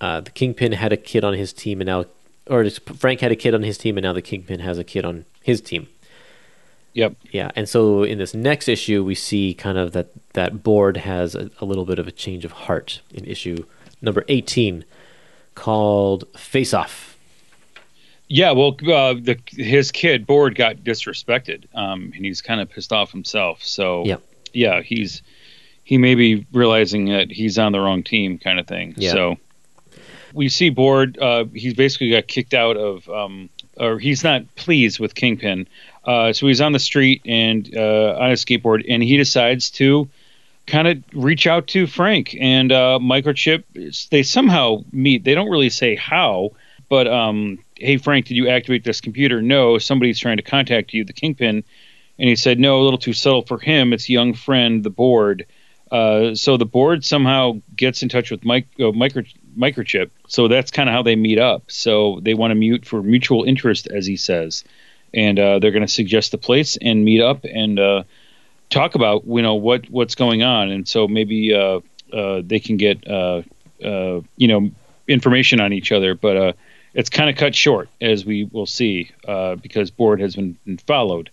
uh, 0.00 0.20
the 0.20 0.30
Kingpin 0.32 0.72
had 0.72 0.92
a 0.92 0.96
kid 1.10 1.22
on 1.24 1.34
his 1.34 1.52
team, 1.52 1.80
and 1.80 1.86
now 1.88 2.04
or 2.48 2.68
Frank 3.04 3.20
had 3.20 3.32
a 3.32 3.36
kid 3.36 3.54
on 3.54 3.62
his 3.62 3.78
team, 3.78 3.96
and 3.96 4.02
now 4.08 4.12
the 4.12 4.22
Kingpin 4.30 4.60
has 4.60 4.78
a 4.78 4.84
kid 4.84 5.04
on 5.04 5.24
his 5.42 5.60
team. 5.60 5.86
Yep. 6.96 7.14
Yeah, 7.30 7.50
and 7.54 7.68
so 7.68 8.02
in 8.04 8.16
this 8.16 8.32
next 8.32 8.68
issue, 8.68 9.04
we 9.04 9.14
see 9.14 9.52
kind 9.52 9.76
of 9.76 9.92
that 9.92 10.08
that 10.32 10.62
board 10.62 10.96
has 10.96 11.34
a, 11.34 11.50
a 11.60 11.66
little 11.66 11.84
bit 11.84 11.98
of 11.98 12.08
a 12.08 12.10
change 12.12 12.44
of 12.46 12.52
heart 12.52 13.02
in 13.12 13.24
issue 13.26 13.64
number 14.00 14.24
eighteen, 14.28 14.84
called 15.54 16.24
Face 16.38 16.72
Off. 16.72 17.18
Yeah, 18.28 18.52
well, 18.52 18.76
uh, 18.90 19.12
the 19.14 19.38
his 19.48 19.92
kid 19.92 20.26
Board 20.26 20.54
got 20.54 20.76
disrespected, 20.78 21.66
um, 21.74 22.12
and 22.16 22.24
he's 22.24 22.40
kind 22.40 22.60
of 22.62 22.70
pissed 22.70 22.92
off 22.92 23.12
himself. 23.12 23.62
So 23.62 24.04
Yep. 24.06 24.22
yeah, 24.54 24.80
he's 24.80 25.20
he 25.84 25.98
may 25.98 26.14
be 26.14 26.46
realizing 26.50 27.04
that 27.10 27.30
he's 27.30 27.58
on 27.58 27.72
the 27.72 27.78
wrong 27.78 28.02
team, 28.02 28.38
kind 28.38 28.58
of 28.58 28.66
thing. 28.66 28.94
Yeah. 28.96 29.12
So 29.12 29.36
we 30.32 30.48
see 30.48 30.70
Board. 30.70 31.18
Uh, 31.18 31.44
he's 31.54 31.74
basically 31.74 32.10
got 32.10 32.26
kicked 32.26 32.54
out 32.54 32.76
of, 32.76 33.08
um, 33.08 33.48
or 33.76 33.98
he's 33.98 34.24
not 34.24 34.42
pleased 34.56 34.98
with 34.98 35.14
Kingpin. 35.14 35.68
Uh, 36.06 36.32
so 36.32 36.46
he's 36.46 36.60
on 36.60 36.72
the 36.72 36.78
street 36.78 37.22
and 37.26 37.76
uh, 37.76 38.16
on 38.18 38.30
a 38.30 38.34
skateboard, 38.34 38.84
and 38.88 39.02
he 39.02 39.16
decides 39.16 39.70
to 39.70 40.08
kind 40.66 40.88
of 40.88 41.02
reach 41.12 41.46
out 41.46 41.66
to 41.68 41.86
Frank 41.86 42.36
and 42.38 42.70
uh, 42.72 42.98
Microchip. 43.00 44.08
They 44.10 44.22
somehow 44.22 44.84
meet. 44.92 45.24
They 45.24 45.34
don't 45.34 45.50
really 45.50 45.70
say 45.70 45.96
how, 45.96 46.52
but 46.88 47.08
um, 47.08 47.58
hey, 47.76 47.96
Frank, 47.96 48.26
did 48.26 48.36
you 48.36 48.48
activate 48.48 48.84
this 48.84 49.00
computer? 49.00 49.42
No, 49.42 49.78
somebody's 49.78 50.18
trying 50.18 50.36
to 50.36 50.42
contact 50.42 50.92
you, 50.92 51.04
the 51.04 51.12
Kingpin. 51.12 51.64
And 52.18 52.28
he 52.28 52.36
said, 52.36 52.58
no, 52.58 52.80
a 52.80 52.84
little 52.84 52.98
too 52.98 53.12
subtle 53.12 53.42
for 53.42 53.58
him. 53.58 53.92
It's 53.92 54.08
young 54.08 54.32
friend, 54.32 54.82
the 54.82 54.90
board. 54.90 55.46
Uh, 55.90 56.34
so 56.34 56.56
the 56.56 56.66
board 56.66 57.04
somehow 57.04 57.60
gets 57.76 58.02
in 58.02 58.08
touch 58.08 58.30
with 58.30 58.44
Mike, 58.44 58.68
uh, 58.80 58.90
micro, 58.92 59.22
Microchip. 59.56 60.10
So 60.26 60.48
that's 60.48 60.70
kind 60.70 60.88
of 60.88 60.94
how 60.94 61.02
they 61.02 61.14
meet 61.16 61.38
up. 61.38 61.64
So 61.70 62.20
they 62.22 62.34
want 62.34 62.52
to 62.52 62.54
mute 62.54 62.86
for 62.86 63.02
mutual 63.02 63.44
interest, 63.44 63.86
as 63.86 64.06
he 64.06 64.16
says. 64.16 64.64
And 65.16 65.38
uh, 65.38 65.58
they're 65.58 65.72
going 65.72 65.86
to 65.86 65.92
suggest 65.92 66.30
the 66.30 66.38
place 66.38 66.76
and 66.80 67.04
meet 67.04 67.22
up 67.22 67.44
and 67.44 67.78
uh, 67.80 68.02
talk 68.70 68.94
about 68.94 69.26
you 69.26 69.42
know 69.42 69.54
what 69.54 69.88
what's 69.90 70.14
going 70.14 70.42
on. 70.42 70.70
And 70.70 70.86
so 70.86 71.08
maybe 71.08 71.54
uh, 71.54 71.80
uh, 72.12 72.42
they 72.44 72.60
can 72.60 72.76
get 72.76 73.08
uh, 73.08 73.42
uh, 73.82 74.20
you 74.36 74.48
know 74.48 74.70
information 75.08 75.60
on 75.60 75.72
each 75.72 75.90
other. 75.90 76.14
But 76.14 76.36
uh, 76.36 76.52
it's 76.94 77.08
kind 77.10 77.30
of 77.30 77.36
cut 77.36 77.54
short, 77.54 77.88
as 78.00 78.24
we 78.24 78.44
will 78.44 78.66
see, 78.66 79.10
uh, 79.26 79.56
because 79.56 79.90
Board 79.90 80.20
has 80.20 80.36
been, 80.36 80.56
been 80.64 80.78
followed 80.78 81.30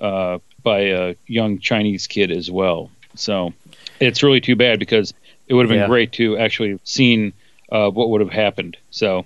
uh, 0.00 0.38
by 0.62 0.80
a 0.80 1.14
young 1.26 1.58
Chinese 1.58 2.06
kid 2.06 2.30
as 2.30 2.50
well. 2.50 2.90
So 3.14 3.52
it's 4.00 4.22
really 4.22 4.40
too 4.40 4.56
bad 4.56 4.78
because 4.78 5.12
it 5.48 5.54
would 5.54 5.64
have 5.64 5.70
been 5.70 5.80
Yeah. 5.80 5.86
great 5.86 6.12
to 6.12 6.38
actually 6.38 6.70
have 6.70 6.80
seen 6.84 7.32
uh, 7.70 7.90
what 7.90 8.08
would 8.10 8.20
have 8.20 8.30
happened. 8.30 8.76
So 8.90 9.24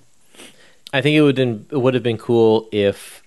I 0.93 1.03
think 1.03 1.15
it 1.17 1.23
would 1.23 1.37
been, 1.37 1.67
it 1.71 1.77
would 1.77 1.95
have 1.95 2.03
been 2.03 2.19
cool 2.19 2.69
if 2.73 3.23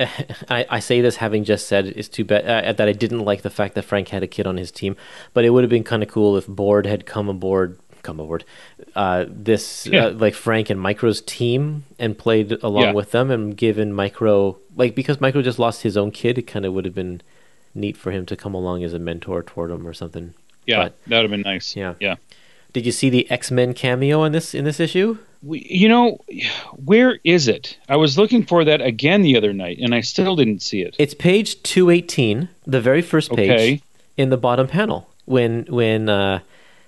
I, 0.48 0.66
I 0.70 0.80
say 0.80 1.00
this 1.00 1.16
having 1.16 1.44
just 1.44 1.66
said 1.68 1.86
it's 1.86 2.08
too 2.08 2.24
bad 2.24 2.44
uh, 2.46 2.72
that 2.72 2.88
I 2.88 2.92
didn't 2.92 3.20
like 3.24 3.42
the 3.42 3.50
fact 3.50 3.74
that 3.74 3.82
Frank 3.82 4.08
had 4.08 4.22
a 4.22 4.26
kid 4.26 4.46
on 4.46 4.56
his 4.56 4.70
team, 4.70 4.96
but 5.34 5.44
it 5.44 5.50
would 5.50 5.62
have 5.64 5.70
been 5.70 5.84
kind 5.84 6.02
of 6.02 6.08
cool 6.08 6.36
if 6.36 6.46
Board 6.46 6.86
had 6.86 7.06
come 7.06 7.28
aboard, 7.28 7.78
come 8.02 8.18
aboard, 8.20 8.44
uh, 8.96 9.24
this 9.28 9.86
Yeah. 9.86 10.06
uh, 10.06 10.10
like 10.12 10.34
Frank 10.34 10.70
and 10.70 10.80
Micro's 10.80 11.20
team 11.20 11.84
and 11.98 12.16
played 12.16 12.52
along 12.62 12.82
Yeah. 12.84 12.92
with 12.92 13.10
them 13.12 13.30
and 13.30 13.56
given 13.56 13.92
Micro 13.92 14.56
like 14.76 14.94
because 14.94 15.20
Micro 15.20 15.42
just 15.42 15.58
lost 15.58 15.82
his 15.82 15.96
own 15.96 16.10
kid, 16.10 16.38
it 16.38 16.42
kind 16.46 16.64
of 16.64 16.72
would 16.72 16.84
have 16.86 16.94
been 16.94 17.20
neat 17.74 17.96
for 17.96 18.10
him 18.10 18.26
to 18.26 18.36
come 18.36 18.54
along 18.54 18.82
as 18.84 18.92
a 18.94 18.98
mentor 18.98 19.42
toward 19.42 19.70
him 19.70 19.86
or 19.86 19.92
something. 19.92 20.34
yeah, 20.66 20.84
But- 20.84 20.94
that 21.08 21.16
would 21.16 21.22
have 21.22 21.30
been 21.30 21.42
nice. 21.42 21.76
Yeah. 21.76 21.94
yeah. 22.00 22.16
Did 22.72 22.86
you 22.86 22.92
see 22.92 23.10
the 23.10 23.30
X 23.30 23.50
Men 23.50 23.74
cameo 23.74 24.22
in 24.24 24.32
this 24.32 24.54
in 24.54 24.64
this 24.64 24.80
issue? 24.80 25.18
We, 25.42 25.66
you 25.70 25.88
know, 25.88 26.18
where 26.84 27.18
is 27.24 27.48
it? 27.48 27.78
I 27.88 27.96
was 27.96 28.18
looking 28.18 28.44
for 28.44 28.62
that 28.64 28.82
again 28.82 29.22
the 29.22 29.36
other 29.36 29.52
night, 29.54 29.78
and 29.80 29.94
I 29.94 30.02
still 30.02 30.36
didn't 30.36 30.60
see 30.62 30.82
it. 30.82 30.94
It's 30.98 31.14
page 31.14 31.62
two 31.62 31.88
eighteen, 31.90 32.48
the 32.66 32.80
very 32.80 33.02
first 33.02 33.30
page 33.32 33.50
Okay. 33.50 33.82
in 34.16 34.28
the 34.30 34.36
bottom 34.36 34.66
panel 34.66 35.08
when 35.24 35.64
when 35.70 36.08
uh, 36.10 36.40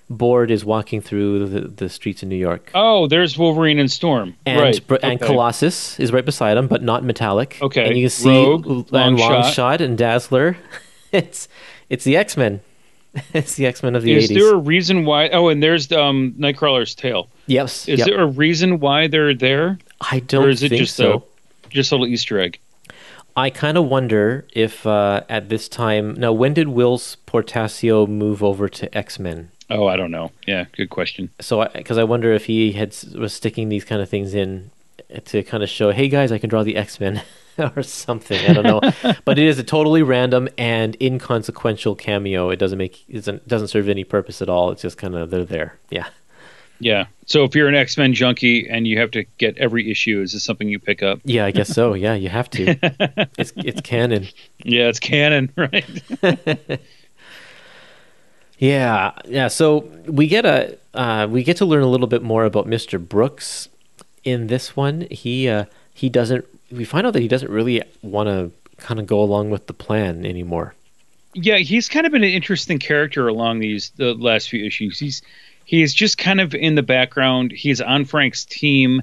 Board 0.09 0.51
is 0.51 0.63
walking 0.63 1.01
through 1.01 1.47
the, 1.47 1.61
the 1.61 1.89
streets 1.89 2.21
of 2.21 2.29
New 2.29 2.35
York. 2.35 2.69
Oh, 2.75 3.07
there's 3.07 3.37
Wolverine 3.37 3.79
and 3.79 3.91
Storm. 3.91 4.35
And, 4.45 4.61
right. 4.61 4.87
br- 4.87 4.95
and 5.01 5.19
okay. 5.19 5.25
Colossus 5.25 5.99
is 5.99 6.11
right 6.11 6.25
beside 6.25 6.55
him, 6.57 6.67
but 6.67 6.83
not 6.83 7.03
metallic. 7.03 7.57
Okay. 7.61 7.87
and 7.87 7.97
you 7.97 8.03
can 8.03 8.09
see 8.11 8.29
Rogue, 8.29 8.67
L- 8.67 8.77
and 9.01 9.17
Longshot. 9.17 9.43
Longshot 9.45 9.79
and 9.79 9.97
Dazzler. 9.97 10.57
it's 11.11 11.47
it's 11.89 12.03
the 12.03 12.15
X 12.17 12.37
Men. 12.37 12.61
it's 13.33 13.55
the 13.55 13.65
X 13.65 13.83
Men 13.83 13.95
of 13.95 14.03
the 14.03 14.13
Is 14.13 14.25
eighties. 14.25 14.43
there 14.43 14.53
a 14.53 14.57
reason 14.57 15.05
why? 15.05 15.29
Oh, 15.29 15.49
and 15.49 15.61
there's 15.61 15.91
um, 15.91 16.33
Nightcrawler's 16.37 16.95
tail. 16.95 17.29
yes. 17.47 17.87
Is 17.87 17.99
yep. 17.99 18.07
there 18.07 18.21
a 18.21 18.25
reason 18.25 18.79
why 18.79 19.07
they're 19.07 19.35
there, 19.35 19.77
I 20.01 20.19
don't 20.19 20.45
or 20.45 20.49
is 20.49 20.63
it 20.63 20.69
just 20.69 20.95
so. 20.95 21.25
a 21.65 21.69
just 21.69 21.91
a 21.91 21.95
little 21.95 22.07
Easter 22.07 22.39
egg? 22.39 22.59
I 23.35 23.49
kind 23.49 23.77
of 23.77 23.85
wonder 23.85 24.45
if 24.53 24.85
uh, 24.85 25.23
at 25.27 25.49
this 25.49 25.67
time 25.67 26.13
now 26.13 26.31
when 26.31 26.53
did 26.53 26.67
Whilce 26.67 27.17
Portacio 27.27 28.07
move 28.07 28.43
over 28.43 28.69
to 28.69 28.95
X 28.97 29.19
Men? 29.19 29.51
Oh, 29.69 29.87
I 29.87 29.95
don't 29.95 30.11
know. 30.11 30.31
Yeah, 30.45 30.65
good 30.73 30.89
question. 30.89 31.29
so 31.39 31.67
because 31.73 31.97
I, 31.97 32.03
wonder 32.03 32.31
if 32.33 32.45
he 32.45 32.73
had 32.73 32.95
was 33.15 33.33
sticking 33.33 33.69
these 33.69 33.85
kind 33.85 34.01
of 34.01 34.09
things 34.09 34.33
in 34.33 34.71
to 35.25 35.43
kind 35.43 35.63
of 35.63 35.69
show, 35.69 35.91
hey 35.91 36.09
guys, 36.09 36.31
I 36.31 36.37
can 36.37 36.49
draw 36.49 36.63
the 36.63 36.75
X 36.75 36.99
Men 36.99 37.21
or 37.75 37.83
something. 37.83 38.39
I 38.49 38.53
don't 38.53 38.63
know, 38.63 38.81
but 39.25 39.39
it 39.39 39.45
is 39.45 39.59
a 39.59 39.63
totally 39.63 40.03
random 40.03 40.49
and 40.57 40.95
inconsequential 41.01 41.95
cameo. 41.95 42.49
It 42.49 42.57
doesn't 42.57 42.77
make 42.77 43.03
it 43.07 43.47
doesn't, 43.47 43.67
serve 43.67 43.89
any 43.89 44.03
purpose 44.03 44.41
at 44.41 44.49
all. 44.49 44.71
It's 44.71 44.81
just 44.81 44.97
kind 44.97 45.15
of 45.15 45.29
they're 45.29 45.45
there. 45.45 45.77
Yeah, 45.89 46.07
Yeah. 46.79 47.05
So 47.25 47.43
if 47.45 47.55
you're 47.55 47.67
an 47.67 47.75
X 47.75 47.97
Men 47.97 48.13
junkie 48.13 48.67
and 48.69 48.87
you 48.87 48.99
have 48.99 49.11
to 49.11 49.23
get 49.37 49.57
every 49.57 49.89
issue, 49.89 50.21
is 50.21 50.33
this 50.33 50.43
something 50.43 50.67
you 50.67 50.79
pick 50.79 51.01
up? 51.01 51.19
yeah, 51.23 51.45
I 51.45 51.51
guess 51.51 51.69
so. 51.69 51.93
Yeah, 52.03 52.15
you 52.15 52.29
have 52.29 52.49
to. 52.51 52.77
it's 53.37 53.53
it's 53.55 53.81
canon. 53.81 54.27
Yeah, 54.63 54.87
it's 54.89 54.99
canon, 54.99 55.51
right? 55.55 56.79
Yeah, 58.63 59.11
yeah. 59.25 59.49
So 59.49 59.79
we 60.05 60.27
get 60.27 60.45
a 60.45 60.77
uh, 60.93 61.27
we 61.29 61.43
get 61.43 61.57
to 61.57 61.65
learn 61.65 61.83
a 61.83 61.87
little 61.87 62.07
bit 62.07 62.23
more 62.23 62.45
about 62.45 62.65
Mister 62.65 62.97
Brooks 62.97 63.67
in 64.23 64.47
this 64.47 64.75
one. 64.75 65.05
He 65.11 65.49
uh, 65.49 65.65
he 65.93 66.07
doesn't. 66.07 66.45
We 66.73 66.85
find 66.85 67.05
out 67.07 67.13
that 67.13 67.21
he 67.21 67.27
doesn't 67.27 67.51
really 67.51 67.81
want 68.01 68.27
to 68.29 68.51
kind 68.83 68.99
of 68.99 69.07
go 69.07 69.21
along 69.21 69.49
with 69.51 69.67
the 69.67 69.73
plan 69.73 70.25
anymore. 70.25 70.73
yeah, 71.33 71.57
he's 71.57 71.89
kind 71.89 72.05
of 72.05 72.11
been 72.11 72.23
an 72.23 72.29
interesting 72.31 72.79
character 72.79 73.27
along 73.27 73.59
these 73.59 73.91
the 73.95 74.13
last 74.13 74.49
few 74.49 74.65
issues. 74.65 74.99
He's 74.99 75.21
he's 75.65 75.93
just 75.93 76.17
kind 76.17 76.41
of 76.41 76.53
in 76.53 76.75
the 76.75 76.83
background. 76.83 77.51
He's 77.51 77.81
on 77.81 78.05
Frank's 78.05 78.45
team. 78.45 79.01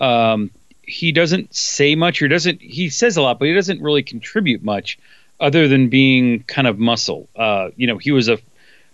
Um, 0.00 0.50
he 0.82 1.12
doesn't 1.12 1.54
say 1.54 1.94
much 1.94 2.20
or 2.22 2.28
doesn't 2.28 2.60
he 2.60 2.88
says 2.90 3.16
a 3.16 3.22
lot, 3.22 3.38
but 3.38 3.46
he 3.48 3.54
doesn't 3.54 3.80
really 3.80 4.02
contribute 4.02 4.62
much 4.64 4.98
other 5.40 5.68
than 5.68 5.88
being 5.88 6.42
kind 6.44 6.66
of 6.66 6.78
muscle. 6.78 7.28
Uh, 7.36 7.70
you 7.76 7.86
know, 7.86 7.98
he 7.98 8.10
was 8.12 8.28
a 8.28 8.38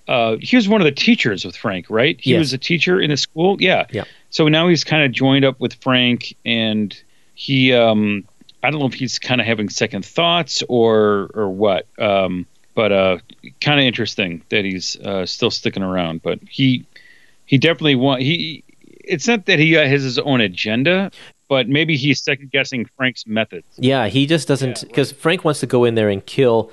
uh, 0.06 0.36
he 0.40 0.56
was 0.56 0.68
one 0.68 0.80
of 0.80 0.86
the 0.86 0.92
teachers 0.92 1.44
with 1.44 1.56
Frank, 1.56 1.86
right? 1.90 2.18
He 2.20 2.30
Yes. 2.32 2.38
was 2.38 2.52
a 2.54 2.58
teacher 2.58 3.00
in 3.00 3.10
a 3.10 3.16
school. 3.16 3.56
Yeah. 3.60 3.86
Yeah. 3.90 4.04
So 4.30 4.48
now 4.48 4.68
he's 4.68 4.84
kind 4.84 5.04
of 5.04 5.12
joined 5.12 5.44
up 5.44 5.60
with 5.60 5.74
Frank 5.74 6.34
and 6.46 6.98
he 7.38 7.72
um 7.72 8.24
I 8.64 8.70
don't 8.70 8.80
know 8.80 8.86
if 8.86 8.94
he's 8.94 9.20
kind 9.20 9.40
of 9.40 9.46
having 9.46 9.68
second 9.68 10.04
thoughts 10.04 10.64
or 10.68 11.30
or 11.34 11.48
what. 11.48 11.86
Um 11.98 12.46
but 12.74 12.90
uh 12.90 13.18
kind 13.60 13.78
of 13.78 13.86
interesting 13.86 14.42
that 14.48 14.64
he's 14.64 14.96
uh 14.96 15.24
still 15.24 15.52
sticking 15.52 15.84
around, 15.84 16.20
but 16.22 16.40
he 16.50 16.84
he 17.46 17.56
definitely 17.56 17.94
want 17.94 18.22
he 18.22 18.64
it's 18.88 19.28
not 19.28 19.46
that 19.46 19.60
he 19.60 19.76
uh, 19.76 19.86
has 19.86 20.02
his 20.02 20.18
own 20.18 20.40
agenda, 20.40 21.12
but 21.48 21.68
maybe 21.68 21.96
he's 21.96 22.20
second 22.20 22.50
guessing 22.50 22.86
Frank's 22.96 23.24
methods. 23.24 23.66
Yeah, 23.76 24.08
he 24.08 24.26
just 24.26 24.48
doesn't 24.48 24.80
because 24.80 25.12
Frank 25.12 25.44
wants 25.44 25.60
to 25.60 25.66
go 25.66 25.84
in 25.84 25.94
there 25.94 26.10
and 26.10 26.26
kill 26.26 26.72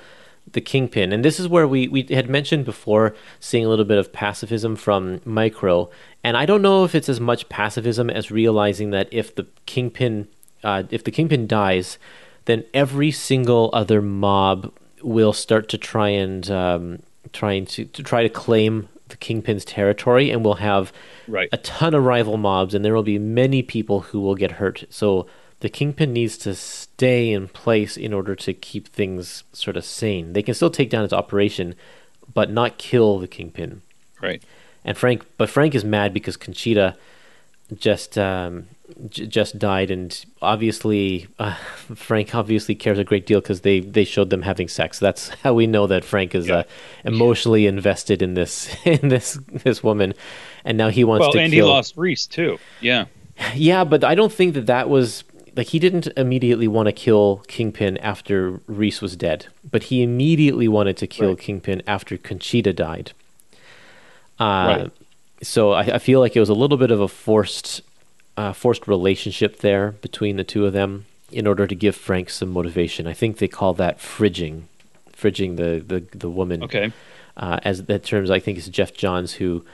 the 0.50 0.60
kingpin, 0.60 1.12
and 1.12 1.24
this 1.24 1.38
is 1.38 1.46
where 1.46 1.68
we 1.68 1.86
we 1.86 2.02
had 2.10 2.28
mentioned 2.28 2.64
before 2.64 3.14
seeing 3.38 3.64
a 3.64 3.68
little 3.68 3.84
bit 3.84 3.98
of 3.98 4.12
pacifism 4.12 4.74
from 4.74 5.20
Micro, 5.24 5.90
and 6.24 6.36
I 6.36 6.44
don't 6.44 6.60
know 6.60 6.82
if 6.82 6.96
it's 6.96 7.08
as 7.08 7.20
much 7.20 7.48
pacifism 7.48 8.10
as 8.10 8.32
realizing 8.32 8.90
that 8.90 9.08
if 9.12 9.32
the 9.32 9.46
kingpin 9.64 10.26
uh, 10.64 10.84
if 10.90 11.04
the 11.04 11.10
kingpin 11.10 11.46
dies, 11.46 11.98
then 12.46 12.64
every 12.72 13.10
single 13.10 13.70
other 13.72 14.00
mob 14.00 14.72
will 15.02 15.32
start 15.32 15.68
to 15.68 15.78
try 15.78 16.08
and 16.08 16.50
um, 16.50 17.02
trying 17.32 17.66
to, 17.66 17.84
to 17.84 18.02
try 18.02 18.22
to 18.22 18.28
claim 18.28 18.88
the 19.08 19.16
Kingpin's 19.16 19.64
territory 19.64 20.30
and 20.30 20.44
we'll 20.44 20.54
have 20.54 20.92
Right. 21.28 21.48
a 21.52 21.58
ton 21.58 21.94
of 21.94 22.04
rival 22.04 22.36
mobs, 22.36 22.72
and 22.74 22.84
there 22.84 22.94
will 22.94 23.02
be 23.02 23.18
many 23.18 23.62
people 23.62 24.00
who 24.00 24.20
will 24.20 24.34
get 24.36 24.52
hurt. 24.52 24.84
So 24.90 25.26
the 25.60 25.68
Kingpin 25.68 26.12
needs 26.12 26.36
to 26.38 26.54
stay 26.54 27.32
in 27.32 27.48
place 27.48 27.96
in 27.96 28.12
order 28.12 28.34
to 28.36 28.52
keep 28.52 28.88
things 28.88 29.42
sort 29.52 29.76
of 29.76 29.84
sane. 29.84 30.32
They 30.32 30.42
can 30.42 30.54
still 30.54 30.70
take 30.70 30.90
down 30.90 31.04
its 31.04 31.12
operation, 31.12 31.74
but 32.32 32.50
not 32.50 32.78
kill 32.78 33.18
the 33.18 33.26
Kingpin. 33.28 33.82
Right. 34.22 34.42
And 34.84 34.96
Frank, 34.96 35.24
but 35.36 35.50
Frank 35.50 35.74
is 35.74 35.84
mad 35.84 36.14
because 36.14 36.36
Conchita 36.36 36.96
just 37.74 38.16
um, 38.16 38.68
j- 39.08 39.26
just 39.26 39.58
died, 39.58 39.90
and 39.90 40.24
obviously 40.42 41.26
uh, 41.38 41.54
Frank 41.94 42.34
obviously 42.34 42.74
cares 42.74 42.98
a 42.98 43.04
great 43.04 43.26
deal 43.26 43.40
because 43.40 43.62
they 43.62 43.80
they 43.80 44.04
showed 44.04 44.30
them 44.30 44.42
having 44.42 44.68
sex. 44.68 44.98
That's 44.98 45.28
how 45.42 45.54
we 45.54 45.66
know 45.66 45.86
that 45.86 46.04
Frank 46.04 46.34
is 46.34 46.50
uh, 46.50 46.64
emotionally 47.04 47.66
invested 47.66 48.22
in 48.22 48.34
this 48.34 48.74
in 48.84 49.08
this 49.08 49.38
this 49.64 49.82
woman, 49.82 50.14
and 50.64 50.76
now 50.78 50.88
he 50.88 51.04
wants 51.04 51.22
Well, 51.24 51.32
to 51.32 51.40
and 51.40 51.52
kill. 51.52 51.66
he 51.66 51.70
lost 51.72 51.96
Reese 51.96 52.26
too. 52.26 52.58
Yeah. 52.80 53.06
Yeah, 53.54 53.84
but 53.84 54.02
I 54.02 54.14
don't 54.14 54.32
think 54.32 54.54
that 54.54 54.64
that 54.66 54.88
was 54.88 55.22
like 55.56 55.66
he 55.68 55.78
didn't 55.78 56.06
immediately 56.16 56.68
want 56.68 56.86
to 56.86 56.92
kill 56.92 57.42
Kingpin 57.48 57.98
after 57.98 58.60
Reese 58.66 59.02
was 59.02 59.14
dead, 59.14 59.46
but 59.70 59.84
he 59.84 60.02
immediately 60.02 60.68
wanted 60.68 60.96
to 60.98 61.06
kill 61.06 61.30
Right. 61.30 61.38
Kingpin 61.38 61.82
after 61.86 62.16
Conchita 62.16 62.72
died. 62.72 63.12
Uh, 64.40 64.44
Right. 64.44 64.92
So 65.42 65.72
I, 65.72 65.82
I 65.82 65.98
feel 65.98 66.20
like 66.20 66.34
it 66.34 66.40
was 66.40 66.48
a 66.48 66.54
little 66.54 66.78
bit 66.78 66.90
of 66.90 67.00
a 67.00 67.08
forced, 67.08 67.82
uh, 68.36 68.52
forced 68.52 68.86
relationship 68.86 69.58
there 69.58 69.92
between 70.02 70.36
the 70.36 70.44
two 70.44 70.66
of 70.66 70.72
them 70.72 71.06
in 71.32 71.46
order 71.46 71.66
to 71.66 71.74
give 71.74 71.96
Frank 71.96 72.30
some 72.30 72.50
motivation. 72.52 73.06
I 73.06 73.12
think 73.12 73.38
they 73.38 73.48
call 73.48 73.74
that 73.74 73.98
fridging, 73.98 74.62
fridging 75.12 75.56
the 75.56 75.82
the, 75.86 76.16
the 76.16 76.30
woman 76.30 76.62
Okay. 76.62 76.92
uh, 77.36 77.58
as 77.64 77.84
that 77.84 78.04
terms 78.04 78.30
I 78.30 78.38
think 78.38 78.58
it's 78.58 78.68
Geoff 78.68 78.92
Johns 78.94 79.34
who 79.34 79.64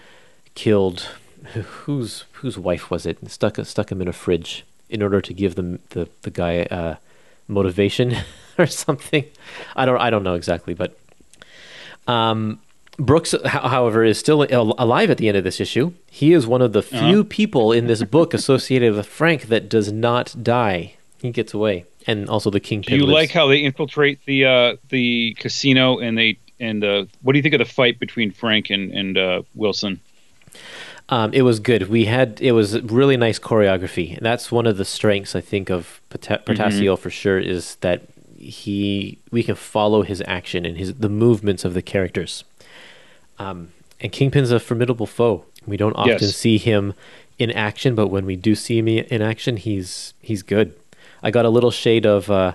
killed 0.55 1.09
whose 1.85 2.25
whose 2.35 2.57
wife 2.57 2.91
was 2.91 3.05
it 3.05 3.19
stuck 3.31 3.57
stuck 3.65 3.91
him 3.91 4.01
in 4.01 4.09
a 4.09 4.13
fridge 4.13 4.65
in 4.89 5.03
order 5.03 5.21
to 5.21 5.35
give 5.35 5.55
them 5.57 5.81
the 5.91 6.09
the 6.23 6.31
guy 6.31 6.63
uh, 6.65 6.97
motivation 7.49 8.15
or 8.59 8.67
something 8.67 9.25
I 9.75 9.85
don't 9.87 9.99
I 10.01 10.09
don't 10.11 10.23
know 10.23 10.35
exactly 10.35 10.73
but 10.75 10.97
um, 12.07 12.61
Brooks 13.05 13.35
however 13.45 14.05
is 14.05 14.19
still 14.19 14.43
alive 14.79 15.11
at 15.11 15.19
the 15.19 15.29
end 15.29 15.37
of 15.37 15.45
this 15.45 15.61
issue 15.61 15.93
he 16.11 16.33
is 16.33 16.47
one 16.47 16.63
of 16.63 16.73
the 16.73 16.83
few 16.83 17.25
people 17.25 17.73
in 17.73 17.87
this 17.87 18.03
book 18.03 18.35
associated 18.41 18.95
with 18.95 19.07
Frank 19.07 19.43
that 19.49 19.69
does 19.69 19.91
not 19.93 20.35
die 20.43 20.95
he 21.21 21.31
gets 21.31 21.55
away 21.55 21.85
and 22.07 22.29
also 22.29 22.51
the 22.51 22.61
Do 22.61 22.97
you 22.97 23.07
lives. 23.07 23.13
like 23.13 23.31
how 23.31 23.47
they 23.47 23.59
infiltrate 23.59 24.25
the 24.27 24.45
uh, 24.45 24.77
the 24.89 25.37
casino 25.39 25.99
and 25.99 26.17
they 26.19 26.39
and 26.61 26.85
uh, 26.85 27.05
what 27.23 27.33
do 27.33 27.39
you 27.39 27.43
think 27.43 27.55
of 27.55 27.59
the 27.59 27.65
fight 27.65 27.99
between 27.99 28.31
Frank 28.31 28.71
and 28.71 28.93
and 28.93 29.19
uh, 29.19 29.43
Wilson? 29.55 30.01
Um, 31.09 31.35
it 31.35 31.43
was 31.43 31.61
good. 31.61 31.89
We 31.89 32.07
had 32.07 32.41
it 32.41 32.53
was 32.53 32.81
really 32.83 33.17
nice 33.17 33.39
choreography. 33.39 34.19
That's 34.21 34.51
one 34.53 34.67
of 34.67 34.77
the 34.77 34.85
strengths 34.85 35.35
I 35.35 35.41
think 35.41 35.71
of 35.71 36.01
Pota- 36.11 36.45
Portacio 36.45 36.99
for 36.99 37.11
sure 37.11 37.39
is 37.39 37.77
that 37.77 38.03
he 38.39 39.19
we 39.31 39.43
can 39.43 39.55
follow 39.55 40.03
his 40.03 40.23
action 40.27 40.65
and 40.65 40.77
his 40.77 40.95
the 40.95 41.09
movements 41.09 41.65
of 41.65 41.75
the 41.75 41.83
characters. 41.83 42.45
Um, 43.43 43.73
and 44.01 44.11
Kingpin's 44.13 44.51
a 44.51 44.61
formidable 44.61 45.07
foe. 45.07 45.45
We 45.67 45.77
don't 45.77 45.95
often 45.95 46.19
Yes. 46.21 46.35
see 46.37 46.59
him 46.59 46.95
in 47.39 47.51
action, 47.53 47.95
but 47.95 48.09
when 48.09 48.27
we 48.27 48.37
do 48.37 48.55
see 48.55 48.79
him 48.79 48.89
in 48.89 49.23
action, 49.23 49.57
he's 49.57 50.15
he's 50.21 50.43
good. 50.43 50.75
I 51.23 51.31
got 51.31 51.45
a 51.45 51.51
little 51.51 51.71
shade 51.71 52.05
of 52.07 52.31
uh, 52.31 52.55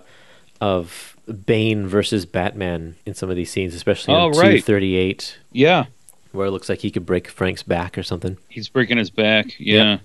of 0.61 1.15
Bane 1.45 1.88
versus 1.88 2.25
Batman 2.25 2.95
in 3.05 3.13
some 3.13 3.29
of 3.29 3.35
these 3.35 3.49
scenes, 3.51 3.73
especially 3.73 4.13
Oh, 4.13 4.27
on 4.27 4.31
right. 4.33 4.51
two 4.55 4.61
thirty 4.61 4.95
eight, 4.95 5.38
Yeah, 5.51 5.85
where 6.31 6.47
it 6.47 6.51
looks 6.51 6.67
like 6.69 6.79
he 6.79 6.91
could 6.91 7.05
break 7.05 7.27
Frank's 7.29 7.63
back 7.63 7.97
or 7.97 8.03
something. 8.03 8.38
he's 8.49 8.69
breaking 8.69 8.97
his 8.97 9.09
back. 9.09 9.47
Yeah. 9.59 9.99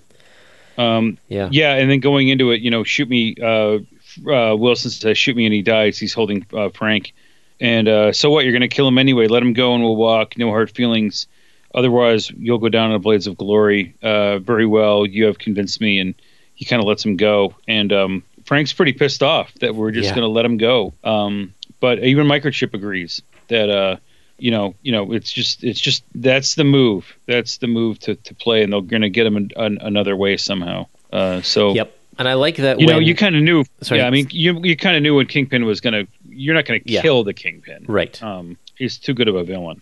Um, 0.77 1.17
Yeah. 1.29 1.49
yeah, 1.51 1.75
and 1.75 1.89
then 1.91 1.99
going 1.99 2.29
into 2.29 2.51
it, 2.51 2.61
you 2.61 2.71
know, 2.71 2.83
shoot 2.83 3.07
me. 3.09 3.35
Uh, 3.41 3.79
uh, 4.27 4.55
Wilson 4.55 4.91
says, 4.91 5.17
"Shoot 5.17 5.35
me," 5.35 5.45
and 5.45 5.53
he 5.53 5.61
dies. 5.61 5.97
He's 5.99 6.13
holding 6.13 6.45
uh, 6.53 6.69
Frank, 6.69 7.13
and 7.59 7.87
uh, 7.87 8.13
so 8.13 8.29
what? 8.29 8.43
You're 8.45 8.53
going 8.53 8.61
to 8.61 8.67
kill 8.67 8.87
him 8.87 8.97
anyway. 8.97 9.27
Let 9.27 9.43
him 9.43 9.53
go, 9.53 9.73
and 9.73 9.83
we'll 9.83 9.95
walk. 9.95 10.37
No 10.37 10.49
hard 10.49 10.71
feelings. 10.71 11.27
Otherwise, 11.75 12.29
you'll 12.31 12.59
go 12.59 12.69
down 12.69 12.87
in 12.87 12.93
the 12.93 12.99
blades 12.99 13.25
of 13.27 13.37
glory. 13.37 13.95
Uh, 14.01 14.39
very 14.39 14.65
well. 14.65 15.05
You 15.05 15.25
have 15.25 15.39
convinced 15.39 15.81
me, 15.81 15.99
and 15.99 16.13
he 16.53 16.65
kind 16.65 16.81
of 16.81 16.87
lets 16.87 17.03
him 17.03 17.17
go. 17.17 17.55
And 17.67 17.91
um, 17.91 18.23
Frank's 18.45 18.73
pretty 18.73 18.93
pissed 18.93 19.23
off 19.23 19.53
that 19.55 19.73
we're 19.75 19.91
just 19.91 20.09
Yeah. 20.09 20.15
going 20.15 20.23
to 20.23 20.27
let 20.27 20.45
him 20.45 20.57
go. 20.57 20.93
Um, 21.03 21.53
but 21.79 22.03
even 22.03 22.27
Microchip 22.27 22.73
agrees 22.73 23.21
that 23.47 23.69
uh, 23.69 23.97
you 24.37 24.51
know, 24.51 24.75
you 24.81 24.91
know, 24.91 25.13
it's 25.13 25.31
just, 25.31 25.63
it's 25.63 25.79
just 25.79 26.03
that's 26.13 26.55
the 26.55 26.63
move. 26.63 27.15
That's 27.27 27.57
the 27.57 27.67
move 27.67 27.99
to, 27.99 28.15
to 28.15 28.35
play, 28.35 28.63
and 28.63 28.71
they're 28.73 28.81
going 28.81 29.01
to 29.01 29.09
get 29.09 29.25
him 29.25 29.37
an, 29.37 29.51
an, 29.55 29.77
another 29.81 30.15
way 30.15 30.37
somehow. 30.37 30.87
Uh, 31.11 31.41
so 31.41 31.73
Yep. 31.73 31.97
And 32.19 32.27
I 32.27 32.35
like 32.35 32.57
that 32.57 32.79
you 32.79 32.85
know, 32.85 32.99
you 32.99 33.15
kind 33.15 33.35
of 33.35 33.41
knew. 33.41 33.63
Sorry. 33.81 33.99
Yeah, 33.99 34.05
I 34.05 34.11
mean, 34.11 34.27
you 34.29 34.59
you 34.63 34.77
kind 34.77 34.95
of 34.95 35.01
knew 35.01 35.15
when 35.15 35.25
Kingpin 35.25 35.65
was 35.65 35.81
going 35.81 36.05
to. 36.05 36.11
You're 36.35 36.55
not 36.55 36.65
going 36.65 36.81
to 36.81 36.91
Yeah. 36.91 37.01
kill 37.01 37.23
the 37.23 37.33
Kingpin. 37.33 37.85
right. 37.87 38.21
Um, 38.23 38.57
he's 38.77 38.97
too 38.97 39.13
good 39.13 39.27
of 39.27 39.35
a 39.35 39.43
villain. 39.43 39.81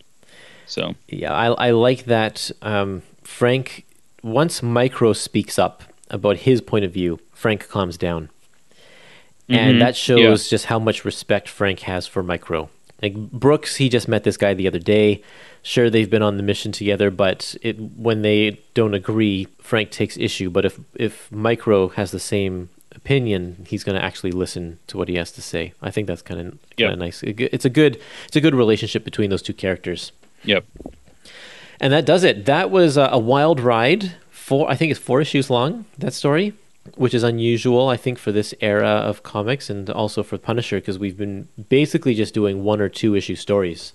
So 0.66 0.94
Yeah, 1.08 1.32
I, 1.32 1.46
I 1.68 1.70
like 1.72 2.04
that. 2.04 2.50
Um, 2.62 3.02
Frank, 3.22 3.84
once 4.22 4.62
Micro 4.62 5.12
speaks 5.12 5.58
up 5.58 5.82
about 6.10 6.38
his 6.38 6.60
point 6.60 6.84
of 6.84 6.92
view, 6.92 7.18
Frank 7.32 7.68
calms 7.68 7.96
down. 7.96 8.28
And 9.48 9.76
Mhm. 9.76 9.80
that 9.80 9.96
shows 9.96 10.48
just 10.48 10.66
how 10.66 10.78
much 10.78 11.04
respect 11.04 11.48
Frank 11.48 11.80
has 11.80 12.06
for 12.06 12.22
Micro. 12.22 12.70
Like 13.02 13.14
Brooks, 13.16 13.76
he 13.76 13.88
just 13.88 14.06
met 14.08 14.22
this 14.24 14.36
guy 14.36 14.54
the 14.54 14.68
other 14.68 14.78
day. 14.78 15.20
Sure, 15.62 15.90
they've 15.90 16.08
been 16.08 16.22
on 16.22 16.36
the 16.36 16.42
mission 16.42 16.70
together, 16.72 17.10
but 17.10 17.56
it, 17.62 17.76
when 17.78 18.22
they 18.22 18.60
don't 18.74 18.94
agree, 18.94 19.48
Frank 19.58 19.90
takes 19.90 20.16
issue. 20.16 20.48
But 20.50 20.64
if 20.64 20.78
if 20.94 21.30
Micro 21.32 21.88
has 21.88 22.12
the 22.12 22.20
same 22.20 22.68
opinion, 22.94 23.66
he's 23.68 23.84
going 23.84 23.96
to 23.98 24.04
actually 24.04 24.32
listen 24.32 24.78
to 24.88 24.96
what 24.98 25.08
he 25.08 25.14
has 25.16 25.32
to 25.32 25.42
say. 25.42 25.72
I 25.82 25.90
think 25.90 26.06
that's 26.06 26.22
kind 26.22 26.40
of 26.40 26.46
of 26.92 26.98
nice. 26.98 27.22
It's 27.22 27.64
a 27.64 27.70
good 27.70 28.00
it's 28.26 28.36
a 28.36 28.40
good 28.40 28.54
relationship 28.54 29.04
between 29.04 29.30
those 29.30 29.42
two 29.42 29.54
characters. 29.54 30.12
yep. 30.44 30.64
And 31.80 31.92
that 31.92 32.06
does 32.06 32.22
it. 32.22 32.44
That 32.44 32.70
was 32.70 32.96
a, 32.96 33.08
a 33.12 33.18
wild 33.18 33.58
ride. 33.60 34.12
Four, 34.30 34.70
I 34.70 34.76
think 34.76 34.90
it's 34.92 35.00
four 35.00 35.20
issues 35.20 35.50
long. 35.50 35.84
That 35.98 36.12
story, 36.14 36.52
which 36.96 37.12
is 37.14 37.22
unusual, 37.24 37.88
I 37.88 37.96
think, 37.96 38.18
for 38.18 38.30
this 38.30 38.54
era 38.60 38.86
of 38.88 39.22
comics 39.24 39.68
and 39.70 39.90
also 39.90 40.22
for 40.22 40.38
Punisher, 40.38 40.76
because 40.78 40.98
we've 40.98 41.16
been 41.16 41.48
basically 41.68 42.14
just 42.14 42.34
doing 42.34 42.62
one 42.62 42.80
or 42.80 42.88
two 42.88 43.14
issue 43.16 43.34
stories. 43.34 43.92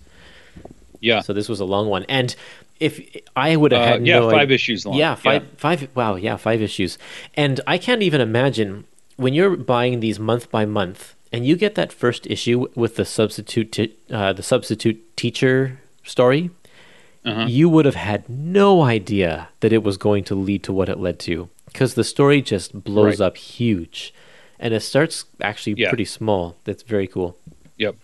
Yeah. 1.00 1.22
So 1.22 1.32
this 1.34 1.48
was 1.48 1.60
a 1.62 1.66
long 1.66 1.88
one. 1.88 2.04
And 2.10 2.36
if 2.80 3.00
I 3.36 3.56
would 3.56 3.72
have 3.72 3.82
Uh, 3.82 3.86
had 3.86 4.08
yeah, 4.08 4.20
no 4.20 4.30
five 4.32 4.40
idea- 4.42 4.56
issues 4.56 4.86
long. 4.86 4.98
Yeah, 4.98 5.16
five, 5.16 5.44
Yeah. 5.44 5.50
five. 5.58 5.88
Wow, 5.96 6.16
yeah, 6.16 6.36
five 6.38 6.62
issues. 6.62 6.98
And 7.36 7.62
I 7.68 7.78
can't 7.78 8.02
even 8.02 8.20
imagine 8.20 8.84
when 9.18 9.34
you're 9.34 9.56
buying 9.58 10.00
these 10.00 10.20
month 10.20 10.50
by 10.50 10.66
month, 10.66 11.16
and 11.32 11.46
you 11.46 11.56
get 11.56 11.76
that 11.76 11.92
first 11.92 12.26
issue 12.28 12.68
with 12.76 12.96
the 12.96 13.06
substitute, 13.06 13.72
t- 13.72 13.96
uh, 14.10 14.32
the 14.34 14.44
substitute 14.44 15.18
teacher 15.18 15.80
story. 16.04 16.50
Uh-huh. 17.26 17.46
You 17.50 17.68
would 17.68 17.84
have 17.86 17.96
had 17.96 18.30
no 18.30 18.84
idea 18.84 19.50
that 19.60 19.74
it 19.74 19.84
was 19.84 19.98
going 19.98 20.24
to 20.26 20.36
lead 20.36 20.64
to 20.64 20.72
what 20.72 20.88
it 20.88 20.98
led 20.98 21.20
to, 21.28 21.50
because 21.66 21.96
the 21.96 22.06
story 22.06 22.42
just 22.42 22.72
blows 22.86 23.20
Right. 23.20 23.26
up 23.28 23.36
huge, 23.38 24.14
and 24.60 24.74
it 24.74 24.80
starts 24.80 25.26
actually 25.42 25.74
Yeah. 25.78 25.90
pretty 25.90 26.06
small. 26.06 26.56
That's 26.64 26.84
very 26.84 27.08
cool. 27.08 27.36
Yep. 27.78 27.96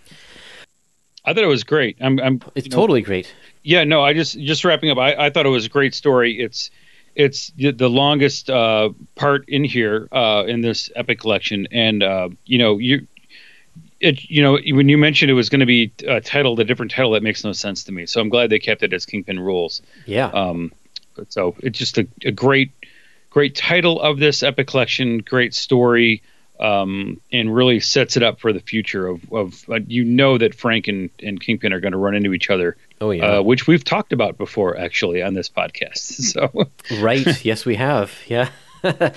I 1.25 1.33
thought 1.33 1.43
it 1.45 1.47
was 1.47 1.63
great. 1.63 1.95
I'm. 2.01 2.19
I'm 2.19 2.41
It's 2.53 2.65
you 2.65 2.71
know, 2.71 2.75
totally 2.77 3.01
great. 3.01 3.33
Yeah, 3.63 3.85
no, 3.85 4.01
I 4.03 4.11
just 4.13 4.37
just 4.37 4.65
wrapping 4.65 4.89
up. 4.89 4.97
I, 4.97 5.15
I 5.15 5.29
thought 5.29 5.45
it 5.45 5.49
was 5.49 5.65
a 5.65 5.69
great 5.69 5.95
story. 5.95 6.37
It's 6.41 6.69
it's 7.15 7.51
the, 7.51 7.71
the 7.71 7.89
longest 7.89 8.49
uh, 8.49 8.89
part 9.15 9.47
in 9.47 9.63
here 9.63 10.07
uh, 10.11 10.43
in 10.47 10.61
this 10.61 10.89
epic 10.95 11.19
collection, 11.19 11.67
and 11.71 12.03
uh, 12.03 12.29
you 12.45 12.57
know 12.57 12.77
you. 12.77 13.07
It, 13.99 14.29
you 14.29 14.41
know, 14.41 14.59
when 14.75 14.89
you 14.89 14.97
mentioned 14.97 15.31
it 15.31 15.33
was 15.33 15.47
going 15.47 15.61
to 15.61 15.65
be 15.65 15.93
uh, 16.05 16.19
titled 16.19 16.59
a 16.59 16.65
different 16.65 16.91
title, 16.91 17.11
that 17.11 17.23
makes 17.23 17.45
no 17.45 17.53
sense 17.53 17.85
to 17.85 17.93
me. 17.93 18.05
So 18.05 18.19
I'm 18.19 18.27
glad 18.27 18.49
they 18.49 18.59
kept 18.59 18.83
it 18.83 18.91
as 18.91 19.05
Kingpin 19.05 19.39
Rules. 19.39 19.81
Yeah. 20.05 20.27
Um, 20.27 20.73
but 21.15 21.31
so 21.31 21.55
it's 21.59 21.79
just 21.79 21.97
a, 21.97 22.07
a 22.25 22.31
great, 22.31 22.71
great 23.29 23.55
title 23.55 24.01
of 24.01 24.19
this 24.19 24.43
epic 24.43 24.67
collection, 24.67 25.19
great 25.19 25.53
story, 25.53 26.21
um, 26.59 27.19
and 27.31 27.53
really 27.53 27.79
sets 27.79 28.17
it 28.17 28.23
up 28.23 28.39
for 28.39 28.53
the 28.53 28.59
future 28.59 29.07
of, 29.07 29.31
of 29.31 29.69
uh, 29.69 29.79
you 29.87 30.03
know 30.03 30.37
that 30.37 30.53
Frank 30.55 30.87
and, 30.87 31.09
and 31.21 31.39
Kingpin 31.39 31.73
are 31.73 31.79
going 31.79 31.93
to 31.93 31.97
run 31.97 32.15
into 32.15 32.33
each 32.33 32.49
other, 32.49 32.77
oh 33.03 33.11
yeah. 33.11 33.25
uh, 33.37 33.41
which 33.41 33.67
we've 33.67 33.83
talked 33.83 34.13
about 34.13 34.37
before 34.37 34.77
actually 34.77 35.21
on 35.21 35.33
this 35.33 35.49
podcast. 35.49 35.97
So 36.33 36.41
Right. 37.01 37.43
yes, 37.45 37.65
we 37.65 37.75
have. 37.75 38.11
Yeah. 38.27 38.49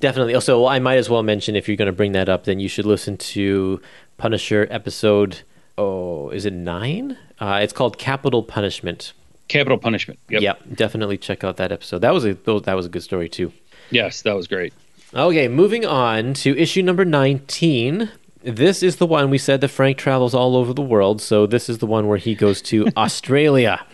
Definitely. 0.00 0.34
Also, 0.34 0.66
I 0.66 0.78
might 0.78 0.96
as 0.96 1.08
well 1.08 1.22
mention 1.22 1.54
if 1.56 1.68
you're 1.68 1.76
going 1.76 1.86
to 1.86 1.92
bring 1.92 2.12
that 2.12 2.28
up, 2.28 2.44
then 2.44 2.58
you 2.60 2.68
should 2.68 2.86
listen 2.86 3.16
to 3.34 3.80
Punisher 4.18 4.66
episode. 4.70 5.40
Oh, 5.78 6.30
is 6.30 6.44
it 6.46 6.52
nine? 6.52 7.16
Uh, 7.40 7.60
it's 7.62 7.72
called 7.72 7.98
Capital 7.98 8.42
Punishment. 8.42 9.12
capital 9.48 9.78
punishment. 9.78 10.18
Yep. 10.30 10.42
Yep. 10.42 10.58
Definitely 10.74 11.18
check 11.18 11.44
out 11.44 11.56
that 11.58 11.70
episode. 11.72 11.98
That 12.00 12.14
was 12.14 12.24
a 12.24 12.34
that 12.34 12.74
was 12.74 12.86
a 12.86 12.88
good 12.88 13.02
story 13.02 13.28
too. 13.28 13.52
Yes, 13.90 14.22
that 14.22 14.34
was 14.34 14.46
great. 14.48 14.72
Okay, 15.12 15.46
moving 15.48 15.84
on 15.86 16.34
to 16.42 16.56
issue 16.58 16.82
number 16.82 17.04
19. 17.04 18.10
This 18.44 18.82
is 18.82 18.96
the 18.96 19.06
one 19.06 19.30
we 19.30 19.38
said 19.38 19.62
that 19.62 19.68
Frank 19.68 19.96
travels 19.96 20.34
all 20.34 20.56
over 20.56 20.74
the 20.74 20.82
world, 20.82 21.22
so 21.22 21.46
this 21.46 21.68
is 21.70 21.78
the 21.78 21.86
one 21.86 22.06
where 22.06 22.18
he 22.18 22.34
goes 22.34 22.60
to 22.62 22.86
Australia. 22.96 23.84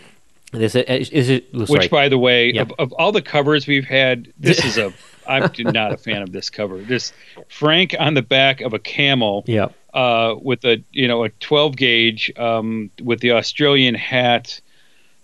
This 0.51 0.75
is, 0.75 1.09
is 1.09 1.29
it, 1.29 1.47
oh, 1.53 1.65
Which, 1.65 1.89
by 1.89 2.09
the 2.09 2.17
way, 2.17 2.51
Yeah. 2.51 2.63
of, 2.63 2.73
of 2.77 2.93
all 2.93 3.13
the 3.13 3.21
covers 3.21 3.65
we've 3.65 3.85
had, 3.85 4.31
this 4.37 4.63
is 4.63 4.77
a. 4.77 4.93
I'm 5.27 5.51
not 5.57 5.93
a 5.93 5.97
fan 5.97 6.23
of 6.23 6.31
this 6.31 6.49
cover. 6.49 6.79
This 6.79 7.13
Frank 7.47 7.95
on 7.97 8.15
the 8.15 8.23
back 8.23 8.59
of 8.59 8.73
a 8.73 8.79
camel 8.79 9.45
yeah. 9.47 9.67
uh, 9.93 10.35
with 10.41 10.65
a 10.65 10.83
you 10.91 11.07
know 11.07 11.23
a 11.23 11.29
12 11.29 11.75
gauge 11.77 12.33
um, 12.37 12.89
with 13.01 13.19
the 13.19 13.31
Australian 13.33 13.95
hat, 13.95 14.59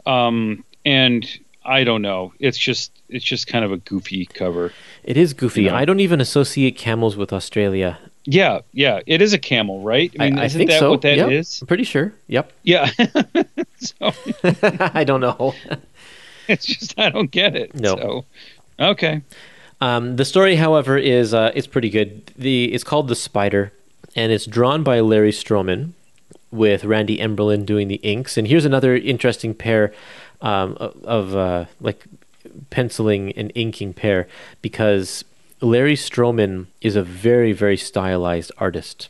um, 0.06 0.64
and 0.86 1.28
I 1.66 1.84
don't 1.84 2.04
know. 2.04 2.32
It's 2.40 2.60
just 2.60 2.92
it's 3.10 3.26
just 3.26 3.48
kind 3.48 3.66
of 3.66 3.72
a 3.72 3.78
goofy 3.78 4.28
cover. 4.28 4.72
It 5.04 5.18
is 5.18 5.34
goofy. 5.34 5.64
You 5.64 5.72
know. 5.72 5.76
I 5.76 5.84
don't 5.84 6.00
even 6.00 6.22
associate 6.22 6.78
camels 6.78 7.18
with 7.18 7.34
Australia. 7.34 7.98
Yeah, 8.30 8.60
yeah. 8.74 9.00
It 9.08 9.22
is 9.22 9.32
a 9.32 9.40
camel, 9.40 9.82
right? 9.82 10.14
I 10.20 10.26
mean, 10.26 10.38
I, 10.38 10.44
I 10.44 10.46
isn't 10.46 10.60
think 10.60 10.70
that 10.70 10.80
so. 10.80 10.92
what 10.92 11.02
that 11.02 11.32
is? 11.32 11.56
Yep. 11.56 11.62
I'm 11.62 11.68
pretty 11.68 11.84
sure. 11.86 12.14
Yep. 12.28 12.52
Yeah. 12.64 12.90
so 13.78 14.12
I 14.94 15.06
don't 15.06 15.22
know. 15.22 15.56
it's 16.50 16.66
just 16.66 17.00
I 17.00 17.10
don't 17.10 17.32
get 17.32 17.56
it. 17.56 17.74
No. 17.74 17.96
So 17.96 18.26
okay. 18.80 19.22
Um, 19.80 20.18
the 20.18 20.26
story, 20.26 20.58
however, 20.58 20.98
is 20.98 21.34
uh, 21.34 21.52
it's 21.56 21.68
pretty 21.68 21.90
good. 21.90 22.34
The 22.38 22.74
it's 22.74 22.84
called 22.84 23.08
The 23.08 23.16
Spider, 23.16 23.72
and 24.16 24.32
it's 24.32 24.46
drawn 24.46 24.84
by 24.84 25.00
Larry 25.00 25.32
Stroman, 25.32 25.94
with 26.52 26.84
Randy 26.84 27.18
Emberlin 27.18 27.66
doing 27.66 27.88
the 27.88 27.96
inks. 27.96 28.38
And 28.38 28.48
here's 28.48 28.66
another 28.66 28.96
interesting 28.96 29.54
pair 29.54 29.94
um, 30.42 30.76
of, 30.80 31.04
of 31.04 31.36
uh, 31.36 31.66
like 31.80 32.06
penciling 32.70 33.32
and 33.34 33.52
inking 33.56 33.94
pair 33.94 34.28
because 34.62 35.24
Larry 35.62 35.96
Stroman 35.96 36.68
is 36.82 36.96
a 36.96 37.04
very 37.04 37.52
very 37.54 37.78
stylized 37.78 38.52
artist. 38.58 39.10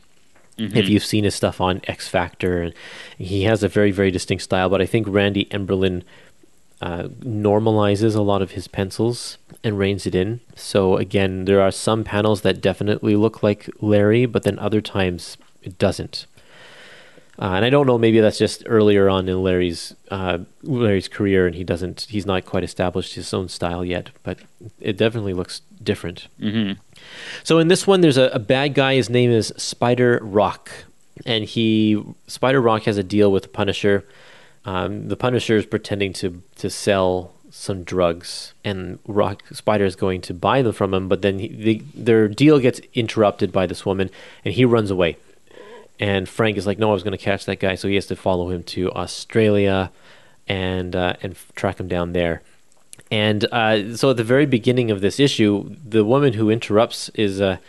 If 0.60 0.88
you've 0.88 1.04
seen 1.04 1.22
his 1.22 1.36
stuff 1.36 1.60
on 1.60 1.82
X 1.86 2.08
Factor, 2.08 2.72
he 3.16 3.44
has 3.44 3.62
a 3.62 3.68
very 3.68 3.92
very 3.92 4.10
distinct 4.10 4.42
style. 4.42 4.68
But 4.68 4.82
I 4.82 4.86
think 4.86 5.06
Randy 5.08 5.44
Emberlin 5.46 6.02
uh, 6.80 7.04
normalizes 7.20 8.16
a 8.16 8.22
lot 8.22 8.42
of 8.42 8.52
his 8.52 8.66
pencils 8.66 9.38
and 9.62 9.78
reins 9.78 10.06
it 10.06 10.14
in. 10.14 10.40
So 10.56 10.96
again, 10.96 11.44
there 11.44 11.60
are 11.60 11.70
some 11.70 12.02
panels 12.02 12.40
that 12.42 12.60
definitely 12.60 13.14
look 13.14 13.42
like 13.42 13.70
Larry, 13.80 14.26
but 14.26 14.42
then 14.42 14.58
other 14.58 14.80
times 14.80 15.36
it 15.62 15.78
doesn't. 15.78 16.26
Uh, 17.40 17.52
and 17.52 17.64
I 17.64 17.70
don't 17.70 17.86
know, 17.86 17.98
maybe 17.98 18.18
that's 18.18 18.38
just 18.38 18.64
earlier 18.66 19.08
on 19.08 19.28
in 19.28 19.42
Larry's 19.44 19.94
uh, 20.10 20.38
Larry's 20.64 21.06
career, 21.06 21.46
and 21.46 21.54
he 21.54 21.62
doesn't, 21.62 22.06
he's 22.10 22.26
not 22.26 22.44
quite 22.44 22.64
established 22.64 23.14
his 23.14 23.32
own 23.32 23.48
style 23.48 23.84
yet. 23.84 24.10
But 24.24 24.40
it 24.80 24.96
definitely 24.96 25.34
looks 25.34 25.62
different. 25.90 26.28
hmm 26.38 26.72
So 27.48 27.58
in 27.58 27.68
this 27.68 27.86
one, 27.86 28.00
there's 28.02 28.20
a, 28.26 28.28
a 28.34 28.38
bad 28.38 28.74
guy. 28.74 28.92
His 28.94 29.08
name 29.08 29.30
is 29.30 29.46
Spider 29.56 30.20
Rock, 30.22 30.70
and 31.24 31.44
he 31.44 32.02
Spider 32.26 32.60
Rock 32.60 32.82
has 32.84 32.98
a 32.98 33.02
deal 33.02 33.32
with 33.32 33.44
the 33.44 33.48
Punisher. 33.60 34.04
Um, 34.64 35.08
the 35.08 35.16
Punisher 35.16 35.56
is 35.56 35.66
pretending 35.66 36.12
to 36.20 36.42
to 36.62 36.68
sell 36.68 37.10
some 37.50 37.82
drugs, 37.84 38.52
and 38.68 38.98
Rock 39.06 39.42
Spider 39.52 39.86
is 39.86 39.96
going 39.96 40.20
to 40.28 40.34
buy 40.34 40.60
them 40.62 40.74
from 40.74 40.92
him. 40.92 41.08
But 41.08 41.22
then 41.22 41.38
he, 41.38 41.48
the, 41.48 41.82
their 41.94 42.28
deal 42.28 42.58
gets 42.60 42.80
interrupted 42.92 43.50
by 43.50 43.66
this 43.66 43.86
woman, 43.86 44.10
and 44.44 44.52
he 44.54 44.64
runs 44.66 44.90
away. 44.90 45.16
And 45.98 46.28
Frank 46.28 46.58
is 46.58 46.66
like, 46.66 46.78
"No, 46.78 46.90
I 46.90 46.92
was 46.92 47.02
going 47.02 47.18
to 47.18 47.24
catch 47.30 47.46
that 47.46 47.60
guy," 47.60 47.74
so 47.76 47.88
he 47.88 47.94
has 47.94 48.06
to 48.06 48.16
follow 48.16 48.50
him 48.50 48.62
to 48.74 48.92
Australia, 48.92 49.90
and 50.46 50.94
uh, 50.94 51.14
and 51.22 51.34
track 51.54 51.80
him 51.80 51.88
down 51.88 52.12
there. 52.12 52.42
And 53.10 53.46
uh, 53.52 53.96
so 53.96 54.10
at 54.10 54.16
the 54.16 54.24
very 54.24 54.46
beginning 54.46 54.90
of 54.90 55.00
this 55.00 55.18
issue, 55.18 55.74
the 55.84 56.04
woman 56.04 56.34
who 56.34 56.50
interrupts 56.50 57.08
is 57.10 57.40
a 57.40 57.60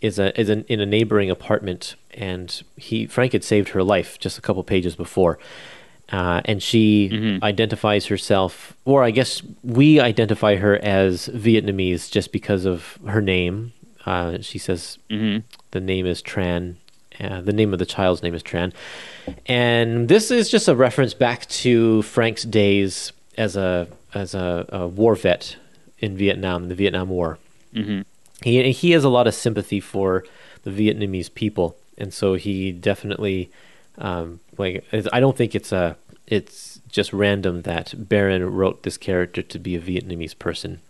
is 0.00 0.18
a 0.18 0.38
is 0.38 0.48
an, 0.48 0.64
in 0.68 0.80
a 0.80 0.86
neighboring 0.86 1.30
apartment, 1.30 1.94
and 2.12 2.62
he 2.76 3.06
Frank 3.06 3.32
had 3.32 3.44
saved 3.44 3.70
her 3.70 3.82
life 3.82 4.18
just 4.18 4.36
a 4.36 4.40
couple 4.42 4.62
pages 4.64 4.96
before, 4.96 5.38
uh, 6.10 6.42
and 6.44 6.62
she 6.62 7.08
identifies 7.42 8.06
herself, 8.06 8.76
or 8.84 9.02
I 9.02 9.12
guess 9.12 9.42
we 9.62 9.98
identify 10.00 10.56
her 10.56 10.76
as 10.82 11.28
Vietnamese 11.28 12.10
just 12.10 12.32
because 12.32 12.64
of 12.66 12.98
her 13.06 13.22
name. 13.22 13.72
Uh, 14.04 14.40
she 14.40 14.58
says 14.58 14.98
the 15.70 15.80
name 15.80 16.04
is 16.06 16.22
Tran. 16.22 16.76
Uh, 17.20 17.40
the 17.40 17.52
name 17.52 17.72
of 17.72 17.78
the 17.78 17.86
child's 17.86 18.22
name 18.22 18.34
is 18.34 18.42
Tran, 18.42 18.72
and 19.46 20.08
this 20.08 20.30
is 20.30 20.50
just 20.50 20.66
a 20.66 20.74
reference 20.74 21.14
back 21.14 21.46
to 21.46 22.02
Frank's 22.02 22.42
days 22.42 23.12
as 23.38 23.56
a 23.56 23.86
as 24.14 24.34
a, 24.34 24.66
a 24.70 24.86
war 24.86 25.14
vet 25.14 25.56
in 25.98 26.16
Vietnam, 26.16 26.68
the 26.68 26.74
Vietnam 26.74 27.08
War. 27.08 27.38
hmm 27.74 28.02
He 28.42 28.72
he 28.72 28.90
has 28.92 29.04
a 29.04 29.08
lot 29.08 29.26
of 29.26 29.34
sympathy 29.34 29.80
for 29.80 30.24
the 30.64 30.70
Vietnamese 30.70 31.32
people, 31.32 31.76
and 31.98 32.12
so 32.12 32.34
he 32.34 32.72
definitely 32.72 33.50
um, 33.98 34.40
like. 34.58 34.84
I 35.12 35.20
don't 35.20 35.36
think 35.36 35.54
it's 35.54 35.72
a 35.72 35.96
it's 36.26 36.80
just 36.88 37.12
random 37.12 37.62
that 37.62 37.94
Baron 38.08 38.44
wrote 38.54 38.82
this 38.82 38.96
character 38.96 39.42
to 39.42 39.58
be 39.58 39.74
a 39.76 39.80
Vietnamese 39.80 40.38
person. 40.38 40.80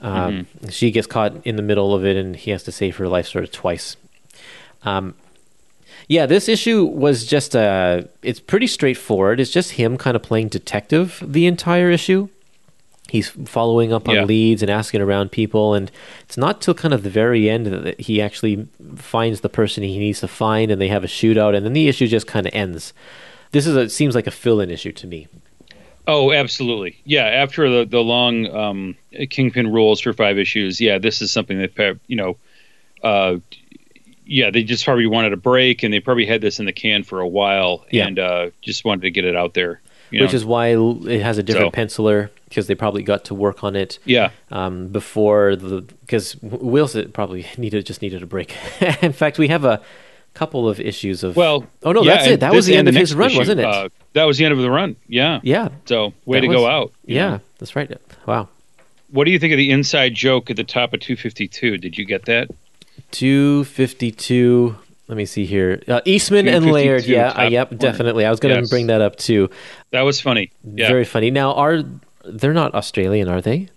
Um, 0.00 0.46
She 0.70 0.90
gets 0.90 1.06
caught 1.06 1.32
in 1.44 1.56
the 1.56 1.62
middle 1.62 1.94
of 1.94 2.04
it, 2.04 2.16
and 2.16 2.34
he 2.36 2.50
has 2.52 2.62
to 2.64 2.72
save 2.72 2.96
her 2.96 3.08
life 3.08 3.26
sort 3.28 3.44
of 3.44 3.50
twice. 3.52 3.96
Um, 4.82 5.14
yeah, 6.08 6.26
this 6.26 6.48
issue 6.48 6.84
was 6.84 7.24
just 7.26 7.54
uh 7.56 8.02
it's 8.22 8.40
pretty 8.40 8.66
straightforward. 8.66 9.40
It's 9.40 9.50
just 9.50 9.72
him 9.72 9.96
kind 9.96 10.16
of 10.16 10.22
playing 10.22 10.48
detective 10.48 11.22
the 11.26 11.46
entire 11.46 11.90
issue. 11.90 12.28
He's 13.08 13.28
following 13.28 13.92
up 13.92 14.08
on 14.08 14.14
Yeah. 14.14 14.24
leads 14.24 14.62
and 14.62 14.70
asking 14.70 15.00
around 15.00 15.32
people, 15.32 15.74
and 15.74 15.90
it's 16.22 16.36
not 16.36 16.60
till 16.60 16.74
kind 16.74 16.94
of 16.94 17.02
the 17.02 17.10
very 17.10 17.50
end 17.50 17.66
that 17.66 18.00
he 18.00 18.22
actually 18.22 18.68
finds 18.96 19.40
the 19.40 19.48
person 19.48 19.82
he 19.82 19.98
needs 19.98 20.20
to 20.20 20.28
find, 20.28 20.70
and 20.70 20.80
they 20.80 20.86
have 20.88 21.02
a 21.02 21.08
shootout, 21.08 21.56
and 21.56 21.66
then 21.66 21.72
the 21.72 21.88
issue 21.88 22.06
just 22.06 22.28
kind 22.28 22.46
of 22.46 22.54
ends. 22.54 22.92
This 23.50 23.66
is 23.66 23.74
a, 23.74 23.80
it 23.80 23.90
seems 23.90 24.14
like 24.14 24.28
a 24.28 24.30
fill-in 24.30 24.70
issue 24.70 24.92
to 24.92 25.08
me. 25.08 25.26
Oh, 26.06 26.30
absolutely. 26.32 27.00
Yeah, 27.04 27.24
after 27.24 27.68
the 27.68 27.84
the 27.84 27.98
long 28.00 28.46
um, 28.54 28.96
Kingpin 29.28 29.72
rules 29.72 30.00
for 30.00 30.12
five 30.12 30.38
issues, 30.38 30.80
yeah, 30.80 30.98
this 30.98 31.20
is 31.20 31.32
something 31.32 31.58
that 31.58 31.98
you 32.06 32.14
know, 32.16 32.36
uh, 33.02 33.36
yeah, 34.26 34.50
they 34.50 34.62
just 34.62 34.84
probably 34.84 35.06
wanted 35.06 35.32
a 35.32 35.36
break, 35.36 35.82
and 35.82 35.92
they 35.92 36.00
probably 36.00 36.26
had 36.26 36.40
this 36.40 36.58
in 36.60 36.66
the 36.66 36.72
can 36.72 37.02
for 37.02 37.20
a 37.20 37.28
while, 37.28 37.84
Yeah. 37.90 38.06
and 38.06 38.18
uh, 38.18 38.50
just 38.62 38.84
wanted 38.84 39.02
to 39.02 39.10
get 39.10 39.24
it 39.24 39.36
out 39.36 39.54
there. 39.54 39.80
You 40.10 40.22
which 40.22 40.32
know? 40.32 40.36
is 40.36 40.44
why 40.44 40.68
it 40.68 41.22
has 41.22 41.38
a 41.38 41.42
different 41.42 41.74
So- 41.74 41.80
penciler 41.80 42.30
because 42.48 42.66
they 42.66 42.74
probably 42.74 43.04
got 43.04 43.26
to 43.26 43.34
work 43.34 43.62
on 43.62 43.76
it 43.76 44.00
yeah, 44.04 44.30
um, 44.50 44.88
before 44.88 45.54
the 45.54 45.82
because 45.82 46.34
Whilce 46.42 47.12
probably 47.12 47.46
needed 47.58 47.86
just 47.86 48.02
needed 48.02 48.22
a 48.22 48.26
break. 48.26 48.56
In 49.02 49.12
fact, 49.12 49.38
we 49.38 49.46
have 49.48 49.64
a 49.64 49.80
couple 50.34 50.68
of 50.68 50.80
issues 50.80 51.22
of 51.22 51.36
well, 51.36 51.64
Oh, 51.84 51.92
no, 51.92 52.02
yeah, 52.02 52.14
that's 52.16 52.26
it. 52.28 52.40
That 52.40 52.52
was 52.52 52.66
the 52.66 52.74
end 52.76 52.88
of 52.88 52.94
his 52.96 53.14
run, 53.14 53.30
issue, 53.30 53.38
wasn't 53.38 53.60
it? 53.60 53.66
Uh, 53.66 53.88
that 54.14 54.24
was 54.24 54.36
the 54.38 54.44
end 54.46 54.52
of 54.52 54.58
the 54.58 54.70
run. 54.70 54.96
Yeah. 55.08 55.38
yeah 55.44 55.68
So 55.86 56.12
way 56.24 56.38
That 56.38 56.42
to 56.42 56.48
was- 56.48 56.56
go 56.56 56.66
out. 56.66 56.92
yeah 57.04 57.30
know. 57.30 57.40
that's 57.58 57.76
right 57.76 57.90
wow 58.26 58.48
What 59.10 59.24
do 59.26 59.30
you 59.30 59.38
think 59.38 59.52
of 59.52 59.58
the 59.58 59.70
inside 59.70 60.14
joke 60.16 60.50
at 60.50 60.56
the 60.56 60.64
top 60.64 60.92
of 60.92 60.98
252? 61.00 61.78
Did 61.78 61.96
you 61.98 62.04
get 62.04 62.24
that? 62.24 62.48
Two 63.10 63.64
fifty 63.64 64.10
two. 64.10 64.76
Let 65.08 65.16
me 65.16 65.24
see 65.26 65.44
here. 65.44 65.82
Uh, 65.88 66.00
Eastman 66.04 66.46
and 66.46 66.70
Laird. 66.70 67.04
Yeah, 67.04 67.30
uh, 67.30 67.48
yep, 67.48 67.70
corner. 67.70 67.78
definitely. 67.80 68.24
I 68.26 68.30
was 68.30 68.38
going 68.38 68.54
to 68.54 68.60
Yes. 68.60 68.70
bring 68.70 68.86
that 68.86 69.00
up 69.00 69.16
too. 69.16 69.50
That 69.90 70.02
was 70.02 70.20
funny. 70.20 70.52
Yeah. 70.62 70.86
Very 70.86 71.04
funny. 71.04 71.30
Now, 71.32 71.54
are 71.54 71.82
they're 72.24 72.52
not 72.52 72.74
Australian, 72.74 73.28
are 73.28 73.40
they? 73.40 73.68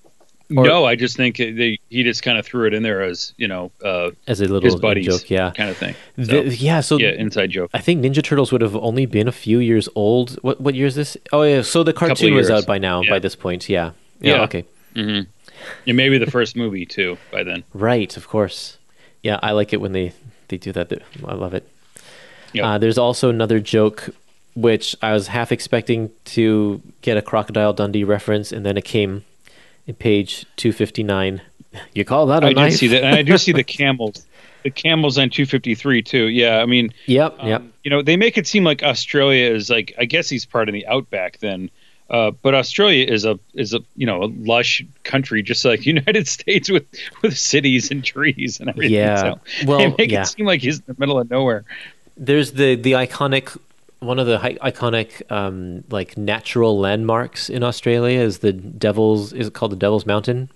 or- 0.56 0.66
no, 0.66 0.86
I 0.86 0.96
just 0.96 1.18
think 1.18 1.38
they, 1.38 1.80
he 1.90 2.04
just 2.04 2.22
kind 2.22 2.38
of 2.38 2.46
threw 2.46 2.68
it 2.68 2.74
in 2.76 2.84
there 2.84 3.02
as 3.02 3.34
you 3.38 3.48
know 3.48 3.72
uh, 3.84 4.12
As 4.28 4.42
a 4.42 4.46
little 4.46 4.78
buddies 4.78 5.08
joke, 5.08 5.30
yeah. 5.32 5.50
kind 5.52 5.70
of 5.72 5.78
thing. 5.78 5.96
So, 6.18 6.44
The- 6.44 6.56
yeah. 6.56 6.82
So 6.82 6.98
yeah, 7.00 7.10
inside 7.12 7.50
joke. 7.50 7.72
I 7.74 7.80
think 7.80 8.04
Ninja 8.04 8.22
Turtles 8.24 8.52
would 8.52 8.62
have 8.62 8.76
only 8.76 9.08
been 9.08 9.28
a 9.28 9.32
few 9.32 9.58
years 9.58 9.90
old. 9.96 10.38
What 10.44 10.62
what 10.62 10.76
year 10.76 10.86
is 10.86 10.94
this? 10.94 11.18
Oh 11.32 11.42
yeah, 11.42 11.64
so 11.64 11.82
the 11.82 11.94
cartoon 11.94 12.36
was 12.36 12.52
out 12.52 12.68
by 12.68 12.78
now. 12.78 13.02
Yeah. 13.02 13.10
By 13.10 13.20
this 13.20 13.36
point, 13.36 13.68
yeah. 13.70 13.92
yeah. 14.22 14.36
Yeah. 14.36 14.42
Okay. 14.44 14.66
hmm 14.94 15.22
And 15.88 15.98
maybe 15.98 16.20
the 16.20 16.30
first 16.30 16.56
movie 16.56 16.86
too 16.86 17.18
by 17.32 17.42
then. 17.44 17.64
Right. 17.74 18.16
Of 18.18 18.28
course. 18.28 18.78
Yeah, 19.24 19.40
I 19.42 19.52
like 19.52 19.74
it 19.74 19.82
when 19.82 19.94
they 19.94 20.14
they 20.50 20.58
do 20.58 20.72
that. 20.74 20.92
I 21.26 21.34
love 21.34 21.54
it. 21.54 21.68
Yep. 22.54 22.64
Uh, 22.66 22.78
there's 22.78 22.98
also 23.00 23.30
another 23.30 23.60
joke 23.60 24.10
which 24.56 24.96
I 25.02 25.14
was 25.14 25.28
half 25.30 25.52
expecting 25.52 26.12
to 26.26 26.80
get 27.02 27.18
a 27.18 27.22
Crocodile 27.24 27.74
Dundee 27.74 28.04
reference, 28.04 28.52
and 28.52 28.64
then 28.64 28.78
it 28.78 28.86
came 28.86 29.24
in 29.88 29.96
page 29.96 30.46
259. 30.58 31.42
You 31.96 32.06
call 32.06 32.28
that 32.28 32.44
a 32.44 32.48
I 32.48 32.54
knife? 32.54 32.72
did 32.74 32.78
see 32.78 32.88
that, 32.90 33.04
and 33.04 33.16
I 33.16 33.24
do 33.24 33.36
see 33.40 33.52
the 33.52 33.64
camels. 33.80 34.28
The 34.62 34.70
camels 34.70 35.18
on 35.18 35.32
253 35.32 36.04
too. 36.04 36.26
Yeah, 36.28 36.60
I 36.60 36.68
mean, 36.68 36.94
Yep. 37.08 37.36
um, 37.40 37.48
Yep. 37.50 37.64
you 37.84 37.90
know, 37.90 38.04
they 38.04 38.16
make 38.16 38.38
it 38.38 38.46
seem 38.46 38.64
like 38.64 38.84
Australia 38.84 39.52
is 39.52 39.72
like 39.72 39.92
I 39.98 40.06
guess 40.06 40.30
he's 40.30 40.46
part 40.46 40.70
of 40.70 40.74
the 40.74 40.86
outback 40.86 41.40
then. 41.40 41.72
Uh, 42.14 42.30
but 42.44 42.54
Australia 42.54 43.06
is 43.10 43.26
a 43.26 43.40
is 43.56 43.74
a 43.74 43.80
you 43.96 44.06
know 44.06 44.22
a 44.24 44.30
lush 44.38 44.84
country 45.04 45.42
just 45.42 45.66
like 45.66 45.84
United 45.98 46.28
States 46.28 46.70
with 46.70 46.86
with 47.24 47.36
cities 47.38 47.90
and 47.92 48.04
trees 48.06 48.60
and 48.60 48.70
everything. 48.70 48.94
Yeah. 48.96 49.16
So 49.22 49.40
Well, 49.66 49.80
they 49.80 49.96
make 49.98 50.12
yeah. 50.12 50.22
it 50.22 50.28
seem 50.28 50.46
like 50.46 50.62
he's 50.62 50.78
in 50.78 50.84
the 50.88 50.96
middle 51.00 51.18
of 51.20 51.30
nowhere. 51.32 51.66
There's 52.16 52.52
the 52.52 52.76
the 52.76 52.92
iconic 52.94 53.58
one 54.00 54.20
of 54.20 54.28
the 54.28 54.38
iconic 54.38 55.30
um, 55.32 55.84
like 55.90 56.16
natural 56.18 56.78
landmarks 56.78 57.50
in 57.50 57.64
Australia 57.64 58.20
is 58.20 58.40
the 58.40 58.54
Devil's 58.54 59.34
is 59.34 59.48
it 59.48 59.54
called 59.54 59.72
the 59.72 59.76
Devil's 59.78 60.06
Mountain? 60.06 60.50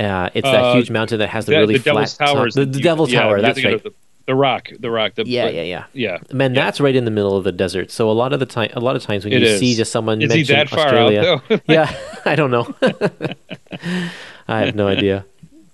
Uh, 0.00 0.30
it's 0.34 0.44
that 0.48 0.62
Uh, 0.62 0.74
huge 0.74 0.90
mountain 0.90 1.18
that 1.18 1.28
has 1.30 1.46
the 1.46 1.52
The- 1.52 1.58
really 1.58 1.76
the 1.78 1.84
Devil's 1.84 2.14
flat 2.14 2.26
top- 2.28 2.36
Towers. 2.36 2.54
The, 2.54 2.66
the 2.66 2.80
Devil's 2.80 3.10
yeah, 3.12 3.20
Tower. 3.22 3.40
That's 3.40 3.64
right. 3.64 3.74
of 3.84 3.94
The 4.26 4.34
Rock, 4.34 4.68
The 4.78 4.90
Rock. 4.90 5.14
The, 5.14 5.24
Yeah, 5.26 5.48
yeah, 5.48 5.62
yeah. 5.62 5.84
yeah. 5.92 6.18
Man, 6.32 6.52
that's 6.52 6.80
right 6.80 6.94
in 6.96 7.04
the 7.04 7.10
middle 7.10 7.36
of 7.36 7.44
the 7.44 7.52
desert. 7.52 7.90
So 7.90 8.10
a 8.10 8.12
lot 8.12 8.32
of 8.32 8.40
the 8.40 8.46
time, 8.46 8.70
a 8.74 8.80
lot 8.80 8.96
of 8.96 9.02
times 9.02 9.24
when 9.24 9.32
It 9.32 9.40
you 9.42 9.46
is. 9.48 9.60
see 9.60 9.74
just 9.74 9.92
someone 9.92 10.20
Is 10.20 10.32
he 10.32 10.38
mention 10.40 10.56
that 10.56 10.68
far 10.68 10.80
Australia, 10.86 11.20
out 11.22 11.42
though? 11.48 11.60
yeah, 11.68 11.96
I 12.24 12.34
don't 12.34 12.50
know. 12.50 12.74
I 14.48 14.60
have 14.60 14.74
no 14.74 14.86
idea. 14.88 15.24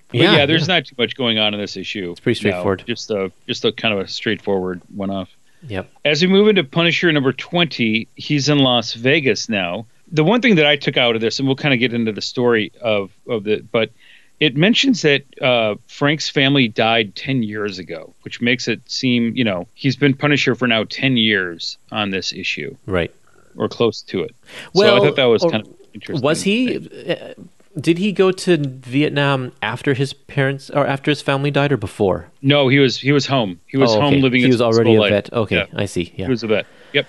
But 0.08 0.20
yeah, 0.20 0.44
there's 0.46 0.68
not 0.68 0.84
too 0.84 0.94
much 0.98 1.16
going 1.16 1.38
on 1.38 1.54
in 1.54 1.60
this 1.60 1.76
issue. 1.76 2.10
It's 2.10 2.20
pretty 2.20 2.38
straightforward. 2.38 2.84
Just 2.86 3.10
a 3.10 3.32
just 3.46 3.64
a 3.64 3.72
kind 3.72 3.94
of 3.94 4.00
a 4.00 4.08
straightforward 4.08 4.82
one 4.94 5.10
off. 5.10 5.30
Yep. 5.68 5.90
As 6.04 6.20
we 6.20 6.28
move 6.28 6.48
into 6.48 6.64
Punisher 6.64 7.10
number 7.12 7.32
20, 7.32 8.08
he's 8.16 8.48
in 8.48 8.58
Las 8.58 8.94
Vegas 8.94 9.48
now. 9.48 9.86
The 10.10 10.24
one 10.24 10.42
thing 10.42 10.56
that 10.56 10.66
I 10.66 10.76
took 10.76 10.96
out 10.98 11.14
of 11.14 11.20
this, 11.22 11.38
and 11.38 11.48
we'll 11.48 11.56
kind 11.56 11.72
of 11.72 11.80
get 11.80 11.94
into 11.94 12.12
the 12.12 12.20
story 12.20 12.72
of, 12.82 13.12
of 13.28 13.44
the, 13.44 13.64
but 13.72 13.90
it 14.40 14.56
mentions 14.56 15.02
that 15.02 15.22
uh, 15.40 15.76
Frank's 15.86 16.28
family 16.28 16.66
died 16.68 17.14
10 17.14 17.42
years 17.42 17.78
ago, 17.78 18.12
which 18.22 18.40
makes 18.40 18.66
it 18.68 18.80
seem, 18.90 19.36
you 19.36 19.44
know, 19.44 19.66
he's 19.74 19.94
been 19.96 20.14
Punisher 20.14 20.54
for 20.54 20.66
now 20.66 20.84
10 20.84 21.16
years 21.16 21.78
on 21.92 22.10
this 22.10 22.32
issue 22.32 22.76
Right. 22.86 23.12
or 23.56 23.68
close 23.68 24.02
to 24.02 24.22
it. 24.22 24.34
Well, 24.74 24.96
so 24.96 25.02
I 25.02 25.06
thought 25.06 25.16
that 25.16 25.24
was 25.26 25.42
kind 25.42 25.66
of 25.66 25.72
interesting. 25.94 26.24
Was 26.24 26.42
he? 26.42 26.76
Uh, 27.08 27.34
did 27.80 27.96
he 27.98 28.12
go 28.12 28.30
to 28.32 28.58
Vietnam 28.58 29.52
after 29.62 29.94
his 29.94 30.12
parents 30.12 30.68
or 30.70 30.86
after 30.86 31.10
his 31.10 31.22
family 31.22 31.50
died, 31.50 31.72
or 31.72 31.78
before? 31.78 32.28
No, 32.42 32.68
he 32.68 32.78
was 32.78 32.98
he 32.98 33.12
was 33.12 33.26
home. 33.26 33.60
He 33.66 33.78
was 33.78 33.94
Oh, 33.94 34.00
home 34.00 34.20
living 34.20 34.42
He 34.42 34.46
was 34.48 34.60
already 34.60 34.94
a 34.96 35.00
life. 35.00 35.10
vet. 35.10 35.32
Okay, 35.32 35.56
Yeah. 35.56 35.66
I 35.74 35.86
see. 35.86 36.12
Yeah. 36.16 36.26
He 36.26 36.30
was 36.30 36.42
a 36.42 36.48
vet. 36.48 36.66
Yep. 36.92 37.06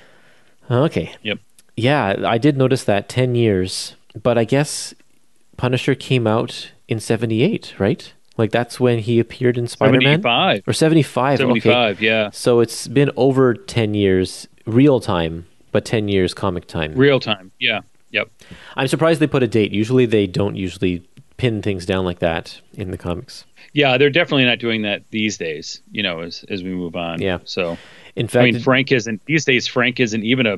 okay. 0.72 1.16
Yep. 1.24 1.40
Yeah, 1.76 2.16
I 2.26 2.38
did 2.38 2.56
notice 2.56 2.84
that 2.86 3.10
ten 3.10 3.36
years, 3.36 3.96
but 4.22 4.38
I 4.38 4.46
guess 4.46 4.94
Punisher 5.58 5.96
came 5.96 6.28
out 6.28 6.72
in 6.94 7.00
'78, 7.02 7.76
right? 7.78 8.14
Like 8.38 8.52
that's 8.52 8.80
when 8.80 9.00
he 9.00 9.20
appeared 9.20 9.58
in 9.58 9.68
Spider-Man, 9.68 10.22
75. 10.22 10.64
or 10.66 10.74
'75. 10.74 11.34
Okay. 11.34 11.60
75, 11.60 12.02
yeah. 12.02 12.30
So 12.32 12.62
it's 12.62 12.88
been 12.88 13.12
over 13.18 13.54
ten 13.54 13.94
years, 13.94 14.48
real 14.66 15.00
time, 15.02 15.46
but 15.72 15.84
ten 15.84 16.08
years 16.08 16.34
comic 16.34 16.66
time. 16.68 16.94
Real 16.96 17.20
time. 17.20 17.52
Yeah. 17.60 17.82
Yep. 18.12 18.30
I'm 18.76 18.88
surprised 18.88 19.20
they 19.20 19.28
put 19.28 19.44
a 19.44 19.48
date. 19.48 19.72
Usually 19.72 20.06
they 20.06 20.28
don't 20.28 20.56
usually 20.56 21.08
pin 21.38 21.62
things 21.62 21.86
down 21.86 22.06
like 22.06 22.20
that 22.20 22.62
in 22.74 22.92
the 22.92 22.98
comics. 22.98 23.46
Yeah, 23.74 23.98
they're 23.98 24.12
definitely 24.12 24.46
not 24.46 24.60
doing 24.60 24.84
that 24.84 25.02
these 25.10 25.38
days, 25.38 25.82
you 25.92 26.04
know, 26.04 26.22
as 26.22 26.46
as 26.48 26.64
we 26.64 26.70
move 26.70 26.96
on. 26.96 27.22
Yeah. 27.22 27.40
So 27.44 27.78
In 28.16 28.28
fact, 28.28 28.42
I 28.44 28.52
mean 28.52 28.60
Frank 28.62 28.92
isn't 28.92 29.26
these 29.26 29.46
days 29.46 29.68
Frank 29.68 30.00
isn't 30.00 30.24
even 30.24 30.46
a 30.46 30.58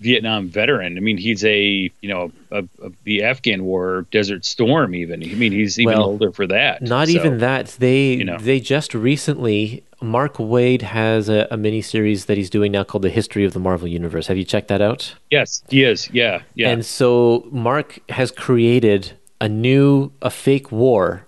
Vietnam 0.00 0.48
veteran. 0.48 0.96
I 0.96 1.00
mean, 1.00 1.16
he's 1.16 1.44
a 1.44 1.90
you 2.00 2.08
know 2.08 2.32
a, 2.50 2.64
a, 2.82 2.90
the 3.04 3.22
Afghan 3.22 3.64
War, 3.64 4.06
Desert 4.10 4.44
Storm. 4.44 4.94
Even 4.94 5.22
I 5.22 5.34
mean, 5.34 5.52
he's 5.52 5.78
even 5.78 5.94
Well, 5.94 6.04
older 6.04 6.32
for 6.32 6.46
that. 6.46 6.82
Not 6.82 7.08
So, 7.08 7.14
even 7.14 7.38
that. 7.38 7.66
They 7.78 8.14
you 8.14 8.24
know. 8.24 8.38
they 8.38 8.60
just 8.60 8.94
recently 8.94 9.84
Mark 10.00 10.34
Waid 10.34 10.82
has 10.82 11.28
a, 11.28 11.48
a 11.50 11.56
mini 11.56 11.80
series 11.80 12.26
that 12.26 12.36
he's 12.36 12.50
doing 12.50 12.72
now 12.72 12.84
called 12.84 13.02
The 13.02 13.10
History 13.10 13.44
of 13.44 13.52
the 13.52 13.58
Marvel 13.60 13.88
Universe. 13.88 14.26
Have 14.26 14.36
you 14.36 14.44
checked 14.44 14.68
that 14.68 14.82
out? 14.82 15.14
Yes, 15.30 15.62
he 15.68 15.82
is. 15.82 16.10
Yeah, 16.12 16.42
yeah. 16.54 16.68
And 16.68 16.84
so 16.84 17.46
Mark 17.50 17.98
has 18.10 18.30
created 18.30 19.12
a 19.40 19.48
new 19.48 20.12
a 20.22 20.30
fake 20.30 20.70
war. 20.70 21.26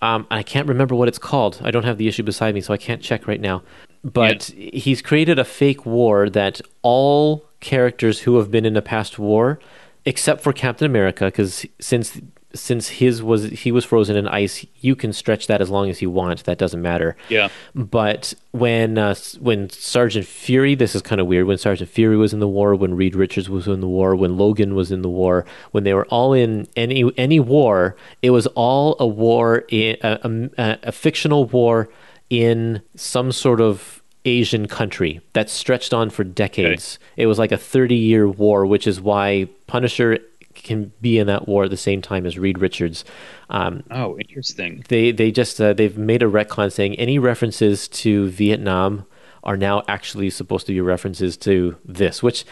Um, 0.00 0.28
I 0.30 0.44
can't 0.44 0.68
remember 0.68 0.94
what 0.94 1.08
it's 1.08 1.18
called. 1.18 1.60
I 1.64 1.72
don't 1.72 1.82
have 1.84 1.98
the 1.98 2.06
issue 2.06 2.22
beside 2.22 2.54
me, 2.54 2.60
so 2.60 2.72
I 2.72 2.76
can't 2.76 3.02
check 3.02 3.26
right 3.26 3.40
now. 3.40 3.62
But 4.04 4.44
he's 4.56 5.02
created 5.02 5.38
a 5.38 5.44
fake 5.44 5.84
war 5.84 6.30
that 6.30 6.60
all 6.82 7.44
characters 7.60 8.20
who 8.20 8.36
have 8.36 8.50
been 8.50 8.64
in 8.64 8.76
a 8.76 8.82
past 8.82 9.18
war, 9.18 9.58
except 10.04 10.42
for 10.42 10.52
Captain 10.52 10.86
America, 10.86 11.26
because 11.26 11.66
since 11.80 12.20
since 12.54 12.88
his 12.88 13.22
was 13.22 13.44
he 13.44 13.70
was 13.70 13.84
frozen 13.84 14.16
in 14.16 14.26
ice, 14.26 14.64
you 14.80 14.96
can 14.96 15.12
stretch 15.12 15.46
that 15.48 15.60
as 15.60 15.68
long 15.68 15.90
as 15.90 16.00
you 16.00 16.10
want. 16.10 16.44
That 16.44 16.56
doesn't 16.58 16.80
matter. 16.80 17.16
yeah. 17.28 17.48
But 17.74 18.34
when 18.52 18.96
uh, 18.96 19.14
when 19.38 19.68
Sergeant 19.70 20.26
Fury, 20.26 20.74
this 20.74 20.94
is 20.94 21.02
kind 21.02 21.20
of 21.20 21.26
weird. 21.26 21.46
When 21.46 21.58
Sergeant 21.58 21.90
Fury 21.90 22.16
was 22.16 22.32
in 22.32 22.40
the 22.40 22.48
war, 22.48 22.74
when 22.74 22.94
Reed 22.94 23.14
Richards 23.14 23.50
was 23.50 23.68
in 23.68 23.80
the 23.80 23.88
war, 23.88 24.16
when 24.16 24.38
Logan 24.38 24.74
was 24.74 24.90
in 24.90 25.02
the 25.02 25.10
war, 25.10 25.44
when 25.72 25.84
they 25.84 25.92
were 25.92 26.06
all 26.06 26.32
in 26.32 26.66
any 26.74 27.10
any 27.16 27.38
war, 27.38 27.96
it 28.22 28.30
was 28.30 28.46
all 28.48 28.96
a 28.98 29.06
war, 29.06 29.64
in, 29.68 29.96
a, 30.02 30.50
a, 30.56 30.78
a 30.84 30.92
fictional 30.92 31.44
war 31.44 31.88
in 32.30 32.82
some 32.94 33.32
sort 33.32 33.60
of 33.60 34.02
Asian 34.24 34.66
country 34.68 35.20
that 35.32 35.48
stretched 35.48 35.94
on 35.94 36.10
for 36.10 36.24
decades. 36.24 36.98
It 37.16 37.26
was 37.26 37.38
like 37.38 37.52
a 37.52 37.56
thirty 37.56 37.94
year 37.96 38.28
war, 38.28 38.66
which 38.66 38.86
is 38.86 39.00
why 39.00 39.48
Punisher 39.66 40.18
can 40.54 40.92
be 41.00 41.18
in 41.18 41.28
that 41.28 41.46
war 41.46 41.64
at 41.64 41.70
the 41.70 41.76
same 41.76 42.02
time 42.02 42.26
as 42.26 42.36
Reed 42.36 42.58
Richards. 42.58 43.04
Um, 43.48 43.84
Oh, 43.90 44.18
interesting. 44.18 44.84
they 44.88 45.12
they 45.12 45.30
just 45.30 45.60
uh, 45.60 45.72
they've 45.72 45.96
made 45.96 46.22
a 46.22 46.26
retcon 46.26 46.70
saying 46.72 46.96
any 46.96 47.18
references 47.18 47.86
to 47.88 48.28
Vietnam 48.30 49.06
are 49.44 49.56
now 49.56 49.82
actually 49.88 50.28
supposed 50.30 50.66
to 50.66 50.72
be 50.72 50.80
references 50.80 51.36
to 51.38 51.76
this, 51.84 52.22
which 52.22 52.44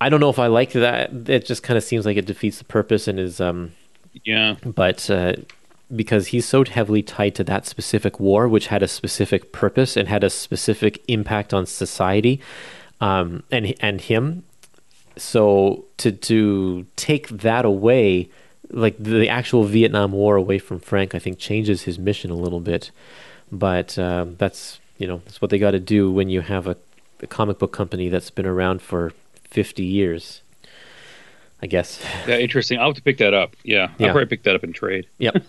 I 0.00 0.08
don't 0.08 0.20
know 0.20 0.30
if 0.30 0.38
I 0.38 0.46
like 0.46 0.72
that. 0.72 1.28
It 1.28 1.44
just 1.44 1.62
kind 1.62 1.76
of 1.76 1.82
seems 1.84 2.06
like 2.06 2.16
it 2.16 2.26
defeats 2.26 2.58
the 2.58 2.64
purpose 2.64 3.06
and 3.08 3.18
is 3.18 3.40
um 3.40 3.72
Yeah. 4.24 4.54
but 4.64 5.10
uh, 5.10 5.34
because 5.94 6.28
he's 6.28 6.46
so 6.46 6.64
heavily 6.64 7.02
tied 7.02 7.34
to 7.36 7.44
that 7.44 7.66
specific 7.66 8.18
war, 8.18 8.48
which 8.48 8.68
had 8.68 8.82
a 8.82 8.88
specific 8.88 9.52
purpose 9.52 9.96
and 9.96 10.08
had 10.08 10.24
a 10.24 10.30
specific 10.30 11.02
impact 11.08 11.52
on 11.52 11.66
society, 11.66 12.40
um, 13.00 13.42
and 13.50 13.74
and 13.80 14.00
him. 14.00 14.44
So 15.16 15.84
to 15.98 16.12
to 16.12 16.86
take 16.96 17.28
that 17.28 17.64
away, 17.64 18.28
like 18.70 18.96
the 18.98 19.28
actual 19.28 19.64
Vietnam 19.64 20.12
War 20.12 20.36
away 20.36 20.58
from 20.58 20.80
Frank, 20.80 21.14
I 21.14 21.18
think 21.18 21.38
changes 21.38 21.82
his 21.82 21.98
mission 21.98 22.30
a 22.30 22.36
little 22.36 22.60
bit. 22.60 22.90
But 23.50 23.98
um, 23.98 24.36
that's 24.36 24.80
you 24.98 25.06
know 25.06 25.20
that's 25.24 25.40
what 25.40 25.50
they 25.50 25.58
got 25.58 25.72
to 25.72 25.80
do 25.80 26.10
when 26.10 26.28
you 26.28 26.40
have 26.40 26.66
a, 26.66 26.76
a 27.20 27.26
comic 27.26 27.58
book 27.58 27.72
company 27.72 28.08
that's 28.08 28.30
been 28.30 28.46
around 28.46 28.82
for 28.82 29.12
fifty 29.44 29.84
years. 29.84 30.41
I 31.62 31.66
guess. 31.66 32.04
Yeah, 32.26 32.38
interesting. 32.38 32.78
I'll 32.78 32.88
have 32.88 32.96
to 32.96 33.02
pick 33.02 33.18
that 33.18 33.34
up. 33.34 33.56
Yeah. 33.62 33.90
Yeah. 33.98 34.08
I'll 34.08 34.12
probably 34.12 34.26
pick 34.26 34.42
that 34.44 34.56
up 34.56 34.64
in 34.64 34.72
trade. 34.72 35.06
Yep. 35.18 35.42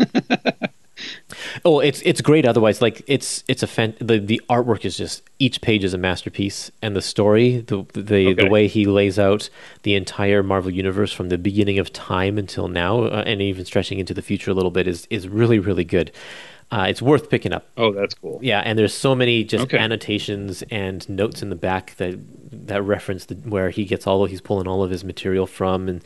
oh, 1.66 1.80
it's 1.80 2.02
it's 2.04 2.22
great. 2.22 2.46
Otherwise, 2.46 2.82
like 2.82 3.02
it's 3.08 3.44
it's 3.48 3.64
a 3.64 3.68
fan. 3.68 3.96
The 4.00 4.20
the 4.20 4.42
artwork 4.50 4.86
is 4.86 4.98
just 4.98 5.24
each 5.40 5.62
page 5.62 5.84
is 5.84 5.94
a 5.94 5.98
masterpiece, 5.98 6.72
and 6.82 6.96
the 6.96 7.02
story, 7.02 7.62
the 7.62 7.86
the 7.94 8.34
the 8.34 8.48
way 8.50 8.68
he 8.68 8.86
lays 8.86 9.18
out 9.18 9.50
the 9.82 9.96
entire 9.96 10.44
Marvel 10.44 10.72
universe 10.72 11.12
from 11.12 11.30
the 11.30 11.38
beginning 11.38 11.80
of 11.80 11.92
time 11.92 12.38
until 12.38 12.68
now, 12.68 13.04
uh, 13.04 13.24
and 13.26 13.42
even 13.42 13.66
stretching 13.66 14.00
into 14.00 14.14
the 14.14 14.22
future 14.22 14.52
a 14.52 14.54
little 14.54 14.72
bit, 14.72 14.88
is 14.88 15.08
is 15.10 15.28
really 15.28 15.60
really 15.60 15.86
good. 15.86 16.12
Uh, 16.74 16.86
it's 16.86 17.02
worth 17.02 17.30
picking 17.30 17.54
up. 17.54 17.68
Oh, 17.78 17.92
that's 17.94 18.14
cool. 18.16 18.40
Yeah, 18.42 18.62
and 18.66 18.78
there's 18.80 18.94
so 18.94 19.14
many 19.16 19.44
just 19.44 19.66
Okay. 19.66 19.78
annotations 19.78 20.64
and 20.72 21.08
notes 21.08 21.42
in 21.44 21.50
the 21.50 21.56
back 21.56 21.96
that 21.98 22.16
that 22.68 22.82
reference 22.84 23.26
the, 23.26 23.36
where 23.36 23.70
he 23.70 23.86
gets 23.86 24.08
all 24.08 24.24
of, 24.24 24.30
he's 24.32 24.42
pulling 24.42 24.68
all 24.68 24.84
of 24.84 24.90
his 24.92 25.04
material 25.04 25.46
from, 25.48 25.88
and 25.88 26.02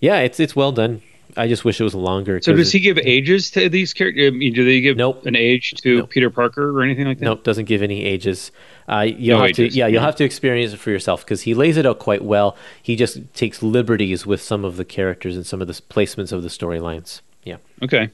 yeah, 0.00 0.18
it's 0.18 0.38
it's 0.40 0.54
well 0.54 0.72
done. 0.72 1.00
I 1.34 1.48
just 1.48 1.64
wish 1.64 1.80
it 1.80 1.84
was 1.84 1.94
longer. 1.94 2.42
So 2.42 2.52
does 2.52 2.72
he 2.72 2.78
give 2.80 2.98
ages 2.98 3.50
to 3.52 3.70
these 3.70 3.94
characters? 3.94 4.26
I 4.26 4.30
mean, 4.36 4.52
do 4.52 4.66
they 4.66 4.82
give 4.82 4.98
Nope. 4.98 5.24
an 5.24 5.34
age 5.34 5.70
to 5.82 5.98
Nope. 6.00 6.10
Peter 6.10 6.28
Parker 6.28 6.76
or 6.78 6.82
anything 6.82 7.06
like 7.06 7.20
that? 7.20 7.24
Nope, 7.24 7.42
doesn't 7.42 7.64
give 7.64 7.80
any 7.82 8.04
ages. 8.04 8.52
Uh, 8.86 9.06
you'll 9.16 9.38
No 9.38 9.46
have 9.46 9.56
to, 9.56 9.62
ages, 9.64 9.76
yeah, 9.76 9.86
you'll 9.86 10.02
have 10.02 10.16
to 10.16 10.24
experience 10.24 10.74
it 10.74 10.76
for 10.76 10.90
yourself 10.90 11.24
because 11.24 11.42
he 11.42 11.54
lays 11.54 11.78
it 11.78 11.86
out 11.86 11.98
quite 12.00 12.22
well. 12.22 12.54
He 12.82 12.96
just 12.96 13.18
takes 13.32 13.62
liberties 13.62 14.26
with 14.26 14.42
some 14.42 14.62
of 14.62 14.76
the 14.76 14.84
characters 14.84 15.34
and 15.34 15.46
some 15.46 15.62
of 15.62 15.68
the 15.68 15.72
placements 15.74 16.32
of 16.32 16.42
the 16.42 16.50
storylines. 16.50 17.22
Yeah. 17.44 17.56
Okay. 17.82 18.10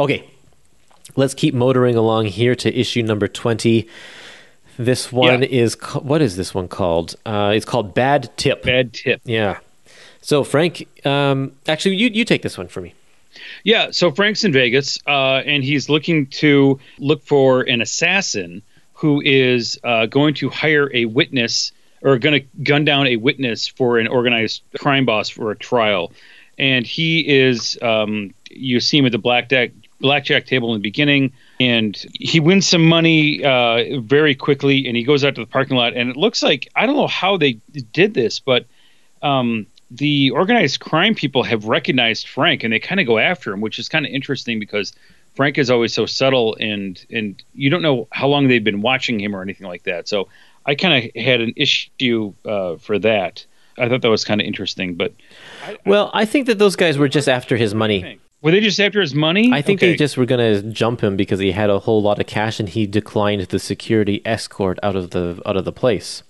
Okay, 0.00 0.24
let's 1.16 1.34
keep 1.34 1.54
motoring 1.54 1.96
along 1.96 2.26
here 2.26 2.54
to 2.56 2.74
issue 2.78 3.02
number 3.02 3.28
twenty. 3.28 3.88
This 4.78 5.12
one 5.12 5.42
Yeah. 5.42 5.48
is 5.50 5.74
what 6.02 6.22
is 6.22 6.36
this 6.36 6.54
one 6.54 6.68
called? 6.68 7.14
Uh, 7.26 7.52
it's 7.54 7.66
called 7.66 7.94
Bad 7.94 8.30
Tip. 8.36 8.62
Bad 8.62 8.92
tip. 8.94 9.20
Yeah. 9.24 9.58
So 10.22 10.44
Frank, 10.44 10.86
um, 11.06 11.52
actually, 11.68 11.96
you 11.96 12.08
you 12.12 12.24
take 12.24 12.42
this 12.42 12.56
one 12.56 12.68
for 12.68 12.80
me. 12.80 12.94
Yeah, 13.62 13.90
so 13.92 14.10
Frank's 14.10 14.42
in 14.44 14.52
Vegas, 14.52 14.98
uh, 15.06 15.42
and 15.46 15.62
he's 15.62 15.88
looking 15.88 16.26
to 16.26 16.80
look 16.98 17.22
for 17.24 17.62
an 17.62 17.80
assassin 17.80 18.62
who 18.94 19.22
is 19.24 19.78
uh, 19.84 20.06
going 20.06 20.34
to 20.34 20.50
hire 20.50 20.90
a 20.94 21.04
witness 21.06 21.72
or 22.02 22.18
going 22.18 22.40
to 22.42 22.62
gun 22.62 22.84
down 22.84 23.06
a 23.06 23.16
witness 23.16 23.66
for 23.68 23.98
an 23.98 24.08
organized 24.08 24.62
crime 24.78 25.04
boss 25.06 25.28
for 25.28 25.50
a 25.52 25.56
trial. 25.56 26.12
And 26.58 26.86
he 26.86 27.20
is, 27.26 27.78
um, 27.80 28.34
you 28.50 28.80
see 28.80 28.98
him 28.98 29.06
at 29.06 29.12
the 29.12 29.18
blackjack 29.18 29.70
blackjack 30.00 30.46
table 30.46 30.74
in 30.74 30.80
the 30.80 30.82
beginning, 30.82 31.32
and 31.58 31.96
he 32.12 32.40
wins 32.40 32.66
some 32.66 32.86
money 32.86 33.44
uh, 33.44 34.00
very 34.00 34.34
quickly, 34.34 34.86
and 34.86 34.96
he 34.96 35.04
goes 35.04 35.24
out 35.24 35.34
to 35.34 35.40
the 35.40 35.46
parking 35.46 35.76
lot, 35.76 35.94
and 35.94 36.10
it 36.10 36.16
looks 36.16 36.42
like 36.42 36.68
I 36.74 36.86
don't 36.86 36.96
know 36.96 37.06
how 37.06 37.36
they 37.36 37.52
did 37.92 38.14
this, 38.14 38.40
but 38.40 38.66
um, 39.22 39.66
the 39.90 40.30
organized 40.30 40.80
crime 40.80 41.14
people 41.14 41.42
have 41.42 41.64
recognized 41.64 42.28
Frank 42.28 42.62
and 42.62 42.72
they 42.72 42.78
kind 42.78 43.00
of 43.00 43.06
go 43.06 43.18
after 43.18 43.52
him, 43.52 43.60
which 43.60 43.78
is 43.78 43.88
kind 43.88 44.06
of 44.06 44.12
interesting 44.12 44.58
because 44.60 44.92
Frank 45.34 45.58
is 45.58 45.70
always 45.70 45.92
so 45.92 46.06
subtle 46.06 46.56
and 46.60 47.04
and 47.10 47.42
you 47.54 47.70
don't 47.70 47.82
know 47.82 48.08
how 48.12 48.28
long 48.28 48.48
they've 48.48 48.64
been 48.64 48.82
watching 48.82 49.20
him 49.20 49.34
or 49.34 49.42
anything 49.42 49.66
like 49.66 49.84
that. 49.84 50.08
So 50.08 50.28
I 50.64 50.74
kind 50.74 51.04
of 51.04 51.22
had 51.22 51.40
an 51.40 51.54
issue 51.56 52.34
uh, 52.44 52.76
for 52.76 52.98
that. 53.00 53.44
I 53.78 53.88
thought 53.88 54.02
that 54.02 54.10
was 54.10 54.24
kind 54.24 54.40
of 54.40 54.46
interesting, 54.46 54.94
but 54.94 55.12
Well, 55.86 56.10
I 56.12 56.24
think 56.24 56.46
that 56.46 56.58
those 56.58 56.76
guys 56.76 56.98
were 56.98 57.08
just 57.08 57.28
after 57.28 57.56
his 57.56 57.74
money. 57.74 58.20
Were 58.42 58.50
they 58.50 58.60
just 58.60 58.80
after 58.80 59.00
his 59.00 59.14
money? 59.14 59.52
I 59.52 59.60
think 59.60 59.80
okay. 59.80 59.90
they 59.90 59.96
just 59.96 60.16
were 60.16 60.24
going 60.24 60.62
to 60.62 60.68
jump 60.70 61.02
him 61.02 61.16
because 61.16 61.40
he 61.40 61.52
had 61.52 61.68
a 61.68 61.78
whole 61.78 62.00
lot 62.00 62.18
of 62.18 62.26
cash 62.26 62.58
and 62.58 62.68
he 62.68 62.86
declined 62.86 63.42
the 63.42 63.58
security 63.58 64.22
escort 64.24 64.78
out 64.82 64.96
of 64.96 65.10
the 65.10 65.42
out 65.44 65.56
of 65.56 65.64
the 65.64 65.72
place. 65.72 66.22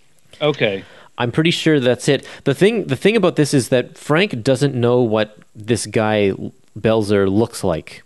Okay. 0.43 0.85
I'm 1.19 1.31
pretty 1.31 1.51
sure 1.51 1.79
that's 1.79 2.09
it. 2.09 2.27
The 2.45 2.55
thing 2.55 2.87
the 2.87 2.97
thing 2.97 3.15
about 3.15 3.37
this 3.37 3.55
is 3.55 3.69
that 3.69 3.97
Frank 3.97 4.43
doesn't 4.43 4.75
know 4.75 5.01
what 5.03 5.39
this 5.55 5.87
guy 5.87 6.33
Belzer 6.79 7.31
looks 7.31 7.63
like. 7.63 8.03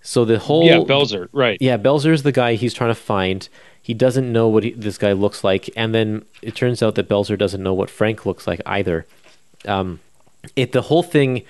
So 0.00 0.24
the 0.24 0.38
whole 0.38 0.64
Yeah, 0.64 0.76
Belzer. 0.76 1.28
Right. 1.32 1.58
yeah, 1.60 1.76
Belzer's 1.76 2.22
the 2.22 2.32
guy 2.32 2.54
he's 2.54 2.72
trying 2.72 2.90
to 2.90 2.94
find. 2.94 3.48
He 3.82 3.92
doesn't 3.92 4.32
know 4.32 4.48
what 4.48 4.64
he, 4.64 4.70
this 4.70 4.98
guy 4.98 5.12
looks 5.12 5.44
like, 5.44 5.68
and 5.76 5.94
then 5.94 6.24
it 6.42 6.54
turns 6.54 6.82
out 6.82 6.94
that 6.94 7.08
Belzer 7.08 7.36
doesn't 7.36 7.62
know 7.62 7.74
what 7.74 7.90
Frank 7.90 8.24
looks 8.24 8.46
like 8.46 8.60
either. 8.66 9.06
Um, 9.66 10.00
it 10.54 10.72
the 10.72 10.82
whole 10.82 11.02
thing. 11.02 11.42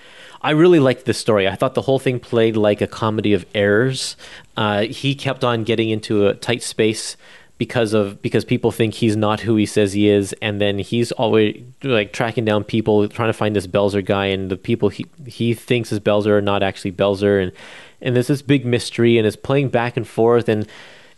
I 0.42 0.50
really 0.50 0.80
liked 0.80 1.04
this 1.04 1.18
story. 1.18 1.48
I 1.48 1.54
thought 1.54 1.74
the 1.74 1.82
whole 1.82 1.98
thing 1.98 2.20
played 2.20 2.56
like 2.56 2.80
a 2.80 2.86
comedy 2.86 3.32
of 3.32 3.46
errors. 3.54 4.16
Uh, 4.56 4.82
he 4.82 5.14
kept 5.14 5.44
on 5.44 5.64
getting 5.64 5.90
into 5.90 6.26
a 6.26 6.34
tight 6.34 6.62
space 6.62 7.16
because 7.58 7.94
of 7.94 8.20
because 8.20 8.44
people 8.44 8.70
think 8.70 8.94
he's 8.94 9.16
not 9.16 9.40
who 9.40 9.56
he 9.56 9.66
says 9.66 9.94
he 9.94 10.08
is, 10.08 10.34
and 10.42 10.60
then 10.60 10.78
he's 10.78 11.10
always 11.12 11.62
like 11.82 12.12
tracking 12.12 12.44
down 12.44 12.64
people 12.64 13.08
trying 13.08 13.28
to 13.28 13.32
find 13.32 13.56
this 13.56 13.66
Belzer 13.66 14.04
guy, 14.04 14.26
and 14.26 14.50
the 14.50 14.56
people 14.56 14.88
he 14.88 15.06
he 15.26 15.54
thinks 15.54 15.90
is 15.90 16.00
Belzer 16.00 16.28
are 16.28 16.42
not 16.42 16.62
actually 16.62 16.92
Belzer, 16.92 17.42
and 17.42 17.52
and 18.00 18.14
there's 18.14 18.26
this 18.26 18.42
big 18.42 18.66
mystery, 18.66 19.16
and 19.16 19.26
it's 19.26 19.36
playing 19.36 19.70
back 19.70 19.96
and 19.96 20.06
forth, 20.06 20.48
and 20.48 20.66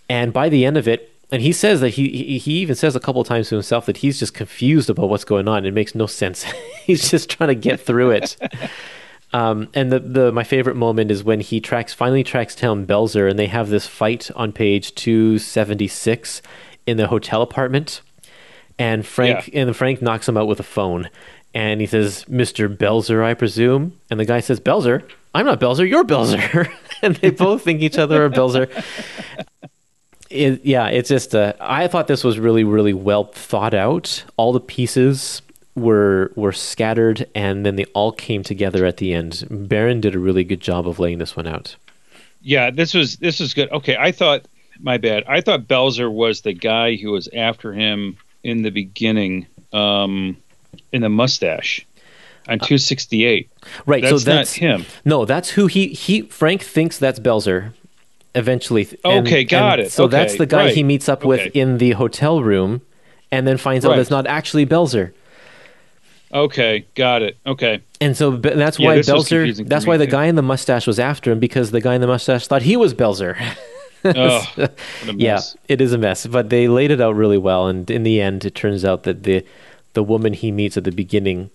and 0.09 0.33
by 0.33 0.49
the 0.49 0.65
end 0.65 0.77
of 0.77 0.87
it, 0.87 1.13
and 1.31 1.43
he 1.43 1.53
says 1.53 1.81
that 1.81 1.91
he 1.91 2.39
he, 2.39 2.53
even 2.59 2.77
says 2.77 2.95
a 2.95 3.01
couple 3.01 3.23
times 3.25 3.49
to 3.49 3.57
himself 3.57 3.87
that 3.87 3.99
he's 3.99 4.19
just 4.19 4.33
confused 4.33 4.89
about 4.89 5.09
what's 5.09 5.25
going 5.25 5.49
on. 5.49 5.67
It 5.67 5.75
makes 5.75 5.95
no 5.95 6.07
sense. 6.07 6.43
he's 6.85 7.11
just 7.11 7.29
trying 7.29 7.49
to 7.49 7.55
get 7.55 7.81
through 7.81 8.13
it. 8.13 8.37
Um, 9.33 9.69
and 9.75 9.93
the, 9.93 9.99
the 9.99 10.33
my 10.33 10.45
favorite 10.45 10.77
moment 10.77 11.11
is 11.11 11.23
when 11.23 11.41
he 11.41 11.61
tracks 11.61 11.93
finally 11.93 12.25
tracks 12.25 12.55
down 12.55 12.87
Belzer, 12.87 13.29
and 13.29 13.39
they 13.39 13.47
have 13.47 13.69
this 13.69 13.87
fight 13.87 14.31
on 14.35 14.53
page 14.53 14.95
two 14.95 15.39
seventy 15.39 15.89
six 15.89 16.41
in 16.87 16.97
the 16.97 17.09
hotel 17.09 17.43
apartment, 17.43 18.01
and 18.79 19.05
Frank 19.05 19.51
and 19.53 19.77
Frank 19.77 20.01
knocks 20.01 20.29
him 20.29 20.39
out 20.39 20.49
with 20.49 20.61
a 20.61 20.65
phone, 20.65 21.11
and 21.53 21.81
he 21.81 21.87
says, 21.87 22.27
"Mister 22.27 22.71
Belzer, 22.71 23.23
I 23.23 23.35
presume," 23.35 23.99
and 24.11 24.19
the 24.19 24.25
guy 24.25 24.41
says, 24.41 24.61
"Belzer, 24.61 25.07
I'm 25.35 25.45
not 25.45 25.61
Belzer, 25.61 25.87
you're 25.87 26.05
Belzer," 26.05 26.73
and 27.03 27.17
they 27.17 27.31
both 27.31 27.63
think 27.63 27.83
each 27.83 27.99
other 27.99 28.25
are 28.25 28.31
Belzer. 28.31 28.71
It, 30.31 30.65
yeah, 30.65 30.89
it's 30.89 31.09
just 31.09 31.35
uh, 31.35 31.53
I 31.61 31.87
thought 31.89 32.07
this 32.07 32.25
was 32.25 32.39
really 32.39 32.65
really 32.65 32.95
well 32.95 33.25
thought 33.25 33.75
out. 33.75 34.25
All 34.39 34.55
the 34.55 34.61
pieces 34.61 35.43
were 35.81 36.33
were 36.37 36.53
scattered 36.53 37.27
and 37.35 37.65
then 37.65 37.77
they 37.77 37.85
all 37.87 38.13
came 38.13 38.43
together 38.43 38.85
at 38.87 38.99
the 38.99 39.13
end. 39.13 39.47
Baron 39.51 40.01
did 40.01 40.15
a 40.15 40.19
really 40.19 40.45
good 40.45 40.61
job 40.61 40.87
of 40.89 40.99
laying 40.99 41.19
this 41.19 41.37
one 41.37 41.47
out. 41.47 41.77
Yeah, 42.43 42.71
this 42.71 42.95
was 42.95 43.17
this 43.17 43.41
was 43.41 43.55
good. 43.55 43.71
Okay, 43.73 43.97
I 43.99 44.13
thought 44.13 44.47
my 44.81 44.97
bad. 44.99 45.25
I 45.27 45.41
thought 45.41 45.67
Belzer 45.67 46.11
was 46.13 46.43
the 46.43 46.53
guy 46.53 46.97
who 46.97 47.11
was 47.13 47.29
after 47.35 47.73
him 47.73 48.17
in 48.45 48.63
the 48.63 48.71
beginning, 48.71 49.47
um, 49.73 50.37
in 50.93 51.03
the 51.03 51.09
mustache 51.09 51.85
on 52.49 52.59
268. 52.61 53.51
Right, 53.87 54.03
That's 54.03 54.23
so 54.23 54.31
that's 54.31 54.61
not 54.61 54.61
him. 54.81 54.87
No, 55.05 55.25
that's 55.25 55.51
who 55.51 55.67
he 55.67 55.89
he 55.89 56.23
Frank 56.23 56.63
thinks 56.63 56.97
that's 56.99 57.19
Belzer 57.19 57.73
eventually. 58.35 58.89
Okay, 59.05 59.45
got 59.45 59.81
it. 59.81 59.91
So 59.91 60.05
Okay, 60.05 60.11
that's 60.17 60.37
the 60.37 60.47
guy 60.47 60.67
right. 60.67 60.75
he 60.75 60.83
meets 60.85 61.09
up 61.09 61.25
with 61.25 61.41
Okay. 61.41 61.51
in 61.61 61.79
the 61.79 61.93
hotel 61.93 62.43
room 62.43 62.83
and 63.33 63.47
then 63.47 63.57
finds 63.57 63.85
out 63.85 63.91
Right. 63.91 63.99
it's 63.99 64.11
not 64.11 64.27
actually 64.27 64.65
Belzer. 64.65 65.13
Okay, 66.33 66.85
got 66.95 67.23
it. 67.23 67.37
Okay, 67.47 67.81
And 68.01 68.17
so 68.17 68.33
that's 68.33 68.79
Yeah, 68.79 68.87
why 68.89 68.99
Belzer. 68.99 69.67
That's 69.67 69.87
why 69.87 69.97
the 69.97 70.05
too. 70.07 70.11
guy 70.13 70.27
in 70.27 70.35
the 70.37 70.43
mustache 70.43 70.87
was 70.87 70.99
after 70.99 71.33
him 71.33 71.39
because 71.41 71.71
the 71.71 71.81
guy 71.81 71.95
in 71.95 72.01
the 72.03 72.07
mustache 72.07 72.47
thought 72.47 72.63
he 72.63 72.77
was 72.77 72.93
Belzer. 72.95 73.35
oh, 74.05 74.45
Yeah, 75.15 75.41
it 75.69 75.81
is 75.81 75.93
a 75.93 75.99
mess, 75.99 76.27
but 76.27 76.51
they 76.51 76.69
laid 76.69 76.91
it 76.91 77.01
out 77.01 77.15
really 77.17 77.39
well. 77.39 77.67
And 77.67 77.91
in 77.91 78.03
the 78.03 78.21
end, 78.21 78.45
it 78.45 78.55
turns 78.55 78.85
out 78.85 79.05
that 79.05 79.23
the 79.23 79.45
the 79.95 80.03
woman 80.03 80.35
he 80.35 80.53
meets 80.53 80.77
at 80.77 80.85
the 80.85 80.93
beginning 80.93 81.51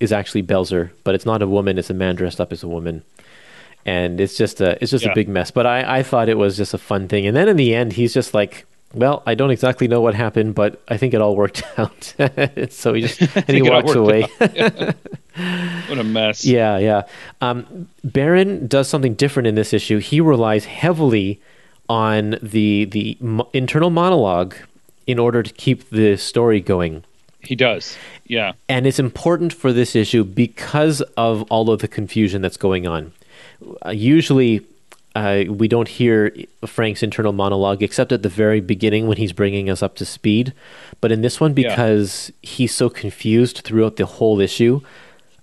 is 0.00 0.12
actually 0.12 0.42
Belzer, 0.44 0.90
but 1.02 1.14
it's 1.14 1.26
not 1.26 1.42
a 1.42 1.46
woman; 1.48 1.76
it's 1.76 1.90
a 1.90 1.94
man 1.94 2.14
dressed 2.14 2.40
up 2.40 2.52
as 2.52 2.62
a 2.62 2.68
woman. 2.68 3.02
And 3.84 4.20
it's 4.20 4.36
just 4.36 4.60
a 4.60 4.78
it's 4.80 4.90
just 4.92 5.04
Yeah. 5.04 5.10
a 5.10 5.14
big 5.14 5.28
mess. 5.28 5.50
But 5.50 5.66
I 5.66 5.98
I 5.98 6.02
thought 6.04 6.28
it 6.28 6.38
was 6.38 6.56
just 6.56 6.72
a 6.72 6.78
fun 6.78 7.08
thing. 7.08 7.26
And 7.26 7.36
then 7.36 7.48
in 7.48 7.56
the 7.56 7.74
end, 7.74 7.94
he's 7.94 8.14
just 8.14 8.32
like. 8.32 8.64
Well, 8.94 9.22
I 9.26 9.34
don't 9.34 9.50
exactly 9.50 9.88
know 9.88 10.00
what 10.00 10.14
happened, 10.14 10.54
but 10.54 10.80
I 10.88 10.96
think 10.96 11.14
it 11.14 11.20
all 11.20 11.36
worked 11.36 11.62
out. 11.78 12.14
so 12.70 12.94
he 12.94 13.02
just 13.02 13.20
and 13.20 13.28
he 13.30 13.40
think 13.42 13.66
it 13.66 13.72
all 13.72 13.82
walks 13.82 13.94
away. 13.94 14.22
What 15.88 15.98
a 15.98 16.04
mess. 16.04 16.44
Yeah, 16.44 16.78
yeah. 16.78 17.02
Um, 17.40 17.88
Baron 18.04 18.66
does 18.66 18.88
something 18.88 19.14
different 19.14 19.46
in 19.46 19.54
this 19.56 19.72
issue. 19.72 19.98
He 19.98 20.20
relies 20.20 20.64
heavily 20.64 21.40
on 21.88 22.36
the 22.42 22.84
the 22.86 23.16
mo- 23.20 23.48
internal 23.52 23.90
monologue 23.90 24.54
in 25.06 25.18
order 25.18 25.42
to 25.42 25.52
keep 25.52 25.90
the 25.90 26.16
story 26.16 26.60
going. 26.60 27.04
He 27.40 27.54
does. 27.54 27.96
Yeah. 28.26 28.52
And 28.68 28.86
it's 28.86 28.98
important 28.98 29.52
for 29.52 29.72
this 29.72 29.94
issue 29.94 30.24
because 30.24 31.02
of 31.16 31.42
all 31.50 31.70
of 31.70 31.80
the 31.80 31.88
confusion 31.88 32.40
that's 32.40 32.56
going 32.56 32.86
on. 32.86 33.12
Uh, 33.84 33.90
usually, 33.90 34.66
uh, 35.14 35.44
we 35.48 35.68
don't 35.68 35.88
hear 35.88 36.34
Frank's 36.66 37.02
internal 37.02 37.32
monologue 37.32 37.82
except 37.82 38.10
at 38.12 38.22
the 38.22 38.28
very 38.28 38.60
beginning 38.60 39.06
when 39.06 39.16
he's 39.16 39.32
bringing 39.32 39.70
us 39.70 39.82
up 39.82 39.94
to 39.96 40.04
speed. 40.04 40.52
But 41.00 41.12
in 41.12 41.22
this 41.22 41.40
one, 41.40 41.56
Yeah. 41.56 41.68
because 41.68 42.32
he's 42.42 42.74
so 42.74 42.88
confused 42.90 43.58
throughout 43.58 43.96
the 43.96 44.06
whole 44.06 44.40
issue, 44.40 44.80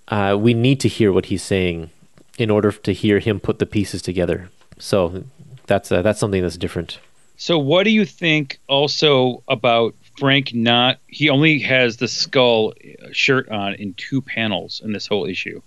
uh, 0.10 0.38
we 0.39 0.53
need 0.53 0.80
to 0.81 0.88
hear 0.89 1.11
what 1.14 1.27
he's 1.27 1.41
saying 1.43 1.89
in 2.38 2.49
order 2.49 2.72
to 2.72 2.91
hear 2.93 3.19
him 3.19 3.39
put 3.39 3.60
the 3.60 3.65
pieces 3.65 4.02
together. 4.02 4.49
So 4.77 5.23
that's 5.68 5.91
uh, 5.91 6.02
that's 6.02 6.19
something 6.19 6.41
that's 6.41 6.57
different. 6.57 6.99
So, 7.38 7.57
what 7.57 7.84
do 7.84 7.89
you 7.91 8.06
think 8.06 8.60
also 8.68 9.41
about 9.48 9.95
Frank 10.19 10.53
not? 10.53 10.99
He 11.07 11.30
only 11.30 11.60
has 11.60 11.98
the 11.98 12.07
skull 12.07 12.73
shirt 13.14 13.49
on 13.49 13.73
in 13.76 13.93
two 13.95 14.22
panels 14.22 14.81
in 14.84 14.91
this 14.93 15.07
whole 15.07 15.26
issue. 15.26 15.61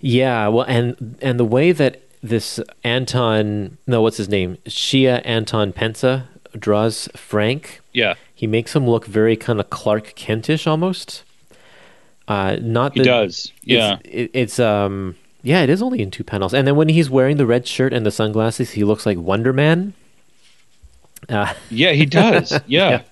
Yeah, 0.00 0.48
well, 0.48 0.64
and 0.66 1.16
and 1.22 1.38
the 1.40 1.44
way 1.44 1.72
that 1.72 2.02
this 2.22 2.60
Anton, 2.84 3.78
no, 3.86 4.02
what's 4.02 4.16
his 4.16 4.28
name, 4.28 4.58
Shea 4.66 5.20
Anton 5.22 5.72
Pensa 5.72 6.24
draws 6.58 7.08
Frank, 7.14 7.80
Yeah, 7.92 8.14
he 8.34 8.46
makes 8.46 8.74
him 8.74 8.88
look 8.88 9.04
very 9.06 9.36
kind 9.36 9.60
of 9.60 9.70
Clark 9.70 10.14
Kentish 10.16 10.66
almost. 10.66 11.22
Uh, 12.26 12.56
not 12.60 12.92
he 12.94 13.00
the, 13.00 13.04
does. 13.04 13.52
Yeah, 13.62 13.98
It's, 14.04 14.08
it, 14.14 14.30
it's 14.34 14.58
um 14.58 15.16
yeah, 15.42 15.62
it 15.62 15.70
is 15.70 15.80
only 15.80 16.02
in 16.02 16.10
two 16.10 16.24
panels, 16.24 16.52
and 16.52 16.66
then 16.66 16.74
when 16.76 16.88
he's 16.88 17.08
wearing 17.08 17.36
the 17.36 17.46
red 17.46 17.66
shirt 17.66 17.92
and 17.92 18.04
the 18.04 18.10
sunglasses, 18.10 18.72
he 18.72 18.82
looks 18.84 19.06
like 19.06 19.16
Wonder 19.18 19.52
Man. 19.52 19.94
Uh, 21.28 21.52
yeah, 21.70 21.92
he 21.92 22.06
does. 22.06 22.52
Yeah. 22.66 22.90
Yeah. 22.90 23.02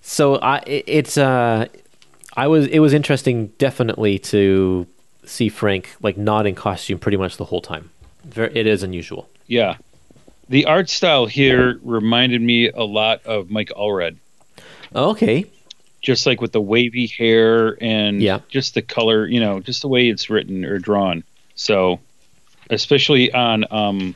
so 0.00 0.36
I, 0.36 0.58
it- 0.66 0.84
it's 0.86 1.16
uh, 1.18 1.66
I 2.36 2.46
was 2.48 2.66
it 2.68 2.78
was 2.80 2.92
interesting 2.92 3.48
definitely 3.58 4.18
to 4.20 4.86
see 5.24 5.48
Frank 5.48 5.90
like 6.02 6.16
not 6.18 6.46
in 6.46 6.54
costume 6.54 6.98
pretty 6.98 7.16
much 7.16 7.36
the 7.36 7.44
whole 7.46 7.60
time. 7.62 7.90
It 8.36 8.66
is 8.66 8.82
unusual. 8.82 9.28
Yeah. 9.46 9.76
The 10.48 10.66
art 10.66 10.90
style 10.90 11.26
here 11.26 11.78
reminded 11.82 12.40
me 12.42 12.68
a 12.68 12.82
lot 12.84 13.24
of 13.24 13.50
Mike 13.50 13.70
Allred, 13.76 14.16
Okay, 14.94 15.46
just 16.02 16.26
like 16.26 16.40
with 16.40 16.52
the 16.52 16.60
wavy 16.60 17.06
hair 17.06 17.76
and 17.82 18.20
Yeah. 18.22 18.40
just 18.48 18.74
the 18.74 18.82
color, 18.82 19.26
you 19.26 19.40
know, 19.40 19.60
just 19.60 19.82
the 19.82 19.88
way 19.88 20.08
it's 20.08 20.28
written 20.30 20.64
or 20.64 20.78
drawn. 20.78 21.24
So, 21.54 22.00
especially 22.70 23.32
on 23.32 23.64
um 23.70 24.14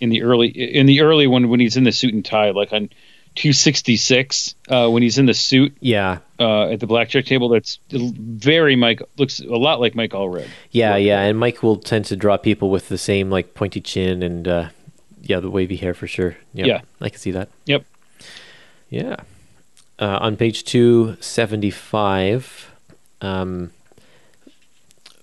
in 0.00 0.08
the 0.10 0.22
early 0.22 0.48
in 0.48 0.86
the 0.86 1.00
early 1.02 1.26
one 1.26 1.48
when 1.48 1.60
he's 1.60 1.76
in 1.76 1.84
the 1.84 1.92
suit 1.92 2.14
and 2.14 2.24
tie, 2.24 2.50
like 2.50 2.72
on 2.72 2.88
266, 3.36 4.54
uh, 4.68 4.88
when 4.88 5.02
he's 5.02 5.18
in 5.18 5.26
the 5.26 5.34
suit 5.34 5.76
yeah, 5.80 6.18
uh, 6.40 6.70
at 6.70 6.80
the 6.80 6.86
blackjack 6.86 7.26
table, 7.26 7.48
that's 7.48 7.78
very 7.90 8.76
Mike 8.76 9.02
looks 9.18 9.40
a 9.40 9.44
lot 9.46 9.80
like 9.80 9.94
Mike 9.94 10.12
Allred. 10.12 10.48
yeah, 10.70 10.96
yeah. 10.96 11.20
And 11.20 11.38
Mike 11.38 11.62
will 11.62 11.76
tend 11.76 12.06
to 12.06 12.16
draw 12.16 12.36
people 12.36 12.70
with 12.70 12.88
the 12.88 12.98
same 12.98 13.30
like 13.30 13.54
pointy 13.54 13.80
chin 13.80 14.22
and 14.22 14.48
uh, 14.48 14.68
yeah, 15.22 15.40
the 15.40 15.50
wavy 15.50 15.76
hair 15.76 15.94
for 15.94 16.06
sure. 16.06 16.36
Yep, 16.54 16.66
Yeah. 16.66 16.80
I 17.00 17.08
can 17.10 17.18
see 17.18 17.30
that. 17.32 17.48
Yep. 17.66 17.84
Yeah. 18.90 19.16
Uh, 19.98 20.18
on 20.20 20.36
page 20.36 20.64
275, 20.64 22.70
um, 23.22 23.70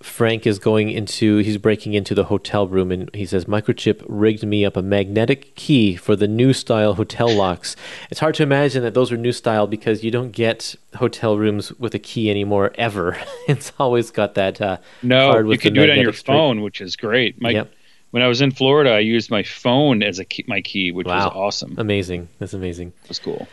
Frank 0.04 0.46
is 0.46 0.60
going 0.60 0.90
into, 0.90 1.38
he's 1.38 1.58
breaking 1.58 1.94
into 1.94 2.14
the 2.14 2.26
hotel 2.26 2.68
room 2.68 2.92
and 2.92 3.10
he 3.16 3.26
says, 3.26 3.46
Microchip 3.46 4.04
rigged 4.08 4.46
me 4.46 4.66
up 4.66 4.76
a 4.76 4.82
magnetic 4.82 5.56
key 5.56 5.96
for 5.96 6.16
the 6.16 6.28
new 6.28 6.52
style 6.52 6.96
hotel 6.96 7.34
locks. 7.34 7.76
It's 8.12 8.20
hard 8.20 8.36
to 8.36 8.44
imagine 8.44 8.84
that 8.84 8.94
those 8.94 9.12
were 9.12 9.18
new 9.18 9.32
style 9.32 9.66
because 9.66 10.04
you 10.04 10.12
don't 10.12 10.32
get 10.32 10.76
hotel 10.96 11.38
rooms 11.38 11.72
with 11.80 11.96
a 11.96 12.00
key 12.00 12.30
anymore 12.30 12.74
ever. 12.76 13.18
it's 13.48 13.72
always 13.80 14.12
got 14.12 14.36
that 14.36 14.60
uh, 14.60 14.78
No, 15.02 15.40
you 15.40 15.58
can 15.58 15.74
do 15.74 15.82
it 15.84 15.90
on 15.90 15.98
your 16.00 16.12
strip. 16.14 16.36
phone, 16.36 16.62
which 16.62 16.82
is 16.82 16.96
great. 16.98 17.42
My, 17.42 17.52
Yep. 17.52 17.72
When 18.12 18.22
I 18.22 18.28
was 18.28 18.42
in 18.42 18.52
Florida, 18.52 18.92
I 18.92 19.00
used 19.00 19.32
my 19.32 19.42
phone 19.42 20.04
as 20.04 20.20
a 20.20 20.26
key, 20.26 20.44
my 20.48 20.62
key, 20.62 20.92
which 20.92 21.08
Wow. 21.08 21.16
was 21.30 21.34
awesome. 21.34 21.76
Amazing. 21.80 22.28
That's 22.40 22.54
amazing. 22.54 22.94
Was 23.08 23.18
cool. 23.20 23.48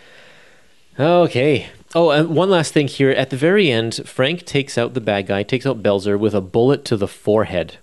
Okay. 0.98 1.68
Oh, 1.94 2.10
and 2.10 2.28
one 2.30 2.50
last 2.50 2.72
thing 2.72 2.88
here. 2.88 3.10
At 3.10 3.30
the 3.30 3.36
very 3.36 3.70
end, 3.70 4.00
Frank 4.06 4.44
takes 4.44 4.78
out 4.78 4.94
the 4.94 5.00
bad 5.00 5.26
guy, 5.26 5.42
takes 5.42 5.66
out 5.66 5.82
Belzer 5.82 6.18
with 6.18 6.34
a 6.34 6.40
bullet 6.40 6.84
to 6.86 6.96
the 6.96 7.08
forehead, 7.08 7.78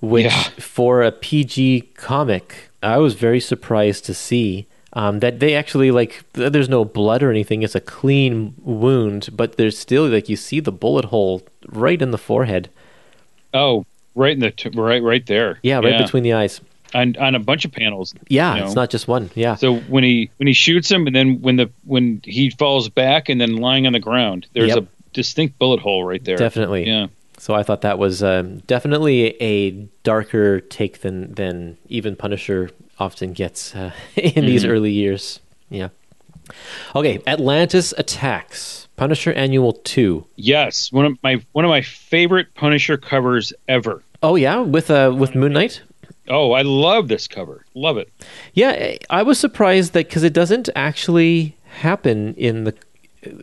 which 0.00 0.24
Yeah. 0.26 0.42
for 0.58 1.02
a 1.02 1.12
PG 1.12 1.82
comic, 1.94 2.70
I 2.82 2.98
was 2.98 3.14
very 3.14 3.40
surprised 3.40 4.04
to 4.06 4.14
see 4.14 4.66
um, 4.94 5.20
that 5.20 5.40
they 5.40 5.54
actually 5.54 5.90
like. 5.90 6.22
There's 6.34 6.68
no 6.68 6.84
blood 6.84 7.22
or 7.22 7.30
anything. 7.30 7.62
It's 7.62 7.74
a 7.74 7.80
clean 7.80 8.54
wound, 8.58 9.30
but 9.32 9.56
there's 9.56 9.78
still 9.78 10.06
like 10.08 10.28
you 10.28 10.36
see 10.36 10.60
the 10.60 10.72
bullet 10.72 11.06
hole 11.06 11.42
right 11.68 12.00
in 12.00 12.10
the 12.10 12.18
forehead. 12.18 12.68
Oh, 13.54 13.86
right 14.14 14.32
in 14.32 14.40
the 14.40 14.50
t- 14.50 14.68
right 14.74 15.02
right 15.02 15.24
there. 15.26 15.58
Yeah, 15.62 15.78
right 15.80 15.96
between 15.98 16.22
the 16.24 16.34
eyes. 16.34 16.60
On 16.94 17.16
on 17.16 17.34
a 17.34 17.38
bunch 17.40 17.64
of 17.64 17.72
panels. 17.72 18.14
Yeah, 18.28 18.56
you 18.56 18.64
it's 18.64 18.74
not 18.74 18.90
just 18.90 19.08
one. 19.08 19.30
Yeah, 19.34 19.54
So 19.56 19.76
when 19.76 20.04
he 20.04 20.30
when 20.38 20.46
he 20.46 20.52
shoots 20.52 20.90
him, 20.90 21.06
and 21.06 21.14
then 21.16 21.40
when 21.42 21.56
the 21.56 21.70
when 21.84 22.20
he 22.24 22.50
falls 22.50 22.88
back 22.88 23.28
and 23.28 23.40
then 23.40 23.56
lying 23.56 23.86
on 23.86 23.92
the 23.92 24.00
ground, 24.00 24.46
there's 24.52 24.74
Yep. 24.74 24.78
a 24.84 24.86
distinct 25.12 25.58
bullet 25.58 25.80
hole 25.80 26.04
right 26.04 26.24
there. 26.24 26.36
definitely. 26.36 26.86
Yeah. 26.86 27.06
So 27.38 27.54
I 27.54 27.62
thought 27.64 27.80
that 27.80 27.98
was 27.98 28.22
um, 28.22 28.58
definitely 28.68 29.34
a 29.42 29.70
darker 30.04 30.60
take 30.60 31.00
than 31.00 31.34
than 31.34 31.76
even 31.88 32.14
Punisher 32.16 32.70
often 32.98 33.32
gets 33.32 33.74
uh, 33.74 33.90
in 34.16 34.46
these 34.46 34.62
Mm-hmm. 34.62 34.72
early 34.72 34.92
years. 34.92 35.40
Yeah. 35.70 35.88
Okay, 36.94 37.20
Atlantis 37.26 37.94
attacks. 37.96 38.88
Punisher 38.96 39.32
Annual 39.32 39.72
Two. 39.84 40.26
Yes, 40.36 40.92
one 40.92 41.06
of 41.06 41.18
my 41.22 41.42
one 41.52 41.64
of 41.64 41.68
my 41.70 41.80
favorite 41.82 42.54
Punisher 42.54 42.96
covers 42.96 43.52
ever. 43.68 44.02
Oh 44.22 44.36
yeah, 44.36 44.60
with 44.60 44.90
uh 44.90 45.12
with 45.16 45.34
Moon 45.34 45.52
Knight. 45.52 45.82
Oh, 46.28 46.52
I 46.52 46.62
love 46.62 47.08
this 47.08 47.26
cover. 47.26 47.64
Love 47.74 47.96
it. 47.96 48.12
Yeah, 48.54 48.96
I 49.10 49.22
was 49.22 49.38
surprised 49.38 49.92
that 49.92 50.06
because 50.06 50.22
it 50.22 50.32
doesn't 50.32 50.68
actually 50.76 51.56
happen 51.80 52.34
in 52.34 52.64
the. 52.64 52.74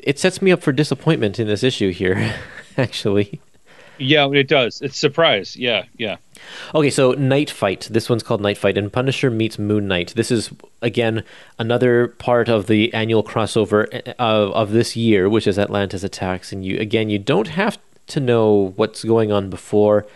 It 0.03 0.19
sets 0.19 0.41
me 0.41 0.51
up 0.51 0.61
for 0.61 0.71
disappointment 0.71 1.39
in 1.39 1.47
this 1.47 1.63
issue 1.63 1.91
here, 1.91 2.35
actually. 2.77 3.41
Yeah, 3.97 4.29
it 4.31 4.47
does. 4.47 4.81
It's 4.81 4.97
surprise. 4.97 5.57
Yeah, 5.57 5.83
yeah. 5.97 6.17
Okay, 6.73 6.89
so 6.89 7.11
Night 7.13 7.49
Fight. 7.49 7.89
This 7.91 8.09
one's 8.09 8.23
called 8.23 8.39
Night 8.39 8.57
Fight, 8.57 8.77
and 8.77 8.91
Punisher 8.91 9.29
meets 9.29 9.59
Moon 9.59 9.87
Knight. 9.87 10.13
This 10.15 10.31
is 10.31 10.49
again 10.81 11.23
another 11.57 12.07
part 12.07 12.47
of 12.47 12.67
the 12.67 12.93
annual 12.93 13.23
crossover 13.23 13.93
uh, 14.07 14.13
of, 14.17 14.51
of 14.53 14.71
this 14.71 14.95
year, 14.95 15.29
which 15.29 15.47
is 15.47 15.59
Atlantis 15.59 16.03
attacks. 16.03 16.53
And 16.53 16.63
you 16.63 16.79
again, 16.79 17.09
you 17.09 17.19
don't 17.19 17.49
have 17.49 17.77
to 18.07 18.21
know 18.21 18.73
what's 18.77 19.03
going 19.03 19.33
on 19.33 19.49
before 19.49 20.07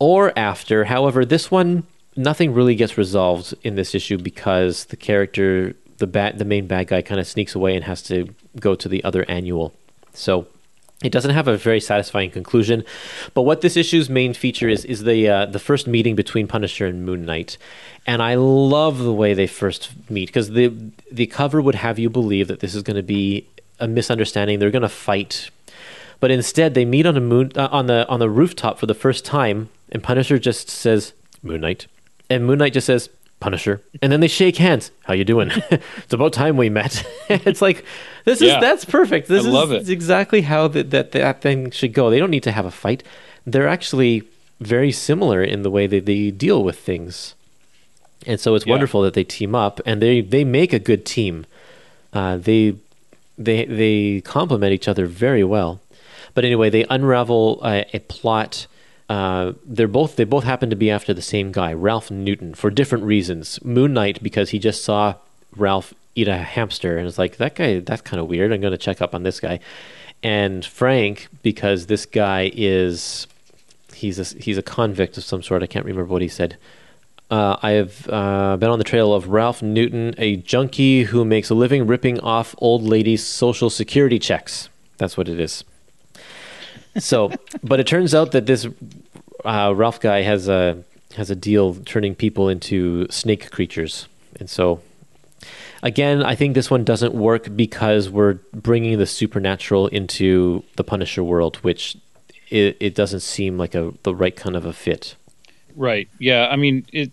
or 0.00 0.36
after. 0.36 0.86
However, 0.86 1.24
this 1.24 1.50
one 1.50 1.84
nothing 2.16 2.52
really 2.52 2.74
gets 2.74 2.98
resolved 2.98 3.54
in 3.62 3.76
this 3.76 3.94
issue 3.94 4.18
because 4.18 4.86
the 4.86 4.96
character, 4.96 5.76
the 5.98 6.06
bad, 6.06 6.38
the 6.38 6.44
main 6.44 6.66
bad 6.66 6.88
guy, 6.88 7.02
kind 7.02 7.20
of 7.20 7.26
sneaks 7.26 7.54
away 7.54 7.76
and 7.76 7.84
has 7.84 8.02
to 8.02 8.34
go 8.58 8.74
to 8.74 8.88
the 8.88 9.02
other 9.04 9.24
annual. 9.28 9.72
So 10.12 10.48
it 11.02 11.12
doesn't 11.12 11.30
have 11.30 11.48
a 11.48 11.56
very 11.56 11.80
satisfying 11.80 12.30
conclusion, 12.30 12.84
but 13.32 13.42
what 13.42 13.62
this 13.62 13.76
issue's 13.76 14.10
main 14.10 14.34
feature 14.34 14.68
is 14.68 14.84
is 14.84 15.04
the 15.04 15.28
uh, 15.28 15.46
the 15.46 15.58
first 15.58 15.86
meeting 15.86 16.14
between 16.14 16.46
Punisher 16.46 16.86
and 16.86 17.06
Moon 17.06 17.24
Knight, 17.24 17.56
and 18.06 18.22
I 18.22 18.34
love 18.34 18.98
the 18.98 19.12
way 19.12 19.32
they 19.32 19.46
first 19.46 19.92
meet 20.10 20.26
because 20.26 20.50
the 20.50 20.74
the 21.10 21.26
cover 21.26 21.62
would 21.62 21.76
have 21.76 21.98
you 21.98 22.10
believe 22.10 22.48
that 22.48 22.60
this 22.60 22.74
is 22.74 22.82
going 22.82 22.96
to 22.96 23.02
be 23.02 23.46
a 23.78 23.88
misunderstanding. 23.88 24.58
They're 24.58 24.70
going 24.70 24.82
to 24.82 24.90
fight, 24.90 25.48
but 26.18 26.30
instead 26.30 26.74
they 26.74 26.84
meet 26.84 27.06
on 27.06 27.16
a 27.16 27.20
moon 27.20 27.52
uh, 27.56 27.68
on 27.72 27.86
the 27.86 28.06
on 28.08 28.20
the 28.20 28.28
rooftop 28.28 28.78
for 28.78 28.84
the 28.84 28.94
first 28.94 29.24
time, 29.24 29.70
and 29.90 30.02
Punisher 30.02 30.38
just 30.38 30.68
says 30.68 31.12
Moon 31.42 31.60
Knight, 31.60 31.86
and 32.28 32.46
Moon 32.46 32.58
Knight 32.58 32.72
just 32.72 32.86
says 32.86 33.08
Punisher, 33.40 33.80
and 34.02 34.12
then 34.12 34.20
they 34.20 34.28
shake 34.28 34.56
hands. 34.56 34.90
How 35.04 35.14
you 35.14 35.24
doing? 35.24 35.50
it's 35.70 36.12
about 36.12 36.32
time 36.32 36.56
we 36.56 36.68
met. 36.68 37.04
it's 37.28 37.62
like 37.62 37.84
this 38.24 38.40
is 38.42 38.48
Yeah. 38.48 38.60
that's 38.60 38.84
perfect. 38.84 39.28
This 39.28 39.44
I 39.44 39.48
is 39.48 39.52
love 39.54 39.72
it. 39.72 39.88
exactly 39.88 40.42
how 40.42 40.68
that, 40.68 40.90
that 40.90 41.12
that 41.12 41.40
thing 41.40 41.70
should 41.70 41.92
go. 41.92 42.10
They 42.10 42.18
don't 42.18 42.30
need 42.30 42.42
to 42.44 42.52
have 42.52 42.66
a 42.66 42.70
fight. 42.70 43.02
They're 43.46 43.68
actually 43.68 44.24
very 44.60 44.92
similar 44.92 45.42
in 45.42 45.62
the 45.62 45.70
way 45.70 45.86
that 45.86 46.04
they 46.04 46.30
deal 46.30 46.62
with 46.62 46.78
things, 46.78 47.34
and 48.26 48.38
so 48.38 48.54
it's 48.54 48.66
Yeah. 48.66 48.72
wonderful 48.72 49.00
that 49.02 49.14
they 49.14 49.24
team 49.24 49.54
up 49.54 49.80
and 49.86 50.02
they 50.02 50.20
they 50.20 50.44
make 50.44 50.72
a 50.74 50.78
good 50.78 51.04
team. 51.06 51.46
Uh, 52.12 52.36
they 52.36 52.74
they 53.38 53.64
they 53.64 54.20
complement 54.20 54.72
each 54.74 54.86
other 54.88 55.06
very 55.06 55.42
well. 55.44 55.80
But 56.34 56.44
anyway, 56.44 56.68
they 56.70 56.84
unravel 56.90 57.60
a 57.64 57.98
plot. 58.08 58.66
Uh, 59.10 59.54
they're 59.66 59.88
both 59.88 60.14
they 60.14 60.22
both 60.22 60.44
happen 60.44 60.70
to 60.70 60.76
be 60.76 60.88
after 60.88 61.12
the 61.12 61.20
same 61.20 61.50
guy, 61.50 61.72
Ralph 61.72 62.12
Newton, 62.12 62.54
for 62.54 62.70
different 62.70 63.02
reasons. 63.02 63.58
Moon 63.64 63.92
Knight 63.92 64.22
because 64.22 64.50
he 64.50 64.60
just 64.60 64.84
saw 64.84 65.14
Ralph 65.56 65.92
eat 66.14 66.28
a 66.28 66.36
hamster 66.38 66.96
and 66.96 67.08
it's 67.08 67.18
like 67.18 67.36
that 67.38 67.56
guy. 67.56 67.80
That's 67.80 68.02
kind 68.02 68.20
of 68.20 68.28
weird. 68.28 68.52
I'm 68.52 68.60
going 68.60 68.70
to 68.70 68.78
check 68.78 69.02
up 69.02 69.12
on 69.12 69.24
this 69.24 69.40
guy. 69.40 69.58
And 70.22 70.64
Frank 70.64 71.26
because 71.42 71.86
this 71.86 72.06
guy 72.06 72.52
is 72.54 73.26
he's 73.92 74.20
a 74.20 74.38
he's 74.38 74.58
a 74.58 74.62
convict 74.62 75.18
of 75.18 75.24
some 75.24 75.42
sort. 75.42 75.64
I 75.64 75.66
can't 75.66 75.84
remember 75.84 76.12
what 76.12 76.22
he 76.22 76.28
said. 76.28 76.56
Uh, 77.32 77.56
I 77.62 77.72
have 77.72 78.08
uh, 78.08 78.56
been 78.58 78.70
on 78.70 78.78
the 78.78 78.84
trail 78.84 79.12
of 79.12 79.28
Ralph 79.28 79.60
Newton, 79.60 80.14
a 80.18 80.36
junkie 80.36 81.04
who 81.04 81.24
makes 81.24 81.50
a 81.50 81.54
living 81.54 81.88
ripping 81.88 82.20
off 82.20 82.54
old 82.58 82.84
ladies' 82.84 83.24
social 83.26 83.70
security 83.70 84.20
checks. 84.20 84.68
That's 84.98 85.16
what 85.16 85.28
it 85.28 85.40
is. 85.40 85.64
So, 86.98 87.32
but 87.62 87.80
it 87.80 87.86
turns 87.86 88.14
out 88.14 88.32
that 88.32 88.46
this 88.46 88.66
uh, 89.44 89.72
Ralph 89.74 90.00
guy 90.00 90.22
has 90.22 90.48
a 90.48 90.82
has 91.16 91.30
a 91.30 91.36
deal 91.36 91.74
turning 91.74 92.14
people 92.14 92.48
into 92.48 93.06
snake 93.10 93.50
creatures, 93.50 94.08
and 94.38 94.48
so 94.48 94.80
again, 95.82 96.22
I 96.22 96.34
think 96.34 96.54
this 96.54 96.70
one 96.70 96.84
doesn't 96.84 97.14
work 97.14 97.54
because 97.54 98.08
we're 98.08 98.34
bringing 98.52 98.98
the 98.98 99.06
supernatural 99.06 99.86
into 99.88 100.64
the 100.76 100.84
Punisher 100.84 101.24
world, 101.24 101.56
which 101.56 101.96
it, 102.48 102.76
it 102.80 102.94
doesn't 102.94 103.20
seem 103.20 103.58
like 103.58 103.74
a 103.74 103.92
the 104.02 104.14
right 104.14 104.34
kind 104.34 104.56
of 104.56 104.64
a 104.64 104.72
fit. 104.72 105.16
Right. 105.76 106.08
Yeah. 106.18 106.48
I 106.48 106.56
mean, 106.56 106.86
it. 106.92 107.12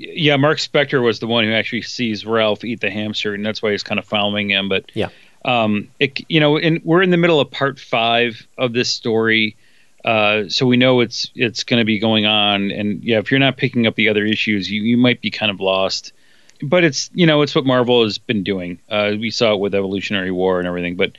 Yeah, 0.00 0.36
Mark 0.36 0.58
Spector 0.58 1.02
was 1.02 1.18
the 1.18 1.26
one 1.26 1.44
who 1.44 1.52
actually 1.52 1.82
sees 1.82 2.24
Ralph 2.24 2.64
eat 2.64 2.80
the 2.80 2.90
hamster, 2.90 3.34
and 3.34 3.44
that's 3.44 3.60
why 3.60 3.72
he's 3.72 3.82
kind 3.82 3.98
of 3.98 4.04
following 4.04 4.48
him. 4.48 4.68
But 4.68 4.92
Yeah. 4.94 5.08
Um, 5.48 5.88
it, 5.98 6.20
you 6.28 6.40
know, 6.40 6.58
and 6.58 6.80
we're 6.84 7.00
in 7.00 7.08
the 7.08 7.16
middle 7.16 7.40
of 7.40 7.50
part 7.50 7.80
five 7.80 8.46
of 8.58 8.74
this 8.74 8.90
story, 8.90 9.56
uh, 10.04 10.42
so 10.48 10.66
we 10.66 10.76
know 10.76 11.00
it's 11.00 11.30
it's 11.34 11.64
going 11.64 11.80
to 11.80 11.86
be 11.86 11.98
going 11.98 12.26
on. 12.26 12.70
And 12.70 13.02
yeah, 13.02 13.18
if 13.18 13.30
you're 13.30 13.40
not 13.40 13.56
picking 13.56 13.86
up 13.86 13.94
the 13.94 14.10
other 14.10 14.26
issues, 14.26 14.70
you 14.70 14.82
you 14.82 14.98
might 14.98 15.22
be 15.22 15.30
kind 15.30 15.50
of 15.50 15.58
lost. 15.58 16.12
But 16.60 16.84
it's 16.84 17.10
you 17.14 17.26
know 17.26 17.40
it's 17.40 17.54
what 17.54 17.64
Marvel 17.64 18.04
has 18.04 18.18
been 18.18 18.42
doing. 18.42 18.78
Uh, 18.90 19.12
we 19.18 19.30
saw 19.30 19.54
it 19.54 19.60
with 19.60 19.74
Evolutionary 19.74 20.30
War 20.30 20.58
and 20.58 20.68
everything. 20.68 20.96
But 20.96 21.12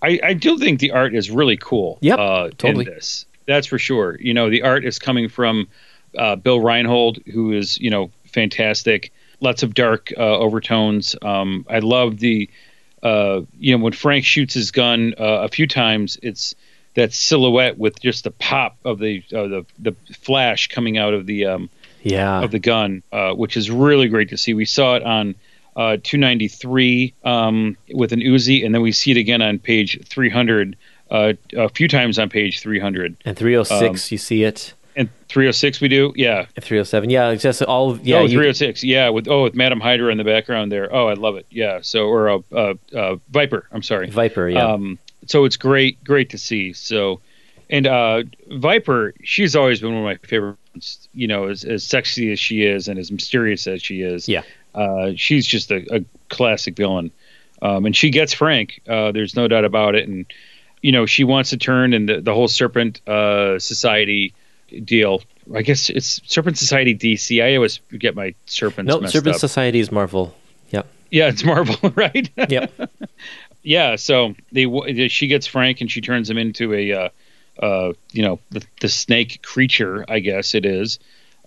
I, 0.00 0.20
I 0.22 0.34
do 0.34 0.58
think 0.58 0.78
the 0.78 0.92
art 0.92 1.12
is 1.12 1.28
really 1.28 1.56
cool. 1.56 1.98
Yep, 2.02 2.18
uh, 2.20 2.50
totally. 2.56 2.86
In 2.86 2.94
this, 2.94 3.26
that's 3.48 3.66
for 3.66 3.80
sure. 3.80 4.16
You 4.20 4.32
know, 4.32 4.48
the 4.48 4.62
art 4.62 4.84
is 4.84 5.00
coming 5.00 5.28
from 5.28 5.66
uh, 6.16 6.36
Bill 6.36 6.60
Reinhold, 6.60 7.18
who 7.32 7.50
is 7.50 7.80
you 7.80 7.90
know 7.90 8.12
fantastic. 8.26 9.12
Lots 9.40 9.64
of 9.64 9.74
dark 9.74 10.12
uh, 10.16 10.38
overtones. 10.38 11.16
Um, 11.20 11.66
I 11.68 11.80
love 11.80 12.20
the 12.20 12.48
uh, 13.02 13.42
you 13.58 13.76
know 13.76 13.82
when 13.82 13.92
Frank 13.92 14.24
shoots 14.24 14.54
his 14.54 14.70
gun 14.70 15.14
uh, 15.18 15.24
a 15.44 15.48
few 15.48 15.66
times, 15.66 16.18
it's 16.22 16.54
that 16.94 17.12
silhouette 17.12 17.78
with 17.78 18.00
just 18.00 18.24
the 18.24 18.30
pop 18.30 18.76
of 18.84 18.98
the 18.98 19.22
uh, 19.34 19.46
the 19.48 19.66
the 19.78 19.92
flash 20.20 20.68
coming 20.68 20.98
out 20.98 21.14
of 21.14 21.26
the 21.26 21.46
um, 21.46 21.70
Yeah. 22.02 22.42
of 22.42 22.50
the 22.50 22.58
gun, 22.58 23.02
uh, 23.12 23.32
which 23.32 23.56
is 23.56 23.70
really 23.70 24.08
great 24.08 24.28
to 24.30 24.36
see. 24.36 24.54
We 24.54 24.64
saw 24.66 24.96
it 24.96 25.02
on 25.02 25.34
uh, 25.74 25.96
293 26.02 27.14
um, 27.24 27.76
with 27.94 28.12
an 28.12 28.20
Uzi, 28.20 28.64
and 28.64 28.74
then 28.74 28.82
we 28.82 28.92
see 28.92 29.10
it 29.12 29.16
again 29.16 29.40
on 29.42 29.58
page 29.58 29.98
300, 30.06 30.76
uh, 31.10 31.32
a 31.56 31.68
few 31.70 31.88
times 31.88 32.18
on 32.18 32.28
page 32.28 32.60
300. 32.60 33.16
and 33.24 33.36
306, 33.36 34.12
you 34.12 34.18
see 34.18 34.44
it. 34.44 34.74
And 35.32 35.34
306 35.34 35.80
we 35.80 35.88
do, 35.88 36.12
yeah. 36.14 36.44
307, 36.60 37.08
yeah, 37.08 37.34
just 37.36 37.62
all. 37.62 37.96
Yeah, 37.98 38.18
oh, 38.18 38.22
you- 38.22 38.36
306, 38.36 38.84
yeah. 38.84 39.08
With 39.08 39.28
oh, 39.28 39.44
with 39.44 39.54
Madam 39.54 39.80
Hydra 39.80 40.12
in 40.12 40.18
the 40.18 40.24
background 40.24 40.70
there. 40.70 40.94
Oh, 40.94 41.08
I 41.08 41.14
love 41.14 41.36
it. 41.36 41.46
Yeah. 41.50 41.78
So 41.80 42.06
or 42.06 42.28
uh, 42.28 42.38
uh, 42.52 42.74
uh, 42.94 43.16
Viper. 43.30 43.66
I'm 43.72 43.82
sorry. 43.82 44.10
Viper, 44.10 44.48
yeah. 44.48 44.72
Um, 44.72 44.98
so 45.26 45.46
it's 45.46 45.56
great, 45.56 46.04
great 46.04 46.30
to 46.30 46.38
see. 46.38 46.74
So, 46.74 47.20
and 47.70 47.86
uh, 47.86 48.24
Viper, 48.50 49.14
she's 49.24 49.56
always 49.56 49.80
been 49.80 49.94
one 49.94 49.98
of 49.98 50.04
my 50.04 50.26
favorites. 50.26 51.08
You 51.14 51.28
know, 51.28 51.48
as, 51.48 51.64
as 51.64 51.84
sexy 51.84 52.32
as 52.32 52.38
she 52.38 52.62
is 52.62 52.88
and 52.88 52.98
as 52.98 53.10
mysterious 53.10 53.66
as 53.66 53.82
she 53.82 54.02
is. 54.02 54.28
Yeah. 54.28 54.42
Uh, 54.74 55.12
she's 55.16 55.46
just 55.46 55.70
a, 55.70 55.96
a 55.96 56.04
classic 56.28 56.76
villain, 56.76 57.10
um, 57.60 57.86
and 57.86 57.96
she 57.96 58.10
gets 58.10 58.34
Frank. 58.34 58.80
Uh, 58.88 59.12
there's 59.12 59.36
no 59.36 59.48
doubt 59.48 59.64
about 59.64 59.94
it. 59.94 60.08
And 60.08 60.26
you 60.82 60.92
know, 60.92 61.06
she 61.06 61.24
wants 61.24 61.50
to 61.50 61.56
turn 61.56 61.94
and 61.94 62.08
the, 62.08 62.20
the 62.20 62.34
whole 62.34 62.48
Serpent 62.48 63.06
uh, 63.06 63.58
Society 63.58 64.34
deal. 64.84 65.22
I 65.54 65.62
guess 65.62 65.90
it's 65.90 66.20
Serpent 66.26 66.56
Society 66.58 66.94
DC. 66.96 67.42
I 67.44 67.56
always 67.56 67.80
get 67.98 68.14
my 68.14 68.34
serpents 68.46 68.88
no, 68.88 69.00
messed 69.00 69.12
Serpent 69.12 69.34
up. 69.34 69.40
Society 69.40 69.80
is 69.80 69.90
Marvel. 69.90 70.34
Yep. 70.70 70.86
yeah, 71.10 71.28
it's 71.28 71.44
Marvel, 71.44 71.90
right? 71.96 72.30
Yep. 72.48 72.72
yeah 73.64 73.94
so 73.94 74.34
they 74.50 75.06
she 75.08 75.28
gets 75.28 75.46
frank 75.46 75.80
and 75.80 75.88
she 75.88 76.00
turns 76.00 76.28
him 76.28 76.36
into 76.36 76.74
a 76.74 76.92
uh, 76.92 77.08
uh, 77.62 77.92
you 78.10 78.20
know 78.22 78.40
the, 78.50 78.60
the 78.80 78.88
snake 78.88 79.40
creature 79.42 80.04
i 80.08 80.18
guess 80.18 80.56
it 80.56 80.66
is 80.66 80.98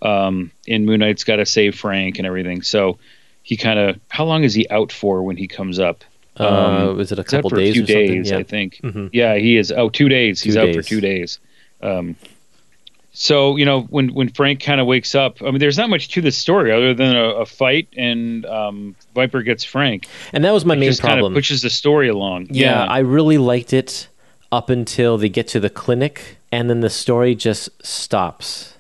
um, 0.01 0.49
and 0.65 0.85
moon 0.85 1.01
knight's 1.01 1.25
got 1.25 1.37
to 1.37 1.45
save 1.45 1.75
frank 1.77 2.17
and 2.17 2.25
everything 2.25 2.61
so 2.61 2.97
he 3.43 3.57
kind 3.57 3.77
of 3.79 3.99
how 4.07 4.23
long 4.23 4.45
is 4.45 4.53
he 4.53 4.65
out 4.69 4.93
for 4.93 5.23
when 5.23 5.35
he 5.35 5.45
comes 5.47 5.77
up 5.77 6.05
uh, 6.37 6.93
was 6.95 7.11
it 7.11 7.19
a 7.19 7.23
couple 7.25 7.49
days 7.49 7.71
a 7.71 7.73
few 7.73 7.83
or 7.83 7.87
something? 7.87 8.07
days 8.23 8.31
Yeah. 8.31 8.37
i 8.37 8.43
think 8.43 8.79
Mhm. 8.81 9.09
yeah 9.11 9.35
he 9.35 9.57
is 9.57 9.73
oh 9.73 9.89
two 9.89 10.07
days 10.07 10.39
he's 10.41 10.53
Two 10.55 10.61
out 10.61 10.73
for 10.73 10.81
two 10.81 11.01
days 11.01 11.39
um, 11.81 12.15
so 13.15 13.55
you 13.55 13.65
know 13.65 13.81
when 13.83 14.13
when 14.13 14.29
Frank 14.29 14.61
kind 14.61 14.79
of 14.79 14.87
wakes 14.87 15.15
up, 15.15 15.41
I 15.41 15.45
mean, 15.45 15.59
there's 15.59 15.77
not 15.77 15.89
much 15.89 16.09
to 16.09 16.21
the 16.21 16.31
story 16.31 16.71
other 16.71 16.93
than 16.93 17.15
a, 17.15 17.23
a 17.41 17.45
fight 17.45 17.87
and 17.97 18.45
um, 18.45 18.95
Viper 19.15 19.41
gets 19.41 19.63
Frank. 19.63 20.07
And 20.33 20.43
that 20.45 20.51
was 20.51 20.65
my 20.65 20.75
It 20.75 20.79
main 20.79 20.89
just 20.89 21.01
kind 21.01 21.13
problem. 21.13 21.33
of 21.33 21.35
pushes 21.37 21.61
the 21.61 21.69
story 21.69 22.09
along. 22.09 22.47
yeah, 22.51 22.83
I 22.85 22.99
really 22.99 23.37
liked 23.37 23.73
it 23.73 24.07
up 24.51 24.69
until 24.69 25.17
they 25.17 25.29
get 25.29 25.47
to 25.49 25.59
the 25.59 25.69
clinic, 25.69 26.37
and 26.51 26.69
then 26.69 26.81
the 26.81 26.89
story 26.89 27.33
just 27.35 27.69
stops. 27.85 28.73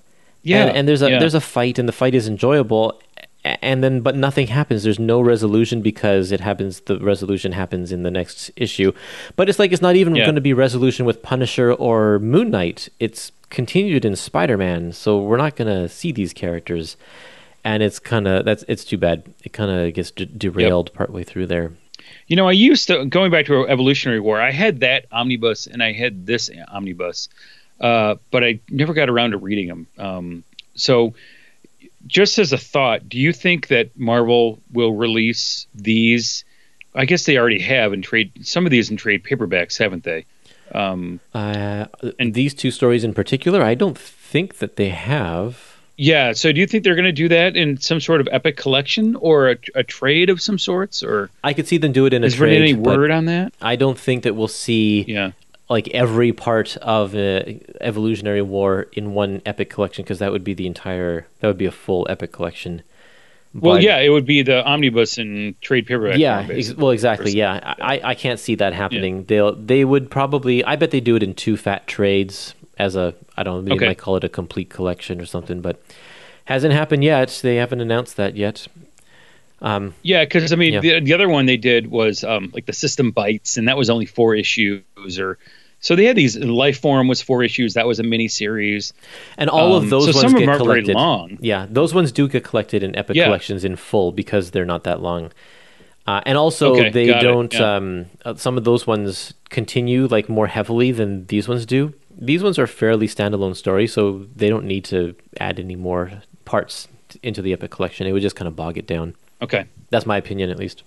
yeah, 0.43 0.65
and, 0.67 0.77
and 0.77 0.87
there's 0.87 1.01
a 1.01 1.09
yeah. 1.09 1.19
there's 1.19 1.33
a 1.33 1.41
fight, 1.41 1.79
and 1.79 1.87
the 1.89 1.93
fight 1.93 2.13
is 2.13 2.27
enjoyable, 2.27 2.91
a- 2.91 2.95
and 3.61 3.83
then 3.83 4.01
but 4.01 4.15
nothing 4.15 4.47
happens. 4.47 4.83
There's 4.83 4.99
no 4.99 5.21
resolution 5.21 5.81
because 5.81 6.31
it 6.31 6.39
happens. 6.39 6.79
The 6.81 6.99
resolution 6.99 7.51
happens 7.51 7.91
in 7.91 8.03
the 8.03 8.11
next 8.11 8.51
issue, 8.55 8.91
but 9.35 9.47
it's 9.49 9.59
like 9.59 9.71
it's 9.71 9.81
not 9.81 9.95
even 9.95 10.15
Yeah. 10.15 10.23
going 10.25 10.35
to 10.35 10.41
be 10.41 10.53
resolution 10.53 11.05
with 11.05 11.21
Punisher 11.21 11.71
or 11.71 12.19
Moon 12.19 12.49
Knight. 12.49 12.89
It's 12.99 13.31
continued 13.49 14.03
in 14.03 14.15
Spider 14.15 14.57
Man, 14.57 14.91
so 14.91 15.19
we're 15.19 15.37
not 15.37 15.55
going 15.55 15.67
to 15.67 15.87
see 15.87 16.11
these 16.11 16.33
characters, 16.33 16.97
and 17.63 17.83
it's 17.83 17.99
kind 17.99 18.27
of 18.27 18.45
that's 18.45 18.63
it's 18.67 18.83
too 18.83 18.97
bad. 18.97 19.23
It 19.43 19.53
kind 19.53 19.69
of 19.71 19.93
gets 19.93 20.11
de- 20.11 20.25
derailed 20.25 20.91
partway 20.93 21.23
through 21.23 21.45
there. 21.47 21.71
You 22.27 22.35
know, 22.35 22.47
I 22.47 22.51
used 22.53 22.87
to 22.87 23.05
going 23.05 23.31
back 23.31 23.45
to 23.47 23.67
Evolutionary 23.67 24.19
War. 24.19 24.41
I 24.41 24.51
had 24.51 24.79
that 24.79 25.05
omnibus 25.11 25.67
and 25.67 25.81
I 25.83 25.91
had 25.91 26.25
this 26.25 26.49
omnibus, 26.71 27.29
uh, 27.79 28.15
but 28.31 28.43
I 28.43 28.59
never 28.69 28.93
got 28.93 29.09
around 29.09 29.31
to 29.31 29.37
reading 29.37 29.67
them. 29.67 29.87
Um, 29.97 30.43
so, 30.75 31.13
just 32.07 32.37
as 32.39 32.53
a 32.53 32.57
thought, 32.57 33.07
do 33.09 33.17
you 33.17 33.33
think 33.33 33.67
that 33.67 33.97
Marvel 33.97 34.59
will 34.71 34.93
release 34.93 35.67
these? 35.73 36.43
I 36.93 37.05
guess 37.05 37.25
they 37.25 37.37
already 37.37 37.59
have 37.61 37.93
in 37.93 38.01
trade. 38.01 38.31
Some 38.45 38.65
of 38.65 38.71
these 38.71 38.89
in 38.89 38.97
trade 38.97 39.23
paperbacks, 39.23 39.77
haven't 39.77 40.03
they? 40.03 40.25
Um, 40.71 41.19
Uh, 41.33 41.85
and 42.19 42.33
these 42.33 42.53
two 42.53 42.71
stories 42.71 43.03
in 43.03 43.13
particular, 43.13 43.61
I 43.61 43.75
don't 43.75 43.97
think 43.97 44.57
that 44.59 44.75
they 44.77 44.89
have. 44.89 45.77
yeah. 45.97 46.33
So, 46.33 46.51
do 46.51 46.59
you 46.59 46.67
think 46.67 46.83
they're 46.83 46.95
going 46.95 47.05
to 47.05 47.11
do 47.11 47.29
that 47.29 47.55
in 47.55 47.77
some 47.77 47.99
sort 47.99 48.19
of 48.21 48.27
epic 48.31 48.57
collection 48.57 49.15
or 49.17 49.51
a, 49.51 49.57
a 49.75 49.83
trade 49.83 50.29
of 50.29 50.41
some 50.41 50.57
sorts? 50.57 51.03
Or 51.03 51.29
I 51.43 51.53
could 51.53 51.67
see 51.67 51.77
them 51.77 51.91
do 51.91 52.05
it 52.05 52.13
in 52.13 52.23
a 52.23 52.27
is 52.27 52.37
there 52.37 52.47
any 52.47 52.73
word 52.73 53.11
on 53.11 53.25
that? 53.25 53.53
I 53.61 53.75
don't 53.75 53.97
think 53.99 54.23
that 54.23 54.35
we'll 54.35 54.47
see 54.47 55.05
Yeah. 55.07 55.31
Like 55.69 55.87
every 55.89 56.31
part 56.31 56.77
of 56.77 57.15
uh, 57.15 57.41
evolutionary 57.81 58.41
war 58.41 58.87
in 58.93 59.13
one 59.13 59.41
epic 59.45 59.69
collection 59.69 60.03
because 60.03 60.19
that 60.19 60.31
would 60.31 60.43
be 60.43 60.53
the 60.53 60.67
entire 60.67 61.25
that 61.39 61.47
would 61.47 61.57
be 61.57 61.65
a 61.65 61.71
full 61.71 62.05
epic 62.09 62.31
collection. 62.31 62.83
Well, 63.53 63.75
But- 63.75 63.83
yeah, 63.83 63.99
it 63.99 64.09
would 64.09 64.25
be 64.25 64.41
the 64.43 64.63
omnibus 64.65 65.17
and 65.17 65.59
trade 65.61 65.87
paperback. 65.87 66.17
yeah 66.19 66.45
ex- 66.51 66.73
well 66.75 66.91
exactly 66.91 67.31
yeah. 67.31 67.75
I, 67.81 68.01
I 68.03 68.15
can't 68.15 68.39
see 68.39 68.55
that 68.55 68.73
happening. 68.73 69.23
They'll 69.25 69.55
they 69.55 69.85
would 69.85 70.09
probably 70.11 70.63
i 70.65 70.75
bet 70.75 70.91
they 70.91 70.99
do 70.99 71.15
it 71.15 71.23
in 71.23 71.33
two 71.33 71.55
fat 71.57 71.87
trades 71.87 72.53
as 72.77 72.95
a 72.97 73.13
i 73.37 73.43
don't 73.43 73.63
know 73.63 73.69
they 73.69 73.75
Okay. 73.75 73.87
might 73.87 73.97
call 73.97 74.17
it 74.17 74.23
a 74.25 74.29
complete 74.29 74.69
collection 74.69 75.21
or 75.21 75.25
something 75.25 75.61
but 75.61 75.81
hasn't 76.45 76.73
happened 76.73 77.03
yet. 77.03 77.39
They 77.41 77.55
haven't 77.55 77.81
announced 77.81 78.17
that 78.17 78.35
yet 78.35 78.67
um 79.61 79.93
Yeah, 80.03 80.25
because 80.25 80.51
I 80.51 80.55
mean, 80.55 80.73
Yeah. 80.73 80.79
the, 80.81 80.99
the 81.01 81.13
other 81.13 81.29
one 81.29 81.45
they 81.45 81.57
did 81.57 81.87
was 81.91 82.23
um, 82.23 82.51
like 82.53 82.65
the 82.65 82.73
System 82.73 83.11
Bites, 83.11 83.57
and 83.57 83.67
that 83.67 83.77
was 83.77 83.89
only 83.89 84.05
four 84.05 84.35
issues. 84.35 84.83
Or 85.19 85.37
so 85.79 85.95
they 85.95 86.05
had 86.05 86.15
these. 86.15 86.37
Life 86.37 86.79
Form 86.79 87.07
was 87.07 87.21
four 87.21 87.43
issues. 87.43 87.73
That 87.75 87.87
was 87.87 87.99
a 87.99 88.03
mini 88.03 88.27
series. 88.27 88.93
and 89.37 89.49
all 89.49 89.75
Um, 89.75 89.83
of 89.83 89.89
those 89.89 90.05
so 90.05 90.11
ones 90.11 90.19
some 90.21 90.33
of 90.33 90.39
get 90.39 90.45
them 90.45 90.49
aren't 90.49 90.65
very 90.65 90.81
long. 90.93 91.37
Yeah, 91.41 91.67
those 91.69 91.93
ones 91.93 92.11
do 92.11 92.27
get 92.27 92.43
collected 92.43 92.83
in 92.83 92.95
epic 92.95 93.15
Yeah. 93.15 93.25
collections 93.25 93.63
in 93.63 93.75
full 93.75 94.11
because 94.11 94.51
they're 94.51 94.65
not 94.65 94.83
that 94.83 95.01
long. 95.01 95.31
Uh, 96.07 96.21
and 96.25 96.37
also, 96.37 96.73
Okay, 96.75 96.89
they 96.91 97.07
don't. 97.07 97.51
yeah. 97.53 97.75
Um, 97.77 98.05
uh, 98.23 98.35
some 98.35 98.57
of 98.59 98.63
those 98.63 98.85
ones 98.85 99.33
continue 99.49 100.05
like 100.07 100.29
more 100.29 100.45
heavily 100.47 100.91
than 100.91 101.25
these 101.27 101.47
ones 101.47 101.65
do. 101.65 101.93
These 102.17 102.43
ones 102.43 102.59
are 102.59 102.67
fairly 102.67 103.07
standalone 103.07 103.55
stories, 103.55 103.91
so 103.93 104.25
they 104.35 104.47
don't 104.49 104.65
need 104.65 104.83
to 104.85 105.15
add 105.39 105.59
any 105.59 105.75
more 105.75 106.11
parts 106.45 106.87
into 107.23 107.41
the 107.41 107.53
epic 107.53 107.71
collection. 107.71 108.05
It 108.05 108.11
would 108.11 108.21
just 108.21 108.35
kind 108.35 108.47
of 108.47 108.55
bog 108.55 108.77
it 108.77 108.85
down. 108.87 109.15
Okay, 109.41 109.65
That's 109.89 110.05
my 110.05 110.17
opinion, 110.17 110.49
at 110.49 110.57
least. 110.57 110.83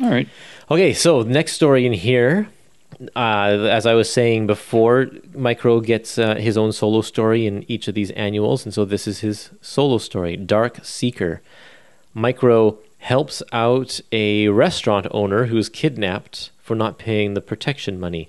all 0.00 0.10
right. 0.10 0.28
Okay, 0.70 0.92
so 0.92 1.22
next 1.22 1.52
story 1.52 1.86
in 1.86 1.92
here, 1.92 2.48
uh, 3.14 3.68
as 3.70 3.86
I 3.86 3.94
was 3.94 4.10
saying 4.12 4.46
before, 4.46 5.08
Micro 5.34 5.80
gets 5.80 6.18
uh, 6.18 6.36
his 6.36 6.56
own 6.56 6.72
solo 6.72 7.00
story 7.02 7.46
in 7.46 7.64
each 7.70 7.88
of 7.88 7.94
these 7.94 8.10
annuals, 8.12 8.64
and 8.64 8.72
so 8.72 8.84
this 8.84 9.06
is 9.06 9.20
his 9.20 9.50
solo 9.60 9.98
story, 9.98 10.36
Dark 10.36 10.84
Seeker. 10.84 11.42
Micro 12.14 12.78
helps 12.98 13.42
out 13.52 14.00
a 14.12 14.48
restaurant 14.48 15.06
owner 15.10 15.46
who's 15.46 15.68
kidnapped 15.68 16.50
for 16.60 16.74
not 16.74 16.98
paying 16.98 17.34
the 17.34 17.40
protection 17.40 18.00
money. 18.00 18.28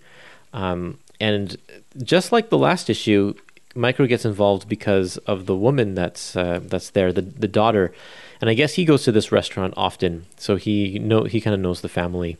Um, 0.54 1.00
and 1.20 1.58
just 2.04 2.32
like 2.32 2.50
the 2.50 2.58
last 2.58 2.90
issue, 2.90 3.34
Micro 3.74 4.06
gets 4.06 4.26
involved 4.26 4.68
because 4.68 5.18
of 5.20 5.46
the 5.46 5.56
woman 5.56 5.96
that's 5.96 6.36
uh, 6.36 6.60
that's 6.64 6.90
there, 6.92 7.12
the 7.14 7.22
the 7.22 7.48
daughter, 7.48 7.94
and 8.42 8.50
I 8.50 8.54
guess 8.54 8.74
he 8.76 8.86
goes 8.86 9.04
to 9.04 9.12
this 9.12 9.32
restaurant 9.32 9.74
often, 9.78 10.26
so 10.38 10.56
he 10.56 11.00
know 11.00 11.24
he 11.24 11.42
kind 11.42 11.54
of 11.54 11.60
knows 11.60 11.82
the 11.82 11.90
family. 11.90 12.38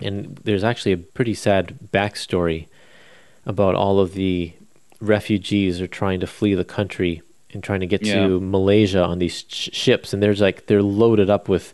And 0.00 0.36
there's 0.44 0.62
actually 0.64 0.92
a 0.92 0.96
pretty 0.98 1.34
sad 1.34 1.76
backstory 1.92 2.66
about 3.46 3.74
all 3.74 3.98
of 4.00 4.14
the 4.14 4.52
refugees 5.00 5.80
are 5.80 5.86
trying 5.86 6.20
to 6.20 6.26
flee 6.26 6.54
the 6.54 6.64
country 6.64 7.22
and 7.52 7.62
trying 7.62 7.80
to 7.80 7.86
get 7.86 8.04
Yeah. 8.04 8.26
to 8.26 8.40
Malaysia 8.40 9.02
on 9.02 9.18
these 9.18 9.44
sh- 9.48 9.70
ships, 9.72 10.12
and 10.12 10.22
there's 10.22 10.40
like 10.40 10.66
they're 10.66 10.82
loaded 10.82 11.30
up 11.30 11.48
with 11.48 11.72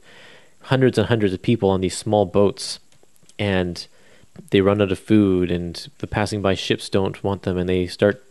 hundreds 0.62 0.96
and 0.98 1.08
hundreds 1.08 1.32
of 1.34 1.42
people 1.42 1.68
on 1.68 1.80
these 1.80 1.96
small 1.96 2.24
boats, 2.26 2.78
and 3.38 3.86
they 4.50 4.60
run 4.60 4.80
out 4.80 4.92
of 4.92 4.98
food, 4.98 5.50
and 5.50 5.88
the 5.98 6.06
passing 6.06 6.40
by 6.42 6.54
ships 6.54 6.88
don't 6.88 7.22
want 7.24 7.42
them, 7.42 7.58
and 7.58 7.68
they 7.68 7.86
start. 7.86 8.22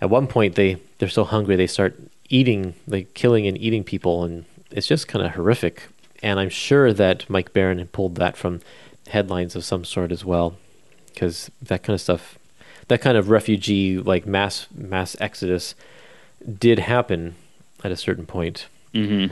At 0.00 0.10
one 0.10 0.26
point, 0.26 0.54
they 0.56 0.76
they're 0.98 1.08
so 1.08 1.24
hungry 1.24 1.56
they 1.56 1.66
start 1.66 1.98
eating, 2.28 2.74
like 2.86 3.14
killing 3.14 3.46
and 3.46 3.56
eating 3.58 3.82
people, 3.84 4.24
and 4.24 4.44
it's 4.74 4.86
just 4.86 5.08
kind 5.08 5.24
of 5.24 5.32
horrific. 5.32 5.84
And 6.22 6.38
I'm 6.38 6.50
sure 6.50 6.92
that 6.92 7.28
Mike 7.30 7.52
Baron 7.54 7.86
pulled 7.88 8.16
that 8.16 8.36
from 8.36 8.60
headlines 9.08 9.56
of 9.56 9.64
some 9.64 9.84
sort 9.84 10.12
as 10.12 10.24
well, 10.24 10.56
because 11.06 11.50
that 11.62 11.82
kind 11.82 11.94
of 11.94 12.00
stuff, 12.00 12.38
that 12.88 13.00
kind 13.00 13.16
of 13.16 13.30
refugee 13.30 13.98
like 13.98 14.26
mass 14.26 14.66
mass 14.74 15.16
exodus, 15.20 15.74
did 16.58 16.78
happen 16.80 17.34
at 17.82 17.92
a 17.92 17.96
certain 17.96 18.26
point. 18.26 18.66
hmm 18.92 19.26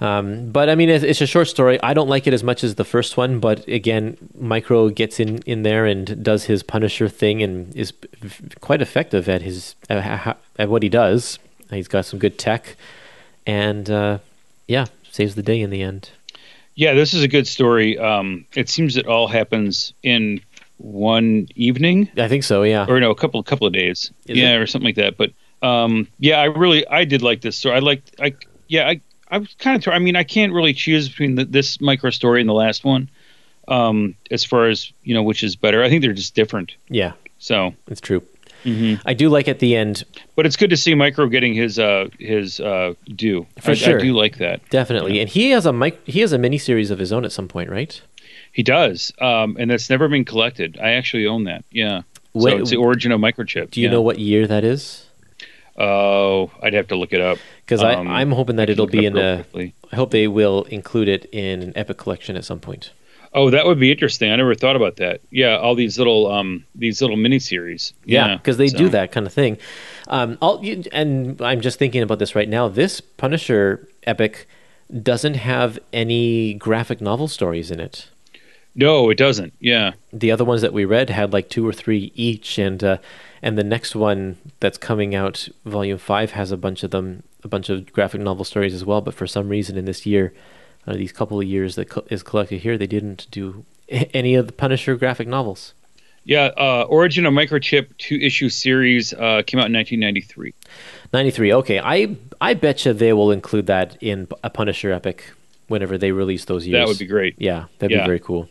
Um, 0.00 0.50
but 0.50 0.68
I 0.68 0.74
mean, 0.74 0.88
it's, 0.88 1.04
it's 1.04 1.20
a 1.20 1.26
short 1.26 1.46
story. 1.46 1.80
I 1.80 1.94
don't 1.94 2.08
like 2.08 2.26
it 2.26 2.34
as 2.34 2.42
much 2.42 2.64
as 2.64 2.74
the 2.74 2.84
first 2.84 3.16
one, 3.16 3.38
but 3.38 3.66
again, 3.68 4.16
Micro 4.36 4.88
gets 4.88 5.20
in, 5.20 5.38
in 5.46 5.62
there 5.62 5.86
and 5.86 6.20
does 6.22 6.44
his 6.44 6.64
Punisher 6.64 7.08
thing 7.08 7.42
and 7.42 7.74
is 7.76 7.92
quite 8.60 8.82
effective 8.82 9.28
at 9.28 9.42
his 9.42 9.76
at, 9.88 10.36
at 10.58 10.68
what 10.68 10.82
he 10.82 10.88
does. 10.88 11.38
He's 11.70 11.88
got 11.88 12.04
some 12.06 12.18
good 12.18 12.38
tech, 12.38 12.76
and 13.46 13.88
uh, 13.88 14.18
yeah, 14.68 14.86
saves 15.10 15.34
the 15.34 15.42
day 15.42 15.60
in 15.60 15.70
the 15.70 15.82
end. 15.82 16.10
Yeah, 16.74 16.94
this 16.94 17.14
is 17.14 17.22
a 17.22 17.28
good 17.28 17.46
story. 17.46 17.98
Um, 17.98 18.46
it 18.54 18.68
seems 18.68 18.96
it 18.96 19.06
all 19.06 19.28
happens 19.28 19.94
in 20.02 20.40
one 20.78 21.46
evening, 21.54 22.10
I 22.16 22.26
think 22.28 22.42
so. 22.44 22.62
Yeah, 22.64 22.86
or 22.88 22.98
no, 22.98 23.10
a 23.10 23.14
couple 23.14 23.42
couple 23.42 23.66
of 23.66 23.72
days. 23.72 24.10
Is 24.26 24.38
yeah, 24.38 24.54
it? 24.54 24.56
or 24.56 24.66
something 24.66 24.86
like 24.86 24.96
that. 24.96 25.16
But 25.16 25.32
um, 25.66 26.08
yeah, 26.18 26.40
I 26.40 26.44
really 26.46 26.86
I 26.88 27.04
did 27.04 27.22
like 27.22 27.40
this 27.42 27.56
story. 27.56 27.76
I 27.76 27.78
liked 27.78 28.16
I 28.20 28.34
yeah 28.66 28.88
I 28.88 29.00
I 29.30 29.38
was 29.38 29.54
kind 29.58 29.76
of 29.76 29.92
I 29.92 29.98
mean 30.00 30.16
I 30.16 30.24
can't 30.24 30.52
really 30.52 30.74
choose 30.74 31.08
between 31.08 31.36
the, 31.36 31.44
this 31.44 31.80
micro 31.80 32.10
story 32.10 32.40
and 32.40 32.48
the 32.48 32.54
last 32.54 32.84
one. 32.84 33.08
Um, 33.68 34.14
as 34.30 34.44
far 34.44 34.68
as 34.68 34.92
you 35.04 35.14
know, 35.14 35.22
which 35.22 35.42
is 35.42 35.56
better? 35.56 35.82
I 35.82 35.88
think 35.88 36.02
they're 36.02 36.12
just 36.12 36.34
different. 36.34 36.74
yeah, 36.90 37.12
So, 37.38 37.72
it's 37.88 38.00
true. 38.00 38.22
Mhm. 38.64 39.00
I 39.04 39.14
do 39.14 39.28
like 39.28 39.46
at 39.48 39.58
the 39.60 39.76
end, 39.76 40.04
but 40.36 40.46
it's 40.46 40.56
good 40.56 40.70
to 40.70 40.76
see 40.76 40.94
Micro 40.94 41.26
getting 41.28 41.54
his 41.54 41.78
uh 41.78 42.08
his 42.18 42.60
uh 42.60 42.94
due. 43.14 43.46
For 43.60 43.72
I, 43.72 43.74
sure. 43.74 43.98
I 43.98 44.02
do 44.02 44.12
like 44.14 44.38
that. 44.38 44.68
definitely, 44.70 45.20
and 45.20 45.28
he 45.28 45.50
has 45.50 45.66
a 45.66 45.72
mic- 45.72 46.00
he 46.06 46.20
has 46.20 46.32
a 46.32 46.38
miniseries 46.38 46.90
of 46.90 46.98
his 46.98 47.12
own 47.12 47.24
at 47.24 47.32
some 47.32 47.48
point, 47.48 47.70
right? 47.70 48.00
He 48.52 48.62
does, 48.62 49.12
um, 49.20 49.56
and 49.58 49.70
that's 49.70 49.90
never 49.90 50.08
been 50.08 50.24
collected. 50.24 50.78
I 50.80 50.90
actually 50.92 51.26
own 51.26 51.44
that. 51.44 51.64
Yeah. 51.70 52.02
So 52.38 52.48
it's 52.48 52.70
the 52.70 52.76
origin 52.76 53.12
of 53.12 53.20
microchip. 53.20 53.70
Do 53.70 53.80
you 53.80 53.86
yeah. 53.86 53.92
know 53.92 54.02
what 54.02 54.18
year 54.18 54.46
that 54.48 54.64
is? 54.64 55.06
Oh, 55.76 56.50
I'd 56.62 56.74
have 56.74 56.88
to 56.88 56.96
look 56.96 57.12
it 57.12 57.20
up. 57.20 57.38
Because 57.64 57.82
Um, 57.82 58.06
I'm 58.08 58.30
hoping 58.32 58.56
that 58.56 58.70
it'll 58.70 58.86
be 58.86 59.04
in 59.06 59.16
a. 59.16 59.36
quickly. 59.42 59.74
I 59.92 59.96
hope 59.96 60.10
they 60.12 60.28
will 60.28 60.64
include 60.64 61.08
it 61.08 61.24
in 61.32 61.62
an 61.62 61.72
epic 61.74 61.96
collection 61.98 62.36
at 62.36 62.44
some 62.44 62.60
point. 62.60 62.92
Oh, 63.34 63.50
that 63.50 63.66
would 63.66 63.80
be 63.80 63.90
interesting. 63.90 64.30
I 64.30 64.36
never 64.36 64.54
thought 64.54 64.76
about 64.76 64.96
that. 64.96 65.20
Yeah, 65.30 65.56
all 65.56 65.74
these 65.74 65.98
little 65.98 66.30
um 66.30 66.64
these 66.74 67.00
little 67.02 67.16
miniseries. 67.16 67.92
Yeah, 68.04 68.36
because 68.36 68.56
they 68.58 68.68
do 68.68 68.88
that 68.90 69.10
kind 69.12 69.26
of 69.26 69.32
thing. 69.32 69.58
Um, 70.08 70.38
you- 70.62 70.84
and 70.92 71.40
I'm 71.42 71.60
just 71.60 71.78
thinking 71.78 72.02
about 72.02 72.18
this 72.20 72.34
right 72.34 72.48
now. 72.48 72.68
This 72.68 73.00
Punisher 73.00 73.88
epic 74.04 74.46
doesn't 75.02 75.34
have 75.34 75.78
any 75.92 76.54
graphic 76.54 77.00
novel 77.00 77.26
stories 77.26 77.70
in 77.70 77.80
it. 77.80 78.08
No, 78.76 79.08
it 79.10 79.16
doesn't. 79.16 79.52
Yeah. 79.60 79.92
The 80.12 80.30
other 80.32 80.44
ones 80.44 80.60
that 80.62 80.72
we 80.72 80.84
read 80.84 81.08
had 81.10 81.32
like 81.32 81.48
two 81.48 81.66
or 81.66 81.72
three 81.72 82.12
each, 82.14 82.58
and 82.58 82.82
uh, 82.84 82.98
and 83.42 83.56
the 83.58 83.64
next 83.64 83.94
one 83.96 84.36
that's 84.60 84.78
coming 84.78 85.14
out, 85.14 85.48
Volume 85.64 85.98
Five, 85.98 86.32
has 86.32 86.50
a 86.52 86.56
bunch 86.56 86.82
of 86.82 86.90
them, 86.90 87.22
a 87.42 87.48
bunch 87.48 87.68
of 87.68 87.92
graphic 87.92 88.20
novel 88.20 88.44
stories 88.44 88.74
as 88.74 88.84
well. 88.84 89.00
But 89.00 89.14
for 89.14 89.26
some 89.26 89.48
reason, 89.48 89.76
in 89.76 89.84
this 89.84 90.06
year, 90.06 90.32
uh, 90.86 90.94
these 90.94 91.12
couple 91.12 91.40
of 91.40 91.46
years 91.46 91.74
that 91.76 91.86
co- 91.90 92.04
is 92.10 92.22
collected 92.22 92.60
here, 92.60 92.76
they 92.78 92.86
didn't 92.86 93.26
do 93.30 93.64
any 93.88 94.34
of 94.34 94.46
the 94.46 94.52
Punisher 94.52 94.96
graphic 94.96 95.28
novels. 95.28 95.74
Yeah, 96.26 96.50
uh, 96.56 96.86
Origin 96.88 97.26
of 97.26 97.34
Microchip 97.34 97.88
two 97.98 98.16
issue 98.16 98.48
series 98.48 99.12
uh, 99.12 99.42
came 99.46 99.60
out 99.60 99.66
in 99.66 99.74
1993. 99.74 100.54
93. 101.12 101.52
Okay, 101.54 101.78
I 101.80 102.16
I 102.40 102.54
bet 102.54 102.84
you 102.86 102.92
they 102.94 103.12
will 103.12 103.30
include 103.30 103.66
that 103.66 103.96
in 104.00 104.26
a 104.42 104.48
Punisher 104.48 104.90
epic 104.90 105.32
whenever 105.68 105.98
they 105.98 106.12
release 106.12 106.46
those 106.46 106.66
years. 106.66 106.80
That 106.80 106.88
would 106.88 106.98
be 106.98 107.06
great. 107.06 107.34
Yeah, 107.38 107.66
that'd 107.78 107.94
Yeah. 107.94 108.04
be 108.04 108.06
very 108.06 108.20
cool. 108.20 108.48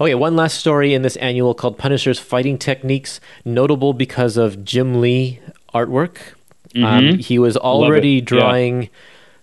Okay, 0.00 0.14
one 0.14 0.36
last 0.36 0.58
story 0.58 0.92
in 0.94 1.00
this 1.02 1.16
annual 1.16 1.54
called 1.54 1.78
Punisher's 1.78 2.18
Fighting 2.18 2.58
Techniques, 2.58 3.20
notable 3.44 3.92
because 3.94 4.36
of 4.36 4.62
Jim 4.64 5.00
Lee 5.00 5.40
artwork. 5.74 6.18
Um, 6.76 7.18
he 7.18 7.38
was 7.38 7.56
already 7.56 8.20
Mm-hmm. 8.20 8.34
yeah. 8.36 8.88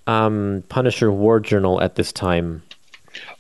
Um, 0.07 0.63
Punisher 0.69 1.11
War 1.11 1.39
Journal 1.39 1.81
at 1.81 1.95
this 1.95 2.11
time. 2.11 2.61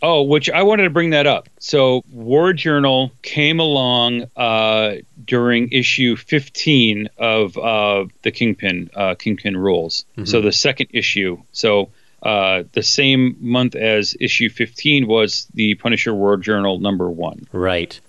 Oh, 0.01 0.21
which 0.23 0.49
I 0.49 0.63
wanted 0.63 0.83
to 0.83 0.89
bring 0.89 1.09
that 1.09 1.27
up. 1.27 1.49
So, 1.59 2.01
War 2.11 2.53
Journal 2.53 3.11
came 3.23 3.59
along 3.59 4.23
uh, 4.37 4.95
during 5.25 5.69
issue 5.71 6.15
15 6.15 7.09
of 7.17 7.57
uh, 7.57 8.05
the 8.21 8.31
Kingpin 8.31 8.89
uh, 8.95 9.15
Kingpin 9.15 9.57
Rules. 9.57 10.05
So 10.23 10.41
the 10.41 10.51
second 10.51 10.87
issue. 10.91 11.41
So 11.51 11.89
uh, 12.23 12.63
the 12.71 12.83
same 12.83 13.35
month 13.39 13.75
as 13.75 14.15
issue 14.19 14.49
15 14.49 15.07
was 15.07 15.47
the 15.53 15.75
Punisher 15.75 16.13
War 16.13 16.37
Journal 16.37 16.79
number 16.79 17.09
one. 17.09 17.47
Right. 17.51 17.99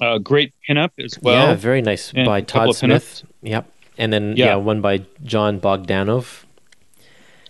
Uh, 0.00 0.18
great 0.18 0.52
pinup 0.68 0.90
as 0.98 1.18
well. 1.20 1.48
yeah, 1.48 1.54
very 1.54 1.82
nice 1.82 2.12
and 2.14 2.26
by 2.26 2.40
Todd 2.40 2.74
Smith. 2.76 3.22
Yep. 3.42 3.68
And 3.98 4.12
then 4.12 4.34
yeah. 4.36 4.46
Yeah. 4.46 4.54
one 4.56 4.80
by 4.80 5.04
Jon 5.24 5.60
Bogdanove. 5.60 6.43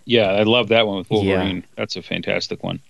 Yeah, 0.04 0.30
I 0.32 0.42
love 0.42 0.68
that 0.68 0.86
one 0.86 0.98
with 0.98 1.10
Yeah. 1.10 1.16
Wolverine. 1.18 1.64
That's 1.76 1.96
a 1.96 2.02
fantastic 2.02 2.62
one. 2.62 2.80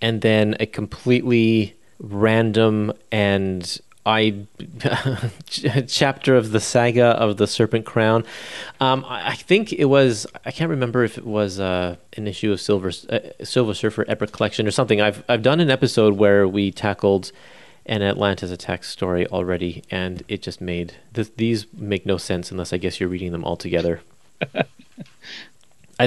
and 0.00 0.20
then 0.22 0.56
a 0.60 0.66
completely 0.66 1.74
random 2.00 2.92
and 3.12 3.78
I 4.04 4.34
chapter 5.46 6.34
of 6.36 6.50
the 6.50 6.58
saga 6.60 7.04
of 7.04 7.36
the 7.36 7.46
Serpent 7.46 7.84
Crown. 7.86 8.24
Um, 8.80 9.04
I, 9.06 9.28
I 9.30 9.34
think 9.34 9.72
it 9.72 9.84
was. 9.84 10.26
I 10.44 10.50
can't 10.50 10.70
remember 10.70 11.04
if 11.04 11.18
it 11.18 11.26
was 11.26 11.60
uh, 11.60 11.96
an 12.16 12.26
issue 12.26 12.50
of 12.50 12.60
Silver 12.60 12.90
uh, 13.10 13.18
Silver 13.44 13.74
Surfer 13.74 14.04
Epic 14.08 14.32
Collection 14.32 14.66
or 14.66 14.72
something. 14.72 15.00
I've 15.00 15.22
I've 15.28 15.42
done 15.42 15.60
an 15.60 15.70
episode 15.70 16.14
where 16.16 16.48
we 16.48 16.72
tackled 16.72 17.30
an 17.86 18.02
Atlantis 18.02 18.50
attack 18.50 18.82
story 18.82 19.26
already, 19.28 19.84
and 19.90 20.22
it 20.26 20.42
just 20.42 20.60
made 20.60 20.94
th- 21.14 21.30
these 21.36 21.66
make 21.72 22.04
no 22.04 22.16
sense 22.16 22.50
unless 22.50 22.72
I 22.72 22.78
guess 22.78 22.98
you're 22.98 23.08
reading 23.08 23.30
them 23.30 23.44
all 23.44 23.56
together. 23.56 24.00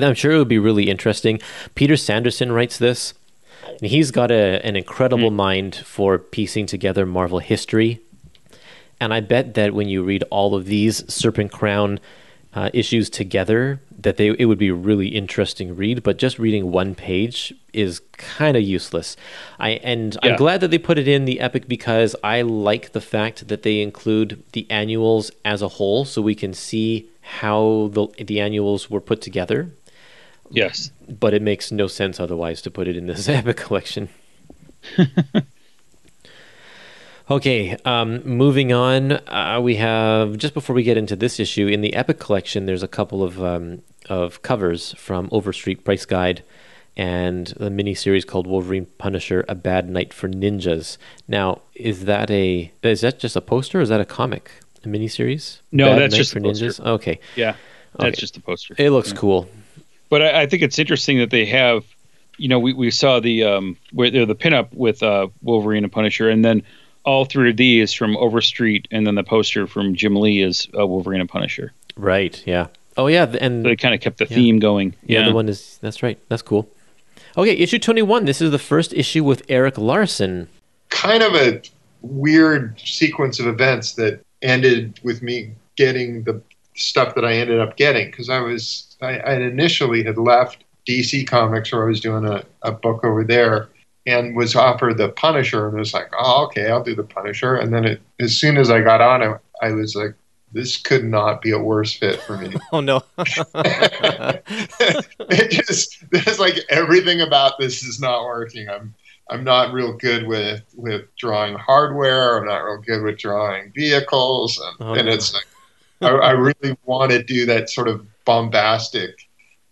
I'm 0.04 0.16
sure 0.16 0.32
it 0.32 0.38
would 0.38 0.48
be 0.48 0.60
really 0.60 0.90
interesting. 0.90 1.40
Peter 1.76 1.96
Sanderson 1.96 2.52
writes 2.52 2.78
this. 2.78 3.14
And 3.68 3.90
he's 3.90 4.12
got 4.12 4.32
a, 4.32 4.66
an 4.66 4.76
incredible 4.76 5.32
mind 5.32 5.76
for 5.76 6.18
piecing 6.20 6.68
together 6.68 7.06
Marvel 7.06 7.40
history. 7.40 8.00
And 9.00 9.14
I 9.14 9.20
bet 9.20 9.56
that 9.56 9.74
when 9.74 9.90
you 9.90 10.04
read 10.04 10.24
all 10.30 10.56
of 10.56 10.66
these 10.66 11.04
Serpent 11.12 11.52
Crown 11.52 12.00
uh, 12.54 12.70
issues 12.74 13.10
together, 13.10 13.82
that 14.00 14.16
they 14.16 14.30
it 14.30 14.46
would 14.46 14.58
be 14.58 14.70
a 14.70 14.74
really 14.74 15.10
interesting 15.10 15.76
read. 15.76 16.04
But 16.04 16.18
just 16.18 16.40
reading 16.40 16.72
one 16.72 16.96
page 16.96 17.54
is 17.74 18.00
kind 18.14 18.56
of 18.56 18.64
useless. 18.64 19.18
I 19.60 19.72
and 19.72 20.18
I'm 20.24 20.38
glad 20.38 20.62
that 20.62 20.72
they 20.72 20.78
put 20.78 20.98
it 20.98 21.08
in 21.08 21.26
the 21.26 21.42
epic 21.42 21.68
because 21.68 22.16
I 22.24 22.42
like 22.44 22.94
the 22.94 23.02
fact 23.02 23.50
that 23.50 23.64
they 23.64 23.82
include 23.82 24.42
the 24.54 24.66
annuals 24.70 25.32
as 25.44 25.62
a 25.62 25.68
whole, 25.68 26.06
so 26.06 26.22
we 26.22 26.36
can 26.36 26.54
see 26.54 27.10
how 27.22 27.90
the 27.92 28.08
the 28.24 28.40
annuals 28.40 28.90
were 28.90 29.02
put 29.02 29.22
together 29.22 29.72
Yes. 30.52 30.92
but 31.08 31.34
it 31.34 31.42
makes 31.42 31.72
no 31.72 31.88
sense 31.88 32.20
otherwise 32.20 32.62
to 32.64 32.72
put 32.72 32.88
it 32.88 32.96
in 32.96 33.08
this 33.08 33.28
epic 33.40 33.58
collection. 33.58 34.10
okay, 37.30 37.78
um, 37.86 38.22
moving 38.28 38.72
on. 38.74 39.14
Uh, 39.28 39.60
we 39.62 39.76
have 39.78 40.38
just 40.38 40.54
before 40.54 40.76
we 40.76 40.84
get 40.84 40.98
into 40.98 41.16
this 41.16 41.40
issue 41.40 41.68
in 41.68 41.82
the 41.82 41.94
epic 41.96 42.20
collection, 42.20 42.66
there's 42.66 42.84
a 42.84 42.88
couple 42.88 43.24
of 43.24 43.44
um, 43.44 43.82
of 44.10 44.42
covers 44.42 44.94
from 44.94 45.30
Overstreet 45.32 45.84
Price 45.84 46.06
Guide 46.06 46.44
and 46.98 47.54
a 47.60 47.70
mini 47.70 47.94
series 47.94 48.24
called 48.24 48.48
Wolverine 48.48 48.86
Punisher: 48.98 49.44
A 49.50 49.56
Bad 49.56 49.90
Night 49.90 50.14
for 50.14 50.30
Ninjas. 50.30 50.98
Now, 51.28 51.62
is 51.74 52.06
that 52.06 52.30
a 52.32 52.72
is 52.84 53.02
that 53.02 53.20
just 53.20 53.36
a 53.36 53.42
poster? 53.42 53.80
or 53.80 53.82
Is 53.82 53.90
that 53.90 54.02
a 54.02 54.06
comic? 54.06 54.52
A 54.84 54.88
mini 54.88 55.08
series? 55.08 55.62
No, 55.72 55.96
that's 55.98 56.16
just 56.16 56.32
for 56.34 56.40
a 56.40 56.42
poster. 56.44 56.66
ninjas. 56.68 56.86
Okay, 56.86 57.20
Yeah. 57.36 57.56
That's 57.98 58.10
Okay. 58.16 58.20
just 58.22 58.38
a 58.38 58.42
poster. 58.42 58.76
it 58.78 58.92
looks 58.92 59.14
cool. 59.14 59.48
But 60.10 60.22
I, 60.22 60.42
I 60.44 60.46
think 60.48 60.62
it's 60.64 60.78
interesting 60.80 61.18
that 61.20 61.30
they 61.32 61.46
have, 61.46 61.84
you 62.38 62.48
know, 62.48 62.60
we, 62.60 62.74
we 62.74 62.92
saw 62.92 63.20
the 63.20 63.44
um 63.44 63.78
where 63.92 64.10
they're 64.12 64.26
the 64.26 64.36
pinup 64.36 64.74
with 64.74 65.02
uh 65.04 65.28
Wolverine 65.42 65.84
and 65.84 65.92
Punisher, 65.92 66.30
and 66.30 66.44
then 66.44 66.64
all 67.04 67.26
three 67.26 67.52
of 67.52 67.58
these 67.58 67.94
from 67.94 68.18
Overstreet, 68.18 68.88
and 68.92 69.06
then 69.06 69.16
the 69.16 69.24
poster 69.24 69.68
from 69.68 69.94
Jim 69.96 70.16
Lee 70.16 70.42
is 70.42 70.68
uh, 70.78 70.86
Wolverine 70.88 71.22
and 71.22 71.30
Punisher. 71.30 71.72
Right? 71.96 72.42
Yeah. 72.48 72.68
Oh 72.98 73.08
yeah, 73.08 73.26
and 73.40 73.64
So 73.64 73.70
they 73.70 73.76
kind 73.76 73.94
of 73.94 74.02
kept 74.02 74.18
the 74.18 74.26
Yeah. 74.30 74.36
theme 74.36 74.60
going. 74.60 74.96
Yeah, 75.06 75.26
the 75.28 75.34
one 75.34 75.48
is 75.50 75.78
that's 75.82 76.02
right. 76.02 76.18
That's 76.30 76.42
cool. 76.42 76.68
Okay, 77.38 77.52
issue 77.58 77.80
twenty 77.80 78.02
one. 78.02 78.26
This 78.26 78.42
is 78.42 78.52
the 78.52 78.60
first 78.60 78.94
issue 78.94 79.24
with 79.24 79.44
Erik 79.50 79.78
Larsen. 79.78 80.48
kind 80.90 81.22
of 81.24 81.36
a 81.36 81.62
weird 82.02 82.80
sequence 82.80 83.40
of 83.40 83.48
events 83.48 83.94
that 83.96 84.22
ended 84.42 85.00
with 85.04 85.22
me 85.22 85.52
getting 85.76 86.24
the 86.24 86.42
stuff 86.76 87.16
that 87.16 87.26
I 87.26 87.34
ended 87.34 87.60
up 87.60 87.78
getting 87.78 88.08
because 88.08 88.30
I 88.30 88.40
was 88.40 88.96
I, 89.02 89.18
I 89.20 89.34
initially 89.36 90.04
had 90.04 90.18
left 90.18 90.64
DC 90.88 91.28
Comics 91.28 91.72
where 91.72 91.84
I 91.84 91.88
was 91.88 92.00
doing 92.00 92.26
a, 92.26 92.44
a 92.62 92.72
book 92.72 93.04
over 93.04 93.24
there 93.24 93.70
and 94.06 94.36
was 94.36 94.56
offered 94.56 94.98
the 94.98 95.10
Punisher 95.10 95.68
and 95.68 95.78
was 95.78 95.94
like, 95.94 96.12
oh 96.18 96.46
okay, 96.46 96.70
I'll 96.70 96.84
do 96.84 96.96
the 96.96 97.04
Punisher. 97.04 97.56
And 97.56 97.74
then 97.74 97.86
it, 97.86 98.02
as 98.20 98.38
soon 98.38 98.58
as 98.58 98.70
I 98.70 98.82
got 98.82 99.02
on 99.02 99.22
it, 99.24 99.40
I 99.62 99.72
was 99.72 99.96
like, 99.96 100.14
this 100.52 100.78
could 100.78 101.04
not 101.04 101.42
be 101.42 101.52
a 101.52 101.60
worse 101.60 101.94
fit 101.94 102.22
for 102.22 102.38
me. 102.38 102.54
Oh 102.72 102.82
no. 102.82 103.04
it 105.28 105.66
just 105.66 106.04
there's 106.12 106.40
like 106.40 106.56
everything 106.70 107.22
about 107.22 107.60
this 107.60 107.84
is 107.84 108.00
not 108.00 108.24
working. 108.24 108.70
I'm 108.70 108.94
I'm 109.30 109.44
not 109.44 109.74
real 109.74 109.94
good 109.94 110.28
with 110.28 110.62
with 110.76 111.04
drawing 111.18 111.56
hardware. 111.56 112.38
I'm 112.38 112.46
not 112.46 112.60
real 112.60 112.82
good 112.82 113.02
with 113.02 113.18
drawing 113.18 113.72
vehicles, 113.76 114.62
and, 114.64 114.76
Oh, 114.88 114.94
and 114.94 115.10
it's 115.10 115.34
like 115.34 115.46
I, 116.02 116.10
I 116.10 116.32
really 116.32 116.78
want 116.86 117.12
to 117.12 117.24
do 117.24 117.46
that 117.46 117.70
sort 117.70 117.88
of 117.88 118.06
bombastic 118.26 119.12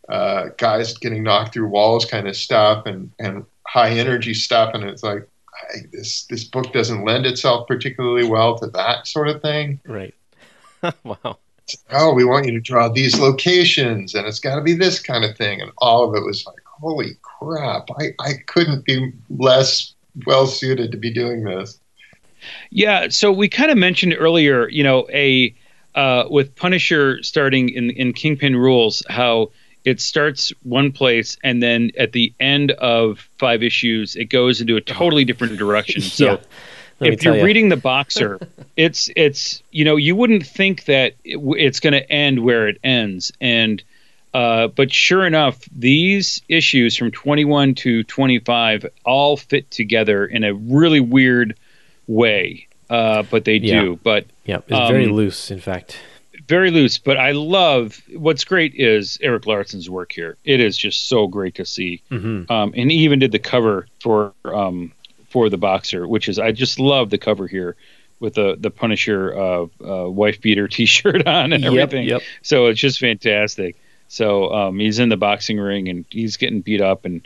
uh, 0.09 0.49
guys 0.57 0.97
getting 0.97 1.23
knocked 1.23 1.53
through 1.53 1.67
walls 1.67 2.05
kind 2.05 2.27
of 2.27 2.35
stuff 2.35 2.85
and 2.85 3.11
and 3.19 3.45
high 3.67 3.91
energy 3.91 4.33
stuff, 4.33 4.73
and 4.73 4.83
it's 4.83 5.03
like. 5.03 5.27
I, 5.55 5.81
this 5.91 6.25
this 6.31 6.45
book 6.45 6.73
doesn't 6.73 7.05
lend 7.05 7.27
itself 7.27 7.67
particularly 7.67 8.27
well 8.27 8.57
to 8.57 8.67
that 8.71 9.05
sort 9.05 9.27
of 9.27 9.39
thing 9.43 9.79
right. 9.85 10.15
wow. 11.03 11.37
oh, 11.91 12.13
we 12.13 12.25
want 12.25 12.45
you 12.45 12.51
to 12.53 12.59
draw 12.59 12.89
these 12.89 13.19
locations 13.19 14.15
and 14.15 14.27
it's 14.27 14.39
got 14.39 14.55
to 14.55 14.61
be 14.61 14.73
this 14.73 14.99
kind 14.99 15.23
of 15.23 15.37
thing. 15.37 15.61
And 15.61 15.71
all 15.77 16.07
of 16.07 16.15
it 16.15 16.25
was 16.25 16.45
like, 16.45 16.57
holy 16.65 17.17
crap, 17.21 17.87
I, 17.97 18.13
I 18.19 18.33
couldn't 18.47 18.85
be 18.85 19.11
less 19.29 19.93
well 20.25 20.47
suited 20.47 20.91
to 20.91 20.97
be 20.97 21.11
doing 21.11 21.43
this. 21.43 21.79
Yeah, 22.69 23.07
so 23.09 23.31
we 23.31 23.47
kind 23.47 23.71
of 23.71 23.77
mentioned 23.77 24.15
earlier, 24.17 24.67
you 24.69 24.83
know, 24.83 25.07
a 25.13 25.55
uh, 25.95 26.26
with 26.30 26.56
Punisher 26.56 27.22
starting 27.24 27.70
in 27.70 27.90
in 27.91 28.14
Kingpin 28.14 28.56
Rules, 28.56 29.03
how 29.10 29.52
it 29.86 29.99
starts 29.99 30.53
one 30.64 30.91
place 30.94 31.38
and 31.44 31.61
then 31.61 31.91
at 31.98 32.14
the 32.14 32.34
end 32.40 32.72
of 32.72 33.28
five 33.38 33.61
issues, 33.64 34.15
it 34.15 34.26
goes 34.26 34.61
into 34.61 34.78
a 34.78 34.82
totally 34.82 35.26
different 35.26 35.57
direction. 35.57 36.02
So 36.20 36.26
Yeah. 36.26 36.38
If 37.02 37.24
you're 37.24 37.36
ya. 37.36 37.44
reading 37.44 37.68
the 37.68 37.76
Boxer, 37.76 38.40
it's 38.78 39.10
it's 39.15 39.61
you 39.72 39.84
know 39.84 39.98
you 39.98 40.15
wouldn't 40.15 40.45
think 40.45 40.86
that 40.86 41.15
it, 41.26 41.38
it's 41.57 41.80
going 41.82 41.94
to 41.94 42.10
end 42.11 42.40
where 42.44 42.70
it 42.70 42.78
ends, 42.84 43.32
and 43.41 43.84
uh, 44.34 44.68
but 44.68 44.91
sure 44.94 45.26
enough, 45.28 45.60
these 45.76 46.41
issues 46.48 46.95
from 46.95 47.11
21 47.11 47.76
to 47.76 48.03
25 48.03 48.86
all 49.06 49.36
fit 49.38 49.70
together 49.70 50.26
in 50.26 50.44
a 50.45 50.53
really 50.53 50.99
weird 51.02 51.57
way. 52.07 52.68
Uh, 52.90 53.24
but 53.24 53.44
they 53.45 53.57
Yeah. 53.57 53.82
do. 53.82 53.99
But 54.02 54.26
Yeah, 54.45 54.57
it's 54.68 54.90
very 54.90 55.06
Um, 55.06 55.14
loose. 55.14 55.52
In 55.52 55.60
fact. 55.60 55.98
very 56.48 56.72
loose. 56.72 56.98
But 56.98 57.18
I 57.18 57.32
love 57.32 58.02
what's 58.15 58.44
great 58.44 58.74
is 58.76 59.18
Erik 59.22 59.45
Larsen's 59.48 59.90
work 59.90 60.11
here. 60.11 60.36
It 60.44 60.60
is 60.60 60.78
just 60.78 61.07
so 61.07 61.28
great 61.28 61.56
to 61.56 61.65
see. 61.65 62.02
hmm 62.10 62.44
Um, 62.49 62.74
and 62.76 62.91
he 62.91 62.98
even 62.99 63.20
did 63.20 63.32
the 63.32 63.40
cover 63.40 63.88
for 64.02 64.34
um, 64.45 64.91
for 65.30 65.49
the 65.49 65.57
boxer, 65.57 66.07
which 66.07 66.28
is 66.28 66.38
I 66.40 66.52
just 66.52 66.80
love 66.80 67.10
the 67.10 67.18
cover 67.18 67.48
here 67.48 67.76
with 68.20 68.34
the 68.36 68.57
the 68.60 68.70
Punisher 68.70 69.34
uh, 69.38 69.65
uh, 69.84 70.10
wife 70.10 70.41
beater 70.41 70.68
T-shirt 70.76 71.26
on 71.28 71.53
and 71.53 71.64
Yep. 71.64 71.74
everything. 71.74 72.07
Yep. 72.10 72.22
So 72.41 72.65
it's 72.68 72.80
just 72.80 72.99
fantastic. 72.99 73.76
So 74.10 74.53
um, 74.53 74.80
he's 74.80 74.99
in 74.99 75.10
the 75.10 75.18
boxing 75.18 75.57
ring 75.60 75.88
and 75.90 76.06
he's 76.10 76.38
getting 76.38 76.60
beat 76.61 76.82
up 76.82 77.06
and 77.06 77.26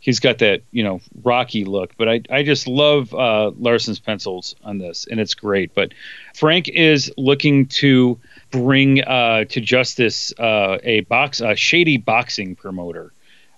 he's 0.00 0.20
got 0.20 0.38
that 0.38 0.62
you 0.70 0.84
know 0.84 1.00
rocky 1.22 1.64
look. 1.64 1.96
But 1.96 2.08
I 2.08 2.20
I 2.30 2.42
just 2.42 2.66
love 2.66 3.12
uh, 3.14 3.50
Larsen's 3.58 3.98
pencils 3.98 4.54
on 4.62 4.78
this 4.78 5.06
and 5.10 5.20
it's 5.20 5.34
great. 5.34 5.74
But 5.74 5.92
Frank 6.34 6.68
is 6.68 7.12
looking 7.16 7.66
to 7.66 8.18
bring 8.50 9.02
uh, 9.02 9.44
to 9.44 9.60
justice 9.60 10.32
uh, 10.38 10.78
a 10.82 11.00
box 11.00 11.40
a 11.40 11.56
shady 11.56 11.96
boxing 11.96 12.56
promoter. 12.56 13.12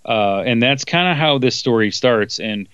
Uh, 0.05 0.43
and 0.47 0.63
that's 0.63 0.85
kind 0.85 1.11
of 1.11 1.17
how 1.19 1.39
this 1.39 1.55
story 1.55 1.91
starts. 1.91 2.41
And 2.41 2.69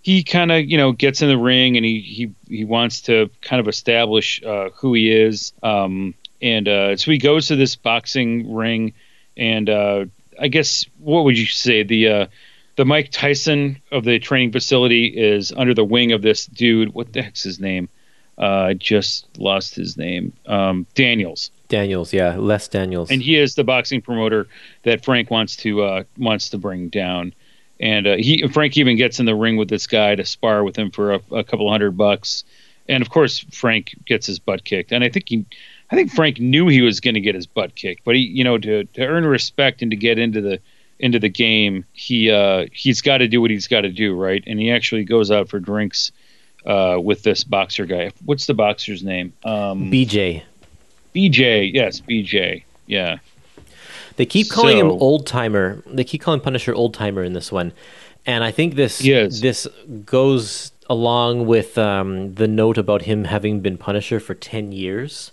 he 0.00 0.22
kind 0.22 0.50
of 0.50 0.64
you 0.64 0.78
know 0.78 0.92
gets 0.92 1.22
in 1.22 1.28
the 1.28 1.36
ring 1.36 1.76
and 1.76 1.84
he 1.84 2.00
he 2.00 2.32
he 2.48 2.64
wants 2.64 3.02
to 3.02 3.30
kind 3.42 3.60
of 3.60 3.68
establish 3.68 4.42
uh, 4.42 4.70
who 4.76 4.94
he 4.94 5.10
is. 5.10 5.52
Um, 5.62 6.14
and 6.40 6.68
uh, 6.68 6.96
so 6.96 7.10
he 7.10 7.18
goes 7.18 7.48
to 7.48 7.56
this 7.56 7.74
boxing 7.74 8.54
ring, 8.54 8.94
and 9.36 9.68
I 9.68 10.46
guess 10.48 10.86
what 10.98 11.24
would 11.24 11.36
you 11.36 11.46
say 11.46 11.82
the 11.82 12.28
the 12.78 12.84
Mike 12.84 13.10
Tyson 13.10 13.82
of 13.90 14.04
the 14.04 14.20
training 14.20 14.52
facility 14.52 15.06
is 15.06 15.50
under 15.50 15.74
the 15.74 15.84
wing 15.84 16.12
of 16.12 16.22
this 16.22 16.46
dude. 16.46 16.94
What 16.94 17.12
the 17.12 17.22
heck's 17.22 17.42
his 17.42 17.58
name? 17.58 17.88
Uh, 18.40 18.66
I 18.68 18.74
just 18.74 19.26
lost 19.36 19.74
his 19.74 19.96
name. 19.96 20.32
Um, 20.46 20.86
Daniels. 20.94 21.50
Daniels, 21.66 22.12
yeah, 22.12 22.36
Les 22.36 22.68
Daniels. 22.68 23.10
And 23.10 23.20
he 23.20 23.36
is 23.36 23.56
the 23.56 23.64
boxing 23.64 24.00
promoter 24.00 24.46
that 24.84 25.04
Frank 25.04 25.28
wants 25.28 25.56
to 25.56 25.82
uh, 25.82 26.04
wants 26.18 26.50
to 26.50 26.58
bring 26.58 26.88
down. 26.88 27.34
And 27.80 28.06
uh, 28.06 28.16
he 28.16 28.46
Frank 28.46 28.76
even 28.76 28.96
gets 28.96 29.18
in 29.18 29.26
the 29.26 29.34
ring 29.34 29.56
with 29.56 29.68
this 29.68 29.88
guy 29.88 30.14
to 30.14 30.24
spar 30.24 30.62
with 30.62 30.76
him 30.76 30.92
for 30.92 31.14
a, 31.14 31.20
a 31.32 31.42
couple 31.42 31.68
hundred 31.68 31.96
bucks. 31.96 32.44
And 32.88 33.02
of 33.02 33.10
course, 33.10 33.40
Frank 33.50 33.96
gets 34.06 34.28
his 34.28 34.38
butt 34.38 34.62
kicked. 34.62 34.92
And 34.92 35.02
I 35.02 35.08
think 35.08 35.28
he 35.28 35.46
I 35.90 35.96
think 35.96 36.12
Frank 36.12 36.38
knew 36.38 36.68
he 36.68 36.82
was 36.82 37.00
going 37.00 37.14
to 37.14 37.20
get 37.20 37.34
his 37.34 37.48
butt 37.48 37.74
kicked, 37.74 38.04
but 38.04 38.14
he, 38.14 38.20
you 38.20 38.44
know, 38.44 38.56
to 38.56 38.84
to 38.84 39.04
earn 39.04 39.26
respect 39.26 39.82
and 39.82 39.90
to 39.90 39.96
get 39.96 40.20
into 40.20 40.40
the 40.40 40.60
into 40.98 41.18
the 41.18 41.28
game, 41.28 41.84
he 41.92 42.30
uh, 42.30 42.66
he's 42.72 43.00
got 43.02 43.18
to 43.18 43.28
do 43.28 43.40
what 43.40 43.50
he's 43.50 43.66
got 43.68 43.82
to 43.82 43.90
do, 43.90 44.14
right? 44.14 44.42
And 44.46 44.58
he 44.60 44.70
actually 44.70 45.04
goes 45.04 45.30
out 45.30 45.48
for 45.48 45.58
drinks 45.60 46.12
uh, 46.66 46.98
with 47.02 47.22
this 47.22 47.44
boxer 47.44 47.86
guy. 47.86 48.12
What's 48.24 48.46
the 48.46 48.54
boxer's 48.54 49.02
name? 49.02 49.32
Um, 49.44 49.90
BJ. 49.90 50.42
BJ, 51.14 51.72
yes, 51.72 52.00
BJ. 52.00 52.64
Yeah. 52.86 53.18
They 54.16 54.26
keep 54.26 54.50
calling 54.50 54.78
So- 54.78 54.86
him 54.86 54.90
old 55.00 55.26
timer. 55.26 55.82
They 55.86 56.04
keep 56.04 56.20
calling 56.20 56.40
Punisher 56.40 56.74
old 56.74 56.94
timer 56.94 57.22
in 57.22 57.32
this 57.32 57.52
one, 57.52 57.72
and 58.26 58.42
I 58.44 58.50
think 58.50 58.74
this 58.74 59.02
Yes. 59.04 59.40
this 59.40 59.66
goes 60.04 60.72
along 60.90 61.46
with 61.46 61.76
um, 61.78 62.34
the 62.34 62.48
note 62.48 62.78
about 62.78 63.02
him 63.02 63.24
having 63.24 63.60
been 63.60 63.76
Punisher 63.78 64.18
for 64.20 64.34
ten 64.34 64.72
years. 64.72 65.30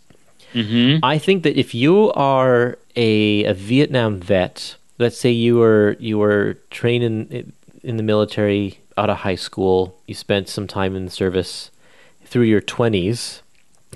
Mm-hmm. 0.54 1.04
I 1.04 1.18
think 1.18 1.44
that 1.44 1.58
if 1.60 1.74
you 1.76 2.12
are 2.14 2.78
a, 2.96 3.44
a 3.46 3.54
Vietnam 3.54 4.20
vet, 4.22 4.76
let's 4.98 5.18
say 5.18 5.32
you 5.32 5.58
were 5.58 5.96
you 6.00 6.18
were 6.18 6.58
trained 6.70 7.04
in 7.04 7.54
in 7.84 7.98
the 7.98 8.04
military 8.04 8.80
out 8.98 9.10
of 9.10 9.18
high 9.18 9.36
school, 9.36 10.00
you 10.08 10.16
spent 10.16 10.50
some 10.50 10.68
time 10.68 10.96
in 10.96 11.06
the 11.06 11.12
service 11.12 11.70
through 12.24 12.44
your 12.44 12.62
twenties, 12.62 13.42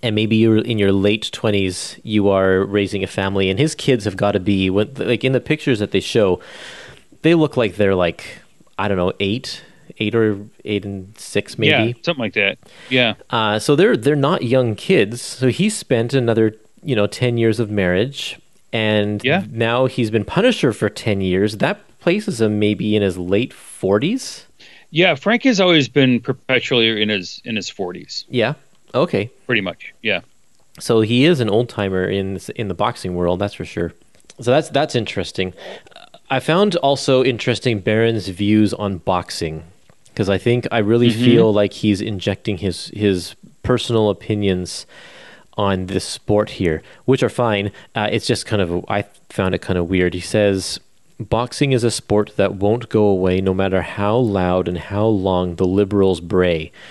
and 0.03 0.13
maybe 0.13 0.35
you're 0.35 0.57
in 0.57 0.77
your 0.77 0.91
late 0.91 1.29
twenties, 1.31 1.99
you 2.03 2.29
are 2.29 2.63
raising 2.65 3.03
a 3.03 3.07
family, 3.07 3.49
and 3.49 3.59
his 3.59 3.75
kids 3.75 4.05
have 4.05 4.17
got 4.17 4.33
to 4.33 4.39
be 4.39 4.69
like 4.69 5.23
in 5.23 5.31
the 5.31 5.39
pictures 5.39 5.79
that 5.79 5.91
they 5.91 5.99
show, 5.99 6.39
they 7.21 7.33
look 7.33 7.57
like 7.57 7.75
they're 7.75 7.95
like 7.95 8.39
I 8.77 8.87
don't 8.87 8.97
know 8.97 9.13
eight, 9.19 9.63
eight 9.97 10.15
or 10.15 10.39
eight 10.65 10.85
and 10.85 11.17
six 11.17 11.57
maybe. 11.57 11.89
Yeah, 11.89 11.93
something 12.03 12.21
like 12.21 12.33
that. 12.33 12.57
Yeah. 12.89 13.15
Uh, 13.29 13.59
so 13.59 13.75
they're 13.75 13.97
they're 13.97 14.15
not 14.15 14.43
young 14.43 14.75
kids. 14.75 15.21
So 15.21 15.49
he 15.49 15.69
spent 15.69 16.13
another 16.13 16.55
you 16.83 16.95
know 16.95 17.07
ten 17.07 17.37
years 17.37 17.59
of 17.59 17.69
marriage, 17.69 18.39
and 18.71 19.23
Yeah. 19.23 19.45
now 19.51 19.85
he's 19.85 20.11
been 20.11 20.25
Punisher 20.25 20.73
for 20.73 20.89
ten 20.89 21.21
years. 21.21 21.57
That 21.57 21.79
places 21.99 22.41
him 22.41 22.59
maybe 22.59 22.95
in 22.95 23.01
his 23.01 23.17
late 23.17 23.53
forties. 23.53 24.45
Yeah, 24.91 25.15
Frank 25.15 25.43
has 25.43 25.59
always 25.59 25.87
been 25.87 26.19
perpetually 26.19 27.01
in 27.01 27.09
his 27.09 27.41
in 27.45 27.55
his 27.55 27.69
40s, 27.69 28.25
Yeah. 28.29 28.53
Okay. 28.95 29.29
pretty 29.45 29.61
much. 29.61 29.93
Yeah. 30.01 30.21
So 30.79 31.01
he 31.01 31.25
is 31.25 31.39
an 31.39 31.49
old 31.49 31.69
timer 31.69 32.05
in 32.05 32.39
in 32.55 32.67
the 32.69 32.73
boxing 32.73 33.15
world. 33.15 33.39
That's 33.39 33.53
for 33.53 33.65
sure. 33.65 33.93
So 34.41 34.51
that's 34.51 34.69
that's 34.69 34.95
interesting. 34.95 35.53
I 36.29 36.39
found 36.39 36.75
also 36.77 37.23
interesting 37.23 37.79
Baron's 37.79 38.27
views 38.27 38.73
on 38.73 38.99
boxing 38.99 39.63
because 40.07 40.29
I 40.29 40.37
think 40.37 40.67
I 40.71 40.79
really 40.79 41.09
mm-hmm. 41.09 41.23
feel 41.23 41.53
like 41.53 41.73
he's 41.73 42.01
injecting 42.01 42.59
his 42.59 42.91
his 42.93 43.35
personal 43.63 44.09
opinions 44.09 44.85
on 45.59 45.87
this 45.87 46.05
sport 46.05 46.51
here, 46.51 46.81
which 47.03 47.21
are 47.21 47.29
fine. 47.29 47.69
Uh, 47.93 48.07
it's 48.09 48.25
just 48.25 48.45
kind 48.45 48.61
of 48.61 48.85
I 48.87 49.01
found 49.29 49.53
it 49.53 49.61
kind 49.61 49.77
of 49.77 49.89
weird. 49.89 50.13
He 50.13 50.21
says 50.21 50.79
boxing 51.19 51.73
is 51.73 51.83
a 51.83 51.91
sport 51.91 52.31
that 52.37 52.55
won't 52.55 52.87
go 52.87 53.03
away 53.03 53.41
no 53.41 53.53
matter 53.53 53.81
how 53.81 54.15
loud 54.15 54.69
and 54.69 54.77
how 54.77 55.05
long 55.05 55.57
the 55.57 55.67
liberals 55.67 56.21
bray. 56.21 56.71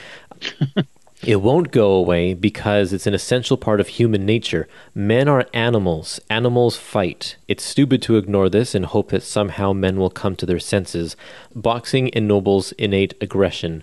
It 1.25 1.43
won't 1.43 1.73
go 1.73 1.95
away 1.95 2.33
because 2.33 2.93
it's 2.93 3.09
an 3.09 3.13
essential 3.13 3.57
part 3.57 3.81
of 3.81 3.89
human 3.89 4.25
nature. 4.25 4.69
Men 4.95 5.27
are 5.27 5.47
animals. 5.53 6.21
Animals 6.31 6.77
fight. 6.77 7.35
It's 7.49 7.65
stupid 7.65 8.03
to 8.03 8.19
ignore 8.19 8.49
this 8.49 8.73
and 8.73 8.87
hope 8.87 9.11
that 9.11 9.25
somehow 9.25 9.73
men 9.73 9.97
will 9.97 10.11
come 10.11 10.37
to 10.37 10.47
their 10.47 10.61
senses. 10.61 11.17
Boxing 11.57 12.09
ennobles 12.13 12.71
innate 12.79 13.15
aggression. 13.21 13.83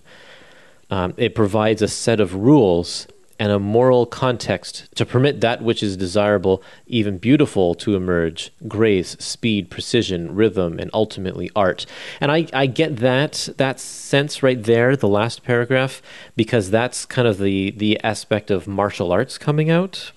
Um, 0.89 1.13
it 1.17 1.35
provides 1.35 1.81
a 1.81 1.89
set 1.89 2.21
of 2.21 2.35
rules 2.35 3.05
and 3.37 3.51
a 3.51 3.59
moral 3.59 4.05
context 4.05 4.87
to 4.95 5.05
permit 5.05 5.41
that 5.41 5.61
which 5.61 5.83
is 5.83 5.97
desirable, 5.97 6.63
even 6.87 7.17
beautiful, 7.17 7.75
to 7.75 7.95
emerge 7.95 8.51
grace, 8.67 9.17
speed, 9.19 9.69
precision, 9.69 10.33
rhythm, 10.35 10.79
and 10.79 10.89
ultimately 10.93 11.51
art. 11.55 11.85
And 12.21 12.31
I, 12.31 12.47
I 12.53 12.65
get 12.65 12.97
that 12.97 13.49
that 13.57 13.79
sense 13.79 14.41
right 14.41 14.61
there, 14.61 14.95
the 14.95 15.09
last 15.09 15.43
paragraph, 15.43 16.01
because 16.35 16.69
that's 16.71 17.05
kind 17.05 17.27
of 17.27 17.37
the, 17.37 17.71
the 17.71 18.01
aspect 18.03 18.49
of 18.49 18.67
martial 18.67 19.11
arts 19.11 19.37
coming 19.37 19.69
out. 19.69 20.11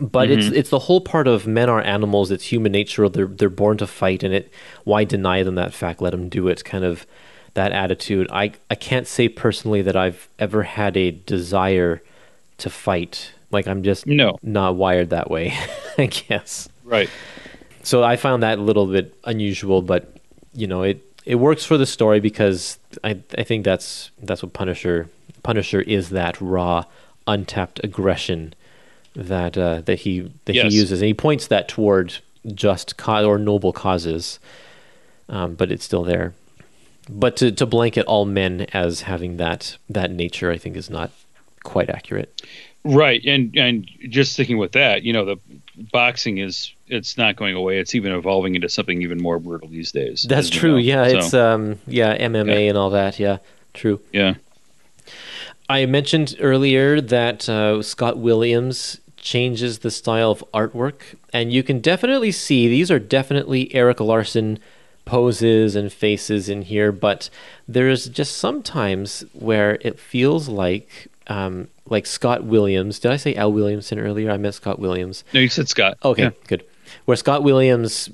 But 0.00 0.30
it's 0.30 0.46
mm-hmm. 0.46 0.54
it's 0.54 0.70
the 0.70 0.78
whole 0.78 1.02
part 1.02 1.28
of 1.28 1.46
men 1.46 1.68
are 1.68 1.82
animals. 1.82 2.30
It's 2.30 2.44
human 2.44 2.72
nature. 2.72 3.06
They're 3.10 3.26
they're 3.26 3.50
born 3.50 3.76
to 3.76 3.86
fight, 3.86 4.22
and 4.22 4.32
it 4.32 4.50
why 4.84 5.04
deny 5.04 5.42
them 5.42 5.56
that 5.56 5.74
fact? 5.74 6.00
Let 6.00 6.12
them 6.12 6.30
do 6.30 6.48
it. 6.48 6.64
Kind 6.64 6.82
of 6.82 7.06
that 7.52 7.72
attitude. 7.72 8.26
I 8.32 8.52
I 8.70 8.74
can't 8.74 9.06
say 9.06 9.28
personally 9.28 9.82
that 9.82 9.94
I've 9.94 10.30
ever 10.38 10.62
had 10.62 10.96
a 10.96 11.10
desire 11.10 12.02
to 12.58 12.70
fight. 12.70 13.32
Like 13.50 13.66
I'm 13.66 13.82
just 13.82 14.06
No. 14.06 14.38
not 14.42 14.76
wired 14.76 15.10
that 15.10 15.30
way. 15.30 15.54
I 15.98 16.06
guess. 16.06 16.68
Right. 16.84 17.10
So 17.82 18.02
I 18.02 18.16
found 18.16 18.42
that 18.42 18.58
a 18.58 18.62
little 18.62 18.86
bit 18.86 19.14
unusual, 19.24 19.82
but 19.82 20.16
you 20.54 20.66
know 20.66 20.82
it 20.82 21.02
it 21.24 21.36
works 21.36 21.64
for 21.64 21.76
the 21.78 21.86
story 21.86 22.20
because 22.20 22.78
I 23.04 23.18
I 23.38 23.42
think 23.44 23.64
that's 23.64 24.10
that's 24.22 24.42
what 24.42 24.52
Punisher 24.52 25.08
Punisher 25.42 25.80
is 25.82 26.10
that 26.10 26.40
raw, 26.40 26.84
untapped 27.26 27.80
aggression 27.84 28.54
that 29.14 29.58
uh, 29.58 29.80
that 29.82 30.00
he 30.00 30.30
that 30.46 30.54
Yes. 30.54 30.72
he 30.72 30.78
uses, 30.78 31.00
and 31.02 31.06
he 31.08 31.14
points 31.14 31.46
that 31.48 31.68
toward 31.68 32.14
just 32.54 32.96
cause 32.96 33.24
or 33.24 33.38
noble 33.38 33.72
causes, 33.72 34.38
um, 35.28 35.54
but 35.54 35.70
it's 35.70 35.84
still 35.84 36.02
there. 36.04 36.32
But 37.10 37.36
to 37.38 37.50
to 37.52 37.66
blanket 37.66 38.06
all 38.06 38.24
men 38.24 38.66
as 38.72 39.02
having 39.02 39.36
that 39.38 39.76
that 39.90 40.10
nature, 40.10 40.50
I 40.50 40.58
think 40.58 40.76
is 40.76 40.88
not 40.88 41.10
quite 41.62 41.90
accurate. 41.90 42.42
Right. 42.84 43.24
And 43.24 43.56
and 43.56 43.88
just 44.08 44.32
sticking 44.32 44.58
with 44.58 44.72
that, 44.72 45.02
you 45.02 45.12
know, 45.12 45.24
the 45.24 45.36
boxing 45.92 46.38
is 46.38 46.72
it's 46.88 47.16
not 47.16 47.36
going 47.36 47.54
away. 47.54 47.78
It's 47.78 47.94
even 47.94 48.12
evolving 48.12 48.54
into 48.56 48.68
something 48.68 49.02
even 49.02 49.22
more 49.22 49.38
brutal 49.38 49.68
these 49.68 49.92
days. 49.92 50.26
That's 50.28 50.48
as 50.48 50.54
you 50.54 50.60
true. 50.60 50.70
know. 50.72 50.76
Yeah, 50.78 51.08
So, 51.08 51.16
it's 51.18 51.34
um 51.34 51.78
yeah 51.86 52.16
MMA 52.16 52.68
and 52.68 52.76
all 52.76 52.90
that. 52.90 53.18
Yeah, 53.18 53.38
true. 53.74 54.00
yeah. 54.12 54.34
I 55.68 55.86
mentioned 55.86 56.36
earlier 56.40 57.00
that 57.00 57.48
uh, 57.48 57.82
Scott 57.82 58.18
Williams 58.18 59.00
changes 59.16 59.78
the 59.78 59.90
style 59.90 60.32
of 60.32 60.44
artwork, 60.52 61.14
and 61.32 61.52
you 61.52 61.62
can 61.62 61.80
definitely 61.80 62.32
see 62.32 62.68
these 62.68 62.90
are 62.90 62.98
definitely 62.98 63.72
Erik 63.74 64.00
Larsen 64.00 64.58
poses 65.04 65.74
and 65.76 65.90
faces 65.92 66.48
in 66.48 66.62
here, 66.62 66.92
but 66.92 67.30
there's 67.66 68.08
just 68.08 68.36
sometimes 68.36 69.24
where 69.32 69.78
it 69.80 69.98
feels 69.98 70.48
like 70.48 71.08
um, 71.28 71.68
like 71.86 72.06
Scott 72.06 72.44
Williams. 72.44 72.98
Did 72.98 73.10
I 73.10 73.16
say 73.16 73.34
Al 73.34 73.52
Williamson 73.52 73.98
earlier? 73.98 74.30
I 74.30 74.36
meant 74.36 74.54
Scott 74.54 74.78
Williams. 74.78 75.24
No, 75.32 75.40
you 75.40 75.48
said 75.48 75.68
Scott. 75.68 75.98
Okay, 76.04 76.22
Yeah. 76.24 76.30
good. 76.48 76.64
Where 77.06 77.16
Scott 77.16 77.42
Williams 77.42 78.10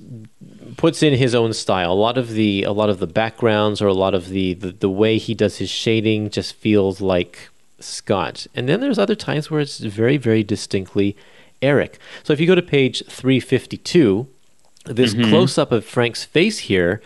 puts 0.77 1.03
in 1.03 1.13
his 1.15 1.35
own 1.35 1.53
style. 1.53 1.93
A 1.93 1.95
lot 1.95 2.17
of 2.17 2.31
the 2.31 2.63
a 2.63 2.73
lot 2.73 2.91
of 2.91 3.01
the 3.01 3.07
backgrounds 3.09 3.83
or 3.83 3.89
a 3.89 3.93
lot 3.95 4.15
of 4.15 4.29
the, 4.29 4.55
the 4.55 4.71
the 4.73 4.89
way 4.91 5.19
he 5.19 5.35
does 5.35 5.57
his 5.59 5.69
shading 5.71 6.31
just 6.31 6.55
feels 6.55 7.01
like 7.01 7.49
Scott. 7.81 8.47
And 8.55 8.69
then 8.69 8.81
there's 8.81 8.99
other 8.99 9.17
times 9.17 9.51
where 9.51 9.61
it's 9.61 9.79
very 9.81 10.17
very 10.17 10.45
distinctly 10.45 11.17
Erik. 11.61 11.99
So 12.23 12.33
if 12.33 12.39
you 12.41 12.47
go 12.47 12.55
to 12.55 12.63
page 12.63 13.03
352, 13.09 14.29
this 14.85 15.13
close 15.13 15.59
up 15.59 15.73
of 15.73 15.85
Frank's 15.85 16.25
face 16.25 16.59
here 16.61 17.03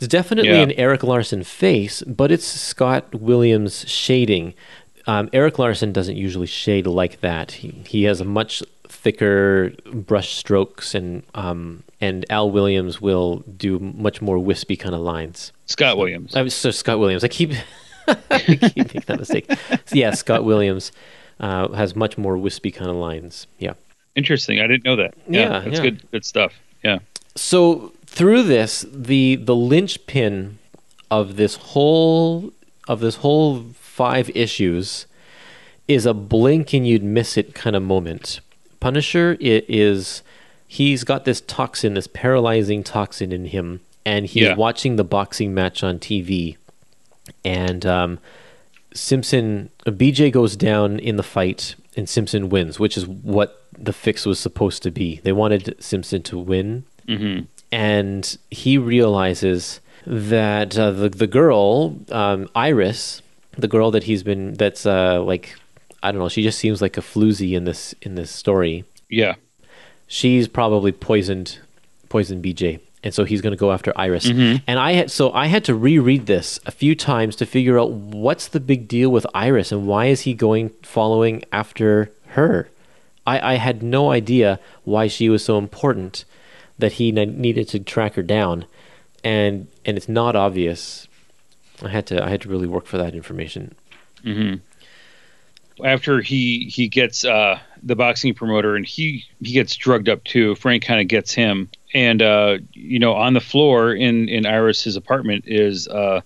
is 0.00 0.08
definitely 0.08 0.50
Yeah. 0.50 0.62
an 0.62 0.72
Erik 0.72 1.02
Larsen 1.04 1.44
face, 1.44 2.02
but 2.02 2.32
it's 2.32 2.44
Scott 2.46 3.14
Williams 3.14 3.84
shading. 3.88 4.54
Um, 5.06 5.28
Erik 5.32 5.58
Larsen 5.58 5.92
doesn't 5.92 6.16
usually 6.16 6.46
shade 6.46 6.86
like 6.86 7.20
that. 7.20 7.52
He, 7.52 7.68
he 7.86 8.04
has 8.04 8.20
a 8.20 8.24
much 8.24 8.62
thicker 8.88 9.72
brush 9.92 10.34
strokes, 10.34 10.94
and 10.94 11.22
um, 11.34 11.82
and 12.00 12.24
Al 12.30 12.50
Williams 12.50 13.00
will 13.00 13.38
do 13.56 13.78
much 13.78 14.22
more 14.22 14.38
wispy 14.38 14.76
kind 14.76 14.94
of 14.94 15.00
lines. 15.00 15.52
Scott 15.66 15.96
Williams. 15.98 16.36
I 16.36 16.42
was 16.42 16.54
so 16.54 16.70
Scott 16.70 16.98
Williams. 16.98 17.24
I 17.24 17.28
keep 17.28 17.52
I 18.06 18.38
keep 18.38 18.62
making 18.76 19.02
that 19.06 19.18
mistake. 19.18 19.46
So, 19.68 19.78
yeah, 19.92 20.12
Scott 20.12 20.44
Williams 20.44 20.92
uh, 21.40 21.68
has 21.72 21.96
much 21.96 22.16
more 22.18 22.36
wispy 22.36 22.70
kind 22.70 22.90
of 22.90 22.96
lines. 22.96 23.46
Yeah. 23.58 23.74
Interesting. 24.14 24.60
I 24.60 24.66
didn't 24.66 24.84
know 24.84 24.96
that. 24.96 25.14
Yeah, 25.28 25.40
Yeah, 25.40 25.58
that's 25.60 25.76
yeah. 25.76 25.82
good. 25.82 26.10
Good 26.10 26.24
stuff. 26.24 26.52
Yeah. 26.84 26.98
So 27.34 27.92
through 28.06 28.42
this, 28.42 28.84
the 28.92 29.36
the 29.36 29.56
linchpin 29.56 30.58
of 31.10 31.36
this 31.36 31.56
whole 31.56 32.52
of 32.88 33.00
this 33.00 33.16
whole 33.16 33.60
five 33.92 34.30
issues 34.34 35.06
is 35.86 36.06
a 36.06 36.14
blink 36.14 36.72
and 36.72 36.86
you'd 36.86 37.02
miss 37.04 37.36
it 37.36 37.54
kind 37.54 37.76
of 37.76 37.82
moment. 37.82 38.40
Punisher 38.80 39.36
it 39.40 39.64
is 39.68 40.22
he's 40.66 41.04
got 41.04 41.24
this 41.24 41.40
toxin, 41.42 41.94
this 41.94 42.06
paralyzing 42.06 42.82
toxin 42.82 43.32
in 43.32 43.44
him, 43.46 43.80
and 44.06 44.26
he's 44.26 44.44
Yeah. 44.44 44.54
watching 44.56 44.96
the 44.96 45.04
boxing 45.04 45.52
match 45.52 45.82
on 45.84 45.98
TV, 45.98 46.56
and 47.44 47.84
um, 47.84 48.18
Simpson 48.94 49.70
BJ 49.86 50.30
goes 50.32 50.56
down 50.56 50.98
in 50.98 51.16
the 51.16 51.22
fight, 51.22 51.74
and 51.96 52.08
Simpson 52.08 52.48
wins, 52.48 52.78
which 52.80 52.96
is 52.96 53.06
what 53.06 53.62
the 53.78 53.92
fix 53.92 54.26
was 54.26 54.38
supposed 54.38 54.82
to 54.82 54.90
be. 54.90 55.20
They 55.22 55.32
wanted 55.32 55.76
Simpson 55.78 56.22
to 56.24 56.38
win, 56.38 56.84
Mhm. 57.08 57.46
and 57.70 58.36
he 58.50 58.76
realizes 58.78 59.80
that 60.06 60.78
uh, 60.78 60.90
the 60.90 61.08
the 61.08 61.26
girl 61.26 61.96
um, 62.10 62.48
Iris, 62.54 63.21
the 63.56 63.68
girl 63.68 63.90
that 63.90 64.04
he's 64.04 64.22
been 64.22 64.54
that's 64.54 64.86
uh, 64.86 65.22
like 65.22 65.56
I 66.02 66.10
don't 66.10 66.20
know, 66.20 66.28
she 66.28 66.42
just 66.42 66.58
seems 66.58 66.82
like 66.82 66.96
a 66.96 67.00
floozy 67.00 67.52
in 67.52 67.64
this 67.64 67.94
in 68.02 68.14
this 68.14 68.30
story. 68.30 68.84
Yeah. 69.08 69.34
She's 70.06 70.48
probably 70.48 70.92
poisoned 70.92 71.58
poisoned 72.08 72.44
BJ, 72.44 72.80
and 73.02 73.14
so 73.14 73.24
he's 73.24 73.40
going 73.40 73.52
to 73.52 73.58
go 73.58 73.72
after 73.72 73.92
Iris. 73.96 74.26
Mm-hmm. 74.26 74.64
And 74.66 74.78
I 74.78 74.92
had 74.92 75.10
so 75.10 75.32
I 75.32 75.46
had 75.46 75.64
to 75.64 75.74
reread 75.74 76.26
this 76.26 76.60
a 76.66 76.70
few 76.70 76.94
times 76.94 77.36
to 77.36 77.46
figure 77.46 77.78
out 77.78 77.90
what's 77.90 78.48
the 78.48 78.60
big 78.60 78.88
deal 78.88 79.10
with 79.10 79.26
Iris 79.34 79.72
and 79.72 79.86
why 79.86 80.06
is 80.06 80.22
he 80.22 80.34
going 80.34 80.70
following 80.82 81.44
after 81.52 82.10
her. 82.28 82.68
I, 83.26 83.52
I 83.52 83.54
had 83.54 83.82
no 83.82 84.10
idea 84.10 84.58
why 84.84 85.06
she 85.06 85.28
was 85.28 85.44
so 85.44 85.56
important 85.56 86.24
that 86.78 86.92
he 86.92 87.12
ne- 87.12 87.26
needed 87.26 87.68
to 87.68 87.78
track 87.78 88.14
her 88.14 88.22
down, 88.22 88.66
and 89.22 89.68
and 89.84 89.96
it's 89.96 90.08
not 90.08 90.34
obvious. 90.34 91.06
I 91.82 91.88
had 91.88 92.06
to 92.06 92.22
I 92.24 92.28
had 92.28 92.42
to 92.42 92.48
really 92.48 92.66
work 92.68 92.86
for 92.86 92.98
that 92.98 93.14
information. 93.14 93.74
after 95.82 96.20
he 96.20 96.66
he 96.72 96.88
gets 96.88 97.24
uh 97.24 97.58
the 97.82 97.96
boxing 97.96 98.34
promoter 98.34 98.76
and 98.76 98.86
he 98.86 99.24
he 99.42 99.52
gets 99.52 99.74
drugged 99.74 100.08
up 100.08 100.22
too 100.24 100.54
frank 100.54 100.84
kind 100.84 101.00
of 101.00 101.08
gets 101.08 101.32
him. 101.32 101.70
And 101.94 102.22
uh 102.22 102.58
you 102.72 102.98
know 102.98 103.14
on 103.14 103.34
the 103.34 103.40
floor 103.40 103.92
in 103.92 104.28
in 104.28 104.46
iris's 104.46 104.96
apartment 104.96 105.44
is 105.46 105.88
uh 105.88 106.20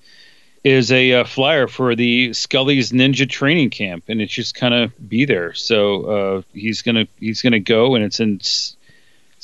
is 0.64 0.90
a 0.90 1.12
uh, 1.12 1.24
flyer 1.24 1.68
for 1.68 1.94
the 1.94 2.32
scully's 2.32 2.90
ninja 2.90 3.28
training 3.28 3.70
camp 3.70 4.04
and 4.08 4.20
it's 4.20 4.32
just 4.32 4.54
kind 4.56 4.74
of 4.74 5.08
be 5.08 5.24
there. 5.24 5.54
So 5.54 6.04
uh 6.04 6.42
he's 6.52 6.82
gonna 6.82 7.06
he's 7.18 7.40
gonna 7.40 7.60
go 7.60 7.94
and 7.94 8.04
it's 8.04 8.20
in 8.20 8.36
it's 8.36 8.76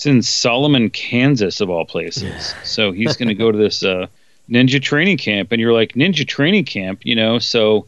in 0.05 0.23
solomon 0.23 0.91
kansas 0.91 1.61
of 1.61 1.71
all 1.71 1.85
places. 1.87 2.55
So 2.65 2.91
he's 2.93 3.17
gonna 3.17 3.35
go 3.35 3.53
to 3.53 3.59
this 3.59 3.85
uh 3.85 4.09
ninja 4.51 4.83
training 4.83 5.17
camp 5.19 5.53
and 5.53 5.61
you're 5.61 5.73
like 5.73 5.93
ninja 5.95 6.27
training 6.27 6.65
camp 6.65 7.01
you 7.05 7.15
know 7.15 7.39
so 7.39 7.87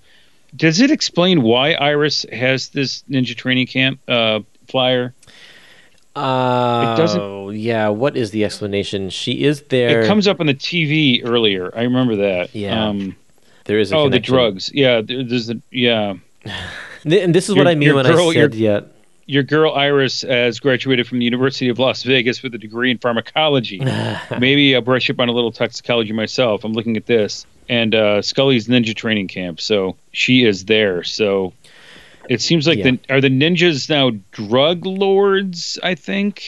does 0.56 0.80
it 0.80 0.90
explain 0.92 1.42
why 1.42 1.72
Iris 1.72 2.24
has 2.32 2.68
this 2.68 3.02
ninja 3.10 3.34
training 3.36 3.66
camp 3.66 3.98
uh, 4.06 4.38
flyer? 4.68 5.12
Uh, 6.14 6.96
doesn't- 6.96 7.54
Yeah. 7.56 7.88
What 7.88 8.16
is 8.16 8.30
the 8.30 8.44
explanation? 8.44 9.10
She 9.10 9.42
is 9.44 9.62
there. 9.62 10.02
It 10.02 10.06
comes 10.06 10.28
up 10.28 10.38
on 10.38 10.46
the 10.46 10.54
TV 10.54 11.22
earlier. 11.24 11.72
I 11.76 11.82
remember 11.82 12.14
that. 12.16 12.54
Yeah. 12.54 12.86
Um, 12.88 13.16
There 13.64 13.80
is 13.80 13.90
a 13.90 13.96
oh, 13.96 14.08
the 14.08 14.20
drugs. 14.20 14.70
Yeah. 14.72 15.00
There, 15.00 15.24
there's 15.24 15.48
the 15.48 15.60
yeah. 15.70 16.14
And 17.04 17.34
this 17.34 17.48
is 17.48 17.54
what 17.56 17.66
I 17.66 17.74
mean 17.74 17.94
when 17.94 18.06
girl- 18.06 18.30
I 18.30 18.32
your- 18.32 18.44
said 18.44 18.54
yeah. 18.54 18.80
Your 19.26 19.42
girl 19.42 19.72
Iris 19.72 20.22
has 20.22 20.60
graduated 20.60 21.06
from 21.06 21.18
the 21.18 21.24
University 21.24 21.68
of 21.68 21.78
Las 21.78 22.02
Vegas 22.02 22.42
with 22.42 22.54
a 22.54 22.58
degree 22.58 22.90
in 22.90 22.98
pharmacology. 22.98 23.78
Maybe 24.38 24.74
I'll 24.74 24.82
brush 24.82 25.08
up 25.10 25.18
on 25.20 25.28
a 25.28 25.32
little 25.32 25.52
toxicology 25.52 26.12
myself. 26.12 26.64
I'm 26.64 26.72
looking 26.74 26.96
at 26.96 27.06
this 27.06 27.46
and 27.68 27.94
uh, 27.94 28.20
Scully's 28.20 28.68
ninja 28.68 28.94
training 28.94 29.28
camp. 29.28 29.60
So 29.60 29.96
she 30.12 30.44
is 30.44 30.66
there. 30.66 31.02
So 31.04 31.54
it 32.28 32.40
seems 32.42 32.66
like 32.66 32.78
Yeah. 32.78 32.92
the 32.92 32.98
are 33.14 33.20
the 33.20 33.28
ninjas 33.30 33.88
now 33.88 34.10
drug 34.32 34.84
lords? 34.84 35.78
I 35.82 35.94
think. 35.94 36.42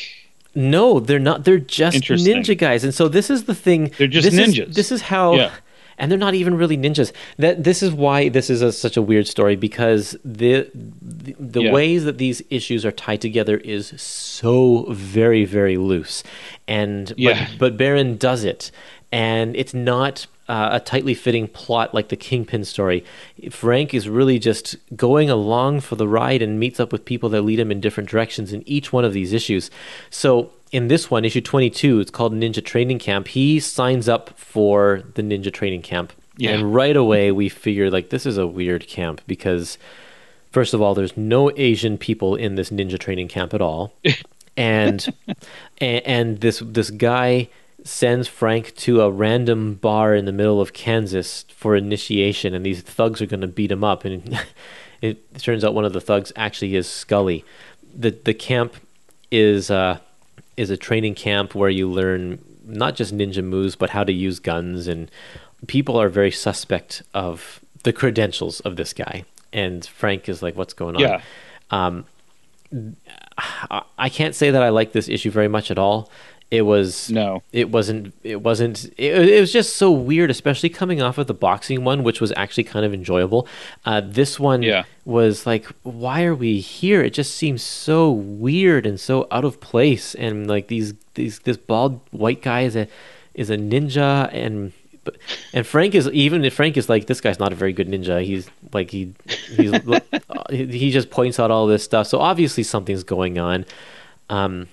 No, 0.55 1.01
they're 1.01 1.19
not. 1.19 1.45
They're 1.45 1.59
just 1.59 1.99
ninja 1.99 2.57
guys. 2.57 2.83
And 2.85 2.95
so 2.95 3.09
this 3.09 3.29
is 3.31 3.45
the 3.45 3.55
thing. 3.55 3.93
They're 3.99 4.07
just 4.07 4.31
this 4.31 4.39
is- 4.49 4.55
ninjas. 4.55 4.75
this 4.75 4.93
is 4.93 5.03
how. 5.03 5.35
Yeah. 5.35 5.51
And 5.99 6.11
they're 6.11 6.19
not 6.19 6.35
even 6.35 6.57
really 6.57 6.77
ninjas. 6.77 7.13
That 7.39 7.65
this 7.65 7.83
is 7.83 7.93
why 7.93 8.29
this 8.29 8.51
is 8.51 8.63
a, 8.63 8.71
such 8.73 8.97
a 8.97 9.03
weird 9.03 9.27
story 9.27 9.57
because 9.57 10.17
the 10.25 10.69
the, 10.75 11.35
the 11.39 11.63
Yeah. 11.63 11.73
ways 11.73 12.05
that 12.05 12.19
these 12.19 12.43
issues 12.51 12.85
are 12.85 12.93
tied 12.93 13.21
together 13.21 13.57
is 13.59 13.95
so 14.01 14.87
very 14.91 15.45
very 15.45 15.77
loose, 15.77 16.23
and 16.69 17.13
Yeah. 17.17 17.49
but 17.53 17.59
but 17.59 17.77
Baron 17.79 18.17
does 18.17 18.45
it, 18.45 18.71
and 19.11 19.57
it's 19.57 19.75
not 19.75 20.27
uh, 20.49 20.69
a 20.73 20.79
tightly 20.81 21.13
fitting 21.15 21.49
plot 21.49 21.93
like 21.93 22.09
the 22.09 22.15
Kingpin 22.17 22.65
story. 22.65 23.05
Frank 23.51 23.93
is 23.95 24.09
really 24.09 24.39
just 24.39 24.77
going 24.95 25.29
along 25.29 25.81
for 25.81 25.97
the 25.97 26.07
ride 26.07 26.41
and 26.41 26.61
meets 26.61 26.79
up 26.79 26.93
with 26.93 27.05
people 27.05 27.29
that 27.31 27.43
lead 27.43 27.59
him 27.59 27.73
in 27.73 27.81
different 27.81 28.09
directions 28.09 28.53
in 28.53 28.63
each 28.69 28.93
one 28.93 29.05
of 29.05 29.13
these 29.13 29.33
issues. 29.33 29.71
So 30.09 30.51
in 30.73 30.89
this 30.89 31.11
one, 31.11 31.25
issue 31.25 31.41
22, 31.41 32.01
it's 32.01 32.11
called 32.11 32.35
Ninja 32.35 32.65
Training 32.65 32.99
Camp. 32.99 33.29
He 33.29 33.61
signs 33.61 34.09
up 34.09 34.31
for 34.39 35.03
the 35.15 35.23
Ninja 35.23 35.53
Training 35.53 35.83
Camp. 35.83 36.13
Yeah. 36.37 36.51
And 36.51 36.75
right 36.75 36.97
away, 36.97 37.33
we 37.33 37.49
figure 37.49 37.91
like 37.91 38.11
this 38.11 38.27
is 38.27 38.37
a 38.37 38.47
weird 38.47 38.87
camp 38.87 39.23
because, 39.27 39.79
first 40.51 40.75
of 40.75 40.83
all, 40.83 40.95
there's 40.95 41.17
no 41.17 41.51
Asian 41.57 41.97
people 41.97 42.35
in 42.35 42.57
this 42.57 42.71
ninja 42.71 42.99
training 42.99 43.29
camp 43.29 43.55
at 43.55 43.63
all, 43.63 43.95
and 44.57 45.07
and, 45.79 46.07
and 46.07 46.41
this 46.41 46.63
this 46.65 46.91
guy 46.91 47.49
sends 47.85 48.29
Frank 48.29 48.75
to 48.77 49.01
a 49.01 49.11
random 49.11 49.75
bar 49.75 50.15
in 50.15 50.25
the 50.25 50.33
middle 50.33 50.61
of 50.61 50.73
Kansas 50.73 51.45
for 51.49 51.75
initiation, 51.75 52.53
and 52.53 52.67
these 52.67 52.83
thugs 52.83 53.23
are 53.23 53.27
going 53.27 53.41
to 53.41 53.47
beat 53.47 53.71
him 53.71 53.85
up. 53.85 54.05
And 54.05 54.39
it 55.01 55.39
turns 55.39 55.65
out 55.65 55.75
one 55.75 55.87
of 55.87 55.95
the 55.95 56.01
thugs 56.01 56.33
actually 56.37 56.77
is 56.77 56.89
Scully. 56.89 57.45
the 57.95 58.11
The 58.11 58.35
camp 58.35 58.75
is 59.31 59.71
uh, 59.71 60.01
is 60.57 60.71
a 60.71 60.77
training 60.77 61.15
camp 61.15 61.55
where 61.55 61.71
you 61.71 61.91
learn 61.91 62.39
not 62.65 62.97
just 62.97 63.17
ninja 63.17 63.45
moves, 63.45 63.77
but 63.77 63.91
how 63.91 64.05
to 64.05 64.13
use 64.13 64.39
guns. 64.41 64.89
And 64.89 65.11
people 65.67 65.97
are 66.01 66.09
very 66.09 66.31
suspect 66.31 67.03
of 67.15 67.61
the 67.85 67.93
credentials 67.93 68.61
of 68.61 68.77
this 68.77 68.93
guy. 68.93 69.25
And 69.53 69.85
Frank 69.87 70.29
is 70.29 70.43
like, 70.43 70.57
"What's 70.57 70.75
going 70.75 70.97
on?" 70.97 71.01
Yeah. 71.03 71.21
Um, 71.71 72.05
I- 73.71 73.83
I 73.99 74.09
can't 74.09 74.35
say 74.35 74.51
that 74.51 74.63
I 74.63 74.71
like 74.71 74.93
this 74.93 75.09
issue 75.09 75.31
very 75.31 75.49
much 75.49 75.71
at 75.71 75.79
all. 75.79 76.11
It 76.49 76.63
was 76.63 77.11
No. 77.11 77.43
it 77.53 77.71
wasn't 77.71 78.15
it 78.23 78.41
wasn't 78.41 78.85
it, 78.97 79.29
it 79.29 79.41
was 79.41 79.53
just 79.53 79.75
so 79.77 79.91
weird 79.91 80.31
especially 80.31 80.69
coming 80.69 81.03
off 81.03 81.19
of 81.19 81.27
the 81.27 81.35
boxing 81.35 81.83
one 81.83 82.05
which 82.05 82.21
was 82.21 82.33
actually 82.37 82.63
kind 82.65 82.87
of 82.87 82.95
enjoyable. 82.95 83.49
Uh, 83.85 84.01
this 84.01 84.39
one 84.39 84.63
Yeah. 84.63 84.85
was 85.05 85.45
like 85.45 85.67
why 85.83 86.23
are 86.25 86.37
we 86.37 86.61
here? 86.61 87.03
It 87.03 87.15
just 87.15 87.35
seems 87.35 87.63
so 87.63 88.11
weird 88.13 88.87
and 88.87 88.99
so 89.01 89.27
out 89.33 89.45
of 89.45 89.61
place. 89.61 90.15
And 90.15 90.47
like 90.47 90.69
these 90.69 90.95
these 91.15 91.41
this 91.41 91.57
bald 91.57 92.01
white 92.13 92.43
guy 92.43 92.61
is 92.63 92.77
a 92.77 92.87
is 93.35 93.51
a 93.51 93.57
ninja. 93.57 94.31
And 94.33 94.73
but- 95.03 95.17
and 95.53 95.67
Frank 95.67 95.97
is 95.97 96.09
even 96.11 96.45
if 96.45 96.55
Frank 96.55 96.77
is 96.77 96.89
like 96.89 97.07
this 97.09 97.21
guy's 97.21 97.41
not 97.41 97.53
a 97.53 97.57
very 97.57 97.73
good 97.73 97.89
ninja. 97.89 98.25
He's 98.25 98.49
like 98.73 98.93
he 98.93 99.15
he's 99.57 99.73
he 100.51 100.67
he 100.67 100.91
just 100.93 101.11
points 101.11 101.41
out 101.41 101.51
all 101.51 101.67
this 101.67 101.83
stuff. 101.83 102.07
So 102.07 102.21
obviously 102.21 102.63
something's 102.63 103.03
going 103.03 103.37
on. 103.37 103.65
Um 104.31 104.69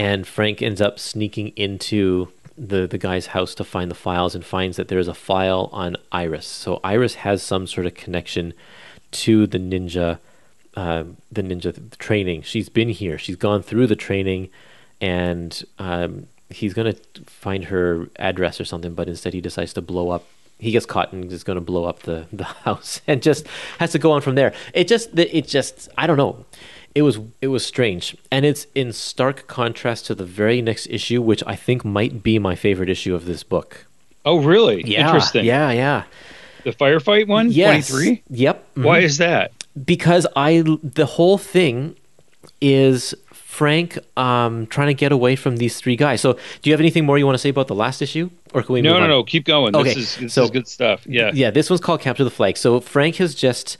and 0.00 0.26
Frank 0.26 0.62
ends 0.62 0.80
up 0.80 0.98
sneaking 0.98 1.48
into 1.56 2.32
the 2.56 2.86
the 2.86 2.96
guy's 2.96 3.26
house 3.26 3.54
to 3.54 3.64
find 3.64 3.90
the 3.90 3.94
files 3.94 4.34
and 4.34 4.42
finds 4.42 4.78
that 4.78 4.88
there's 4.88 5.08
a 5.08 5.14
file 5.14 5.68
on 5.72 5.94
Iris. 6.10 6.46
So 6.46 6.80
Iris 6.82 7.16
has 7.16 7.42
some 7.42 7.66
sort 7.66 7.86
of 7.86 7.92
connection 7.92 8.54
to 9.10 9.46
the 9.46 9.58
ninja, 9.58 10.18
uh, 10.74 11.04
the 11.30 11.42
ninja 11.42 11.98
training. 11.98 12.40
She's 12.42 12.70
been 12.70 12.88
here. 12.88 13.18
She's 13.18 13.36
gone 13.36 13.60
through 13.60 13.88
the 13.88 13.96
training, 13.96 14.48
and 15.02 15.62
um, 15.78 16.28
he's 16.48 16.72
gonna 16.72 16.94
find 17.26 17.64
her 17.64 18.08
address 18.16 18.58
or 18.58 18.64
something. 18.64 18.94
But 18.94 19.06
instead, 19.06 19.34
he 19.34 19.42
decides 19.42 19.74
to 19.74 19.82
blow 19.82 20.08
up. 20.08 20.24
He 20.58 20.70
gets 20.70 20.86
caught 20.86 21.12
and 21.12 21.30
is 21.30 21.44
to 21.44 21.60
blow 21.60 21.84
up 21.84 22.04
the, 22.04 22.26
the 22.32 22.44
house 22.64 23.02
and 23.06 23.22
just 23.22 23.46
has 23.78 23.92
to 23.92 23.98
go 23.98 24.12
on 24.12 24.22
from 24.22 24.34
there. 24.34 24.54
It 24.72 24.88
just 24.88 25.10
it 25.18 25.46
just 25.46 25.90
I 25.98 26.06
don't 26.06 26.16
know 26.16 26.46
it 26.94 27.02
was 27.02 27.18
it 27.40 27.48
was 27.48 27.64
strange 27.64 28.16
and 28.30 28.44
it's 28.44 28.66
in 28.74 28.92
stark 28.92 29.46
contrast 29.46 30.06
to 30.06 30.14
the 30.14 30.24
very 30.24 30.60
next 30.62 30.86
issue 30.90 31.22
which 31.22 31.42
i 31.46 31.54
think 31.54 31.84
might 31.84 32.22
be 32.22 32.38
my 32.38 32.54
favorite 32.54 32.88
issue 32.88 33.14
of 33.14 33.24
this 33.26 33.42
book 33.42 33.86
Oh, 34.24 34.38
really? 34.38 34.82
yeah 34.86 35.06
Interesting. 35.06 35.44
yeah 35.44 35.70
yeah 35.72 36.02
The 36.64 36.72
firefight 36.72 37.26
one? 37.28 37.50
yes 37.52 37.88
23? 37.90 38.22
yep 38.30 38.64
Why 38.74 39.00
Mhm. 39.00 39.04
is 39.04 39.18
that? 39.18 39.52
because 39.86 40.26
i 40.36 40.62
the 40.82 41.06
whole 41.06 41.38
thing 41.38 41.94
is 42.60 43.14
frank 43.32 43.98
um 44.16 44.66
trying 44.66 44.88
to 44.88 44.94
get 44.94 45.12
away 45.12 45.36
from 45.36 45.56
these 45.58 45.78
three 45.78 45.96
guys 45.96 46.20
so 46.20 46.32
do 46.32 46.70
you 46.70 46.72
have 46.72 46.80
anything 46.80 47.04
more 47.04 47.18
you 47.18 47.26
want 47.26 47.34
to 47.34 47.38
say 47.38 47.48
about 47.50 47.68
the 47.68 47.74
last 47.74 48.02
issue 48.02 48.30
or 48.52 48.62
can 48.62 48.72
we 48.74 48.82
No, 48.82 48.96
no, 48.98 49.04
on? 49.04 49.08
no. 49.10 49.22
Keep 49.22 49.44
going. 49.44 49.76
Okay, 49.76 49.94
This 49.94 49.96
is 49.96 50.16
this 50.16 50.34
so- 50.34 50.42
is 50.42 50.50
good 50.50 50.66
stuff. 50.66 51.06
Yeah. 51.06 51.30
Yeah, 51.32 51.50
this 51.52 51.70
one's 51.70 51.80
called 51.80 52.00
Capture 52.00 52.24
the 52.24 52.30
Flag. 52.32 52.56
So 52.56 52.80
Frank 52.80 53.14
has 53.16 53.32
just 53.32 53.76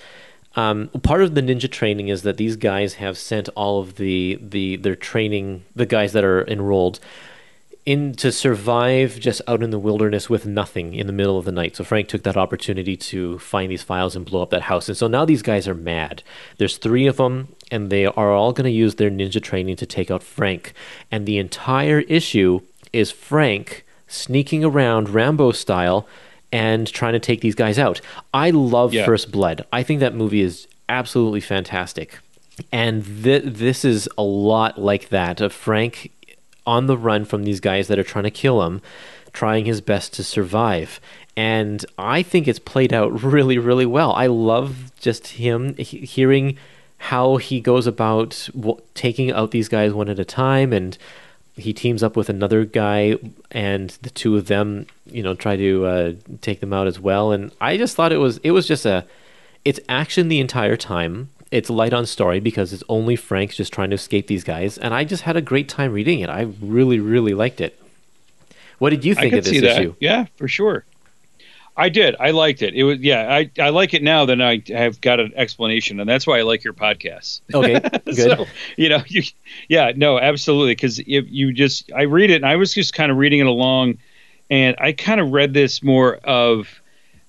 um, 0.57 0.89
part 1.03 1.23
of 1.23 1.35
the 1.35 1.43
ninja 1.43 1.71
training 1.71 2.09
is 2.09 2.23
that 2.23 2.37
these 2.37 2.57
guys 2.57 2.95
have 2.95 3.17
sent 3.17 3.49
all 3.51 3.81
of 3.81 3.97
the 3.97 4.39
the 4.41 4.77
their 4.77 4.97
training, 4.97 5.65
the 5.77 5.87
guys 5.87 6.13
that 6.13 6.25
are 6.25 6.47
enrolled 6.47 6.99
in 7.87 8.15
to 8.15 8.31
survive 8.31 9.19
just 9.19 9.41
out 9.49 9.63
in 9.63 9.71
the 9.71 9.79
wilderness 9.79 10.29
with 10.29 10.45
nothing 10.47 10.95
in 10.95 11.07
the 11.07 11.13
middle 11.13 11.39
of 11.39 11.45
the 11.45 11.53
night. 11.53 11.77
So 11.77 11.85
Frank 11.85 12.09
took 12.09 12.25
that 12.25 12.37
opportunity 12.37 12.97
to 12.97 13.39
find 13.39 13.71
these 13.71 13.83
files 13.83 14.15
and 14.15 14.27
blow 14.27 14.43
up 14.43 14.51
that 14.51 14.63
house. 14.63 14.89
And 14.89 14.97
so 14.97 15.07
now 15.07 15.25
these 15.25 15.43
guys 15.43 15.67
are 15.67 15.75
mad. 15.75 16.23
There's 16.59 16.77
three 16.77 17.07
of 17.07 17.17
them, 17.17 17.55
and 17.71 17.89
they 17.89 18.05
are 18.05 18.33
all 18.33 18.53
going 18.53 18.65
to 18.65 18.71
use 18.71 18.97
their 18.97 19.11
ninja 19.11 19.43
training 19.43 19.77
to 19.77 19.87
take 19.87 20.11
out 20.11 20.23
Frank. 20.23 20.75
And 21.11 21.25
the 21.25 21.39
entire 21.39 22.01
issue 22.01 22.61
is 22.93 23.11
Frank 23.11 23.87
sneaking 24.07 24.63
around 24.65 25.09
Rambo 25.09 25.53
style 25.53 26.07
and 26.53 26.87
trying 26.87 27.13
to 27.13 27.21
take 27.21 27.41
these 27.41 27.55
guys 27.55 27.79
out. 27.79 28.01
I 28.35 28.51
love 28.51 28.93
Yeah. 28.93 29.05
First 29.05 29.31
Blood. 29.31 29.65
I 29.73 29.83
think 29.83 30.01
that 30.01 30.15
movie 30.15 30.41
is 30.43 30.67
absolutely 30.89 31.41
fantastic. 31.41 32.19
And 32.73 33.05
th- 33.25 33.45
this 33.47 33.85
is 33.85 34.09
a 34.19 34.23
lot 34.23 34.79
like 34.79 35.09
that 35.11 35.41
of 35.41 35.53
Frank 35.53 36.11
on 36.67 36.87
the 36.87 36.97
run 36.99 37.25
from 37.25 37.45
these 37.45 37.61
guys 37.61 37.89
that 37.89 37.99
are 37.99 38.03
trying 38.05 38.25
to 38.25 38.31
kill 38.31 38.63
him, 38.63 38.83
trying 39.33 39.65
his 39.65 39.81
best 39.81 40.13
to 40.15 40.25
survive. 40.25 41.01
And 41.37 41.85
I 41.97 42.23
think 42.23 42.47
it's 42.49 42.59
played 42.59 42.93
out 42.93 43.23
really, 43.23 43.57
really 43.59 43.87
well. 43.87 44.13
I 44.13 44.27
love 44.27 44.93
just 45.01 45.29
him 45.29 45.75
he- 45.77 45.99
hearing 46.05 46.59
how 47.05 47.37
he 47.37 47.61
goes 47.61 47.87
about 47.87 48.49
w- 48.55 48.79
taking 48.95 49.31
out 49.33 49.53
these 49.53 49.69
guys 49.69 49.93
one 49.95 50.09
at 50.11 50.19
a 50.19 50.25
time 50.25 50.73
and 50.73 50.99
he 51.61 51.73
teams 51.73 52.03
up 52.03 52.17
with 52.17 52.29
another 52.29 52.65
guy 52.65 53.17
and 53.51 53.91
the 54.03 54.11
two 54.11 54.37
of 54.37 54.47
them 54.47 54.87
you 55.07 55.23
know 55.23 55.35
try 55.35 55.57
to 55.57 55.85
uh, 55.87 56.13
take 56.41 56.61
them 56.61 56.73
out 56.73 56.87
as 56.87 56.99
well. 56.99 57.33
And 57.33 57.53
i 57.61 57.77
just 57.77 57.97
thought 57.97 58.13
it 58.13 58.19
was 58.19 58.39
it 58.39 58.51
was 58.53 58.67
just 58.67 58.87
a 58.87 59.07
it's 59.65 59.81
action 59.89 60.29
the 60.29 60.41
entire 60.41 60.77
time. 60.77 61.31
It's 61.51 61.69
light 61.69 61.93
on 61.93 62.07
story 62.07 62.39
because 62.41 62.73
it's 62.73 62.85
only 62.89 63.17
frank 63.17 63.53
just 63.53 63.73
trying 63.73 63.91
to 63.91 63.95
escape 63.95 64.27
these 64.27 64.45
guys. 64.45 64.79
And 64.79 64.95
i 64.95 65.05
just 65.05 65.23
had 65.25 65.37
a 65.37 65.43
great 65.43 65.69
time 65.69 65.93
reading 65.93 66.21
it. 66.21 66.31
I 66.31 66.53
really 66.61 67.01
really 67.01 67.35
liked 67.35 67.61
it. 67.61 67.81
What 68.79 68.91
did 68.91 69.05
you 69.05 69.15
think 69.15 69.35
of 69.35 69.45
this 69.45 69.53
see 69.53 69.61
that. 69.61 69.79
issue? 69.79 69.95
Yeah, 70.01 70.27
for 70.37 70.49
sure. 70.49 70.85
I 71.81 71.89
did. 71.89 72.15
I 72.21 72.31
liked 72.33 72.63
it. 72.63 72.75
It 72.75 72.85
was 72.85 73.01
yeah. 73.01 73.27
I, 73.35 73.51
I 73.59 73.71
like 73.71 73.95
it 73.95 74.03
now. 74.03 74.27
Then 74.27 74.41
I 74.43 74.63
have 74.69 75.01
got 75.01 75.19
an 75.19 75.33
explanation, 75.35 75.99
and 75.99 76.09
that's 76.09 76.27
why 76.27 76.39
I 76.39 76.43
like 76.43 76.63
your 76.63 76.75
podcast. 76.75 77.41
okay 77.55 77.81
good 78.05 78.17
So 78.17 78.47
you 78.77 78.89
know, 78.91 79.03
you, 79.07 79.23
yeah, 79.69 79.93
no, 79.97 80.19
absolutely. 80.19 80.73
Because 80.73 80.99
if 80.99 81.25
you 81.29 81.53
just, 81.53 81.91
I 81.93 82.03
read 82.03 82.31
it, 82.31 82.37
and 82.37 82.47
I 82.47 82.57
was 82.57 82.75
just 82.75 82.93
kind 82.95 83.11
of 83.11 83.17
reading 83.19 83.41
it 83.41 83.47
along, 83.47 83.99
and 84.51 84.77
I 84.79 84.93
kind 84.93 85.21
of 85.21 85.31
read 85.33 85.55
this 85.55 85.83
more 85.83 86.17
of, 86.17 86.69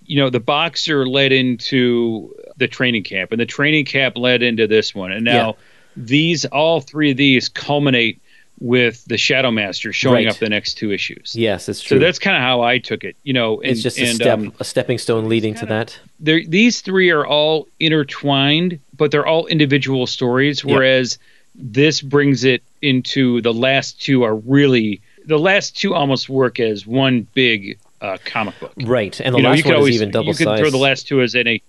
you 0.04 0.18
know, 0.22 0.30
the 0.30 0.40
boxer 0.40 1.08
led 1.08 1.32
into 1.32 2.36
the 2.58 2.68
training 2.68 3.04
camp, 3.04 3.32
and 3.32 3.40
the 3.40 3.46
training 3.46 3.86
camp 3.86 4.18
led 4.18 4.42
into 4.44 4.68
this 4.68 4.94
one, 4.94 5.12
and 5.12 5.24
now 5.24 5.48
Yeah. 5.48 5.54
these, 5.96 6.46
all 6.46 6.82
three 6.82 7.12
of 7.12 7.18
these, 7.18 7.48
culminate 7.48 8.22
with 8.64 9.04
the 9.06 9.18
Shadow 9.18 9.50
Master 9.50 9.92
showing 9.92 10.26
Right. 10.26 10.28
up 10.28 10.38
the 10.38 10.48
next 10.48 10.76
two 10.76 10.92
issues. 10.92 11.34
yes 11.36 11.68
it's 11.68 11.82
true 11.82 11.98
So 11.98 12.00
that's 12.00 12.20
kind 12.20 12.38
of 12.38 12.44
how 12.44 12.62
I 12.62 12.78
took 12.78 13.04
it, 13.04 13.16
you 13.24 13.34
know. 13.34 13.60
And, 13.60 13.72
it's 13.72 13.82
just 13.82 13.98
a 13.98 14.06
and, 14.06 14.16
step 14.16 14.38
um, 14.40 14.54
a 14.60 14.64
stepping 14.64 15.00
stone 15.00 15.28
leading 15.28 15.56
to 15.56 15.66
that 15.66 16.00
these 16.20 16.82
three 16.82 17.10
are 17.10 17.26
all 17.26 17.68
intertwined, 17.80 18.80
but 18.96 19.10
they're 19.12 19.26
all 19.26 19.48
individual 19.48 20.06
stories. 20.08 20.64
Whereas 20.64 21.18
this 21.56 22.02
brings 22.02 22.44
it 22.44 22.62
into 22.82 23.42
the 23.42 23.54
last 23.54 24.00
two 24.02 24.24
are 24.24 24.36
really 24.36 25.02
the 25.26 25.40
last 25.40 25.76
two 25.76 25.94
almost 25.94 26.30
work 26.30 26.60
as 26.60 26.86
one 26.86 27.28
big 27.34 27.78
uh, 28.02 28.18
comic 28.26 28.60
book. 28.60 28.74
right 28.86 29.20
and 29.22 29.34
the 29.36 29.40
you 29.40 29.44
know, 29.44 29.50
last 29.50 29.58
you 29.58 29.64
could 29.64 29.70
one 29.70 29.78
always 29.78 29.96
is 29.96 30.02
even 30.02 30.12
double 30.12 30.28
you 30.28 30.34
could 30.36 30.58
throw 30.58 30.70
the 30.70 30.78
last 30.78 31.08
two 31.08 31.22
as 31.22 31.36
in 31.36 31.48
a 31.48 31.62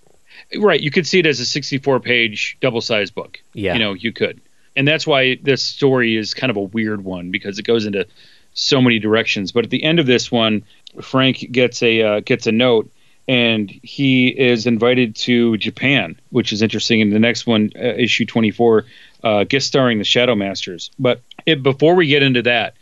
right. 0.59 0.79
You 0.81 0.91
could 0.91 1.07
see 1.07 1.19
it 1.19 1.25
as 1.25 1.39
a 1.39 1.45
sixty-four 1.45 1.99
page 1.99 2.57
double-sized 2.61 3.13
book. 3.15 3.41
Yeah. 3.53 3.73
you 3.73 3.79
know, 3.79 3.93
you 3.93 4.11
could, 4.11 4.41
and 4.75 4.87
that's 4.87 5.05
why 5.05 5.35
this 5.41 5.61
story 5.61 6.15
is 6.15 6.33
kind 6.33 6.49
of 6.49 6.57
a 6.57 6.61
weird 6.61 7.03
one 7.03 7.31
because 7.31 7.59
it 7.59 7.63
goes 7.63 7.85
into 7.85 8.07
so 8.53 8.81
many 8.81 8.99
directions. 8.99 9.51
But 9.51 9.65
at 9.65 9.69
the 9.69 9.83
end 9.83 9.99
of 9.99 10.05
this 10.05 10.31
one, 10.31 10.63
Frank 11.01 11.51
gets 11.51 11.81
a 11.83 12.01
uh, 12.01 12.19
gets 12.21 12.47
a 12.47 12.51
note, 12.51 12.91
and 13.27 13.69
he 13.69 14.27
is 14.27 14.67
invited 14.67 15.15
to 15.17 15.57
Japan, 15.57 16.19
which 16.29 16.53
is 16.53 16.61
interesting. 16.61 16.99
In 16.99 17.09
the 17.09 17.19
next 17.19 17.47
one, 17.47 17.71
uh, 17.75 17.79
issue 17.79 18.25
twenty 18.25 18.51
four, 18.51 18.85
uh, 19.23 19.43
guest 19.43 19.67
starring 19.67 19.97
the 19.97 20.03
Shadow 20.03 20.35
Masters. 20.35 20.91
But 20.99 21.21
it, 21.45 21.63
before 21.63 21.95
we 21.95 22.07
get 22.07 22.23
into 22.23 22.43
that, 22.43 22.75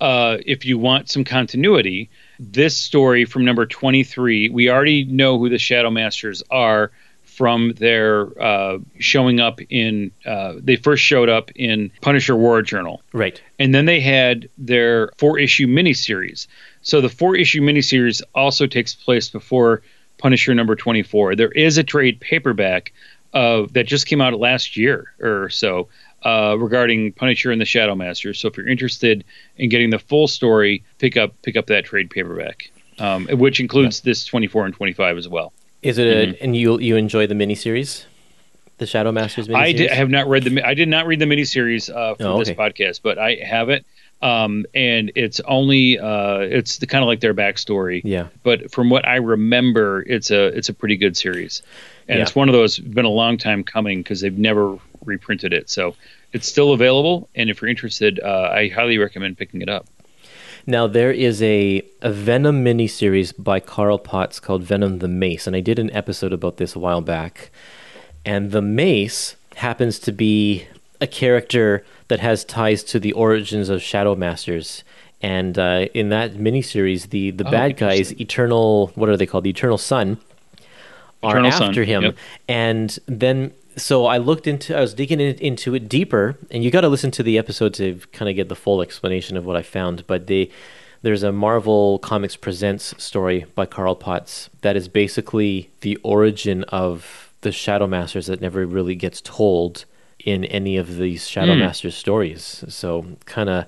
uh, 0.00 0.38
if 0.46 0.64
you 0.64 0.78
want 0.78 1.10
some 1.10 1.24
continuity, 1.24 2.08
this 2.38 2.76
story 2.76 3.26
from 3.26 3.44
number 3.44 3.66
23, 3.66 4.48
we 4.48 4.70
already 4.70 5.04
know 5.04 5.38
who 5.38 5.50
the 5.50 5.58
Shadow 5.58 5.90
Masters 5.90 6.42
are 6.50 6.90
from 7.30 7.72
their 7.74 8.42
uh, 8.42 8.78
showing 8.98 9.40
up 9.40 9.60
in, 9.70 10.10
uh, 10.26 10.54
they 10.58 10.76
first 10.76 11.02
showed 11.02 11.28
up 11.28 11.50
in 11.54 11.90
Punisher 12.00 12.36
War 12.36 12.60
Journal. 12.62 13.02
right 13.12 13.40
And 13.58 13.74
then 13.74 13.86
they 13.86 14.00
had 14.00 14.48
their 14.58 15.10
four 15.16 15.38
issue 15.38 15.66
miniseries. 15.66 16.46
So 16.82 17.00
the 17.00 17.08
four 17.08 17.36
issue 17.36 17.60
miniseries 17.60 18.20
also 18.34 18.66
takes 18.66 18.94
place 18.94 19.28
before 19.30 19.82
Punisher 20.18 20.54
number 20.54 20.76
24. 20.76 21.36
There 21.36 21.52
is 21.52 21.78
a 21.78 21.84
trade 21.84 22.20
paperback 22.20 22.92
uh, 23.32 23.66
that 23.72 23.86
just 23.86 24.06
came 24.06 24.20
out 24.20 24.34
last 24.38 24.76
year 24.76 25.12
or 25.20 25.48
so 25.50 25.88
uh, 26.24 26.56
regarding 26.58 27.12
Punisher 27.12 27.50
and 27.50 27.60
the 27.60 27.64
Shadow 27.64 27.94
Master. 27.94 28.34
So 28.34 28.48
if 28.48 28.56
you're 28.56 28.68
interested 28.68 29.24
in 29.56 29.70
getting 29.70 29.90
the 29.90 29.98
full 29.98 30.28
story, 30.28 30.84
pick 30.98 31.16
up 31.16 31.40
pick 31.42 31.56
up 31.56 31.66
that 31.66 31.84
trade 31.84 32.10
paperback, 32.10 32.70
um, 32.98 33.28
which 33.28 33.60
includes 33.60 34.00
this 34.00 34.24
24 34.24 34.66
and 34.66 34.74
25 34.74 35.16
as 35.16 35.28
well. 35.28 35.52
Is 35.82 35.98
it 35.98 36.06
a, 36.06 36.42
and 36.42 36.56
you 36.56 36.78
you 36.78 36.96
enjoy 36.96 37.26
the 37.26 37.34
miniseries 37.34 38.04
the 38.78 38.86
shadow 38.86 39.12
masters 39.12 39.46
miniseries 39.46 39.56
I 39.56 39.72
did, 39.72 39.90
have 39.90 40.08
not 40.08 40.26
read 40.28 40.42
the. 40.44 40.66
I 40.66 40.74
did 40.74 40.88
not 40.88 41.06
read 41.06 41.18
the 41.18 41.26
miniseries 41.26 41.94
uh, 41.94 42.14
for 42.14 42.24
Oh, 42.24 42.38
this 42.38 42.50
podcast, 42.50 43.00
but 43.02 43.18
I 43.18 43.34
have 43.36 43.68
it, 43.68 43.84
um, 44.22 44.64
and 44.74 45.12
it's 45.14 45.38
only 45.40 45.98
uh, 45.98 46.38
it's 46.38 46.78
the 46.78 46.86
kind 46.86 47.04
of 47.04 47.06
like 47.08 47.20
their 47.20 47.34
backstory. 47.34 48.00
yeah 48.04 48.28
But 48.42 48.72
from 48.72 48.88
what 48.88 49.06
I 49.06 49.16
remember, 49.16 50.02
it's 50.06 50.30
a 50.30 50.46
it's 50.46 50.70
a 50.70 50.74
pretty 50.74 50.96
good 50.96 51.14
series, 51.16 51.60
and 52.08 52.16
Yeah. 52.18 52.22
it's 52.22 52.34
one 52.34 52.48
of 52.48 52.54
those 52.54 52.78
been 52.78 53.04
a 53.04 53.10
long 53.10 53.36
time 53.36 53.64
coming 53.64 54.00
because 54.00 54.22
they've 54.22 54.36
never 54.38 54.78
reprinted 55.04 55.52
it. 55.52 55.68
So 55.68 55.94
it's 56.32 56.48
still 56.48 56.72
available, 56.72 57.28
and 57.34 57.50
if 57.50 57.60
you're 57.60 57.68
interested, 57.68 58.18
uh, 58.18 58.48
I 58.50 58.68
highly 58.68 58.96
recommend 58.96 59.36
picking 59.36 59.60
it 59.60 59.68
up. 59.68 59.86
Now 60.66 60.86
there 60.86 61.10
is 61.10 61.42
a, 61.42 61.82
a 62.02 62.10
Venom 62.12 62.64
miniseries 62.64 63.32
by 63.36 63.60
Carl 63.60 63.98
Potts 63.98 64.40
called 64.40 64.62
Venom 64.62 64.98
the 64.98 65.08
Mace, 65.08 65.46
and 65.46 65.56
I 65.56 65.60
did 65.60 65.78
an 65.78 65.90
episode 65.92 66.32
about 66.32 66.56
this 66.58 66.74
a 66.74 66.78
while 66.78 67.00
back. 67.00 67.50
And 68.24 68.50
the 68.52 68.62
Mace 68.62 69.36
happens 69.56 69.98
to 70.00 70.12
be 70.12 70.66
a 71.00 71.06
character 71.06 71.84
that 72.08 72.20
has 72.20 72.44
ties 72.44 72.82
to 72.84 73.00
the 73.00 73.12
origins 73.12 73.68
of 73.68 73.80
Shadow 73.82 74.14
Masters. 74.14 74.84
And 75.22 75.58
uh, 75.58 75.86
in 75.94 76.08
that 76.10 76.34
miniseries, 76.34 77.10
the 77.10 77.30
the 77.30 77.46
Oh, 77.46 77.50
bad 77.50 77.76
guys. 77.76 78.18
Eternal, 78.20 78.88
what 78.94 79.08
are 79.08 79.16
they 79.16 79.26
called? 79.26 79.44
The 79.44 79.50
Eternal 79.50 79.78
Sun, 79.78 80.18
are 81.22 81.32
Eternal 81.32 81.52
Sun, 81.52 81.68
after 81.68 81.84
him. 81.84 82.02
yep. 82.04 82.16
And 82.48 82.98
then, 83.06 83.52
so 83.76 84.06
I 84.06 84.18
looked 84.18 84.46
into, 84.46 84.76
I 84.76 84.80
was 84.80 84.94
digging 84.94 85.20
in, 85.20 85.36
into 85.36 85.74
it 85.74 85.88
deeper, 85.88 86.38
and 86.50 86.62
you 86.64 86.70
got 86.70 86.82
to 86.82 86.88
listen 86.88 87.10
to 87.12 87.22
the 87.22 87.38
episode 87.38 87.74
to 87.74 88.00
kind 88.12 88.28
of 88.28 88.36
get 88.36 88.48
the 88.48 88.56
full 88.56 88.82
explanation 88.82 89.36
of 89.36 89.44
what 89.44 89.56
I 89.56 89.62
found. 89.62 90.06
But 90.06 90.26
they, 90.26 90.50
there's 91.02 91.22
a 91.22 91.32
Marvel 91.32 91.98
Comics 92.00 92.36
Presents 92.36 92.94
story 93.02 93.46
by 93.54 93.66
Carl 93.66 93.94
Potts 93.94 94.50
that 94.62 94.76
is 94.76 94.88
basically 94.88 95.70
the 95.80 95.96
origin 96.02 96.64
of 96.64 97.32
the 97.40 97.52
Shadow 97.52 97.86
Masters 97.86 98.26
that 98.26 98.40
never 98.40 98.66
really 98.66 98.94
gets 98.94 99.20
told 99.20 99.84
in 100.18 100.44
any 100.44 100.76
of 100.76 100.96
these 100.96 101.26
Shadow 101.26 101.54
Hmm. 101.54 101.60
Masters 101.60 101.96
stories. 101.96 102.64
So 102.68 103.16
kind 103.24 103.48
of, 103.48 103.64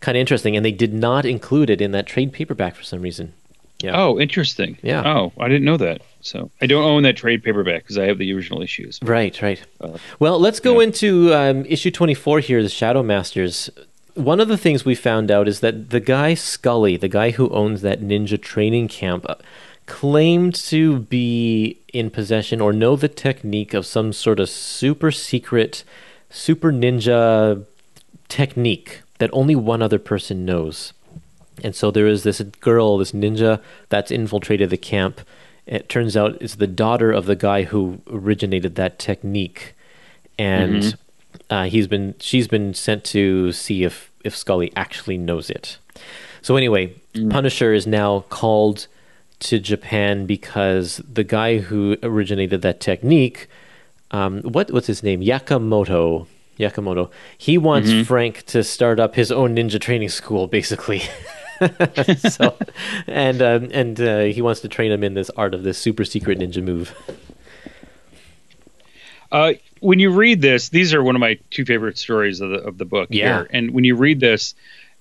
kind 0.00 0.16
of 0.16 0.20
interesting. 0.20 0.56
And 0.56 0.64
they 0.64 0.72
did 0.72 0.92
not 0.92 1.24
include 1.24 1.70
it 1.70 1.80
in 1.80 1.92
that 1.92 2.06
trade 2.06 2.32
paperback 2.32 2.74
for 2.74 2.82
some 2.82 3.02
reason. 3.02 3.34
Yeah. 3.82 4.00
Oh, 4.00 4.18
interesting. 4.18 4.78
Yeah. 4.82 5.02
Oh, 5.04 5.32
I 5.38 5.48
didn't 5.48 5.64
know 5.64 5.76
that. 5.78 6.02
So 6.20 6.50
I 6.60 6.66
don't 6.66 6.84
own 6.84 7.02
that 7.02 7.16
trade 7.16 7.42
paperback 7.42 7.82
because 7.82 7.98
I 7.98 8.04
have 8.06 8.18
the 8.18 8.32
original 8.32 8.62
issues. 8.62 8.98
Right, 9.02 9.40
right. 9.42 9.62
Uh, 9.80 9.98
well, 10.18 10.38
let's 10.38 10.60
go 10.60 10.78
yeah. 10.78 10.86
into 10.86 11.34
um, 11.34 11.66
issue 11.66 11.90
24 11.90 12.40
here, 12.40 12.62
the 12.62 12.68
Shadow 12.68 13.02
Masters. 13.02 13.70
One 14.14 14.40
of 14.40 14.48
the 14.48 14.58
things 14.58 14.84
we 14.84 14.94
found 14.94 15.30
out 15.30 15.48
is 15.48 15.60
that 15.60 15.90
the 15.90 16.00
guy 16.00 16.34
Scully, 16.34 16.96
the 16.96 17.08
guy 17.08 17.30
who 17.30 17.48
owns 17.50 17.82
that 17.82 18.00
ninja 18.00 18.40
training 18.40 18.88
camp, 18.88 19.26
uh, 19.28 19.34
claimed 19.86 20.54
to 20.54 21.00
be 21.00 21.80
in 21.92 22.10
possession 22.10 22.60
or 22.60 22.72
know 22.72 22.94
the 22.94 23.08
technique 23.08 23.74
of 23.74 23.84
some 23.84 24.12
sort 24.12 24.38
of 24.38 24.48
super 24.48 25.10
secret, 25.10 25.82
super 26.30 26.72
ninja 26.72 27.64
technique 28.28 29.02
that 29.18 29.30
only 29.32 29.54
one 29.54 29.82
other 29.82 29.98
person 29.98 30.44
knows. 30.44 30.92
And 31.62 31.74
so 31.74 31.90
there 31.90 32.06
is 32.06 32.22
this 32.22 32.40
girl, 32.60 32.98
this 32.98 33.12
ninja, 33.12 33.60
that's 33.88 34.10
infiltrated 34.10 34.70
the 34.70 34.76
camp. 34.76 35.20
It 35.66 35.88
turns 35.88 36.16
out 36.16 36.40
it's 36.40 36.56
the 36.56 36.66
daughter 36.66 37.12
of 37.12 37.26
the 37.26 37.36
guy 37.36 37.64
who 37.64 38.00
originated 38.10 38.74
that 38.76 38.98
technique, 38.98 39.74
and 40.38 40.96
uh, 41.50 41.64
he's 41.64 41.86
been 41.86 42.14
she's 42.18 42.48
been 42.48 42.74
sent 42.74 43.04
to 43.04 43.52
see 43.52 43.84
if 43.84 44.10
if 44.24 44.36
Scully 44.36 44.72
actually 44.74 45.18
knows 45.18 45.50
it. 45.50 45.78
So 46.40 46.56
anyway, 46.56 46.94
Punisher 47.30 47.72
is 47.72 47.86
now 47.86 48.20
called 48.28 48.88
to 49.40 49.58
Japan 49.60 50.26
because 50.26 51.00
the 51.08 51.24
guy 51.24 51.58
who 51.58 51.96
originated 52.02 52.62
that 52.62 52.80
technique, 52.80 53.48
um, 54.10 54.40
what 54.42 54.72
what's 54.72 54.88
his 54.88 55.04
name, 55.04 55.20
Yakamoto, 55.20 56.26
Yakamoto. 56.58 57.10
He 57.38 57.56
wants 57.56 57.90
Frank 58.04 58.44
to 58.46 58.64
start 58.64 58.98
up 58.98 59.14
his 59.14 59.30
own 59.30 59.54
ninja 59.54 59.80
training 59.80 60.08
school, 60.08 60.48
basically. 60.48 61.02
so, 62.30 62.56
and 63.06 63.42
um, 63.42 63.68
and 63.72 64.00
uh, 64.00 64.20
he 64.20 64.42
wants 64.42 64.60
to 64.60 64.68
train 64.68 64.90
him 64.92 65.04
in 65.04 65.14
this 65.14 65.30
art 65.30 65.54
of 65.54 65.62
this 65.62 65.78
super 65.78 66.04
secret 66.04 66.38
ninja 66.38 66.62
move. 66.62 66.94
Uh, 69.30 69.54
when 69.80 69.98
you 69.98 70.10
read 70.10 70.42
this, 70.42 70.68
these 70.68 70.92
are 70.92 71.02
one 71.02 71.16
of 71.16 71.20
my 71.20 71.38
two 71.50 71.64
favorite 71.64 71.98
stories 71.98 72.40
of 72.40 72.50
the 72.50 72.58
of 72.58 72.78
the 72.78 72.84
book. 72.84 73.08
Yeah. 73.10 73.38
here. 73.38 73.48
and 73.50 73.70
when 73.72 73.84
you 73.84 73.96
read 73.96 74.20
this, 74.20 74.54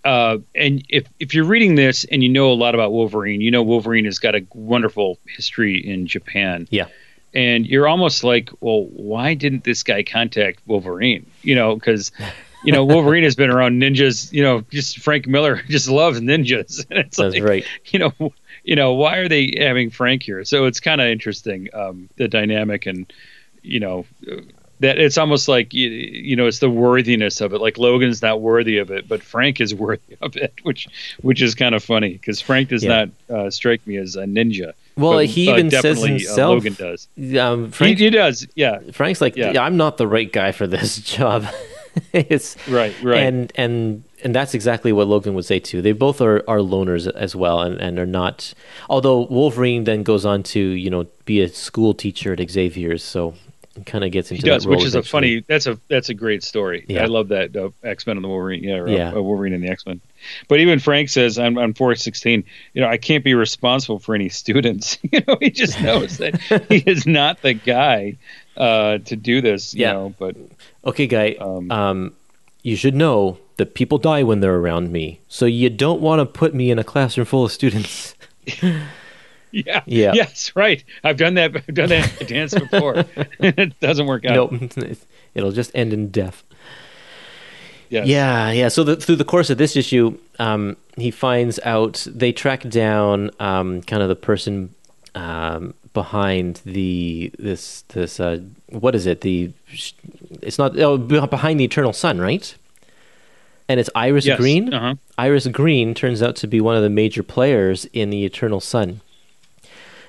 uh, 0.05 0.37
and 0.55 0.83
if 0.89 1.05
if 1.19 1.33
you're 1.33 1.45
reading 1.45 1.75
this 1.75 2.05
and 2.05 2.23
you 2.23 2.29
know 2.29 2.51
a 2.51 2.55
lot 2.55 2.73
about 2.73 2.91
Wolverine, 2.91 3.41
you 3.41 3.51
know 3.51 3.63
Wolverine 3.63 4.05
has 4.05 4.19
got 4.19 4.35
a 4.35 4.45
wonderful 4.53 5.19
history 5.27 5.85
in 5.85 6.07
Japan. 6.07 6.67
Yeah. 6.71 6.87
and 7.33 7.65
you're 7.65 7.87
almost 7.87 8.23
like, 8.23 8.49
well, 8.59 8.85
why 8.85 9.33
didn't 9.35 9.63
this 9.63 9.83
guy 9.83 10.03
contact 10.03 10.59
Wolverine? 10.65 11.25
You 11.43 11.55
know, 11.55 11.75
because 11.75 12.11
you 12.63 12.71
know 12.71 12.85
Wolverine 12.85 13.23
has 13.23 13.35
been 13.35 13.49
around 13.49 13.81
ninjas. 13.81 14.31
You 14.31 14.43
know, 14.43 14.61
just 14.69 14.99
Frank 14.99 15.27
Miller 15.27 15.61
just 15.67 15.87
loves 15.89 16.19
ninjas. 16.21 16.85
And 16.89 16.99
it's 16.99 17.17
That's 17.17 17.35
like, 17.35 17.43
right. 17.43 17.65
You 17.87 17.99
know, 17.99 18.33
you 18.63 18.75
know, 18.75 18.93
why 18.93 19.17
are 19.17 19.27
they 19.27 19.55
having 19.59 19.89
Frank 19.89 20.23
here? 20.23 20.43
So 20.45 20.65
it's 20.65 20.79
kind 20.79 21.01
of 21.01 21.07
interesting 21.07 21.69
um, 21.73 22.09
the 22.17 22.27
dynamic 22.27 22.85
and 22.85 23.11
you 23.63 23.79
know 23.79 24.05
that 24.79 24.97
it's 24.97 25.19
almost 25.19 25.47
like 25.47 25.73
you, 25.75 25.87
you 25.89 26.35
know 26.35 26.47
it's 26.47 26.57
the 26.59 26.69
worthiness 26.69 27.39
of 27.41 27.53
it. 27.53 27.59
Like 27.61 27.77
Logan's 27.77 28.21
not 28.21 28.41
worthy 28.41 28.79
of 28.79 28.89
it, 28.91 29.07
but 29.07 29.21
Frank 29.21 29.61
is 29.61 29.73
worthy 29.85 30.17
of 30.21 30.35
it, 30.37 30.53
which 30.63 30.87
which 31.21 31.41
is 31.41 31.55
kind 31.55 31.75
of 31.75 31.83
funny 31.83 32.13
because 32.13 32.41
Frank 32.41 32.69
does 32.69 32.83
Yeah. 32.83 33.05
not 33.29 33.37
uh, 33.37 33.49
strike 33.51 33.85
me 33.85 33.97
as 33.97 34.15
a 34.15 34.23
ninja. 34.23 34.73
Well, 34.97 35.13
But, 35.13 35.27
he 35.27 35.49
uh, 35.49 35.53
even 35.53 35.71
says 35.71 35.81
definitely, 35.83 36.09
uh, 36.09 36.17
himself. 36.17 36.49
Logan 36.55 36.73
does. 36.73 37.07
Um, 37.39 37.65
He, 37.67 37.71
Frank, 37.71 37.97
he 37.99 38.09
does, 38.09 38.45
yeah. 38.55 38.79
Frank's 38.91 39.21
like. 39.21 39.35
"Yeah, 39.37 39.61
I'm 39.63 39.77
not 39.77 39.97
the 39.97 40.07
right 40.07 40.31
guy 40.31 40.51
for 40.51 40.67
this 40.67 40.97
job. 40.97 41.45
it's 42.13 42.55
Right, 42.67 42.93
right. 43.03 43.23
and 43.23 43.51
and 43.55 44.03
and 44.23 44.35
that's 44.35 44.53
exactly 44.53 44.93
what 44.93 45.07
Logan 45.07 45.33
would 45.33 45.45
say 45.45 45.59
too. 45.59 45.81
They 45.81 45.91
both 45.93 46.21
are, 46.21 46.37
are 46.47 46.59
loners 46.59 47.11
as 47.13 47.35
well, 47.35 47.61
and, 47.61 47.79
and 47.81 47.97
are 47.99 48.05
not. 48.05 48.53
Although 48.89 49.21
Wolverine 49.27 49.83
then 49.85 50.03
goes 50.03 50.25
on 50.25 50.43
to 50.43 50.59
you 50.59 50.89
know 50.89 51.07
be 51.25 51.41
a 51.41 51.49
school 51.49 51.93
teacher 51.93 52.33
at 52.33 52.49
Xavier's, 52.49 53.03
so 53.03 53.33
kind 53.85 54.03
of 54.03 54.11
gets 54.11 54.27
He 54.29 54.35
into 54.35 54.47
does, 54.47 54.63
that 54.63 54.69
role 54.69 54.77
which 54.77 54.85
is 54.85 54.95
a 54.95 55.03
funny. 55.03 55.43
That's 55.47 55.65
a 55.65 55.79
that's 55.87 56.09
a 56.09 56.13
great 56.13 56.43
story. 56.43 56.85
Yeah. 56.87 57.03
I 57.03 57.05
love 57.05 57.29
that 57.29 57.55
uh, 57.55 57.69
X 57.83 58.05
Men 58.05 58.17
and 58.17 58.23
the 58.23 58.27
Wolverine. 58.29 58.63
Yeah, 58.63 58.75
or, 58.75 58.87
Yeah. 58.89 59.13
uh, 59.13 59.21
Wolverine 59.21 59.53
and 59.53 59.63
the 59.63 59.69
X 59.69 59.85
Men. 59.85 60.01
But 60.47 60.59
even 60.59 60.79
Frank 60.79 61.09
says 61.09 61.39
on, 61.39 61.57
on 61.57 61.73
four 61.73 61.95
sixteen, 61.95 62.43
you 62.73 62.81
know, 62.81 62.87
I 62.87 62.97
can't 62.97 63.23
be 63.23 63.33
responsible 63.33 63.99
for 63.99 64.13
any 64.13 64.29
students. 64.29 64.97
you 65.11 65.21
know, 65.27 65.37
he 65.39 65.49
just 65.49 65.81
knows 65.81 66.17
that 66.17 66.39
he 66.69 66.77
is 66.85 67.07
not 67.07 67.41
the 67.41 67.53
guy 67.53 68.17
uh, 68.57 68.97
to 68.99 69.15
do 69.15 69.41
this. 69.41 69.73
You 69.73 69.81
Yeah. 69.81 69.93
know, 69.93 70.13
but 70.19 70.35
Okay, 70.85 71.07
guy. 71.07 71.35
Um, 71.39 71.71
Um, 71.71 72.13
you 72.63 72.75
should 72.75 72.95
know 72.95 73.37
that 73.57 73.73
people 73.73 73.97
die 73.97 74.23
when 74.23 74.39
they're 74.39 74.55
around 74.55 74.91
me, 74.91 75.19
so 75.27 75.45
you 75.45 75.69
don't 75.69 76.01
want 76.01 76.19
to 76.19 76.25
put 76.25 76.53
me 76.53 76.69
in 76.71 76.79
a 76.79 76.83
classroom 76.83 77.25
full 77.25 77.45
of 77.45 77.51
students. 77.51 78.15
yeah, 79.51 79.81
Yeah. 79.85 80.13
yes, 80.13 80.51
right. 80.55 80.83
I've 81.03 81.17
done 81.17 81.33
that. 81.35 81.55
I've 81.55 81.73
done 81.75 81.89
that 81.89 82.27
dance 82.27 82.53
before. 82.53 83.05
it 83.39 83.79
doesn't 83.79 84.05
work 84.07 84.25
out. 84.25 84.51
Nope, 84.51 84.71
it'll 85.35 85.51
just 85.51 85.71
end 85.75 85.93
in 85.93 86.09
death. 86.09 86.43
Yes. 87.89 88.07
Yeah, 88.07 88.51
yeah. 88.51 88.69
So 88.69 88.85
the, 88.85 88.95
through 88.95 89.17
the 89.17 89.25
course 89.25 89.49
of 89.49 89.57
this 89.57 89.75
issue, 89.75 90.17
um, 90.39 90.77
he 90.95 91.11
finds 91.11 91.59
out 91.65 92.07
they 92.09 92.31
track 92.31 92.61
down 92.69 93.31
um, 93.39 93.81
kind 93.81 94.01
of 94.01 94.07
the 94.07 94.15
person 94.15 94.73
um, 95.13 95.73
behind 95.93 96.61
the 96.65 97.31
this 97.37 97.83
this 97.89 98.19
uh, 98.19 98.39
what 98.69 98.95
is 98.95 99.05
it? 99.05 99.21
The 99.21 99.51
it's 100.41 100.57
not 100.57 100.77
oh, 100.79 100.97
behind 100.97 101.59
the 101.59 101.63
Eternal 101.63 101.93
Sun, 101.93 102.19
right? 102.19 102.55
And 103.67 103.79
it's 103.79 103.89
Iris 103.95 104.25
Yes. 104.25 104.37
Green. 104.37 104.73
Uh-huh. 104.73 104.95
Iris 105.17 105.47
Green 105.47 105.93
turns 105.93 106.21
out 106.21 106.35
to 106.37 106.47
be 106.47 106.59
one 106.59 106.75
of 106.75 106.83
the 106.83 106.89
major 106.89 107.23
players 107.23 107.85
in 107.93 108.09
the 108.09 108.25
Eternal 108.25 108.59
Sun. 108.59 109.01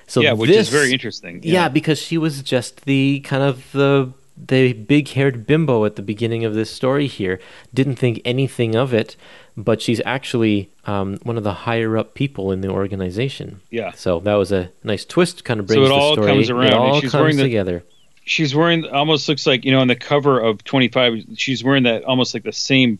So 0.05 0.21
yeah, 0.21 0.33
which 0.33 0.49
this, 0.49 0.67
is 0.67 0.69
very 0.69 0.91
interesting. 0.91 1.39
yeah, 1.43 1.69
because 1.69 1.97
she 1.97 2.17
was 2.17 2.41
just 2.41 2.85
the 2.85 3.21
kind 3.21 3.41
of 3.41 3.71
the 3.71 4.11
the 4.35 4.73
big-haired 4.73 5.45
bimbo 5.45 5.85
at 5.85 5.95
the 5.95 6.01
beginning 6.01 6.43
of 6.45 6.53
this 6.53 6.69
story 6.71 7.07
here. 7.07 7.39
Didn't 7.73 7.95
think 7.97 8.21
anything 8.25 8.75
of 8.75 8.93
it, 8.93 9.15
but 9.55 9.81
she's 9.81 10.01
actually 10.05 10.71
um, 10.85 11.17
one 11.23 11.37
of 11.37 11.43
the 11.43 11.53
higher-up 11.53 12.13
people 12.15 12.51
in 12.51 12.61
the 12.61 12.69
organization. 12.69 13.61
Yeah. 13.69 13.91
So 13.91 14.19
that 14.21 14.33
was 14.35 14.51
a 14.51 14.71
nice 14.83 15.05
twist. 15.05 15.43
Kind 15.45 15.59
of 15.59 15.67
brings 15.67 15.77
So 15.77 15.85
it 15.85 15.87
the 15.89 15.93
all 16.01 16.13
story. 16.13 16.27
comes 16.27 16.49
around, 16.49 16.67
It 16.67 16.73
all 16.73 16.99
she's 17.01 17.11
comes 17.11 17.21
wearing 17.21 17.37
the- 17.37 17.43
together. 17.43 17.83
she's 18.25 18.55
wearing 18.55 18.85
almost 18.87 19.27
looks 19.29 19.45
like 19.45 19.65
you 19.65 19.71
know 19.71 19.79
on 19.81 19.87
the 19.87 19.95
cover 19.97 20.39
of 20.39 20.63
25 20.63 21.25
she's 21.35 21.61
wearing 21.63 21.83
that 21.83 22.05
almost 22.05 22.33
like 22.33 22.43
the 22.43 22.53
same 22.53 22.97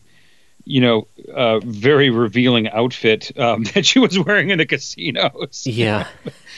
you 0.66 0.82
know 0.82 1.08
uh, 1.34 1.58
very 1.60 2.10
revealing 2.10 2.68
outfit 2.68 3.32
um, 3.38 3.64
that 3.74 3.86
she 3.86 3.98
was 3.98 4.18
wearing 4.18 4.50
in 4.50 4.58
the 4.58 4.66
casinos 4.66 5.62
Yeah, 5.66 6.06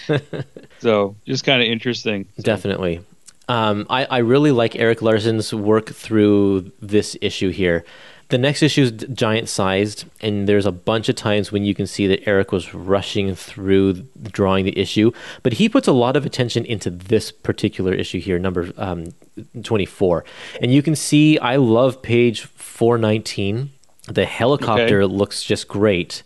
so 0.81 1.17
just 1.27 1.45
kind 1.45 1.63
of 1.63 1.69
interesting 1.69 2.27
So, 2.37 2.43
definitely. 2.43 3.01
Um, 3.49 3.87
I, 3.89 4.05
I 4.07 4.19
really 4.19 4.51
like 4.51 4.77
Erik 4.77 5.03
Larsen's 5.03 5.55
work 5.55 5.91
through 5.91 6.73
this 6.81 7.17
issue 7.21 7.51
here. 7.51 7.85
The 8.29 8.39
next 8.39 8.63
issue 8.65 8.83
is 8.83 8.91
giant 8.91 9.49
sized, 9.49 10.05
and 10.21 10.49
there's 10.49 10.67
a 10.67 10.73
bunch 10.73 11.09
of 11.09 11.15
times 11.15 11.53
when 11.53 11.65
you 11.65 11.77
can 11.77 11.87
see 11.87 12.09
that 12.09 12.29
Erik 12.29 12.51
was 12.51 12.75
rushing 12.75 13.37
through 13.37 14.05
drawing 14.21 14.65
the 14.65 14.77
issue, 14.77 15.13
but 15.45 15.55
he 15.55 15.69
puts 15.69 15.87
a 15.87 15.93
lot 15.93 16.17
of 16.17 16.27
attention 16.27 16.65
into 16.65 16.91
this 16.91 17.31
particular 17.31 17.95
issue 17.95 18.19
here, 18.19 18.37
number 18.41 18.73
um, 18.79 19.15
24. 19.63 20.25
And 20.61 20.75
you 20.75 20.83
can 20.83 20.97
see 20.97 21.39
I 21.39 21.55
love 21.55 22.03
page 22.03 22.43
419. 22.43 23.71
The 24.09 24.25
helicopter 24.25 25.07
looks 25.07 25.45
just 25.45 25.69
great. 25.69 26.25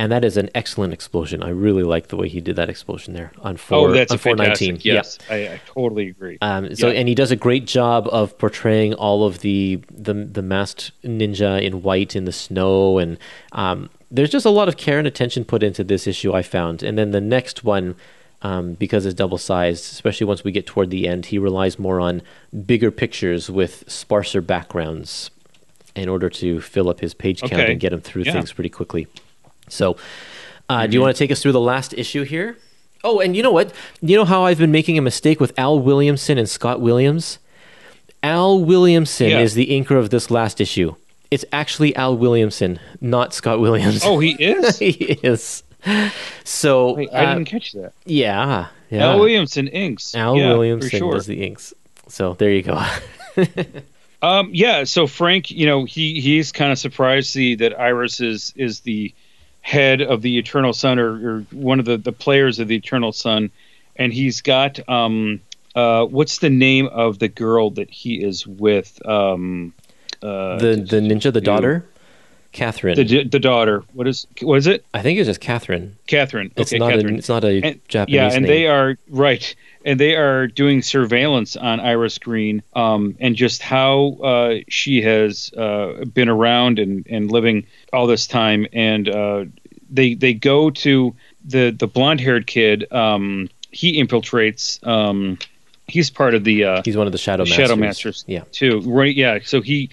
And 0.00 0.12
that 0.12 0.24
is 0.24 0.36
an 0.36 0.48
excellent 0.54 0.92
explosion. 0.92 1.42
I 1.42 1.48
really 1.48 1.82
like 1.82 2.06
the 2.08 2.16
way 2.16 2.28
he 2.28 2.40
did 2.40 2.54
that 2.56 2.68
explosion 2.70 3.14
there 3.14 3.32
on 3.42 3.56
four. 3.56 3.88
oh 3.88 3.92
that's 3.92 4.12
on 4.12 4.16
a 4.16 4.18
419. 4.18 4.76
fantastic 4.76 4.84
yes 4.84 5.18
I, 5.28 5.54
I 5.54 5.60
totally 5.66 6.08
agree 6.08 6.38
Um, 6.40 6.74
so 6.76 6.88
Yeah. 6.88 7.00
and 7.00 7.08
he 7.08 7.14
does 7.16 7.32
a 7.32 7.36
great 7.36 7.66
job 7.66 8.08
of 8.12 8.38
portraying 8.38 8.94
all 8.94 9.24
of 9.26 9.40
the 9.40 9.80
the, 9.90 10.14
the 10.14 10.42
masked 10.42 10.92
ninja 11.02 11.60
in 11.60 11.82
white 11.82 12.14
in 12.14 12.24
the 12.26 12.32
snow, 12.32 12.98
and 12.98 13.18
um, 13.52 13.90
there's 14.10 14.30
just 14.30 14.46
a 14.46 14.50
lot 14.50 14.68
of 14.68 14.76
care 14.76 14.98
and 14.98 15.06
attention 15.08 15.44
put 15.44 15.62
into 15.64 15.82
this 15.82 16.06
issue. 16.06 16.32
I 16.32 16.42
found, 16.42 16.82
and 16.82 16.96
then 16.98 17.10
the 17.10 17.20
next 17.20 17.64
one. 17.64 17.94
Um, 18.40 18.74
because 18.74 19.04
it's 19.04 19.16
double 19.16 19.36
sized, 19.36 19.82
especially 19.90 20.28
once 20.28 20.44
we 20.44 20.52
get 20.52 20.64
toward 20.64 20.90
the 20.90 21.08
end, 21.08 21.26
he 21.26 21.38
relies 21.40 21.76
more 21.76 21.98
on 22.00 22.22
bigger 22.66 22.92
pictures 22.92 23.50
with 23.50 23.82
sparser 23.88 24.40
backgrounds 24.40 25.32
in 25.96 26.08
order 26.08 26.30
to 26.30 26.60
fill 26.60 26.88
up 26.88 27.00
his 27.00 27.14
page 27.14 27.40
count 27.40 27.54
Okay. 27.54 27.72
and 27.72 27.80
get 27.80 27.92
him 27.92 28.00
through 28.00 28.22
Yeah. 28.22 28.34
things 28.34 28.52
pretty 28.52 28.68
quickly. 28.70 29.08
So, 29.68 29.96
uh, 30.68 30.80
Mm-hmm. 30.82 30.90
do 30.90 30.94
you 30.96 31.00
want 31.00 31.16
to 31.16 31.18
take 31.18 31.30
us 31.32 31.42
through 31.42 31.52
the 31.52 31.60
last 31.60 31.94
issue 31.94 32.24
here? 32.24 32.56
Oh, 33.04 33.20
and 33.20 33.36
you 33.36 33.42
know 33.42 33.52
what? 33.52 33.72
You 34.00 34.16
know 34.16 34.24
how 34.24 34.44
I've 34.44 34.58
been 34.58 34.72
making 34.72 34.98
a 34.98 35.02
mistake 35.02 35.40
with 35.40 35.56
Al 35.58 35.78
Williamson 35.78 36.36
and 36.36 36.48
Scott 36.48 36.80
Williams? 36.80 37.38
Al 38.22 38.58
Williamson 38.64 39.28
Yeah. 39.30 39.40
is 39.40 39.54
the 39.54 39.66
inker 39.68 39.96
of 39.98 40.10
this 40.10 40.30
last 40.30 40.60
issue. 40.60 40.94
It's 41.30 41.44
actually 41.52 41.94
Al 41.94 42.16
Williamson, 42.16 42.80
not 43.00 43.32
Scott 43.34 43.60
Williams. 43.60 44.02
oh 44.04 44.18
he 44.18 44.30
is 44.32 44.78
he 44.80 44.88
is. 45.22 45.62
So, 46.44 46.94
Wait, 46.94 47.08
i 47.12 47.24
uh, 47.24 47.34
didn't 47.34 47.46
catch 47.48 47.70
that 47.72 47.92
yeah, 48.04 48.66
yeah. 48.90 49.10
al 49.10 49.20
williamson 49.20 49.68
inks 49.68 50.14
Al 50.16 50.36
yeah, 50.36 50.48
Williamson 50.52 50.98
sure. 50.98 51.12
does 51.12 51.26
the 51.26 51.44
inks. 51.46 51.72
So 52.08 52.34
there 52.34 52.50
you 52.50 52.62
go. 52.62 52.82
Um, 54.20 54.50
yeah. 54.52 54.82
So 54.82 55.06
Frank, 55.06 55.48
you 55.52 55.64
know, 55.66 55.84
he 55.84 56.20
he's 56.20 56.50
kind 56.50 56.72
of 56.72 56.78
surprised 56.80 57.28
to 57.28 57.32
see 57.32 57.54
that 57.56 57.78
Iris 57.78 58.20
is 58.20 58.52
is 58.56 58.80
the 58.80 59.14
head 59.68 60.00
of 60.00 60.22
the 60.22 60.38
Eternal 60.38 60.72
Sun 60.72 60.98
or, 60.98 61.10
or 61.28 61.40
one 61.52 61.78
of 61.78 61.84
the 61.84 61.98
the 61.98 62.12
players 62.12 62.58
of 62.58 62.68
the 62.68 62.76
Eternal 62.76 63.12
Sun, 63.12 63.50
and 63.96 64.12
he's 64.12 64.40
got 64.40 64.80
um 64.88 65.40
uh 65.74 66.04
what's 66.06 66.38
the 66.38 66.48
name 66.48 66.86
of 66.86 67.18
the 67.18 67.28
girl 67.28 67.70
that 67.70 67.90
he 67.90 68.22
is 68.24 68.46
with 68.46 68.90
um 69.06 69.74
uh 70.22 70.56
the 70.58 70.76
the 70.76 71.00
ninja, 71.00 71.30
the 71.30 71.42
daughter, 71.42 71.84
Catherine. 72.52 72.96
the 72.96 73.24
the 73.24 73.38
daughter. 73.38 73.84
What 73.92 74.08
is 74.08 74.26
what 74.40 74.56
is 74.56 74.66
it? 74.66 74.84
I 74.94 75.02
think 75.02 75.18
it's 75.18 75.26
just 75.26 75.40
Catherine. 75.42 75.96
Catherine. 76.06 76.50
It's 76.56 76.72
okay 76.72 76.78
not 76.78 76.92
Catherine. 76.92 77.14
a 77.14 77.18
it's 77.18 77.28
not 77.28 77.44
a 77.44 77.60
And- 77.62 77.80
Japanese 77.88 78.14
yeah, 78.14 78.32
and 78.32 78.42
name. 78.44 78.50
they 78.50 78.66
are 78.66 78.96
right, 79.10 79.54
and 79.88 79.98
they 79.98 80.16
are 80.16 80.46
doing 80.46 80.82
surveillance 80.82 81.56
on 81.56 81.80
Iris 81.80 82.18
Green, 82.18 82.62
um, 82.74 83.16
and 83.20 83.34
just 83.34 83.62
how 83.62 84.18
uh, 84.22 84.54
she 84.68 85.00
has 85.00 85.50
uh, 85.56 86.04
been 86.04 86.28
around 86.28 86.78
and, 86.78 87.06
and 87.08 87.32
living 87.32 87.66
all 87.90 88.06
this 88.06 88.26
time, 88.26 88.66
and 88.74 89.08
uh, 89.08 89.46
they 89.88 90.12
they 90.12 90.34
go 90.34 90.68
to 90.68 91.16
the 91.42 91.70
the 91.70 91.86
blonde 91.86 92.20
haired 92.20 92.46
kid. 92.46 92.92
Um, 92.92 93.48
he 93.70 93.98
infiltrates. 93.98 94.86
Um, 94.86 95.38
he's 95.86 96.10
part 96.10 96.34
of 96.34 96.44
the 96.44 96.64
uh, 96.64 96.82
He's 96.84 96.98
one 96.98 97.06
of 97.06 97.12
the 97.12 97.18
Shadow 97.18 97.44
the 97.44 97.48
Masters. 97.48 97.68
Shadow 97.68 97.76
Masters. 97.76 98.24
Yeah. 98.28 98.44
too. 98.52 98.82
Right? 98.82 99.16
Yeah. 99.16 99.38
So 99.42 99.62
he 99.62 99.88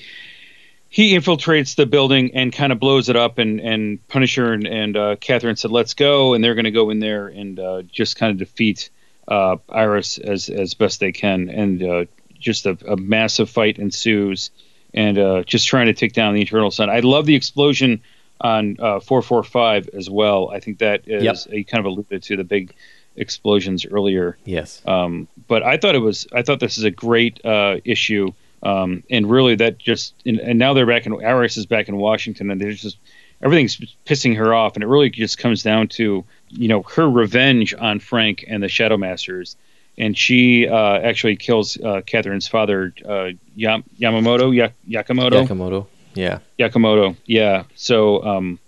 he 0.90 1.14
infiltrates 1.16 1.76
the 1.76 1.86
building 1.86 2.36
and 2.36 2.52
kind 2.52 2.74
of 2.74 2.82
blows 2.82 3.08
it 3.08 3.16
up. 3.16 3.38
And 3.38 3.62
and 3.62 4.06
Punisher 4.10 4.52
and, 4.52 4.68
and 4.68 4.98
uh, 4.98 5.16
Catherine 5.22 5.56
said, 5.56 5.72
"Let's 5.72 5.94
go," 5.94 6.34
and 6.34 6.44
they're 6.44 6.56
going 6.56 6.66
to 6.66 6.72
go 6.72 6.90
in 6.90 7.00
there 7.00 7.28
and 7.28 7.58
uh, 7.58 7.82
just 7.84 8.18
kind 8.18 8.34
of 8.34 8.38
defeat 8.38 8.90
uh, 9.27 9.57
Iris 9.69 10.18
as 10.18 10.49
as 10.49 10.73
best 10.73 10.99
they 10.99 11.11
can. 11.11 11.49
And 11.49 11.84
uh, 11.84 12.06
just 12.39 12.65
a, 12.65 12.77
a 12.88 12.95
massive 12.97 13.49
fight 13.49 13.80
ensues. 13.80 14.52
and 14.93 15.18
uh, 15.18 15.43
just 15.43 15.68
trying 15.68 15.88
to 15.88 15.93
take 15.93 16.14
down 16.14 16.34
the 16.35 16.41
Eternal 16.41 16.72
Sun. 16.72 16.89
I 16.89 16.99
love 16.99 17.26
the 17.26 17.35
explosion 17.35 18.02
on 18.39 18.77
uh, 18.80 18.99
445 18.99 19.89
as 19.93 20.10
well. 20.10 20.49
I 20.53 20.60
think 20.60 20.80
that 20.80 21.02
is 21.07 21.23
Yep. 21.23 21.35
a 21.52 21.64
kind 21.64 21.80
of 21.80 21.85
alluded 21.91 22.23
to 22.23 22.38
the 22.38 22.43
big 22.43 22.73
explosions 23.15 23.85
earlier. 23.85 24.38
Yes. 24.45 24.81
Um, 24.85 25.27
but 25.47 25.64
I 25.64 25.77
thought 25.77 25.95
it 25.95 25.99
was 25.99 26.27
I 26.34 26.41
thought 26.43 26.60
this 26.60 26.77
is 26.77 26.84
a 26.84 26.91
great 26.91 27.43
uh, 27.45 27.77
issue, 27.85 28.31
um, 28.64 29.03
and 29.10 29.30
really 29.30 29.56
that 29.56 29.77
just 29.77 30.14
and, 30.26 30.39
and 30.39 30.60
now 30.60 30.73
they're 30.73 30.85
back 30.85 31.06
in 31.06 31.23
Iris 31.26 31.57
is 31.57 31.65
back 31.65 31.88
in 31.88 31.95
Washington, 31.97 32.52
and 32.52 32.60
they're 32.60 32.72
just 32.73 32.97
everything's 33.41 33.78
pissing 34.06 34.36
her 34.38 34.53
off, 34.53 34.76
and 34.76 34.84
it 34.84 34.88
really 34.88 35.10
just 35.10 35.38
comes 35.38 35.64
down 35.64 35.88
to 35.90 36.24
you 36.49 36.68
know 36.68 36.84
her 36.84 37.10
revenge 37.10 37.74
on 37.78 37.99
Frank 37.99 38.45
and 38.48 38.62
the 38.64 38.70
Shadow 38.70 38.98
Masters, 38.98 39.56
and 39.98 40.18
she 40.18 40.68
uh, 40.68 40.99
actually 40.99 41.36
kills 41.36 41.78
uh, 41.78 42.02
Catherine's 42.06 42.48
father, 42.48 42.94
uh, 43.07 43.30
Yam- 43.56 43.84
Yamamoto, 43.99 44.53
Ya- 44.56 44.70
Yakamoto. 44.88 45.48
Yakamoto. 45.48 45.88
Yeah. 46.14 46.40
Yakamoto. 46.60 47.16
Yeah. 47.26 47.64
So 47.76 48.24
um, 48.24 48.60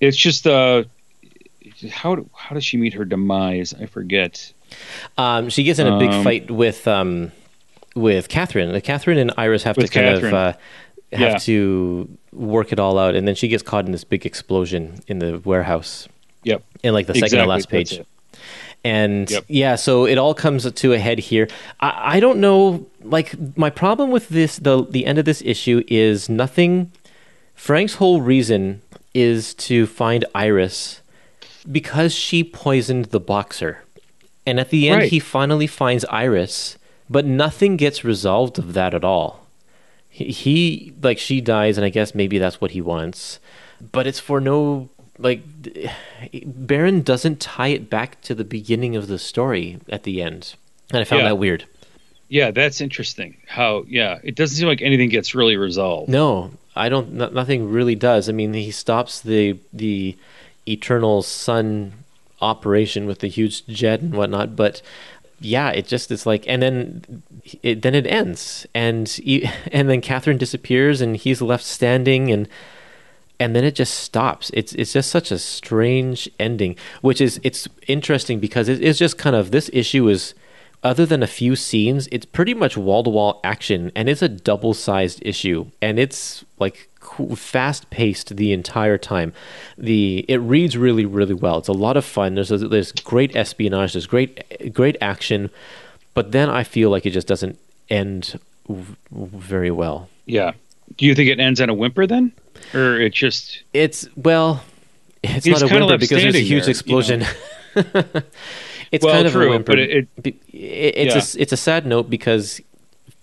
it's 0.00 0.16
just 0.16 0.46
uh, 0.46 0.84
how 1.90 2.14
do- 2.16 2.30
how 2.34 2.54
does 2.54 2.64
she 2.64 2.76
meet 2.76 2.94
her 2.94 3.04
demise? 3.04 3.74
I 3.74 3.86
forget. 3.86 4.52
Um, 5.18 5.48
she 5.48 5.62
gets 5.64 5.78
in 5.78 5.86
a 5.86 5.98
big 5.98 6.10
Um, 6.10 6.24
fight 6.24 6.50
with 6.50 6.86
um, 6.88 7.32
with 7.94 8.28
Catherine. 8.28 8.78
Catherine 8.82 9.18
and 9.18 9.32
Iris 9.36 9.62
have 9.64 9.76
to 9.76 9.82
kind 9.88 10.06
Catherine. 10.06 10.26
of 10.26 10.34
uh, 10.34 10.52
have 11.12 11.20
Yeah. 11.32 11.38
to 11.38 12.08
work 12.32 12.72
it 12.72 12.78
all 12.80 12.98
out, 12.98 13.14
and 13.14 13.26
then 13.26 13.34
she 13.34 13.48
gets 13.48 13.62
caught 13.62 13.86
in 13.86 13.92
this 13.92 14.04
big 14.04 14.26
explosion 14.26 15.00
in 15.06 15.18
the 15.20 15.40
warehouse 15.44 16.08
Yep. 16.44 16.62
in 16.82 16.92
like 16.94 17.06
the 17.06 17.14
second 17.14 17.38
to 17.38 17.46
last 17.46 17.68
page. 17.68 18.00
And 18.84 19.28
Yep. 19.30 19.44
yeah, 19.48 19.74
so 19.76 20.06
it 20.06 20.18
all 20.18 20.34
comes 20.34 20.70
to 20.70 20.92
a 20.92 20.98
head 20.98 21.18
here. 21.18 21.48
I, 21.80 22.16
I 22.16 22.20
don't 22.20 22.38
know. 22.40 22.86
Like 23.02 23.34
my 23.56 23.70
problem 23.70 24.10
with 24.10 24.28
this, 24.28 24.56
the 24.58 24.84
the 24.88 25.06
end 25.06 25.18
of 25.18 25.24
this 25.24 25.42
issue 25.44 25.82
is 25.88 26.28
nothing. 26.28 26.90
Frank's 27.54 27.94
whole 27.94 28.20
reason 28.20 28.82
is 29.14 29.54
to 29.54 29.86
find 29.86 30.24
Iris 30.34 31.00
because 31.70 32.14
she 32.14 32.44
poisoned 32.44 33.06
the 33.06 33.18
boxer, 33.20 33.82
and 34.44 34.60
at 34.60 34.70
the 34.70 34.88
end 34.88 35.00
Right. 35.02 35.10
he 35.10 35.18
finally 35.18 35.66
finds 35.66 36.04
Iris, 36.10 36.76
but 37.08 37.24
nothing 37.24 37.76
gets 37.76 38.04
resolved 38.04 38.58
of 38.58 38.74
that 38.74 38.92
at 38.94 39.04
all. 39.04 39.45
He, 40.16 40.24
he 40.32 40.94
like 41.02 41.18
she 41.18 41.42
dies, 41.42 41.76
and 41.76 41.84
I 41.84 41.90
guess 41.90 42.14
maybe 42.14 42.38
that's 42.38 42.58
what 42.58 42.70
he 42.70 42.80
wants, 42.80 43.38
but 43.92 44.06
it's 44.06 44.18
for 44.18 44.40
no 44.40 44.88
like 45.18 45.42
Baron 46.44 47.02
doesn't 47.02 47.40
tie 47.40 47.68
it 47.68 47.90
back 47.90 48.20
to 48.22 48.34
the 48.34 48.44
beginning 48.44 48.96
of 48.96 49.08
the 49.08 49.18
story 49.18 49.78
at 49.90 50.04
the 50.04 50.22
end, 50.22 50.54
and 50.90 51.00
I 51.00 51.04
found 51.04 51.22
Yeah. 51.22 51.28
that 51.28 51.36
weird. 51.36 51.64
Yeah, 52.28 52.50
that's 52.50 52.80
interesting. 52.80 53.36
How 53.46 53.84
yeah, 53.88 54.18
it 54.24 54.34
doesn't 54.34 54.56
seem 54.56 54.66
like 54.68 54.80
anything 54.82 55.10
gets 55.10 55.34
really 55.34 55.56
resolved. 55.56 56.08
No, 56.08 56.50
I 56.74 56.88
don't. 56.88 57.12
No, 57.12 57.28
nothing 57.28 57.70
really 57.70 57.94
does. 57.94 58.28
I 58.28 58.32
mean, 58.32 58.54
he 58.54 58.70
stops 58.70 59.20
the 59.20 59.58
the 59.72 60.16
eternal 60.66 61.22
sun 61.22 61.92
operation 62.40 63.06
with 63.06 63.18
the 63.20 63.28
huge 63.28 63.66
jet 63.66 64.00
and 64.00 64.14
whatnot, 64.14 64.56
but 64.56 64.80
yeah, 65.40 65.70
it 65.70 65.86
just 65.86 66.10
it's 66.10 66.26
like, 66.26 66.44
and 66.48 66.62
then 66.62 67.22
it 67.62 67.82
then 67.82 67.94
it 67.94 68.06
ends, 68.06 68.66
and 68.74 69.08
he, 69.08 69.48
and 69.72 69.88
then 69.88 70.00
Catherine 70.00 70.38
disappears, 70.38 71.00
and 71.00 71.16
he's 71.16 71.42
left 71.42 71.64
standing, 71.64 72.30
and 72.30 72.48
and 73.38 73.54
then 73.54 73.64
it 73.64 73.74
just 73.74 73.94
stops. 73.94 74.50
It's 74.54 74.72
it's 74.74 74.92
just 74.92 75.10
such 75.10 75.30
a 75.30 75.38
strange 75.38 76.28
ending, 76.38 76.76
which 77.02 77.20
is 77.20 77.40
it's 77.42 77.68
interesting 77.86 78.40
because 78.40 78.68
it, 78.68 78.82
it's 78.82 78.98
just 78.98 79.18
kind 79.18 79.36
of 79.36 79.50
this 79.50 79.70
issue 79.72 80.08
is 80.08 80.34
other 80.82 81.06
than 81.06 81.22
a 81.22 81.26
few 81.26 81.56
scenes, 81.56 82.08
it's 82.12 82.26
pretty 82.26 82.54
much 82.54 82.76
wall 82.76 83.02
to 83.02 83.10
wall 83.10 83.40
action, 83.42 83.90
and 83.94 84.08
it's 84.08 84.22
a 84.22 84.28
double 84.28 84.72
sized 84.72 85.20
issue, 85.24 85.66
and 85.82 85.98
it's 85.98 86.44
like 86.58 86.88
fast 87.36 87.88
paced 87.90 88.36
the 88.36 88.52
entire 88.52 88.98
time. 88.98 89.32
The 89.78 90.24
it 90.28 90.38
reads 90.38 90.76
really 90.76 91.04
really 91.06 91.34
well. 91.34 91.58
It's 91.58 91.68
a 91.68 91.72
lot 91.72 91.96
of 91.96 92.04
fun. 92.04 92.34
There's 92.34 92.50
a, 92.50 92.58
there's 92.58 92.92
great 92.92 93.34
espionage. 93.36 93.92
There's 93.94 94.06
great 94.06 94.72
great 94.72 94.96
action, 95.00 95.50
but 96.14 96.32
then 96.32 96.48
I 96.50 96.62
feel 96.64 96.90
like 96.90 97.06
it 97.06 97.10
just 97.10 97.26
doesn't 97.26 97.58
end 97.90 98.38
v- 98.68 98.94
very 99.12 99.70
well. 99.70 100.08
Yeah. 100.26 100.52
Do 100.96 101.04
you 101.06 101.14
think 101.14 101.28
it 101.30 101.40
ends 101.40 101.60
on 101.60 101.68
a 101.68 101.74
whimper 101.74 102.06
then, 102.06 102.32
or 102.72 103.00
it 103.00 103.12
just? 103.12 103.62
It's 103.72 104.08
well, 104.16 104.62
it's 105.22 105.46
not 105.46 105.62
a 105.62 105.66
whimper 105.68 105.98
because 105.98 106.22
there's 106.22 106.34
a 106.34 106.40
huge 106.40 106.62
there, 106.62 106.68
you 106.68 106.70
explosion. 106.70 107.24
it's 108.92 109.04
Well, 109.04 109.14
kind 109.14 109.26
of 109.26 109.32
true, 109.32 109.46
a 109.48 109.50
whimper, 109.50 109.72
but 109.72 109.78
it- 109.78 110.22
Be- 110.22 110.38
it- 110.52 110.94
it's 111.08 111.34
a 111.34 111.40
it's 111.42 111.52
a 111.52 111.56
sad 111.56 111.86
note 111.86 112.08
because 112.08 112.60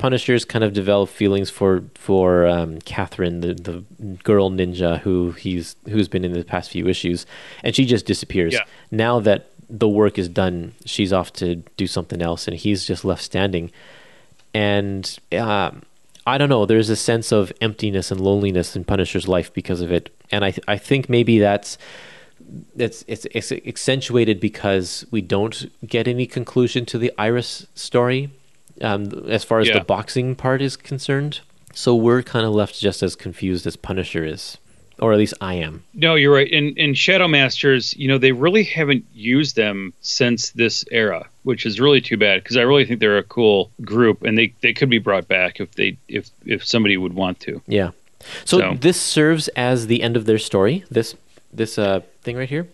Punisher's 0.04 0.44
kind 0.44 0.66
of 0.66 0.74
developed 0.74 1.14
feelings 1.14 1.50
for 1.50 1.82
for 1.96 2.46
um, 2.46 2.82
Catherine, 2.82 3.40
the 3.40 3.54
the 3.54 3.86
girl 4.22 4.52
ninja 4.52 5.00
who 5.00 5.32
he's 5.32 5.78
who's 5.88 6.10
been 6.10 6.26
in 6.26 6.34
the 6.34 6.44
past 6.44 6.72
few 6.72 6.90
issues, 6.90 7.26
and 7.64 7.74
she 7.74 7.86
just 7.86 8.06
disappears. 8.06 8.52
Yeah. 8.52 8.66
Now 8.92 9.22
that 9.22 9.48
the 9.70 9.88
work 9.88 10.20
is 10.20 10.28
done, 10.28 10.74
she's 10.84 11.14
off 11.14 11.32
to 11.34 11.56
do 11.78 11.88
something 11.88 12.22
else, 12.22 12.50
and 12.50 12.58
he's 12.58 12.86
just 12.86 13.06
left 13.06 13.24
standing. 13.24 13.72
And 14.54 15.18
um, 15.32 15.84
I 16.28 16.38
don't 16.38 16.50
know. 16.50 16.66
There's 16.66 16.90
a 16.90 16.98
sense 16.98 17.32
of 17.32 17.54
emptiness 17.62 18.12
and 18.12 18.20
loneliness 18.20 18.76
in 18.76 18.84
Punisher's 18.84 19.30
life 19.30 19.54
because 19.54 19.80
of 19.80 19.90
it, 19.90 20.14
and 20.30 20.44
I 20.44 20.52
th- 20.52 20.66
I 20.68 20.78
think 20.78 21.08
maybe 21.08 21.40
that's 21.40 21.78
it's, 22.76 23.06
it's 23.08 23.26
it's 23.32 23.54
accentuated 23.54 24.42
because 24.42 25.06
we 25.12 25.22
don't 25.22 25.72
get 25.88 26.10
any 26.10 26.26
conclusion 26.26 26.86
to 26.88 26.98
the 26.98 27.14
Iris 27.18 27.68
story, 27.74 28.32
um, 28.84 29.26
as 29.30 29.44
far 29.44 29.60
as 29.60 29.68
Yeah. 29.70 29.80
the 29.80 29.86
boxing 29.86 30.36
part 30.36 30.62
is 30.62 30.76
concerned. 30.76 31.40
So 31.74 31.96
we're 31.96 32.22
kind 32.22 32.46
of 32.46 32.54
left 32.54 32.80
just 32.80 33.02
as 33.02 33.16
confused 33.16 33.66
as 33.66 33.76
Punisher 33.76 34.24
is, 34.24 34.58
or 35.00 35.12
at 35.12 35.18
least 35.18 35.34
I 35.42 35.56
am. 35.56 35.84
No, 35.96 36.14
you're 36.14 36.34
right. 36.34 36.52
And 36.52 36.78
in 36.78 36.94
Shadow 36.94 37.28
Masters, 37.28 37.96
you 37.98 38.08
know, 38.08 38.20
they 38.20 38.32
really 38.32 38.64
haven't 38.64 39.06
used 39.14 39.56
them 39.56 39.94
since 40.02 40.52
this 40.52 40.86
era, 40.92 41.28
which 41.44 41.66
is 41.66 41.80
really 41.80 42.00
too 42.02 42.18
bad 42.18 42.44
because 42.44 42.58
I 42.58 42.62
really 42.62 42.86
think 42.86 43.00
they're 43.00 43.18
a 43.18 43.24
cool 43.24 43.72
group 43.82 44.22
and 44.22 44.38
they, 44.38 44.54
they 44.62 44.74
could 44.74 44.90
be 44.90 45.00
brought 45.00 45.28
back 45.28 45.60
if 45.60 45.72
they 45.74 45.98
if 46.08 46.30
if 46.46 46.64
somebody 46.64 46.96
would 46.96 47.14
want 47.14 47.40
to. 47.42 47.62
Yeah. 47.68 47.90
So, 48.46 48.60
So- 48.60 48.78
this 48.80 49.02
serves 49.02 49.48
as 49.50 49.88
the 49.88 50.04
end 50.04 50.16
of 50.16 50.26
their 50.26 50.38
story. 50.38 50.84
This 50.92 51.16
this 51.52 51.78
uh, 51.80 52.02
thing 52.22 52.36
right 52.38 52.50
here. 52.50 52.68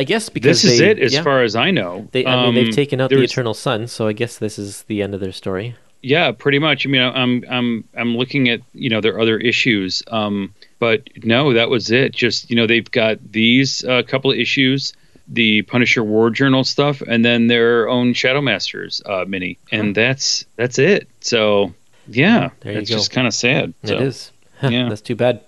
I 0.00 0.04
guess 0.04 0.30
because 0.30 0.62
This 0.62 0.72
is 0.72 0.78
they- 0.78 0.90
it 0.92 0.98
as 0.98 1.12
yeah, 1.12 1.22
far 1.22 1.42
as 1.42 1.54
I 1.54 1.70
know. 1.70 2.08
They, 2.12 2.24
I 2.24 2.36
mean, 2.36 2.48
Um, 2.48 2.54
they've 2.54 2.74
taken 2.74 3.02
out 3.02 3.10
the 3.10 3.22
Eternal 3.22 3.52
Sun, 3.52 3.86
so 3.88 4.06
I 4.08 4.14
guess 4.14 4.38
this 4.38 4.58
is 4.58 4.82
the 4.84 5.02
end 5.02 5.12
of 5.14 5.20
their 5.20 5.30
story. 5.32 5.74
Yeah, 6.02 6.32
pretty 6.32 6.58
much. 6.58 6.86
I 6.86 6.88
mean, 6.88 7.02
I'm 7.02 7.44
I'm 7.50 7.84
I'm 7.94 8.16
looking 8.16 8.48
at 8.48 8.60
you 8.72 8.88
know 8.88 9.02
their 9.02 9.20
other 9.20 9.36
issues, 9.36 10.02
um, 10.10 10.54
but 10.78 11.02
no, 11.22 11.52
that 11.52 11.68
was 11.68 11.90
it. 11.90 12.12
Just 12.14 12.48
you 12.48 12.56
know 12.56 12.66
they've 12.66 12.90
got 12.90 13.18
these 13.30 13.84
uh, 13.84 14.02
couple 14.06 14.30
of 14.30 14.38
issues, 14.38 14.94
the 15.28 15.60
Punisher 15.62 16.02
War 16.02 16.30
Journal 16.30 16.64
stuff, 16.64 17.02
and 17.02 17.22
then 17.22 17.48
their 17.48 17.86
own 17.86 18.14
Shadow 18.14 18.40
Masters 18.40 19.02
uh, 19.04 19.26
mini, 19.28 19.58
and 19.70 19.94
that's 19.94 20.46
that's 20.56 20.78
it. 20.78 21.08
So 21.20 21.74
yeah, 22.08 22.48
it's 22.64 22.88
go. 22.88 22.96
just 22.96 23.10
kind 23.10 23.26
of 23.26 23.34
sad. 23.34 23.74
So, 23.84 23.96
It 23.96 24.00
is. 24.02 24.32
yeah. 24.62 24.88
That's 24.88 25.02
too 25.02 25.16
bad. 25.16 25.42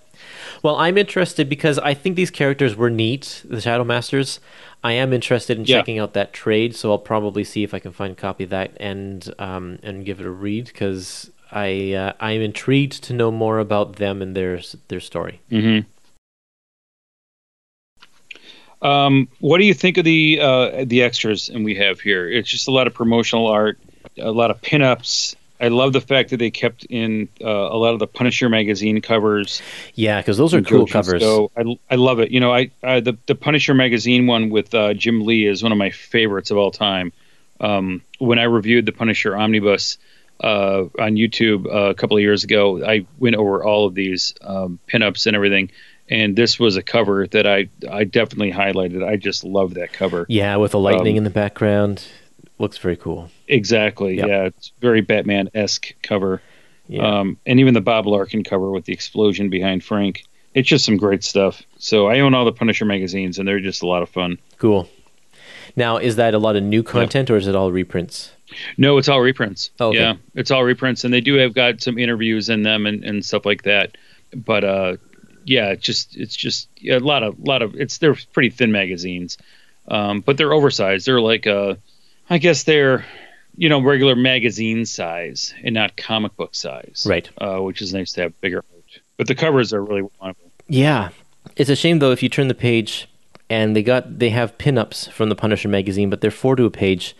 Well, 0.63 0.77
I'm 0.77 0.97
interested 0.97 1.49
because 1.49 1.77
I 1.77 1.93
think 1.93 2.15
these 2.15 2.31
characters 2.31 2.73
were 2.75 2.89
neat, 2.89 3.41
the 3.43 3.59
Shadow 3.59 3.83
Masters. 3.83 4.39
I 4.81 4.93
am 4.93 5.11
interested 5.11 5.57
in 5.57 5.65
Yeah. 5.65 5.77
checking 5.77 5.99
out 5.99 6.13
that 6.13 6.31
trade, 6.31 6.73
so 6.73 6.91
I'll 6.91 6.97
probably 6.97 7.43
see 7.43 7.63
if 7.63 7.73
I 7.73 7.79
can 7.79 7.91
find 7.91 8.13
a 8.13 8.15
copy 8.15 8.45
of 8.45 8.49
that 8.51 8.71
and 8.77 9.29
um, 9.39 9.79
and 9.83 10.05
give 10.05 10.21
it 10.21 10.25
a 10.25 10.29
read 10.31 10.67
because 10.67 11.29
I 11.51 11.91
uh, 11.93 12.13
I'm 12.21 12.41
intrigued 12.41 13.03
to 13.03 13.13
know 13.13 13.29
more 13.29 13.59
about 13.59 13.97
them 13.97 14.21
and 14.21 14.35
their 14.35 14.61
their 14.87 15.01
story. 15.01 15.41
hmm 15.49 15.79
Um, 18.81 19.29
what 19.39 19.59
do 19.59 19.65
you 19.65 19.73
think 19.73 19.97
of 19.97 20.05
the 20.05 20.39
uh, 20.41 20.85
the 20.85 21.03
extras 21.03 21.49
and 21.49 21.65
we 21.65 21.75
have 21.75 21.99
here? 21.99 22.29
It's 22.29 22.49
just 22.49 22.69
a 22.69 22.71
lot 22.71 22.87
of 22.87 22.93
promotional 22.93 23.47
art, 23.47 23.79
a 24.17 24.31
lot 24.31 24.49
of 24.49 24.61
pinups. 24.61 25.35
I 25.59 25.69
love 25.69 25.93
the 25.93 26.01
fact 26.01 26.31
that 26.31 26.37
they 26.37 26.51
kept 26.51 26.83
in 26.85 27.29
uh, 27.41 27.47
a 27.47 27.77
lot 27.77 27.93
of 27.93 27.99
the 27.99 28.07
Punisher 28.07 28.49
magazine 28.49 29.01
covers. 29.01 29.61
Yeah, 29.93 30.19
because 30.19 30.37
those 30.37 30.53
are 30.53 30.61
cool 30.61 30.87
covers. 30.87 31.21
So 31.21 31.51
I, 31.55 31.79
I 31.91 31.95
love 31.95 32.19
it. 32.19 32.31
You 32.31 32.39
know, 32.39 32.53
I, 32.53 32.71
I 32.83 32.99
the 32.99 33.17
the 33.27 33.35
Punisher 33.35 33.73
magazine 33.73 34.27
one 34.27 34.49
with 34.49 34.73
uh, 34.73 34.93
Jim 34.93 35.25
Lee 35.25 35.45
is 35.45 35.63
one 35.63 35.71
of 35.71 35.77
my 35.77 35.91
favorites 35.91 36.51
of 36.51 36.57
all 36.57 36.71
time. 36.71 37.13
Um, 37.61 38.01
when 38.19 38.39
I 38.39 38.43
reviewed 38.43 38.85
the 38.85 38.91
Punisher 38.91 39.37
Omnibus 39.37 39.97
uh, 40.43 40.83
on 40.99 41.15
YouTube 41.15 41.65
uh, 41.67 41.91
a 41.91 41.93
couple 41.93 42.17
of 42.17 42.21
years 42.21 42.43
ago, 42.43 42.83
I 42.83 43.05
went 43.17 43.35
over 43.35 43.63
all 43.63 43.85
of 43.85 43.95
these 43.95 44.33
um, 44.41 44.79
pinups 44.87 45.27
and 45.27 45.35
everything. 45.35 45.71
And 46.09 46.35
this 46.35 46.59
was 46.59 46.75
a 46.75 46.83
cover 46.83 47.27
that 47.27 47.47
I 47.47 47.69
I 47.89 48.03
definitely 48.03 48.51
highlighted. 48.51 49.07
I 49.07 49.15
just 49.15 49.45
love 49.45 49.75
that 49.75 49.93
cover. 49.93 50.25
Yeah, 50.27 50.57
with 50.57 50.71
the 50.71 50.79
lightning 50.79 51.13
Um, 51.13 51.19
in 51.19 51.23
the 51.23 51.29
background, 51.29 52.05
looks 52.59 52.77
very 52.77 52.97
cool. 52.97 53.29
Exactly. 53.47 54.17
Yep. 54.17 54.27
Yeah, 54.27 54.43
it's 54.45 54.71
very 54.79 55.01
Batman 55.01 55.49
esque 55.53 55.93
cover. 56.01 56.41
Yeah. 56.87 57.19
Um, 57.19 57.37
and 57.45 57.59
even 57.59 57.73
the 57.73 57.81
Bob 57.81 58.05
Larkin 58.07 58.43
cover 58.43 58.71
with 58.71 58.85
the 58.85 58.93
explosion 58.93 59.49
behind 59.49 59.83
Frank. 59.83 60.23
It's 60.53 60.67
just 60.67 60.85
some 60.85 60.97
great 60.97 61.23
stuff. 61.23 61.63
So 61.77 62.07
I 62.07 62.19
own 62.19 62.33
all 62.33 62.45
the 62.45 62.51
Punisher 62.51 62.85
magazines, 62.85 63.39
and 63.39 63.47
they're 63.47 63.59
just 63.59 63.81
a 63.81 63.87
lot 63.87 64.03
of 64.03 64.09
fun. 64.09 64.37
Cool. 64.59 64.87
Now, 65.75 65.97
is 65.97 66.17
that 66.17 66.33
a 66.33 66.37
lot 66.37 66.55
of 66.55 66.63
new 66.63 66.83
content 66.83 67.29
or 67.31 67.37
is 67.37 67.47
it 67.47 67.55
all 67.55 67.71
reprints? 67.71 68.31
No, 68.77 68.97
it's 68.97 69.09
all 69.09 69.19
reprints. 69.19 69.71
Oh, 69.79 69.87
okay. 69.87 69.99
Yeah, 69.99 70.15
it's 70.35 70.51
all 70.51 70.63
reprints, 70.63 71.03
and 71.03 71.13
they 71.13 71.21
do 71.21 71.35
have 71.35 71.55
got 71.55 71.81
some 71.81 71.97
interviews 71.97 72.49
in 72.49 72.61
them 72.61 72.85
and, 72.85 73.03
and 73.03 73.25
stuff 73.25 73.45
like 73.45 73.63
that. 73.63 73.97
But 74.35 74.63
uh, 74.63 74.97
yeah, 75.45 75.69
it's 75.69 75.83
just 75.83 76.15
it's 76.15 76.35
just 76.35 76.69
a 76.87 76.99
lot 76.99 77.23
of 77.23 77.39
lot 77.39 77.63
of 77.63 77.75
it's 77.75 77.97
they're 77.97 78.15
pretty 78.33 78.51
thin 78.51 78.71
magazines, 78.71 79.39
um, 79.87 80.21
but 80.21 80.37
they're 80.37 80.53
oversized. 80.53 81.07
They're 81.07 81.21
like 81.21 81.47
uh, 81.47 81.75
I 82.29 82.37
guess 82.37 82.63
they're 82.63 83.05
you 83.55 83.69
know 83.69 83.81
regular 83.81 84.15
magazine 84.15 84.85
size 84.85 85.53
and 85.63 85.73
not 85.73 85.95
comic 85.97 86.35
book 86.35 86.55
size, 86.55 87.05
Right. 87.07 87.29
Uh, 87.37 87.59
which 87.59 87.81
is 87.81 87.93
nice 87.93 88.11
to 88.13 88.21
have 88.21 88.41
bigger. 88.41 88.57
art. 88.57 88.99
But 89.17 89.27
the 89.27 89.35
covers 89.35 89.73
are 89.73 89.83
really 89.83 90.07
wonderful. 90.19 90.51
Yeah, 90.67 91.09
it's 91.55 91.69
a 91.69 91.75
shame 91.75 91.99
though 91.99 92.11
if 92.11 92.23
you 92.23 92.29
turn 92.29 92.47
the 92.47 92.55
page 92.55 93.07
and 93.49 93.75
they 93.75 93.83
got 93.83 94.19
they 94.19 94.29
have 94.31 94.57
pinups 94.57 95.11
from 95.11 95.29
the 95.29 95.35
Punisher 95.35 95.67
magazine, 95.69 96.09
but 96.09 96.21
they're 96.21 96.31
four 96.31 96.55
to 96.55 96.65
a 96.65 96.71
page, 96.71 97.15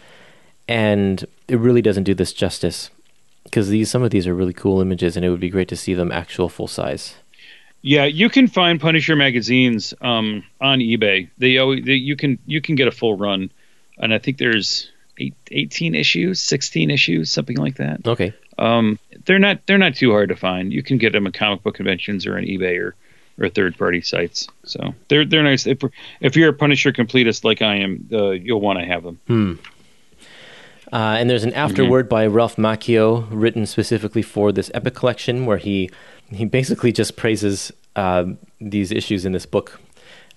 and 0.67 1.25
it 1.47 1.57
really 1.59 1.81
doesn't 1.81 2.03
do 2.03 2.13
this 2.13 2.33
justice 2.33 2.89
because 3.43 3.69
these 3.69 3.89
some 3.91 4.03
of 4.03 4.11
these 4.11 4.25
are 4.27 4.33
really 4.33 4.53
cool 4.53 4.81
images, 4.81 5.15
and 5.15 5.25
it 5.25 5.29
would 5.29 5.39
be 5.39 5.49
great 5.49 5.67
to 5.67 5.75
see 5.75 5.93
them 5.93 6.11
actual 6.11 6.49
full 6.49 6.67
size. 6.67 7.15
Yeah, 7.81 8.05
you 8.05 8.29
can 8.29 8.47
find 8.47 8.79
Punisher 8.79 9.15
magazines 9.17 9.93
um, 9.99 10.45
on 10.61 10.79
eBay. 10.79 11.29
They, 11.37 11.57
always, 11.57 11.83
they 11.83 11.95
you 11.95 12.15
can 12.15 12.39
you 12.45 12.61
can 12.61 12.75
get 12.75 12.87
a 12.87 12.91
full 12.91 13.17
run, 13.17 13.51
and 13.97 14.13
I 14.13 14.19
think 14.19 14.37
there's 14.37 14.89
eight, 15.17 15.35
18 15.51 15.95
issues, 15.95 16.41
16 16.41 16.89
issues, 16.91 17.31
something 17.31 17.57
like 17.57 17.75
that. 17.77 18.05
Okay, 18.07 18.33
Um, 18.57 18.99
they're 19.25 19.39
not 19.39 19.65
they're 19.65 19.77
not 19.77 19.95
too 19.95 20.11
hard 20.11 20.29
to 20.29 20.35
find. 20.35 20.71
You 20.73 20.83
can 20.83 20.97
get 20.97 21.13
them 21.13 21.27
at 21.27 21.33
comic 21.33 21.63
book 21.63 21.75
conventions 21.75 22.25
or 22.25 22.37
on 22.37 22.43
eBay 22.43 22.79
or, 22.79 22.95
or 23.39 23.49
third 23.49 23.77
party 23.77 24.01
sites. 24.01 24.47
So 24.63 24.93
they're 25.07 25.25
they're 25.25 25.43
nice. 25.43 25.65
If 25.67 25.79
if 26.21 26.35
you're 26.35 26.49
a 26.49 26.53
Punisher 26.53 26.91
completist 26.91 27.43
like 27.43 27.61
I 27.61 27.75
am, 27.77 28.07
uh, 28.11 28.31
you'll 28.31 28.61
want 28.61 28.79
to 28.79 28.85
have 28.85 29.03
them. 29.03 29.19
Uh, 30.91 31.17
and 31.17 31.27
there's 31.29 31.43
an 31.43 31.53
afterword 31.53 32.07
by 32.07 32.27
Ralph 32.27 32.57
Macchio 32.57 33.27
written 33.31 33.65
specifically 33.65 34.21
for 34.21 34.51
this 34.51 34.69
Epic 34.75 34.93
collection, 34.93 35.45
where 35.47 35.57
he 35.57 35.89
he 36.29 36.45
basically 36.45 36.91
just 36.91 37.15
praises 37.15 37.71
uh, 37.95 38.25
these 38.61 38.91
issues 38.91 39.25
in 39.25 39.31
this 39.31 39.45
book 39.47 39.79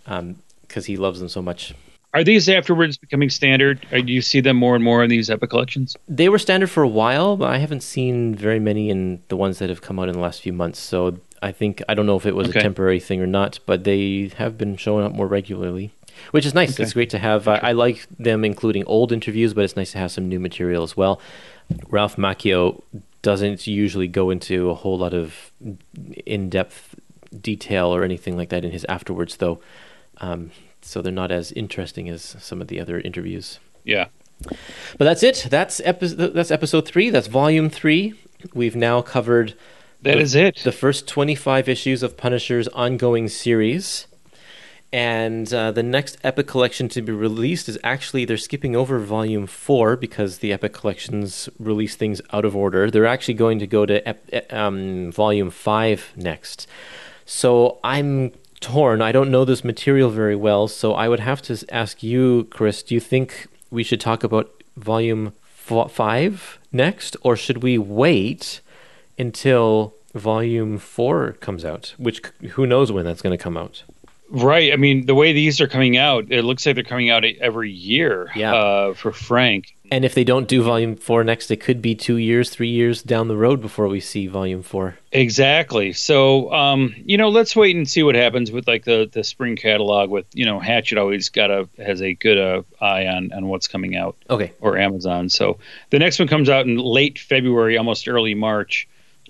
because 0.06 0.86
he 0.86 0.96
loves 0.96 1.20
them 1.20 1.28
so 1.28 1.42
much. 1.42 1.74
Are 2.16 2.24
these 2.24 2.48
afterwards 2.48 2.96
becoming 2.96 3.28
standard? 3.28 3.84
Or 3.92 4.00
do 4.00 4.10
you 4.10 4.22
see 4.22 4.40
them 4.40 4.56
more 4.56 4.74
and 4.74 4.82
more 4.82 5.04
in 5.04 5.10
these 5.10 5.28
Epic 5.28 5.50
collections? 5.50 5.94
They 6.08 6.30
were 6.30 6.38
standard 6.38 6.70
for 6.70 6.82
a 6.82 6.88
while, 6.88 7.36
but 7.36 7.50
I 7.50 7.58
haven't 7.58 7.82
seen 7.82 8.34
very 8.34 8.58
many 8.58 8.88
in 8.88 9.22
the 9.28 9.36
ones 9.36 9.58
that 9.58 9.68
have 9.68 9.82
come 9.82 9.98
out 9.98 10.08
in 10.08 10.14
the 10.14 10.20
last 10.20 10.40
few 10.40 10.54
months. 10.54 10.78
So 10.78 11.18
I 11.42 11.52
think 11.52 11.82
I 11.90 11.92
don't 11.92 12.06
know 12.06 12.16
if 12.16 12.24
it 12.24 12.34
was 12.34 12.48
Okay. 12.48 12.58
a 12.60 12.62
temporary 12.62 13.00
thing 13.00 13.20
or 13.20 13.26
not, 13.26 13.58
but 13.66 13.84
they 13.84 14.32
have 14.38 14.56
been 14.56 14.78
showing 14.78 15.04
up 15.04 15.12
more 15.12 15.26
regularly, 15.26 15.92
which 16.30 16.46
is 16.46 16.54
nice. 16.54 16.72
Okay. 16.72 16.84
It's 16.84 16.94
great 16.94 17.10
to 17.10 17.18
have. 17.18 17.46
I, 17.48 17.56
I 17.58 17.72
like 17.72 18.06
them 18.18 18.46
including 18.46 18.84
old 18.86 19.12
interviews, 19.12 19.52
but 19.52 19.64
it's 19.64 19.76
nice 19.76 19.92
to 19.92 19.98
have 19.98 20.10
some 20.10 20.26
new 20.26 20.40
material 20.40 20.82
as 20.84 20.96
well. 20.96 21.20
Ralph 21.90 22.16
Macchio 22.16 22.82
doesn't 23.20 23.66
usually 23.66 24.08
go 24.08 24.30
into 24.30 24.70
a 24.70 24.74
whole 24.74 24.96
lot 24.96 25.12
of 25.12 25.50
in-depth 26.24 26.94
detail 27.38 27.94
or 27.94 28.04
anything 28.04 28.38
like 28.38 28.48
that 28.48 28.64
in 28.64 28.70
his 28.70 28.86
afterwards, 28.86 29.36
though. 29.36 29.60
Um, 30.18 30.50
so 30.86 31.02
they're 31.02 31.12
not 31.12 31.30
as 31.30 31.52
interesting 31.52 32.08
as 32.08 32.36
some 32.38 32.60
of 32.60 32.68
the 32.68 32.80
other 32.80 33.00
interviews. 33.00 33.58
Yeah. 33.84 34.06
But 34.42 35.04
that's 35.04 35.22
it. 35.22 35.46
That's 35.50 35.80
epi- 35.80 36.08
that's 36.08 36.50
episode 36.50 36.86
three. 36.86 37.10
That's 37.10 37.26
volume 37.26 37.70
three. 37.70 38.14
We've 38.54 38.76
now 38.76 39.02
covered 39.02 39.54
that 40.02 40.14
the, 40.14 40.20
is 40.20 40.34
it. 40.34 40.60
the 40.62 40.72
first 40.72 41.08
25 41.08 41.68
issues 41.68 42.02
of 42.02 42.16
Punisher's 42.16 42.68
ongoing 42.68 43.28
series. 43.28 44.06
And 44.92 45.52
uh, 45.52 45.72
the 45.72 45.82
next 45.82 46.16
Epic 46.22 46.46
Collection 46.46 46.88
to 46.90 47.02
be 47.02 47.12
released 47.12 47.68
is 47.68 47.78
actually, 47.82 48.24
they're 48.24 48.36
skipping 48.36 48.76
over 48.76 48.98
volume 49.00 49.46
four 49.46 49.96
because 49.96 50.38
the 50.38 50.52
Epic 50.52 50.72
Collections 50.72 51.48
release 51.58 51.96
things 51.96 52.20
out 52.32 52.44
of 52.44 52.54
order. 52.54 52.90
They're 52.90 53.06
actually 53.06 53.34
going 53.34 53.58
to 53.58 53.66
go 53.66 53.84
to 53.84 54.08
ep- 54.08 54.52
um, 54.52 55.10
volume 55.10 55.50
five 55.50 56.12
next. 56.16 56.68
So 57.24 57.80
I'm 57.82 58.32
torn. 58.60 59.02
I 59.02 59.12
don't 59.12 59.30
know 59.30 59.44
this 59.44 59.64
material 59.64 60.10
very 60.10 60.36
well. 60.36 60.68
So 60.68 60.94
I 60.94 61.08
would 61.08 61.20
have 61.20 61.42
to 61.42 61.64
ask 61.70 62.02
you, 62.02 62.44
Chris, 62.50 62.82
do 62.82 62.94
you 62.94 63.00
think 63.00 63.46
we 63.70 63.82
should 63.82 64.00
talk 64.00 64.24
about 64.24 64.62
volume 64.76 65.32
f- 65.68 65.90
five 65.90 66.58
next? 66.72 67.16
Or 67.22 67.36
should 67.36 67.62
we 67.62 67.78
wait? 67.78 68.60
until 69.18 69.94
volume 70.14 70.78
four 70.78 71.32
comes 71.32 71.64
out, 71.64 71.94
which 71.98 72.22
who 72.50 72.66
knows 72.66 72.92
when 72.92 73.04
that's 73.04 73.22
going 73.22 73.36
to 73.36 73.42
come 73.42 73.56
out. 73.56 73.82
Right. 74.28 74.72
I 74.72 74.76
mean, 74.76 75.06
the 75.06 75.14
way 75.14 75.32
these 75.32 75.60
are 75.60 75.68
coming 75.68 75.96
out, 75.96 76.26
it 76.30 76.42
looks 76.42 76.66
like 76.66 76.74
they're 76.74 76.84
coming 76.84 77.10
out 77.10 77.24
every 77.24 77.70
year. 77.70 78.30
Yeah. 78.34 78.54
Uh, 78.54 78.94
for 78.94 79.12
Frank. 79.12 79.75
And 79.90 80.04
if 80.04 80.14
they 80.14 80.24
don't 80.24 80.48
do 80.48 80.62
volume 80.62 80.96
four 80.96 81.22
next, 81.24 81.50
it 81.50 81.60
could 81.60 81.80
be 81.80 81.94
two 81.94 82.16
years, 82.16 82.50
three 82.50 82.70
years 82.70 83.02
down 83.02 83.28
the 83.28 83.36
road 83.36 83.60
before 83.60 83.88
we 83.88 84.00
see 84.00 84.26
volume 84.26 84.62
four. 84.62 84.96
Exactly. 85.12 85.92
So, 85.92 86.52
um, 86.52 86.94
you 87.04 87.16
know, 87.18 87.28
let's 87.28 87.54
wait 87.54 87.76
and 87.76 87.88
see 87.88 88.02
what 88.02 88.14
happens 88.14 88.50
with 88.50 88.66
like 88.66 88.84
the 88.84 89.08
the 89.10 89.22
spring 89.24 89.56
catalog. 89.56 90.10
With 90.10 90.26
you 90.34 90.44
know, 90.44 90.58
Hachette 90.60 90.98
always 90.98 91.28
got 91.28 91.50
a 91.50 91.68
has 91.78 92.02
a 92.02 92.14
good 92.14 92.38
uh, 92.38 92.62
eye 92.80 93.06
on 93.06 93.32
on 93.32 93.46
what's 93.46 93.68
coming 93.68 93.96
out, 93.96 94.16
Okay. 94.28 94.52
or 94.60 94.76
Amazon. 94.76 95.28
So 95.28 95.58
the 95.90 95.98
next 95.98 96.18
one 96.18 96.28
comes 96.28 96.48
out 96.48 96.66
in 96.66 96.76
late 96.78 97.18
February, 97.18 97.78
almost 97.78 98.08
early 98.08 98.34
March. 98.34 98.88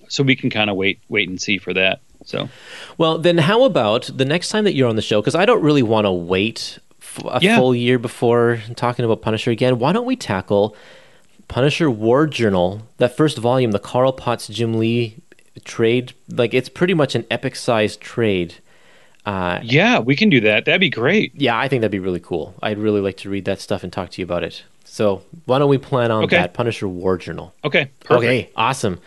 So 0.09 0.23
we 0.23 0.37
can 0.37 0.51
kind 0.51 0.70
of 0.70 0.77
wait 0.77 1.01
wait 1.09 1.28
and 1.28 1.41
see 1.41 1.59
for 1.59 1.74
that. 1.74 2.01
So 2.24 2.49
Well, 2.99 3.19
then 3.19 3.39
how 3.39 3.65
about 3.65 4.11
the 4.12 4.24
next 4.24 4.49
time 4.49 4.65
that 4.65 4.74
you're 4.74 4.89
on 4.89 4.97
the 4.97 5.03
show? 5.03 5.20
Because 5.20 5.35
I 5.35 5.45
don't 5.45 5.62
really 5.62 5.83
want 5.83 6.07
to 6.07 6.12
wait 6.12 6.78
a 7.24 7.38
Yeah. 7.43 7.56
full 7.59 7.74
year 7.74 7.98
before 7.98 8.60
talking 8.76 9.05
about 9.05 9.22
Punisher 9.22 9.51
again. 9.51 9.78
Why 9.78 9.93
don't 9.93 10.06
we 10.06 10.16
tackle 10.16 10.76
Punisher 11.48 11.90
War 11.90 12.26
Journal, 12.26 12.82
that 12.98 13.16
first 13.16 13.38
volume, 13.38 13.70
the 13.72 13.78
Carl 13.78 14.12
Potts 14.12 14.48
Jim 14.48 14.74
Lee 14.74 15.16
trade? 15.64 16.12
Like, 16.28 16.52
it's 16.55 16.68
pretty 16.68 16.94
much 16.94 17.14
an 17.14 17.24
epic 17.30 17.56
sized 17.56 18.01
trade. 18.01 18.56
Uh, 19.24 19.59
yeah, 19.62 19.98
we 19.98 20.14
can 20.14 20.28
do 20.28 20.40
that. 20.40 20.64
That'd 20.64 20.80
be 20.80 20.90
great. 20.90 21.32
yeah, 21.34 21.59
I 21.59 21.66
think 21.68 21.80
that'd 21.80 21.90
be 21.90 21.98
really 21.98 22.20
cool. 22.20 22.55
I'd 22.62 22.78
really 22.78 23.01
like 23.01 23.16
to 23.18 23.28
read 23.30 23.44
that 23.47 23.60
stuff 23.60 23.82
and 23.82 23.93
talk 23.93 24.10
to 24.10 24.20
you 24.20 24.24
about 24.24 24.44
it. 24.44 24.62
So 24.97 25.20
why 25.44 25.59
don't 25.59 25.68
we 25.68 25.77
plan 25.77 26.10
on 26.10 26.24
Okay. 26.24 26.36
that 26.39 26.55
Punisher 26.55 26.89
War 26.89 27.18
Journal? 27.18 27.55
Okay. 27.62 27.90
Perfect. 28.01 28.24
Okay, 28.24 28.51
awesome. 28.56 28.98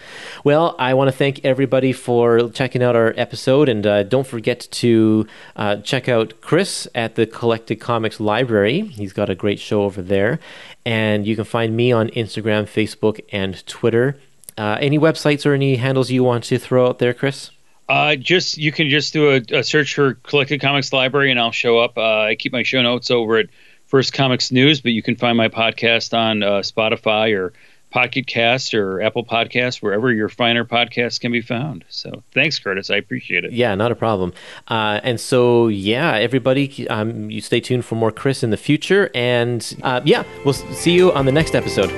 Well, 0.43 0.75
I 0.77 0.93
want 0.93 1.07
to 1.07 1.11
thank 1.17 1.43
everybody 1.43 1.93
for 1.93 2.47
checking 2.51 2.83
out 2.83 2.95
our 2.95 3.11
episode, 3.17 3.67
and 3.69 3.87
uh, 3.87 4.03
don't 4.03 4.27
forget 4.27 4.67
to 4.69 5.25
uh, 5.55 5.77
check 5.77 6.07
out 6.07 6.41
Chris 6.41 6.87
at 6.93 7.15
the 7.15 7.25
Collected 7.25 7.77
Comics 7.77 8.19
Library. 8.19 8.81
He's 8.81 9.13
got 9.13 9.31
a 9.31 9.35
great 9.35 9.57
show 9.59 9.81
over 9.81 10.03
there, 10.03 10.39
and 10.85 11.25
you 11.25 11.35
can 11.35 11.43
find 11.45 11.75
me 11.75 11.91
on 11.91 12.09
Instagram, 12.09 12.65
Facebook, 12.65 13.19
and 13.31 13.65
Twitter. 13.65 14.15
Uh, 14.59 14.77
any 14.79 14.99
websites 14.99 15.43
or 15.43 15.55
any 15.55 15.77
handles 15.77 16.11
you 16.11 16.23
want 16.23 16.43
to 16.43 16.59
throw 16.59 16.85
out 16.85 16.99
there, 16.99 17.15
Chris? 17.15 17.49
Uh, 17.89 18.15
just 18.15 18.59
you 18.59 18.71
can 18.71 18.91
just 18.91 19.11
do 19.11 19.31
a, 19.31 19.41
a 19.57 19.63
search 19.63 19.95
for 19.95 20.13
Collected 20.13 20.61
Comics 20.61 20.93
Library, 20.93 21.31
and 21.31 21.39
I'll 21.39 21.51
show 21.51 21.79
up. 21.79 21.97
Uh, 21.97 22.01
I 22.29 22.35
keep 22.35 22.51
my 22.53 22.61
show 22.61 22.83
notes 22.83 23.09
over 23.09 23.37
at 23.37 23.47
First 23.89 24.13
Comics 24.13 24.51
News, 24.51 24.81
but 24.81 24.91
you 24.91 25.01
can 25.01 25.15
find 25.15 25.35
my 25.35 25.49
podcast 25.49 26.15
on 26.15 26.43
uh, 26.43 26.59
Spotify 26.59 27.35
or 27.35 27.53
Pocket 27.89 28.27
Cast 28.27 28.75
or 28.75 29.01
Apple 29.01 29.25
Podcasts, 29.25 29.81
wherever 29.81 30.13
your 30.13 30.29
finer 30.29 30.63
podcasts 30.63 31.19
can 31.19 31.31
be 31.31 31.41
found. 31.41 31.83
So 31.89 32.21
thanks, 32.31 32.59
Kurtis. 32.59 32.93
I 32.93 32.97
appreciate 32.97 33.45
it. 33.45 33.51
Yeah, 33.51 33.73
not 33.73 33.91
a 33.91 33.95
problem. 33.95 34.31
Uh, 34.67 34.99
and 35.01 35.19
so, 35.19 35.69
yeah, 35.69 36.13
everybody, 36.13 36.87
um, 36.87 37.31
you 37.31 37.41
stay 37.41 37.59
tuned 37.59 37.83
for 37.83 37.95
more 37.95 38.11
Chris 38.11 38.43
in 38.43 38.51
the 38.51 38.57
future. 38.57 39.09
And 39.15 39.75
uh, 39.81 40.01
yeah, 40.05 40.23
we'll 40.45 40.53
see 40.53 40.91
you 40.91 41.11
on 41.13 41.25
the 41.25 41.31
next 41.31 41.55
episode. 41.55 41.89